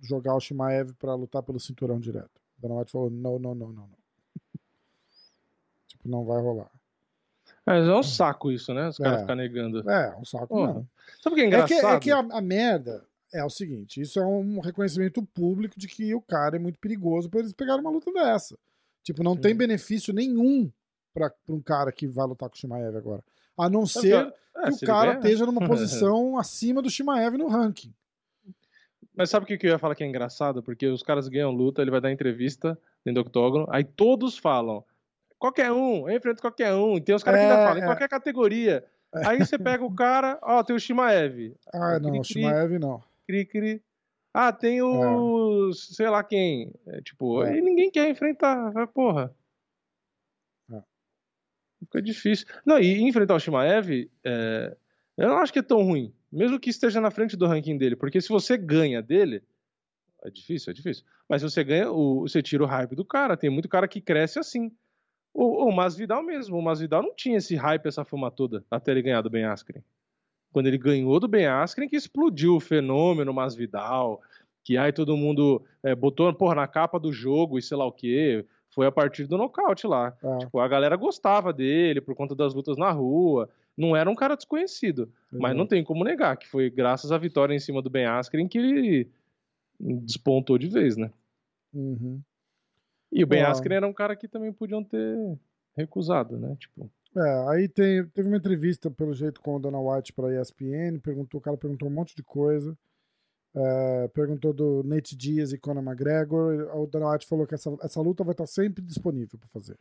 jogar 0.00 0.34
o 0.34 0.40
Shimaev 0.40 0.92
pra 0.98 1.14
lutar 1.14 1.42
pelo 1.42 1.60
cinturão 1.60 1.98
direto. 2.00 2.30
O 2.58 2.62
Dana 2.62 2.76
White 2.80 2.92
falou: 2.92 3.10
não, 3.10 3.38
não, 3.38 3.54
não, 3.54 3.68
não, 3.68 3.86
não. 3.86 3.98
tipo, 5.88 6.08
não 6.08 6.24
vai 6.24 6.40
rolar. 6.40 6.70
Mas 7.66 7.86
é 7.86 7.94
um 7.94 8.02
saco 8.02 8.50
isso, 8.50 8.72
né? 8.72 8.88
Os 8.88 8.96
caras 8.96 9.18
É. 9.18 9.20
ficarem 9.20 9.42
negando. 9.46 9.90
É, 9.90 10.16
um 10.16 10.24
saco 10.24 10.46
Porra. 10.46 10.72
não. 10.74 10.88
Sabe 11.22 11.34
o 11.34 11.36
que 11.36 11.40
é 11.42 11.44
É 11.44 11.64
que, 11.66 11.74
engraçado? 11.74 11.96
é 11.96 12.00
que 12.00 12.10
a, 12.10 12.18
a 12.18 12.40
merda 12.40 13.04
é 13.34 13.44
o 13.44 13.50
seguinte: 13.50 14.00
isso 14.00 14.18
é 14.18 14.24
um 14.24 14.60
reconhecimento 14.60 15.22
público 15.34 15.78
de 15.78 15.86
que 15.86 16.14
o 16.14 16.20
cara 16.22 16.56
é 16.56 16.58
muito 16.58 16.78
perigoso 16.78 17.28
pra 17.28 17.40
eles 17.40 17.52
pegarem 17.52 17.82
uma 17.82 17.90
luta 17.90 18.10
dessa. 18.12 18.56
Tipo, 19.02 19.22
não 19.22 19.36
tem 19.36 19.54
benefício 19.54 20.12
nenhum 20.12 20.70
pra, 21.14 21.30
pra 21.30 21.54
um 21.54 21.60
cara 21.62 21.90
que 21.92 22.06
vai 22.06 22.26
lutar 22.26 22.48
com 22.48 22.54
o 22.54 22.58
Shimaev 22.58 22.96
agora. 22.96 23.22
A 23.56 23.68
não 23.68 23.86
ser 23.86 24.14
é, 24.56 24.64
que 24.66 24.72
se 24.72 24.84
o 24.84 24.86
cara 24.86 25.06
ganhar- 25.14 25.18
esteja 25.20 25.46
numa 25.46 25.60
posição 25.66 26.38
acima 26.38 26.80
do 26.82 26.90
Shimaev 26.90 27.36
no 27.36 27.48
ranking. 27.48 27.92
Mas 29.16 29.30
sabe 29.30 29.44
o 29.44 29.46
que 29.46 29.58
que 29.58 29.66
eu 29.66 29.70
ia 29.70 29.78
falar 29.78 29.94
que 29.94 30.04
é 30.04 30.06
engraçado? 30.06 30.62
Porque 30.62 30.86
os 30.86 31.02
caras 31.02 31.26
ganham 31.28 31.50
luta, 31.50 31.82
ele 31.82 31.90
vai 31.90 32.00
dar 32.00 32.12
entrevista 32.12 32.78
dentro 33.04 33.22
do 33.22 33.26
octógono, 33.26 33.66
aí 33.70 33.82
todos 33.82 34.38
falam, 34.38 34.84
qualquer 35.38 35.72
um, 35.72 36.08
eu 36.08 36.16
enfrento 36.16 36.40
qualquer 36.40 36.72
um. 36.74 37.00
Tem 37.00 37.14
os 37.14 37.22
caras 37.24 37.40
que 37.40 37.46
É, 37.46 37.50
ainda 37.50 37.64
falam, 37.64 37.78
em 37.78 37.82
é. 37.82 37.86
qualquer 37.86 38.08
categoria. 38.08 38.84
Aí 39.12 39.38
você 39.38 39.58
pega 39.58 39.82
o 39.84 39.92
cara, 39.94 40.38
ó, 40.42 40.62
tem 40.62 40.76
o 40.76 40.78
Shimaev, 40.78 41.56
Ah, 41.72 41.98
não, 41.98 42.10
o 42.10 42.12
Cri-cri. 42.12 42.24
Shimaev 42.42 42.78
não. 42.78 43.02
cri 43.26 43.44
cri. 43.46 43.82
Ah, 44.40 44.52
tem 44.52 44.80
os, 44.80 45.96
sei 45.96 46.08
lá 46.08 46.22
quem. 46.22 46.72
É, 46.86 47.00
tipo, 47.00 47.42
É. 47.42 47.58
e 47.58 47.60
ninguém 47.60 47.90
quer 47.90 48.08
enfrentar, 48.08 48.70
vai, 48.70 48.86
porra. 48.86 49.34
É. 50.70 50.80
Fica 51.80 52.00
difícil. 52.00 52.46
Não, 52.64 52.78
e 52.78 53.02
enfrentar 53.02 53.34
o 53.34 53.40
Shimaev, 53.40 54.08
é, 54.22 54.76
eu 55.16 55.28
não 55.28 55.38
acho 55.38 55.52
que 55.52 55.58
é 55.58 55.62
tão 55.62 55.82
ruim. 55.82 56.14
Mesmo 56.30 56.60
que 56.60 56.70
esteja 56.70 57.00
na 57.00 57.10
frente 57.10 57.36
do 57.36 57.48
ranking 57.48 57.76
dele. 57.76 57.96
Porque 57.96 58.20
se 58.20 58.28
você 58.28 58.56
ganha 58.56 59.02
dele, 59.02 59.42
é 60.22 60.30
difícil, 60.30 60.70
é 60.70 60.74
difícil. 60.74 61.04
Mas 61.28 61.42
se 61.42 61.50
você 61.50 61.64
ganha, 61.64 61.90
o, 61.90 62.20
você 62.20 62.40
tira 62.40 62.62
o 62.62 62.66
hype 62.66 62.94
do 62.94 63.04
cara. 63.04 63.36
Tem 63.36 63.50
muito 63.50 63.68
cara 63.68 63.88
que 63.88 64.00
cresce 64.00 64.38
assim. 64.38 64.70
O, 65.34 65.64
o 65.66 65.72
Masvidal 65.74 66.22
mesmo. 66.22 66.56
O 66.56 66.62
Masvidal 66.62 67.02
não 67.02 67.12
tinha 67.12 67.38
esse 67.38 67.56
hype, 67.56 67.86
essa 67.86 68.04
fama 68.04 68.30
toda, 68.30 68.64
até 68.70 68.92
ele 68.92 69.02
ganhar 69.02 69.20
do 69.20 69.30
Ben 69.30 69.46
Askren. 69.46 69.82
Quando 70.52 70.66
ele 70.68 70.78
ganhou 70.78 71.18
do 71.18 71.26
Ben 71.28 71.46
Askren, 71.46 71.88
que 71.88 71.96
explodiu 71.96 72.54
o 72.56 72.60
fenômeno 72.60 73.34
Masvidal. 73.34 74.22
Que 74.68 74.76
aí 74.76 74.92
todo 74.92 75.16
mundo 75.16 75.64
é, 75.82 75.94
botou 75.94 76.30
porra, 76.34 76.54
na 76.54 76.68
capa 76.68 77.00
do 77.00 77.10
jogo 77.10 77.58
e 77.58 77.62
sei 77.62 77.74
lá 77.74 77.86
o 77.86 77.90
quê. 77.90 78.44
Foi 78.68 78.86
a 78.86 78.92
partir 78.92 79.24
do 79.24 79.38
nocaute 79.38 79.86
lá. 79.86 80.14
Ah, 80.22 80.36
Tipo, 80.40 80.60
a 80.60 80.68
galera 80.68 80.94
gostava 80.94 81.54
dele 81.54 82.02
por 82.02 82.14
conta 82.14 82.34
das 82.34 82.52
lutas 82.52 82.76
na 82.76 82.90
rua. 82.90 83.48
Não 83.74 83.96
era 83.96 84.10
um 84.10 84.14
cara 84.14 84.36
desconhecido. 84.36 85.10
Mas 85.32 85.56
não 85.56 85.66
tem 85.66 85.82
como 85.82 86.04
negar 86.04 86.36
que 86.36 86.46
foi 86.46 86.68
graças 86.68 87.10
à 87.10 87.16
vitória 87.16 87.54
em 87.54 87.58
cima 87.58 87.80
do 87.80 87.88
Ben 87.88 88.04
Askren 88.04 88.46
que 88.46 88.58
ele 88.58 89.10
despontou 89.80 90.58
de 90.58 90.66
vez, 90.68 90.98
né? 90.98 91.10
Uhum. 91.72 92.20
E 93.10 93.24
o 93.24 93.26
Ben 93.26 93.44
Uau. 93.44 93.50
Askren 93.50 93.76
era 93.76 93.88
um 93.88 93.94
cara 93.94 94.14
que 94.14 94.28
também 94.28 94.52
podiam 94.52 94.84
ter 94.84 95.16
recusado, 95.74 96.36
né? 96.36 96.54
Tipo. 96.60 96.90
É, 97.16 97.48
aí 97.48 97.68
tem, 97.68 98.04
teve 98.08 98.28
uma 98.28 98.36
entrevista, 98.36 98.90
pelo 98.90 99.14
jeito, 99.14 99.40
com 99.40 99.56
o 99.56 99.58
Dana 99.58 99.80
White 99.80 100.12
para 100.12 100.28
a 100.28 100.42
ESPN, 100.42 100.98
perguntou, 101.02 101.40
o 101.40 101.42
cara 101.42 101.56
perguntou 101.56 101.88
um 101.88 101.94
monte 101.94 102.14
de 102.14 102.22
coisa. 102.22 102.76
É, 103.60 104.08
perguntou 104.08 104.52
do 104.52 104.84
Nate 104.84 105.16
Diaz 105.16 105.52
e 105.52 105.58
Conor 105.58 105.82
McGregor. 105.82 106.70
O 106.76 106.86
Dana 106.86 107.10
White 107.10 107.26
falou 107.26 107.44
que 107.44 107.54
essa, 107.54 107.76
essa 107.82 108.00
luta 108.00 108.22
vai 108.22 108.32
estar 108.32 108.46
sempre 108.46 108.84
disponível 108.84 109.36
para 109.36 109.48
fazer. 109.48 109.76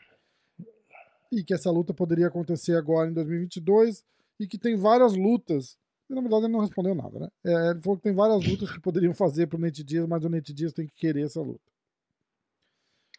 E 1.31 1.43
que 1.43 1.53
essa 1.53 1.69
luta 1.69 1.93
poderia 1.93 2.27
acontecer 2.27 2.75
agora 2.75 3.09
em 3.09 3.13
2022 3.13 4.03
e 4.39 4.47
que 4.47 4.57
tem 4.57 4.75
várias 4.75 5.13
lutas. 5.13 5.77
E, 6.09 6.15
na 6.15 6.21
verdade, 6.21 6.45
ele 6.45 6.53
não 6.53 6.61
respondeu 6.61 6.95
nada, 6.95 7.19
né? 7.19 7.27
É, 7.45 7.69
ele 7.71 7.81
falou 7.81 7.97
que 7.97 8.03
tem 8.03 8.13
várias 8.13 8.47
lutas 8.47 8.71
que 8.71 8.79
poderiam 8.79 9.13
fazer 9.13 9.45
pro 9.45 9.59
Nate 9.59 9.83
Diaz, 9.83 10.07
mas 10.07 10.23
o 10.23 10.29
Nate 10.29 10.53
Diaz 10.53 10.73
tem 10.73 10.87
que 10.87 10.95
querer 10.95 11.25
essa 11.25 11.41
luta. 11.41 11.61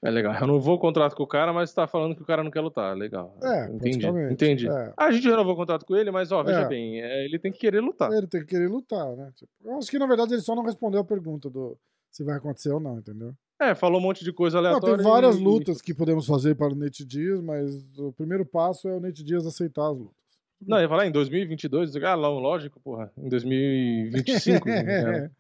É 0.03 0.11
legal. 0.11 0.35
Eu 0.41 0.47
não 0.47 0.61
vou 0.61 0.79
contrato 0.79 1.16
com 1.16 1.25
o 1.25 1.27
cara, 1.27 1.53
mas 1.53 1.75
tá 1.75 1.87
falando 1.87 2.15
que 2.15 2.23
o 2.23 2.27
cara 2.27 2.45
não 2.45 2.51
quer 2.51 2.61
lutar. 2.61 2.97
Legal. 2.97 3.37
É, 3.43 3.66
entendi. 3.66 4.07
Entendi. 4.31 4.69
É. 4.69 4.93
A 4.97 5.11
gente 5.11 5.29
renovou 5.29 5.55
o 5.55 5.57
contrato 5.57 5.85
com 5.85 5.97
ele, 5.97 6.11
mas 6.11 6.31
ó, 6.31 6.43
veja 6.43 6.61
é. 6.61 6.69
bem, 6.69 7.01
é, 7.01 7.25
ele 7.25 7.39
tem 7.39 7.51
que 7.51 7.59
querer 7.59 7.81
lutar. 7.81 8.12
Ele 8.12 8.27
tem 8.27 8.41
que 8.41 8.47
querer 8.47 8.69
lutar, 8.69 9.16
né? 9.16 9.33
Tipo, 9.35 9.51
eu 9.65 9.77
acho 9.77 9.91
que 9.91 9.99
na 9.99 10.07
verdade 10.07 10.35
ele 10.35 10.43
só 10.43 10.55
não 10.55 10.62
respondeu 10.62 11.01
a 11.01 11.05
pergunta 11.05 11.51
do 11.51 11.77
se 12.11 12.25
vai 12.25 12.37
acontecer 12.37 12.70
ou 12.70 12.81
não, 12.81 12.99
entendeu? 12.99 13.35
É, 13.61 13.75
falou 13.75 14.01
um 14.01 14.03
monte 14.03 14.25
de 14.25 14.33
coisa 14.33 14.59
aleatória. 14.59 14.97
Não, 14.97 15.03
tem 15.03 15.12
várias 15.12 15.37
e... 15.37 15.43
lutas 15.43 15.81
que 15.83 15.93
podemos 15.93 16.27
fazer 16.27 16.55
para 16.55 16.73
o 16.73 16.77
Nate 16.77 17.05
Dias, 17.05 17.41
mas 17.41 17.85
o 17.99 18.12
primeiro 18.12 18.47
passo 18.47 18.89
é 18.89 18.97
o 18.97 19.01
Nate 19.01 19.25
Dias 19.25 19.47
aceitar 19.47 19.91
as 19.91 19.99
lutas. 19.99 20.16
Não, 20.61 20.81
ia 20.81 20.89
falar 20.89 21.07
em 21.07 21.12
2022, 21.12 21.95
ah, 21.97 22.15
lógico, 22.15 22.81
porra, 22.81 23.12
em 23.16 23.29
2025. 23.29 24.66
né? 24.66 25.31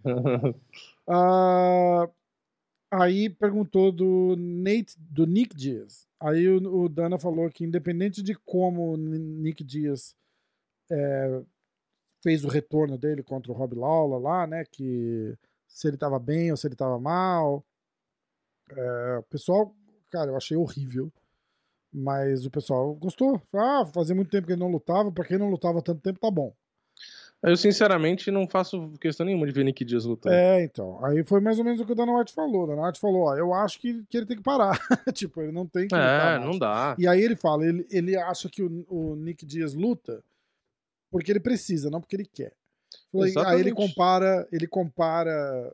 ah, 1.08 2.08
Aí 2.90 3.28
perguntou 3.28 3.92
do 3.92 4.34
Nate, 4.36 4.94
do 4.98 5.26
Nick 5.26 5.54
Diaz. 5.54 6.06
Aí 6.20 6.48
o, 6.48 6.84
o 6.84 6.88
Dana 6.88 7.18
falou 7.18 7.50
que 7.50 7.64
independente 7.64 8.22
de 8.22 8.34
como 8.34 8.94
o 8.94 8.96
Nick 8.96 9.62
Diaz 9.62 10.14
é, 10.90 11.42
fez 12.22 12.44
o 12.44 12.48
retorno 12.48 12.98
dele 12.98 13.22
contra 13.22 13.52
o 13.52 13.54
Rob 13.54 13.74
Lawler 13.76 14.20
lá, 14.20 14.46
né, 14.46 14.64
que 14.64 15.36
se 15.68 15.88
ele 15.88 15.98
tava 15.98 16.18
bem 16.18 16.50
ou 16.50 16.56
se 16.56 16.66
ele 16.66 16.76
tava 16.76 16.98
mal, 16.98 17.64
é, 18.70 19.18
o 19.18 19.22
pessoal, 19.24 19.74
cara, 20.10 20.30
eu 20.30 20.36
achei 20.36 20.56
horrível. 20.56 21.12
Mas 21.92 22.44
o 22.46 22.50
pessoal 22.50 22.94
gostou. 22.94 23.40
Ah, 23.54 23.84
fazia 23.94 24.14
muito 24.14 24.30
tempo 24.30 24.46
que 24.46 24.52
ele 24.52 24.60
não 24.60 24.70
lutava. 24.70 25.10
Pra 25.12 25.24
quem 25.24 25.38
não 25.38 25.50
lutava 25.50 25.82
tanto 25.82 26.02
tempo, 26.02 26.20
tá 26.20 26.30
bom. 26.30 26.54
Eu, 27.42 27.56
sinceramente, 27.56 28.30
não 28.30 28.48
faço 28.48 28.92
questão 29.00 29.24
nenhuma 29.24 29.46
de 29.46 29.52
ver 29.52 29.64
Nick 29.64 29.84
Dias 29.84 30.04
lutar. 30.04 30.32
É, 30.32 30.64
então. 30.64 31.04
Aí 31.04 31.24
foi 31.24 31.40
mais 31.40 31.58
ou 31.58 31.64
menos 31.64 31.80
o 31.80 31.86
que 31.86 31.92
o 31.92 31.94
Dana 31.94 32.18
White 32.18 32.32
falou. 32.32 32.64
O 32.64 32.66
Dana 32.66 32.86
White 32.86 32.98
falou, 32.98 33.22
ó, 33.22 33.36
eu 33.36 33.54
acho 33.54 33.78
que, 33.78 34.02
que 34.10 34.16
ele 34.16 34.26
tem 34.26 34.36
que 34.36 34.42
parar. 34.42 34.76
tipo, 35.14 35.40
ele 35.40 35.52
não 35.52 35.66
tem 35.66 35.86
que 35.86 35.94
É, 35.94 36.38
não 36.38 36.58
dá. 36.58 36.96
E 36.98 37.06
aí 37.06 37.22
ele 37.22 37.36
fala, 37.36 37.64
ele, 37.64 37.86
ele 37.90 38.16
acha 38.16 38.48
que 38.48 38.62
o, 38.62 38.84
o 38.88 39.14
Nick 39.14 39.46
Dias 39.46 39.72
luta 39.72 40.22
porque 41.10 41.32
ele 41.32 41.40
precisa, 41.40 41.90
não 41.90 42.00
porque 42.00 42.16
ele 42.16 42.26
quer. 42.26 42.52
Aí 43.46 43.60
ele 43.60 43.72
compara, 43.72 44.46
ele 44.52 44.66
compara 44.66 45.72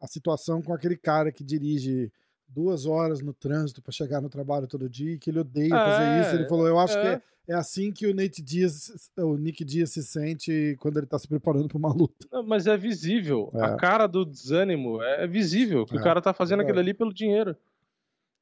a 0.00 0.06
situação 0.06 0.60
com 0.60 0.72
aquele 0.72 0.96
cara 0.96 1.32
que 1.32 1.42
dirige 1.42 2.12
duas 2.48 2.86
horas 2.86 3.20
no 3.20 3.32
trânsito 3.32 3.82
para 3.82 3.92
chegar 3.92 4.20
no 4.20 4.28
trabalho 4.28 4.66
todo 4.66 4.88
dia 4.88 5.14
e 5.14 5.18
que 5.18 5.30
ele 5.30 5.40
odeia 5.40 5.66
é, 5.66 5.70
fazer 5.70 6.20
isso. 6.20 6.36
Ele 6.36 6.48
falou, 6.48 6.68
eu 6.68 6.78
acho 6.78 6.96
é. 6.98 7.00
que 7.00 7.06
é, 7.08 7.22
é, 7.48 7.54
assim 7.54 7.92
que 7.92 8.06
o 8.06 8.14
Nate 8.14 8.40
Diaz, 8.40 9.10
o 9.16 9.36
Nick 9.36 9.64
Diaz 9.64 9.90
se 9.90 10.02
sente 10.02 10.76
quando 10.80 10.98
ele 10.98 11.06
tá 11.06 11.18
se 11.18 11.26
preparando 11.26 11.68
para 11.68 11.78
uma 11.78 11.92
luta. 11.92 12.26
Não, 12.32 12.42
mas 12.42 12.66
é 12.66 12.76
visível. 12.76 13.50
É. 13.54 13.64
A 13.64 13.76
cara 13.76 14.06
do 14.06 14.24
desânimo 14.24 15.02
é 15.02 15.26
visível 15.26 15.84
que 15.84 15.96
o 15.96 16.00
é, 16.00 16.02
cara 16.02 16.22
tá 16.22 16.32
fazendo 16.32 16.60
aquilo 16.60 16.78
ali 16.78 16.94
pelo 16.94 17.12
dinheiro. 17.12 17.56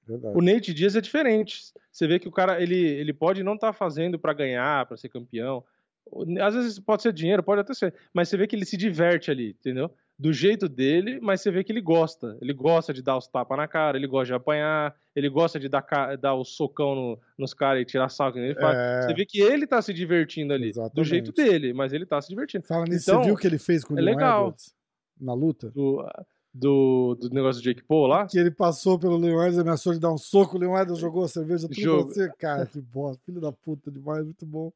Verdade. 0.07 0.37
O 0.37 0.43
Nate 0.43 0.74
Diaz 0.74 0.97
é 0.97 1.01
diferente. 1.01 1.73
Você 1.91 2.07
vê 2.07 2.19
que 2.19 2.29
o 2.29 2.33
cara 2.33 2.61
ele, 2.61 2.77
ele 2.77 3.12
pode 3.12 3.43
não 3.43 3.55
estar 3.55 3.69
tá 3.69 3.73
fazendo 3.73 4.19
para 4.19 4.33
ganhar, 4.33 4.87
para 4.87 4.97
ser 4.97 5.09
campeão. 5.09 5.65
Às 6.43 6.55
vezes 6.55 6.79
pode 6.79 7.03
ser 7.03 7.12
dinheiro, 7.12 7.43
pode 7.43 7.61
até 7.61 7.73
ser, 7.73 7.95
mas 8.12 8.29
você 8.29 8.37
vê 8.37 8.47
que 8.47 8.57
ele 8.57 8.65
se 8.65 8.77
diverte 8.77 9.31
ali, 9.31 9.51
entendeu? 9.51 9.91
Do 10.23 10.32
jeito 10.32 10.69
dele, 10.69 11.19
mas 11.20 11.40
você 11.40 11.51
vê 11.51 11.65
que 11.65 11.73
ele 11.73 11.81
gosta. 11.81 12.39
Ele 12.40 12.53
gosta 12.53 12.94
de 12.94 13.03
dar 13.03 13.16
os 13.16 13.27
tapas 13.27 13.59
na 13.59 13.66
cara, 13.66 13.99
ele 13.99 14.07
gosta 14.07 14.27
de 14.27 14.35
apanhar, 14.35 14.94
ele 15.16 15.28
gosta 15.28 15.59
de 15.59 15.69
dar, 15.69 15.85
dar 16.16 16.35
o 16.35 16.44
socão 16.44 16.94
no, 16.94 17.19
nos 17.36 17.53
caras 17.53 17.82
e 17.82 17.85
tirar 17.85 18.09
saco. 18.09 18.39
Ele 18.39 18.55
fala. 18.55 18.73
É... 18.77 19.03
Você 19.03 19.15
vê 19.15 19.27
que 19.27 19.40
ele 19.40 19.66
tá 19.66 19.82
se 19.82 19.93
divertindo 19.93 20.53
ali, 20.53 20.69
Exatamente. 20.69 20.94
do 20.94 21.05
jeito 21.05 21.32
dele, 21.32 21.73
mas 21.73 21.93
ele 21.93 22.07
tá 22.07 22.23
se 22.23 22.28
divertindo. 22.28 22.65
Fala 22.65 22.85
nisso, 22.85 23.11
então, 23.11 23.20
você 23.20 23.27
viu 23.27 23.35
o 23.35 23.36
que 23.36 23.49
ele 23.49 23.59
fez 23.59 23.82
com 23.82 23.94
o 23.94 23.99
é 23.99 24.01
Leon 24.01 24.15
legal. 24.15 24.40
Edwards 24.43 24.73
na 25.20 25.35
luta? 25.35 25.70
Do, 25.70 26.09
do, 26.55 27.16
do, 27.16 27.31
negócio 27.31 27.61
do 27.61 27.65
Jake 27.65 27.82
Paul 27.82 28.07
lá? 28.07 28.24
Que 28.24 28.39
ele 28.39 28.53
passou 28.53 28.97
pelo 29.01 29.16
Leon 29.16 29.40
Edwards, 29.40 29.59
ameaçou 29.59 29.93
de 29.93 29.99
dar 29.99 30.12
um 30.12 30.19
soco, 30.19 30.57
o 30.57 30.61
Leon 30.61 30.78
Edwards 30.78 31.01
jogou 31.01 31.24
a 31.24 31.28
cerveja 31.28 31.66
tudo 31.66 31.81
Jogo. 31.81 32.09
você. 32.09 32.31
Cara, 32.39 32.65
que 32.65 32.81
bosta, 32.81 33.20
filho 33.27 33.40
da 33.40 33.51
puta 33.51 33.90
demais, 33.90 34.24
muito 34.24 34.47
bom. 34.47 34.73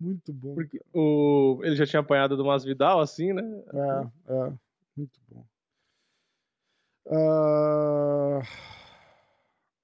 Muito 0.00 0.32
bom. 0.32 0.54
Porque 0.54 0.80
o, 0.94 1.60
ele 1.62 1.76
já 1.76 1.84
tinha 1.84 2.00
apanhado 2.00 2.34
do 2.34 2.46
Masvidal, 2.46 3.00
assim, 3.00 3.34
né? 3.34 3.62
É, 3.74 4.32
é. 4.32 4.52
Muito 5.00 5.20
bom. 5.30 5.46
Uh... 7.06 8.42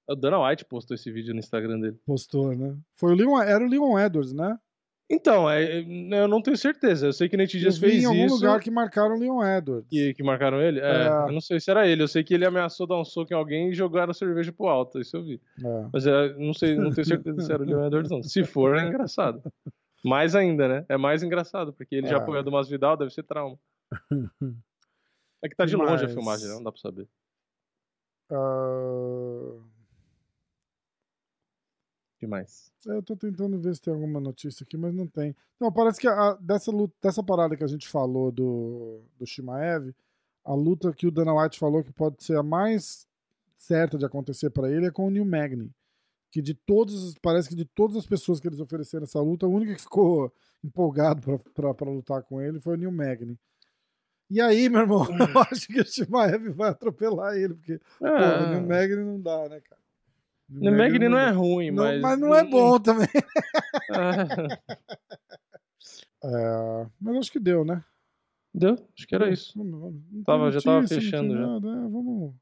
O 0.07 0.15
Dana 0.15 0.47
White 0.47 0.63
postou 0.65 0.95
esse 0.95 1.11
vídeo 1.11 1.33
no 1.33 1.39
Instagram 1.39 1.79
dele. 1.79 1.97
Postou, 2.05 2.55
né? 2.55 2.77
Foi 2.95 3.11
o 3.11 3.15
Leon, 3.15 3.41
era 3.41 3.63
o 3.63 3.67
Leon 3.67 3.99
Edwards, 3.99 4.31
né? 4.31 4.57
Então, 5.09 5.49
é, 5.49 5.79
eu 5.79 6.27
não 6.27 6.41
tenho 6.41 6.55
certeza. 6.55 7.07
Eu 7.07 7.13
sei 7.13 7.27
que 7.27 7.35
Nate 7.35 7.57
Dias 7.57 7.77
fez 7.77 7.95
isso. 7.95 8.03
em 8.03 8.05
algum 8.05 8.33
lugar 8.33 8.59
que 8.59 8.69
marcaram 8.69 9.15
o 9.15 9.19
Leon 9.19 9.41
Edwards. 9.41 9.89
Que, 9.89 10.13
que 10.13 10.21
marcaram 10.21 10.61
ele? 10.61 10.79
É, 10.79 11.07
é, 11.07 11.07
Eu 11.07 11.31
não 11.31 11.41
sei 11.41 11.59
se 11.59 11.71
era 11.71 11.87
ele. 11.87 12.03
Eu 12.03 12.07
sei 12.07 12.23
que 12.23 12.33
ele 12.33 12.45
ameaçou 12.45 12.85
dar 12.85 12.99
um 12.99 13.05
soco 13.05 13.33
em 13.33 13.35
alguém 13.35 13.69
e 13.69 13.73
jogar 13.73 14.09
a 14.09 14.13
cerveja 14.13 14.51
pro 14.51 14.67
alto. 14.67 14.99
Isso 14.99 15.17
eu 15.17 15.23
vi. 15.23 15.41
É. 15.63 15.85
Mas 15.91 16.05
é, 16.05 16.33
não 16.35 16.53
sei, 16.53 16.75
não 16.75 16.91
tenho 16.91 17.07
certeza 17.07 17.41
se 17.41 17.51
era 17.51 17.63
o 17.63 17.65
Leon 17.65 17.87
Edwards, 17.87 18.11
não. 18.11 18.21
Se 18.21 18.43
for, 18.43 18.77
é 18.77 18.85
engraçado. 18.85 19.41
Mais 20.03 20.35
ainda, 20.35 20.67
né? 20.67 20.85
É 20.87 20.97
mais 20.97 21.23
engraçado, 21.23 21.73
porque 21.73 21.95
ele 21.95 22.07
já 22.07 22.15
é. 22.15 22.19
apoiou 22.19 22.43
do 22.43 22.51
Masvidal, 22.51 22.95
deve 22.95 23.11
ser 23.11 23.23
trauma. 23.23 23.57
É 25.41 25.49
que 25.49 25.55
tá 25.55 25.65
de 25.65 25.75
longe 25.75 26.05
a 26.05 26.09
filmagem, 26.09 26.47
né? 26.47 26.53
não 26.55 26.63
dá 26.63 26.71
pra 26.71 26.81
saber. 26.81 27.07
Uh... 28.31 29.63
que 32.17 32.27
mais? 32.27 32.71
Eu 32.85 33.01
tô 33.03 33.15
tentando 33.15 33.59
ver 33.59 33.75
se 33.75 33.81
tem 33.81 33.93
alguma 33.93 34.19
notícia 34.19 34.63
aqui, 34.63 34.75
mas 34.75 34.93
não 34.93 35.07
tem. 35.07 35.35
Não, 35.59 35.71
parece 35.71 35.99
que 35.99 36.07
a, 36.07 36.33
dessa, 36.35 36.71
luta, 36.71 36.93
dessa 37.01 37.23
parada 37.23 37.55
que 37.55 37.63
a 37.63 37.67
gente 37.67 37.87
falou 37.87 38.31
do, 38.31 39.01
do 39.17 39.25
Shimaev, 39.25 39.93
a 40.43 40.53
luta 40.53 40.93
que 40.93 41.07
o 41.07 41.11
Dana 41.11 41.33
White 41.33 41.59
falou 41.59 41.83
que 41.83 41.91
pode 41.91 42.23
ser 42.23 42.37
a 42.37 42.43
mais 42.43 43.07
certa 43.57 43.97
de 43.97 44.05
acontecer 44.05 44.49
para 44.49 44.71
ele 44.71 44.87
é 44.87 44.91
com 44.91 45.07
o 45.07 45.11
New 45.11 45.25
Magny. 45.25 45.71
Que 46.31 46.41
de 46.41 46.53
todos, 46.53 47.15
parece 47.21 47.49
que 47.49 47.55
de 47.55 47.65
todas 47.65 47.95
as 47.95 48.05
pessoas 48.05 48.39
que 48.39 48.47
eles 48.47 48.59
ofereceram 48.59 49.03
essa 49.03 49.21
luta, 49.21 49.45
a 49.45 49.49
única 49.49 49.75
que 49.75 49.81
ficou 49.81 50.33
empolgado 50.63 51.21
para 51.53 51.91
lutar 51.91 52.23
com 52.23 52.41
ele 52.41 52.59
foi 52.59 52.75
o 52.75 52.77
New 52.77 52.91
Magny. 52.91 53.37
E 54.29 54.41
aí, 54.41 54.67
meu 54.67 54.81
irmão, 54.81 55.03
hum. 55.03 55.07
eu 55.33 55.41
acho 55.41 55.67
que 55.67 55.79
o 55.79 55.85
Shimaev 55.85 56.49
vai 56.49 56.69
atropelar 56.69 57.35
ele, 57.35 57.53
porque 57.53 57.79
ah. 58.01 58.51
no 58.53 58.67
Magni 58.67 59.03
não 59.03 59.21
dá, 59.21 59.47
né, 59.49 59.61
cara? 59.61 59.81
No, 60.49 60.71
no 60.71 60.77
Magni 60.77 61.09
não, 61.09 61.19
é 61.19 61.29
ruim, 61.31 61.71
não, 61.71 61.83
mas. 61.83 62.01
Mas 62.01 62.19
não 62.19 62.35
é 62.35 62.43
bom 62.43 62.79
também. 62.79 63.07
é, 66.23 66.87
mas 66.99 67.17
acho 67.17 67.31
que 67.31 67.39
deu, 67.39 67.65
né? 67.65 67.83
Deu, 68.53 68.73
acho 68.97 69.07
que 69.07 69.15
era 69.15 69.29
isso. 69.29 69.53
tava, 70.25 70.51
já 70.51 70.61
tava 70.61 70.87
fechando 70.87 71.33
já. 71.33 71.47
Nada, 71.47 71.67
é, 71.67 71.81
vamos, 71.81 72.33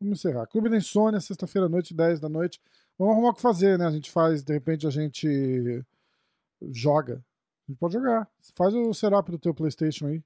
vamos 0.00 0.18
encerrar. 0.18 0.46
Clube 0.46 0.68
da 0.68 0.76
Insônia, 0.76 1.20
sexta-feira 1.20 1.66
à 1.66 1.68
noite, 1.68 1.94
10 1.94 2.20
da 2.20 2.28
noite. 2.28 2.60
Vamos 2.98 3.14
arrumar 3.14 3.30
o 3.30 3.34
que 3.34 3.42
fazer, 3.42 3.78
né? 3.78 3.86
A 3.86 3.90
gente 3.90 4.10
faz, 4.10 4.42
de 4.42 4.52
repente 4.52 4.86
a 4.86 4.90
gente 4.90 5.84
joga. 6.70 7.24
A 7.68 7.72
gente 7.72 7.78
pode 7.78 7.94
jogar. 7.94 8.28
Faz 8.54 8.74
o 8.74 8.92
setup 8.92 9.30
do 9.30 9.38
teu 9.38 9.54
PlayStation 9.54 10.06
aí. 10.06 10.22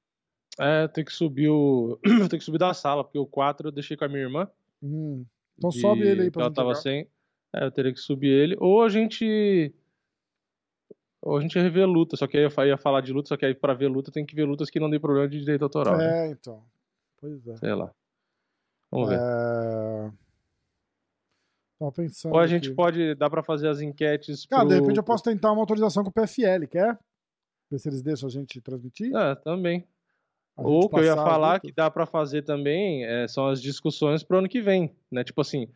É, 0.59 0.89
tem 0.89 1.05
que 1.05 1.13
subir 1.13 1.49
o. 1.49 1.99
tem 2.31 2.39
que 2.39 2.45
subir 2.45 2.59
da 2.59 2.73
sala, 2.73 3.05
porque 3.05 3.19
o 3.19 3.27
4 3.27 3.69
eu 3.69 3.73
deixei 3.73 3.97
com 3.97 4.05
a 4.05 4.09
minha 4.09 4.23
irmã. 4.23 4.49
Hum. 4.83 5.25
Então 5.59 5.71
de... 5.71 5.81
sobe 5.81 6.03
ele 6.03 6.23
aí 6.23 6.31
pra 6.31 6.45
Ela 6.45 6.55
tava 6.55 6.71
jogar. 6.71 6.81
sem. 6.81 7.09
É, 7.55 7.65
eu 7.65 7.71
teria 7.71 7.93
que 7.93 8.01
subir 8.01 8.29
ele. 8.29 8.57
Ou 8.59 8.83
a 8.83 8.89
gente. 8.89 9.75
Ou 11.23 11.37
a 11.37 11.41
gente 11.41 11.59
revê 11.59 11.85
luta, 11.85 12.17
só 12.17 12.27
que 12.27 12.37
aí 12.37 12.45
eu 12.45 12.67
ia 12.67 12.79
falar 12.79 13.01
de 13.01 13.13
luta, 13.13 13.29
só 13.29 13.37
que 13.37 13.45
aí 13.45 13.55
pra 13.55 13.75
ver 13.75 13.89
luta 13.89 14.13
tem 14.13 14.25
que 14.25 14.35
ver 14.35 14.45
lutas 14.45 14.71
que 14.71 14.79
não 14.79 14.89
dê 14.89 14.99
problema 14.99 15.29
de 15.29 15.41
direito 15.41 15.63
autoral. 15.63 16.01
É, 16.01 16.29
né? 16.29 16.31
então. 16.31 16.63
Pois 17.19 17.47
é. 17.49 17.57
Sei 17.57 17.75
lá. 17.75 17.91
Vamos 18.91 19.09
ver. 19.09 19.19
É... 19.19 20.13
Tava 21.79 21.93
pensando. 21.93 22.33
Ou 22.33 22.41
a 22.41 22.47
gente 22.47 22.69
aqui. 22.69 22.77
pode. 22.77 23.15
Dá 23.15 23.29
pra 23.29 23.43
fazer 23.43 23.69
as 23.69 23.81
enquetes. 23.81 24.47
Cara, 24.47 24.63
pro... 24.63 24.71
de 24.71 24.81
repente 24.81 24.97
eu 24.97 25.03
posso 25.03 25.25
tentar 25.25 25.53
uma 25.53 25.61
autorização 25.61 26.05
com 26.05 26.11
o 26.11 26.13
PFL, 26.13 26.67
quer? 26.71 26.99
Ver 27.71 27.79
se 27.79 27.89
eles 27.89 28.03
deixam 28.03 28.29
a 28.29 28.31
gente 28.31 28.61
transmitir? 28.61 29.15
É, 29.15 29.35
também. 29.35 29.87
Ou 30.57 30.89
que 30.89 30.99
eu 30.99 31.05
ia 31.05 31.15
falar 31.15 31.61
que 31.61 31.73
dá 31.73 31.91
para 31.91 32.07
fazer 32.07 32.43
também 32.43 33.05
é, 33.05 33.29
são 33.29 33.47
as 33.47 33.61
discussões 33.61 34.23
pro 34.23 34.39
ano 34.39 34.49
que 34.49 34.61
vem, 34.63 34.95
né? 35.11 35.23
Tipo 35.23 35.41
assim, 35.43 35.69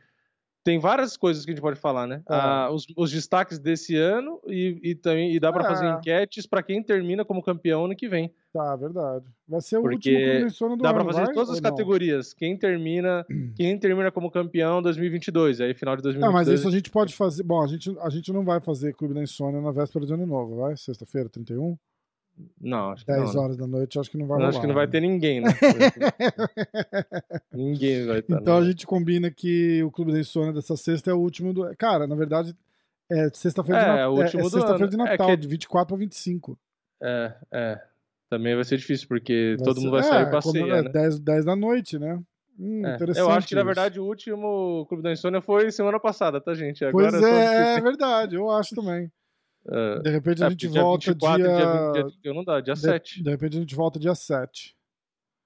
tem 0.62 0.78
várias 0.78 1.16
coisas 1.16 1.44
que 1.44 1.50
a 1.50 1.54
gente 1.54 1.62
pode 1.62 1.78
falar, 1.80 2.06
né? 2.06 2.22
É. 2.28 2.34
Ah, 2.34 2.70
os, 2.70 2.86
os 2.96 3.10
destaques 3.10 3.58
desse 3.58 3.96
ano 3.96 4.40
e, 4.46 4.78
e 4.82 4.94
também 4.94 5.34
e 5.34 5.40
dá 5.40 5.50
para 5.52 5.64
fazer 5.64 5.86
É. 5.86 5.90
enquetes 5.94 6.46
para 6.46 6.62
quem 6.62 6.82
termina 6.82 7.24
como 7.24 7.42
campeão 7.42 7.84
ano 7.86 7.96
que 7.96 8.08
vem. 8.08 8.32
Tá, 8.52 8.74
verdade. 8.76 9.24
Vai 9.48 9.60
ser 9.60 9.78
o 9.78 9.82
Porque 9.82 9.94
último 9.96 10.18
Clube 10.18 10.40
da 10.40 10.46
Insônia 10.46 10.76
do 10.76 10.82
Dá 10.82 10.92
para 10.92 11.04
fazer 11.04 11.24
vai 11.24 11.32
todas 11.34 11.50
as 11.50 11.60
categorias. 11.60 12.34
Quem 12.34 12.56
termina, 12.58 13.24
quem 13.56 13.78
termina 13.78 14.10
como 14.10 14.30
campeão 14.30 14.82
2022, 14.82 15.60
aí 15.60 15.72
final 15.72 15.94
de 15.96 16.00
Ah, 16.00 16.02
2022. 16.02 16.32
mas 16.48 16.48
isso 16.58 16.68
a 16.68 16.70
gente 16.70 16.90
pode 16.90 17.14
fazer. 17.14 17.42
Bom, 17.42 17.62
a 17.62 17.66
gente, 17.66 17.96
a 18.00 18.10
gente 18.10 18.32
não 18.32 18.44
vai 18.44 18.60
fazer 18.60 18.92
Clube 18.94 19.14
da 19.14 19.22
Insônia 19.22 19.60
na 19.60 19.70
véspera 19.72 20.04
de 20.04 20.12
ano 20.12 20.26
novo, 20.26 20.56
vai? 20.56 20.76
Sexta-feira, 20.76 21.28
31? 21.28 21.76
Não, 22.60 22.90
acho 22.90 23.04
que 23.04 23.12
10 23.12 23.24
não. 23.26 23.32
né? 23.34 23.40
horas 23.40 23.56
da 23.56 23.66
noite, 23.66 23.98
acho 23.98 24.10
que 24.10 24.18
não 24.18 24.26
vai 24.26 24.36
Eu 24.36 24.40
rolar. 24.40 24.48
acho 24.50 24.60
que 24.60 24.66
não 24.66 24.74
vai 24.74 24.86
né? 24.86 24.92
ter 24.92 25.00
ninguém, 25.00 25.40
né? 25.40 25.50
ninguém 27.52 28.06
vai 28.06 28.18
estar. 28.20 28.40
Então 28.40 28.60
né? 28.60 28.66
a 28.66 28.70
gente 28.70 28.86
combina 28.86 29.30
que 29.30 29.82
o 29.82 29.90
Clube 29.90 30.12
da 30.12 30.20
Insônia 30.20 30.52
dessa 30.52 30.76
sexta 30.76 31.10
é 31.10 31.14
o 31.14 31.18
último 31.18 31.52
do. 31.52 31.74
Cara, 31.76 32.06
na 32.06 32.14
verdade, 32.14 32.54
é 33.10 33.28
sexta-feira 33.30 33.80
de, 33.80 33.86
É, 33.86 33.88
Nat- 33.88 33.98
é 34.00 34.08
o 34.08 34.12
último 34.12 34.40
é, 34.40 34.44
do 34.44 34.50
sexta-feira 34.50 34.88
de 34.88 34.94
É 34.94 34.98
Natal, 34.98 35.26
que- 35.28 35.36
de 35.36 35.48
24 35.48 35.88
para 35.88 35.96
25. 35.98 36.58
É, 37.02 37.34
é. 37.52 37.80
Também 38.28 38.54
vai 38.54 38.64
ser 38.64 38.76
difícil, 38.76 39.08
porque 39.08 39.56
Vai 39.58 39.64
todo 39.64 39.76
ser- 39.76 39.80
mundo 39.84 39.92
vai 39.92 40.02
sair 40.04 40.22
é, 40.22 40.26
pra 40.30 40.40
ceia, 40.40 40.72
é, 40.74 40.82
né? 40.82 40.88
10, 40.88 41.18
10 41.18 41.44
da 41.44 41.56
noite, 41.56 41.98
né? 41.98 42.20
Hum, 42.58 42.86
É, 42.86 42.94
interessante. 42.94 43.24
Eu 43.26 43.30
acho 43.30 43.48
que, 43.48 43.54
na 43.54 43.60
isso. 43.62 43.66
verdade, 43.66 43.98
o 44.00 44.04
último 44.04 44.86
Clube 44.86 45.02
da 45.02 45.12
Insônia 45.12 45.40
foi 45.40 45.70
semana 45.72 45.98
passada, 45.98 46.40
tá, 46.40 46.54
gente? 46.54 46.78
Pois 46.92 47.06
Agora 47.08 47.20
só- 47.20 47.26
é, 47.26 47.76
é 47.76 47.80
verdade, 47.80 48.36
eu 48.36 48.50
acho 48.50 48.74
também. 48.74 49.10
É, 49.66 49.98
De 50.00 50.10
repente 50.10 50.42
a 50.42 50.46
é, 50.46 50.50
gente 50.50 50.68
dia 50.68 50.82
volta 50.82 51.06
24, 51.12 51.42
dia. 51.42 51.56
dia 51.92 52.04
20, 52.04 52.20
dia- 52.22 52.34
não 52.34 52.44
dá, 52.44 52.60
dia 52.60 52.74
de, 52.74 52.80
7. 52.80 53.22
de 53.22 53.30
repente 53.30 53.56
a 53.56 53.60
gente 53.60 53.74
volta 53.74 53.98
dia 53.98 54.14
7. 54.14 54.74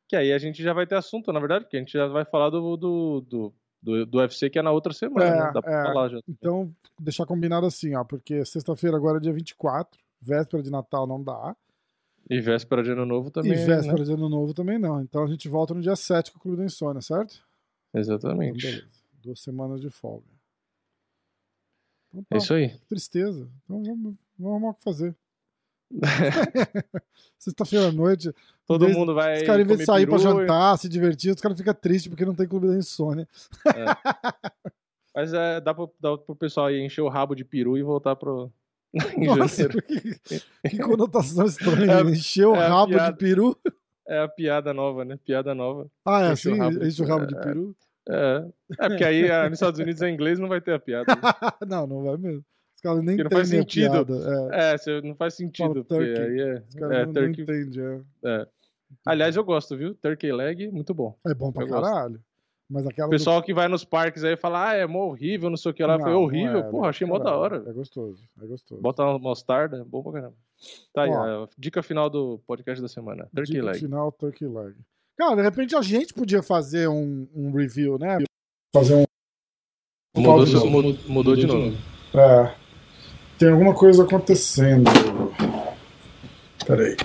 Que 0.09 0.17
aí 0.17 0.33
a 0.33 0.39
gente 0.39 0.63
já 0.63 0.73
vai 0.73 0.87
ter 0.87 0.95
assunto, 0.97 1.33
na 1.33 1.41
verdade, 1.41 1.65
porque 1.65 1.77
a 1.77 1.81
gente 1.81 1.93
já 1.93 2.07
vai 2.07 2.25
falar 2.25 2.51
do, 2.51 2.77
do, 2.77 3.21
do, 3.23 3.55
do, 3.83 4.07
do 4.07 4.19
UFC 4.19 4.49
que 4.51 4.59
é 4.59 4.63
na 4.63 4.71
outra 4.71 4.93
semana, 4.93 5.27
É, 5.27 5.31
né? 5.47 5.51
Dá 5.53 5.63
pra 5.63 5.81
é. 5.81 5.85
falar 5.85 6.09
já. 6.11 6.19
Então, 6.29 6.73
deixar 7.01 7.27
combinado 7.27 7.67
assim, 7.67 7.95
ó, 7.97 8.05
porque 8.05 8.45
sexta-feira 8.45 8.97
agora 8.97 9.17
é 9.19 9.21
dia 9.21 9.33
24, 9.33 9.99
véspera 10.21 10.63
de 10.63 10.71
Natal 10.71 11.07
não 11.07 11.23
dá, 11.23 11.57
E 12.31 12.41
véspera 12.41 12.83
de 12.83 12.91
ano 12.93 13.05
novo 13.07 13.31
também, 13.31 13.53
e 13.53 13.57
né? 13.57 13.65
véspera 13.65 14.05
de 14.05 14.13
Ano 14.13 14.29
Novo 14.29 14.55
também 14.55 14.79
não. 14.79 15.01
Então 15.03 15.25
a 15.25 15.27
gente 15.27 15.49
volta 15.49 15.75
no 15.75 15.81
dia 15.83 15.97
7 15.97 16.31
com 16.33 16.39
o 16.39 16.41
Clube 16.41 16.59
da 16.59 16.65
Insônia, 16.65 17.01
certo? 17.03 17.43
Então, 17.91 18.01
Exatamente. 18.01 18.65
beleza. 18.67 18.87
Duas 19.23 19.41
semanas 19.41 19.81
de 19.81 19.91
folga. 19.91 20.25
Então, 22.15 22.25
É 22.31 22.35
tá, 22.35 22.37
isso 22.39 22.55
aí. 22.55 22.69
que 22.71 22.87
tristeza. 22.87 23.49
Então 23.65 23.83
vamos, 23.83 24.15
vamos 24.39 24.53
arrumar 24.53 24.69
o 24.71 24.75
que 24.75 24.83
fazer. 24.85 25.15
Sexta-feira 27.39 27.89
à 27.89 27.93
noite, 27.93 28.33
Todo 28.67 28.87
vez- 28.87 28.97
mundo 28.97 29.15
vai. 29.15 29.37
os 29.37 29.43
caras, 29.43 29.63
em 29.65 29.67
vez 29.67 29.79
de 29.81 29.85
sair 29.85 30.07
pra 30.07 30.17
peru 30.19 30.31
e- 30.31 30.41
jantar, 30.41 30.79
se 30.79 30.89
divertir, 30.89 31.35
os 31.35 31.41
caras 31.41 31.59
ficam 31.59 31.75
tristes 31.75 32.09
porque 32.09 32.25
não 32.25 32.35
tem 32.35 32.49
Clube 32.49 32.69
da 32.69 32.77
Insônia. 32.77 33.29
Mas 35.15 35.33
é, 35.33 35.61
dá, 35.61 35.75
pro, 35.75 35.93
dá 36.01 36.17
pro 36.19 36.35
pessoal 36.35 36.67
aí 36.67 36.81
encher 36.81 37.03
o 37.03 37.09
rabo 37.09 37.35
de 37.35 37.45
peru 37.45 37.77
e 37.79 37.83
voltar 37.83 38.17
pro. 38.17 38.51
em 39.17 39.27
Nossa, 39.27 39.69
que, 39.69 40.71
que 40.71 40.79
conotação 40.79 41.47
estranha. 41.47 41.93
É 41.99 42.03
Encher 42.03 42.47
o 42.47 42.55
é 42.55 42.67
rabo 42.67 42.93
piada. 42.93 43.13
de 43.13 43.19
peru. 43.19 43.57
É 44.07 44.19
a 44.21 44.29
piada 44.29 44.73
nova, 44.73 45.05
né? 45.05 45.19
Piada 45.25 45.55
nova. 45.55 45.89
Ah, 46.05 46.29
é 46.29 46.33
Encher 46.33 46.51
o 46.51 46.53
assim? 46.55 46.61
rabo 46.63 46.79
de- 46.79 46.87
Enche 46.89 47.03
o 47.03 47.07
rabo 47.07 47.27
de 47.27 47.37
é. 47.37 47.41
peru? 47.41 47.77
É. 48.09 48.47
É 48.81 48.89
porque 48.89 49.05
aí 49.05 49.31
ah, 49.31 49.45
nos 49.49 49.55
Estados 49.59 49.81
Unidos 49.81 50.03
é 50.03 50.11
inglês 50.11 50.39
não 50.39 50.49
vai 50.49 50.61
ter 50.61 50.75
a 50.75 50.79
piada. 50.79 51.07
não, 51.67 51.87
não 51.87 52.05
vai 52.05 52.17
mesmo. 52.17 52.45
Os 52.77 52.81
caras 52.83 53.03
nem 53.03 53.17
Porque 53.17 53.35
não 53.35 53.41
entendem 53.41 53.47
faz 53.47 53.49
a 53.49 53.57
sentido. 53.57 54.07
piada. 54.07 54.55
É, 54.55 54.75
É, 54.75 55.01
não 55.03 55.15
faz 55.15 55.35
sentido. 55.35 55.85
Porque 55.85 56.15
turkey. 56.15 56.23
aí 56.23 56.41
é. 56.41 56.63
os 56.69 56.75
caras 56.75 56.97
é, 56.99 57.07
não, 57.07 57.13
não 57.13 57.29
entendem. 57.29 58.05
É. 58.25 58.29
é. 58.29 58.47
Aliás, 59.07 59.37
eu 59.37 59.45
gosto, 59.45 59.77
viu? 59.77 59.95
Turkey 59.95 60.33
leg, 60.33 60.71
muito 60.71 60.93
bom. 60.95 61.17
É 61.27 61.35
bom 61.35 61.51
pra 61.51 61.65
Eu 61.65 61.69
gosto. 61.69 61.83
caralho. 61.83 62.21
Mas 62.69 62.87
aquela 62.87 63.09
O 63.09 63.11
pessoal 63.11 63.43
que 63.43 63.53
vai 63.53 63.69
nos 63.69 63.85
parques 63.85 64.25
aí 64.25 64.37
fala, 64.37 64.71
ah, 64.71 64.75
é 64.75 64.87
mó 64.87 65.07
horrível, 65.07 65.51
não 65.51 65.57
sei 65.57 65.71
o 65.71 65.75
que 65.75 65.85
lá. 65.85 65.99
Não, 65.99 66.05
Foi 66.05 66.13
não 66.13 66.23
horrível, 66.23 66.59
é, 66.61 66.63
porra, 66.63 66.89
achei 66.89 67.07
mó 67.07 67.19
da 67.19 67.37
hora. 67.37 67.63
É 67.67 67.73
gostoso, 67.73 68.23
é 68.43 68.47
gostoso. 68.47 68.81
Bota 68.81 69.03
uma 69.03 69.19
mostarda, 69.19 69.85
bom 69.85 70.03
pra 70.03 70.13
caramba. 70.13 70.35
Tá 70.95 71.03
aí, 71.03 71.11
Ó. 71.11 71.45
a 71.45 71.49
dica 71.59 71.83
final 71.83 72.09
do 72.09 72.41
podcast 72.47 72.81
da 72.81 72.89
semana. 72.89 73.29
Turkey 73.35 73.53
Dica 73.55 73.67
leg. 73.67 73.79
final, 73.79 74.11
turkey 74.13 74.47
leg. 74.49 74.75
Cara, 75.17 75.37
de 75.37 75.43
repente 75.43 75.77
a 75.77 75.83
gente 75.83 76.13
podia 76.13 76.43
fazer 76.43 76.89
um, 76.89 77.27
um 77.35 77.53
review, 77.53 77.99
né? 77.99 78.19
Fazer 78.75 78.95
um. 78.95 79.05
Mudou, 80.17 80.39
Mudou- 80.47 80.71
mudou, 80.71 80.97
mudou 81.09 81.37
de 81.37 81.47
novo. 81.47 81.77
É. 82.15 82.53
Tem 83.39 83.51
alguma 83.51 83.75
coisa 83.75 84.05
acontecendo. 84.05 84.91
Peraí. 86.67 86.97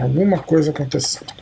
Alguma 0.00 0.38
coisa 0.42 0.70
acontecendo. 0.70 1.32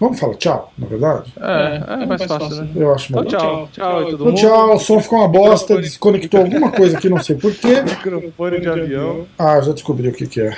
Vamos 0.00 0.18
falar 0.20 0.36
tchau, 0.36 0.72
na 0.78 0.86
verdade? 0.86 1.32
É, 1.40 2.02
é 2.02 2.06
mais 2.06 2.22
fácil, 2.24 2.64
né? 2.64 2.70
Eu 2.76 2.94
acho 2.94 3.12
Então, 3.12 3.24
melhor. 3.24 3.40
tchau. 3.40 3.68
Tchau, 3.72 3.98
aí 3.98 4.04
todo 4.04 4.14
Então, 4.14 4.26
mundo. 4.26 4.36
tchau, 4.36 4.74
o 4.74 4.78
som 4.78 5.00
ficou 5.00 5.18
uma 5.18 5.28
bosta, 5.28 5.80
desconectou 5.80 6.40
alguma 6.40 6.70
coisa 6.70 6.96
aqui, 6.98 7.08
não 7.08 7.20
sei 7.22 7.34
porquê. 7.36 7.82
Microfone 7.82 8.60
de 8.60 8.68
avião. 8.68 9.26
Ah, 9.36 9.60
já 9.60 9.72
descobri 9.72 10.08
o 10.08 10.12
que, 10.12 10.26
que 10.28 10.40
é. 10.40 10.56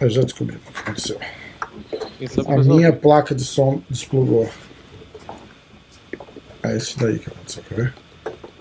Eu 0.00 0.08
já 0.08 0.22
descobri 0.22 0.56
o 0.56 0.60
que 0.60 0.78
aconteceu. 0.80 1.18
A 2.48 2.56
minha 2.62 2.92
placa 2.92 3.34
de 3.34 3.44
som 3.44 3.82
desplugou. 3.88 4.48
É 6.62 6.76
isso 6.76 6.98
daí 6.98 7.18
que 7.18 7.28
aconteceu, 7.28 7.62
quer 7.64 7.74
ver? 7.74 7.94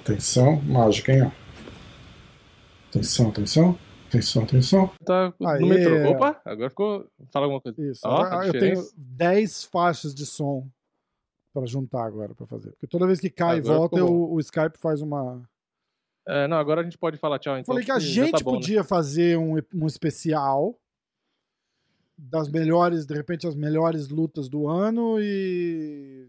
Atenção, 0.02 0.62
mágica, 0.62 1.14
hein? 1.14 1.24
Ó. 1.24 1.32
Atenção, 2.90 3.30
atenção, 3.30 3.78
atenção, 4.08 4.44
atenção. 4.44 4.92
Tá 5.06 5.34
Aê. 5.46 5.60
no 5.60 5.68
metrô. 5.68 6.12
Opa, 6.12 6.42
agora 6.46 6.70
ficou. 6.70 7.06
Fala 7.32 7.46
alguma 7.46 7.62
coisa. 7.62 7.82
Isso. 7.92 8.02
Ó, 8.06 8.18
agora 8.22 8.48
eu 8.48 8.52
tenho 8.54 8.64
diferença. 8.64 8.94
10 8.98 9.64
faixas 9.66 10.16
de 10.16 10.26
som 10.26 10.68
para 11.54 11.66
juntar 11.66 12.06
agora 12.06 12.34
para 12.34 12.48
fazer. 12.48 12.72
Porque 12.72 12.88
toda 12.88 13.06
vez 13.06 13.20
que 13.20 13.30
cai 13.30 13.58
e 13.58 13.60
Agora 13.60 13.78
volta, 13.80 13.98
ficou 13.98 14.10
eu- 14.10 14.34
o 14.34 14.40
Skype 14.40 14.78
faz 14.80 15.02
uma. 15.02 15.42
É, 16.28 16.48
não, 16.48 16.58
agora 16.58 16.82
a 16.82 16.84
gente 16.84 16.98
pode 16.98 17.18
falar 17.18 17.40
tchau, 17.40 17.58
então. 17.58 17.74
Falei 17.74 17.84
que 17.86 17.92
a 17.92 18.00
já 18.00 18.24
gente 18.26 18.32
tá 18.32 18.40
bom, 18.44 18.52
né? 18.54 18.58
podia 18.60 18.84
fazer 18.84 19.38
um, 19.38 19.56
um 19.76 19.88
especial 19.88 20.76
das 22.22 22.50
melhores, 22.50 23.06
de 23.06 23.14
repente, 23.14 23.48
as 23.48 23.56
melhores 23.56 24.10
lutas 24.10 24.50
do 24.50 24.68
ano 24.68 25.18
e 25.22 26.28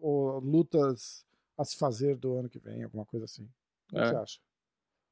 ou 0.00 0.38
lutas 0.40 1.24
a 1.56 1.64
se 1.64 1.76
fazer 1.76 2.16
do 2.16 2.34
ano 2.36 2.48
que 2.48 2.58
vem, 2.58 2.82
alguma 2.82 3.06
coisa 3.06 3.24
assim. 3.24 3.44
O 3.44 3.94
que 3.94 3.98
É. 3.98 4.06
você 4.08 4.16
acha? 4.16 4.38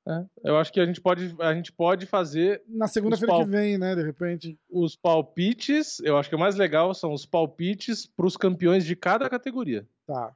É, 0.08 0.24
eu 0.44 0.56
acho 0.56 0.72
que 0.72 0.80
a 0.80 0.86
gente 0.86 1.00
pode, 1.00 1.34
a 1.40 1.54
gente 1.54 1.70
pode 1.72 2.06
fazer 2.06 2.62
Na 2.66 2.86
segunda-feira 2.88 3.32
pal- 3.32 3.44
que 3.44 3.50
vem, 3.50 3.76
né? 3.78 3.94
De 3.94 4.02
repente. 4.02 4.58
os 4.68 4.96
palpites. 4.96 6.00
Eu 6.00 6.16
acho 6.16 6.28
que 6.28 6.34
o 6.34 6.38
mais 6.38 6.56
legal 6.56 6.92
são 6.94 7.12
os 7.12 7.24
palpites 7.26 8.06
para 8.06 8.26
os 8.26 8.36
campeões 8.36 8.84
de 8.84 8.96
cada 8.96 9.28
categoria. 9.28 9.86
Tá. 10.06 10.34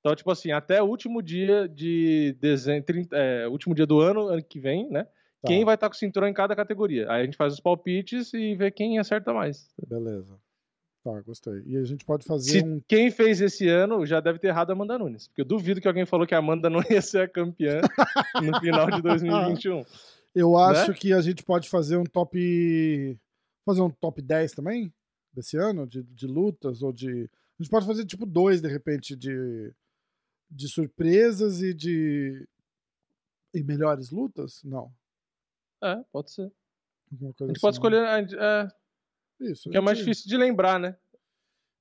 Então, 0.00 0.14
tipo 0.14 0.30
assim, 0.30 0.52
até 0.52 0.80
o 0.82 0.86
último 0.86 1.20
dia 1.22 1.68
de 1.68 2.36
dezembro, 2.40 2.84
30, 2.84 3.16
é, 3.16 3.48
último 3.48 3.74
dia 3.74 3.86
do 3.86 4.00
ano, 4.00 4.28
ano 4.28 4.42
que 4.42 4.60
vem, 4.60 4.88
né? 4.88 5.06
Tá. 5.46 5.52
Quem 5.52 5.64
vai 5.64 5.74
estar 5.74 5.88
com 5.88 5.94
o 5.94 5.98
cinturão 5.98 6.28
em 6.28 6.34
cada 6.34 6.54
categoria. 6.54 7.10
Aí 7.10 7.22
a 7.22 7.24
gente 7.24 7.36
faz 7.36 7.54
os 7.54 7.60
palpites 7.60 8.32
e 8.34 8.54
vê 8.54 8.70
quem 8.70 8.98
acerta 8.98 9.32
mais. 9.32 9.68
Beleza. 9.88 10.38
Tá, 11.06 11.20
gostei. 11.20 11.62
E 11.66 11.76
a 11.76 11.84
gente 11.84 12.04
pode 12.04 12.26
fazer 12.26 12.50
Se 12.50 12.64
um. 12.64 12.80
quem 12.88 13.12
fez 13.12 13.40
esse 13.40 13.68
ano 13.68 14.04
já 14.04 14.18
deve 14.18 14.40
ter 14.40 14.48
errado 14.48 14.70
a 14.70 14.72
Amanda 14.72 14.98
Nunes. 14.98 15.28
Porque 15.28 15.40
eu 15.40 15.44
duvido 15.44 15.80
que 15.80 15.86
alguém 15.86 16.04
falou 16.04 16.26
que 16.26 16.34
a 16.34 16.38
Amanda 16.38 16.68
não 16.70 16.82
ia 16.90 17.00
ser 17.00 17.20
a 17.20 17.28
campeã 17.28 17.80
no 18.42 18.58
final 18.58 18.90
de 18.90 19.00
2021. 19.00 19.84
Eu 20.34 20.58
acho 20.58 20.90
né? 20.90 20.96
que 20.96 21.12
a 21.12 21.20
gente 21.20 21.44
pode 21.44 21.68
fazer 21.68 21.96
um 21.96 22.02
top. 22.02 23.16
Fazer 23.64 23.82
um 23.82 23.90
top 23.90 24.20
10 24.20 24.52
também? 24.52 24.92
Desse 25.32 25.56
ano? 25.56 25.86
De, 25.86 26.02
de 26.02 26.26
lutas? 26.26 26.82
Ou 26.82 26.92
de. 26.92 27.30
A 27.58 27.62
gente 27.62 27.70
pode 27.70 27.86
fazer 27.86 28.04
tipo 28.04 28.26
dois, 28.26 28.60
de 28.60 28.68
repente, 28.68 29.14
de. 29.14 29.72
De 30.50 30.68
surpresas 30.68 31.62
e 31.62 31.72
de. 31.72 32.48
E 33.54 33.62
melhores 33.62 34.10
lutas? 34.10 34.60
Não. 34.64 34.92
É, 35.82 35.96
pode 36.12 36.30
ser. 36.32 36.50
A 37.12 37.16
gente 37.16 37.34
pode 37.36 37.52
assim. 37.52 37.68
escolher. 37.70 38.04
a 38.06 38.20
gente- 38.20 38.36
É, 38.36 38.68
Isso. 39.40 39.70
que 39.70 39.76
é 39.76 39.80
mais 39.80 39.98
a 39.98 40.00
difícil 40.00 40.28
de 40.28 40.36
lembrar, 40.36 40.78
né? 40.80 40.96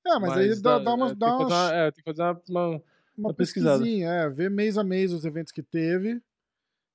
É, 0.07 0.19
mas, 0.19 0.34
aí 0.34 0.61
dá, 0.61 0.77
dá 0.80 0.93
uma, 0.93 1.09
é, 1.11 1.15
dá 1.15 1.27
tem 1.27 1.38
que 1.38 1.43
uma, 1.43 1.49
fazer 1.49 1.53
uma, 1.55 1.73
é, 1.73 1.91
tem 1.91 2.03
que 2.03 2.11
fazer 2.11 2.22
uma- 2.22 2.41
uma- 2.69 2.81
uma 3.17 3.34
pesquisada. 3.34 3.88
é, 3.89 4.30
ver 4.30 4.51
mês 4.51 4.77
a 4.77 4.84
mês 4.84 5.11
os 5.11 5.26
eventos 5.26 5.51
que 5.51 5.63
teve. 5.63 6.22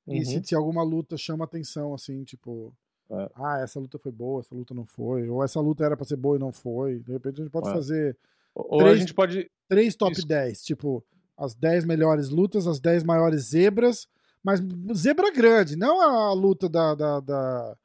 E 0.06 0.18
Uhum. 0.18 0.24
se, 0.24 0.42
se 0.44 0.54
alguma 0.54 0.82
luta 0.82 1.16
chama 1.16 1.44
atenção, 1.44 1.92
assim, 1.92 2.22
tipo, 2.24 2.72
É. 3.10 3.30
ah, 3.34 3.58
essa 3.60 3.80
luta 3.80 3.98
foi 3.98 4.12
boa, 4.12 4.40
essa 4.40 4.54
luta 4.54 4.72
não 4.74 4.86
foi, 4.86 5.28
ou 5.28 5.42
essa 5.42 5.60
luta 5.60 5.84
era 5.84 5.96
pra 5.96 6.06
ser 6.06 6.16
boa 6.16 6.36
e 6.36 6.38
não 6.38 6.52
foi. 6.52 7.00
De 7.00 7.12
repente 7.12 7.40
a 7.40 7.44
gente 7.44 7.52
pode 7.52 7.68
É. 7.68 7.72
fazer 7.72 8.16
Ou 8.54 8.80
a 8.80 8.84
Três- 8.84 8.98
gente 8.98 9.14
pode. 9.14 9.50
três 9.68 9.94
top 9.94 10.12
Isso. 10.12 10.26
10, 10.26 10.62
tipo, 10.64 11.04
as 11.36 11.54
10 11.54 11.84
melhores 11.84 12.28
lutas, 12.30 12.66
as 12.66 12.80
10 12.80 13.04
maiores 13.04 13.42
zebras, 13.50 14.08
mas 14.42 14.60
zebra 14.94 15.30
grande, 15.30 15.76
não 15.76 16.00
a 16.00 16.32
luta 16.32 16.68
da, 16.68 16.94
da, 16.94 17.20
da, 17.20 17.76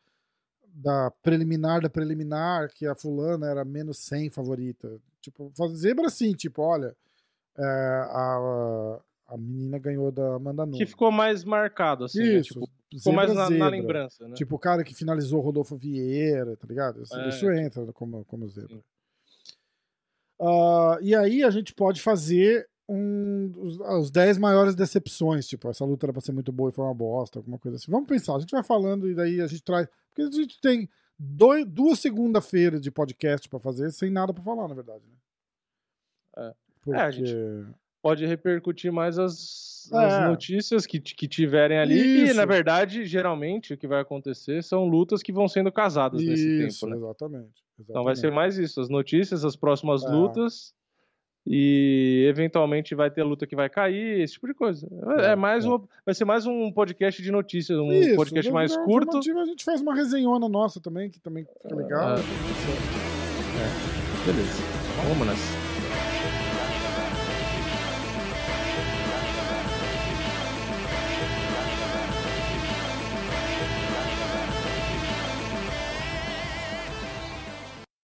da 0.68 1.12
preliminar 1.22 1.82
da 1.82 1.90
preliminar, 1.90 2.70
que 2.70 2.86
a 2.88 2.96
fulana 2.96 3.48
era 3.48 3.66
menos 3.66 3.98
100 4.00 4.30
favorita. 4.30 5.00
Tipo, 5.22 5.52
zebra 5.74 6.06
assim, 6.08 6.34
tipo, 6.34 6.62
olha, 6.62 6.96
é, 7.58 7.64
a, 7.66 9.00
a 9.30 9.38
menina 9.38 9.80
ganhou 9.80 10.12
da 10.12 10.36
Amanda 10.36 10.66
Nunes. 10.66 10.78
Que 10.80 10.86
ficou 10.86 11.12
mais 11.12 11.44
marcado, 11.44 12.06
assim. 12.06 12.20
né? 12.20 12.26
Isso, 12.36 12.54
Tipo, 12.54 12.70
ficou 13.00 13.14
mais 13.14 13.30
zebra, 13.30 13.44
na, 13.44 13.50
na 13.50 13.56
zebra. 13.56 13.70
lembrança, 13.70 14.28
né? 14.28 14.36
Tipo, 14.36 14.56
o 14.56 14.60
cara 14.60 14.84
que 14.84 14.94
finalizou 14.94 15.40
o 15.40 15.44
Rodolfo 15.44 15.76
Vieira, 15.76 16.56
tá 16.56 16.68
ligado? 16.68 17.02
Isso, 17.02 17.16
É, 17.16 17.30
isso 17.30 17.52
entra 17.52 17.92
como, 17.92 18.24
como 18.26 18.48
zebra. 18.48 18.76
Sim. 18.78 18.84
Uh, 20.40 20.98
e 21.02 21.16
aí 21.16 21.44
a 21.44 21.50
gente 21.50 21.74
pode 21.74 22.02
fazer 22.02 22.68
um, 22.88 23.52
os, 23.58 23.80
os 23.80 24.12
10 24.12 24.38
maiores 24.38 24.76
decepções. 24.76 25.48
Tipo, 25.48 25.70
essa 25.70 25.84
luta 25.86 26.06
era 26.06 26.14
pra 26.14 26.22
ser 26.22 26.32
muito 26.32 26.52
boa 26.52 26.70
e 26.70 26.74
foi 26.74 26.86
uma 26.86 26.94
bosta, 26.94 27.40
alguma 27.40 27.58
coisa 27.58 27.78
assim. 27.78 27.92
Vamos 27.92 28.08
pensar, 28.08 28.36
a 28.36 28.40
gente 28.40 28.52
vai 28.52 28.64
falando 28.64 29.10
e 29.10 29.16
daí 29.16 29.42
a 29.42 29.48
gente 29.48 29.64
traz. 29.64 29.88
Porque 30.10 30.22
a 30.22 30.32
gente 30.32 30.60
tem 30.62 30.90
dois, 31.18 31.66
duas 31.66 32.00
segunda-feiras 32.00 32.80
de 32.82 32.92
podcast 32.92 33.50
pra 33.50 33.60
fazer 33.60 33.92
sem 33.92 34.10
nada 34.10 34.34
pra 34.34 34.44
falar, 34.44 34.68
na 34.68 34.76
verdade. 34.76 35.04
Né? 35.06 35.18
É. 36.50 36.54
Porque... 36.82 37.00
É, 37.00 37.04
a 37.04 37.12
gente 37.12 37.36
pode 38.02 38.26
repercutir 38.26 38.92
mais 38.92 39.18
as, 39.18 39.90
É. 39.92 39.98
as 39.98 40.30
notícias 40.30 40.86
que, 40.86 41.00
que 41.00 41.28
tiverem 41.28 41.80
ali. 41.80 42.00
E, 42.00 42.24
Isso. 42.26 42.36
na 42.36 42.46
verdade, 42.46 43.04
geralmente, 43.06 43.74
o 43.74 43.78
que 43.78 43.88
vai 43.88 44.00
acontecer 44.02 44.64
são 44.64 44.86
lutas 44.86 45.24
que 45.24 45.34
vão 45.34 45.48
sendo 45.48 45.72
casadas 45.72 46.22
nesse 46.24 46.66
Isso, 46.68 46.86
tempo, 46.86 46.92
né? 46.96 46.98
exatamente, 47.04 47.64
Então 47.80 48.04
vai 48.04 48.16
ser 48.16 48.28
exatamente. 48.28 48.36
mais 48.36 48.58
isso, 48.60 48.80
as 48.80 48.90
notícias, 48.90 49.44
as 49.44 49.56
próximas 49.56 50.04
É. 50.04 50.08
lutas. 50.10 50.74
E 51.48 52.26
eventualmente 52.28 52.96
vai 52.96 53.12
ter 53.12 53.22
luta 53.24 53.46
que 53.46 53.56
vai 53.56 53.70
cair, 53.70 54.22
esse 54.22 54.34
tipo 54.34 54.48
de 54.48 54.54
coisa. 54.54 54.88
É, 55.20 55.32
É, 55.32 55.36
mais 55.36 55.64
é. 55.64 55.68
uma, 55.68 55.84
vai 56.04 56.16
ser 56.16 56.26
mais 56.26 56.46
um 56.46 56.72
podcast 56.72 57.22
de 57.22 57.32
notícias, 57.32 57.78
um 57.78 57.92
Isso, 57.92 58.16
podcast 58.16 58.52
mais 58.52 58.76
curto. 58.76 59.10
informativo 59.10 59.40
A 59.40 59.46
gente 59.46 59.64
faz 59.64 59.82
uma 59.82 59.94
resenhona 59.94 60.50
nossa 60.50 60.82
também, 60.82 61.10
que 61.10 61.20
também 61.20 61.46
fica 61.46 61.76
legal. 61.76 62.02
Ah. 62.02 62.16
depois 62.16 62.38
tudo 62.38 62.56
certo. 63.56 64.26
Beleza. 64.26 64.64
Vamos 65.08 65.28
nessa. 65.28 65.65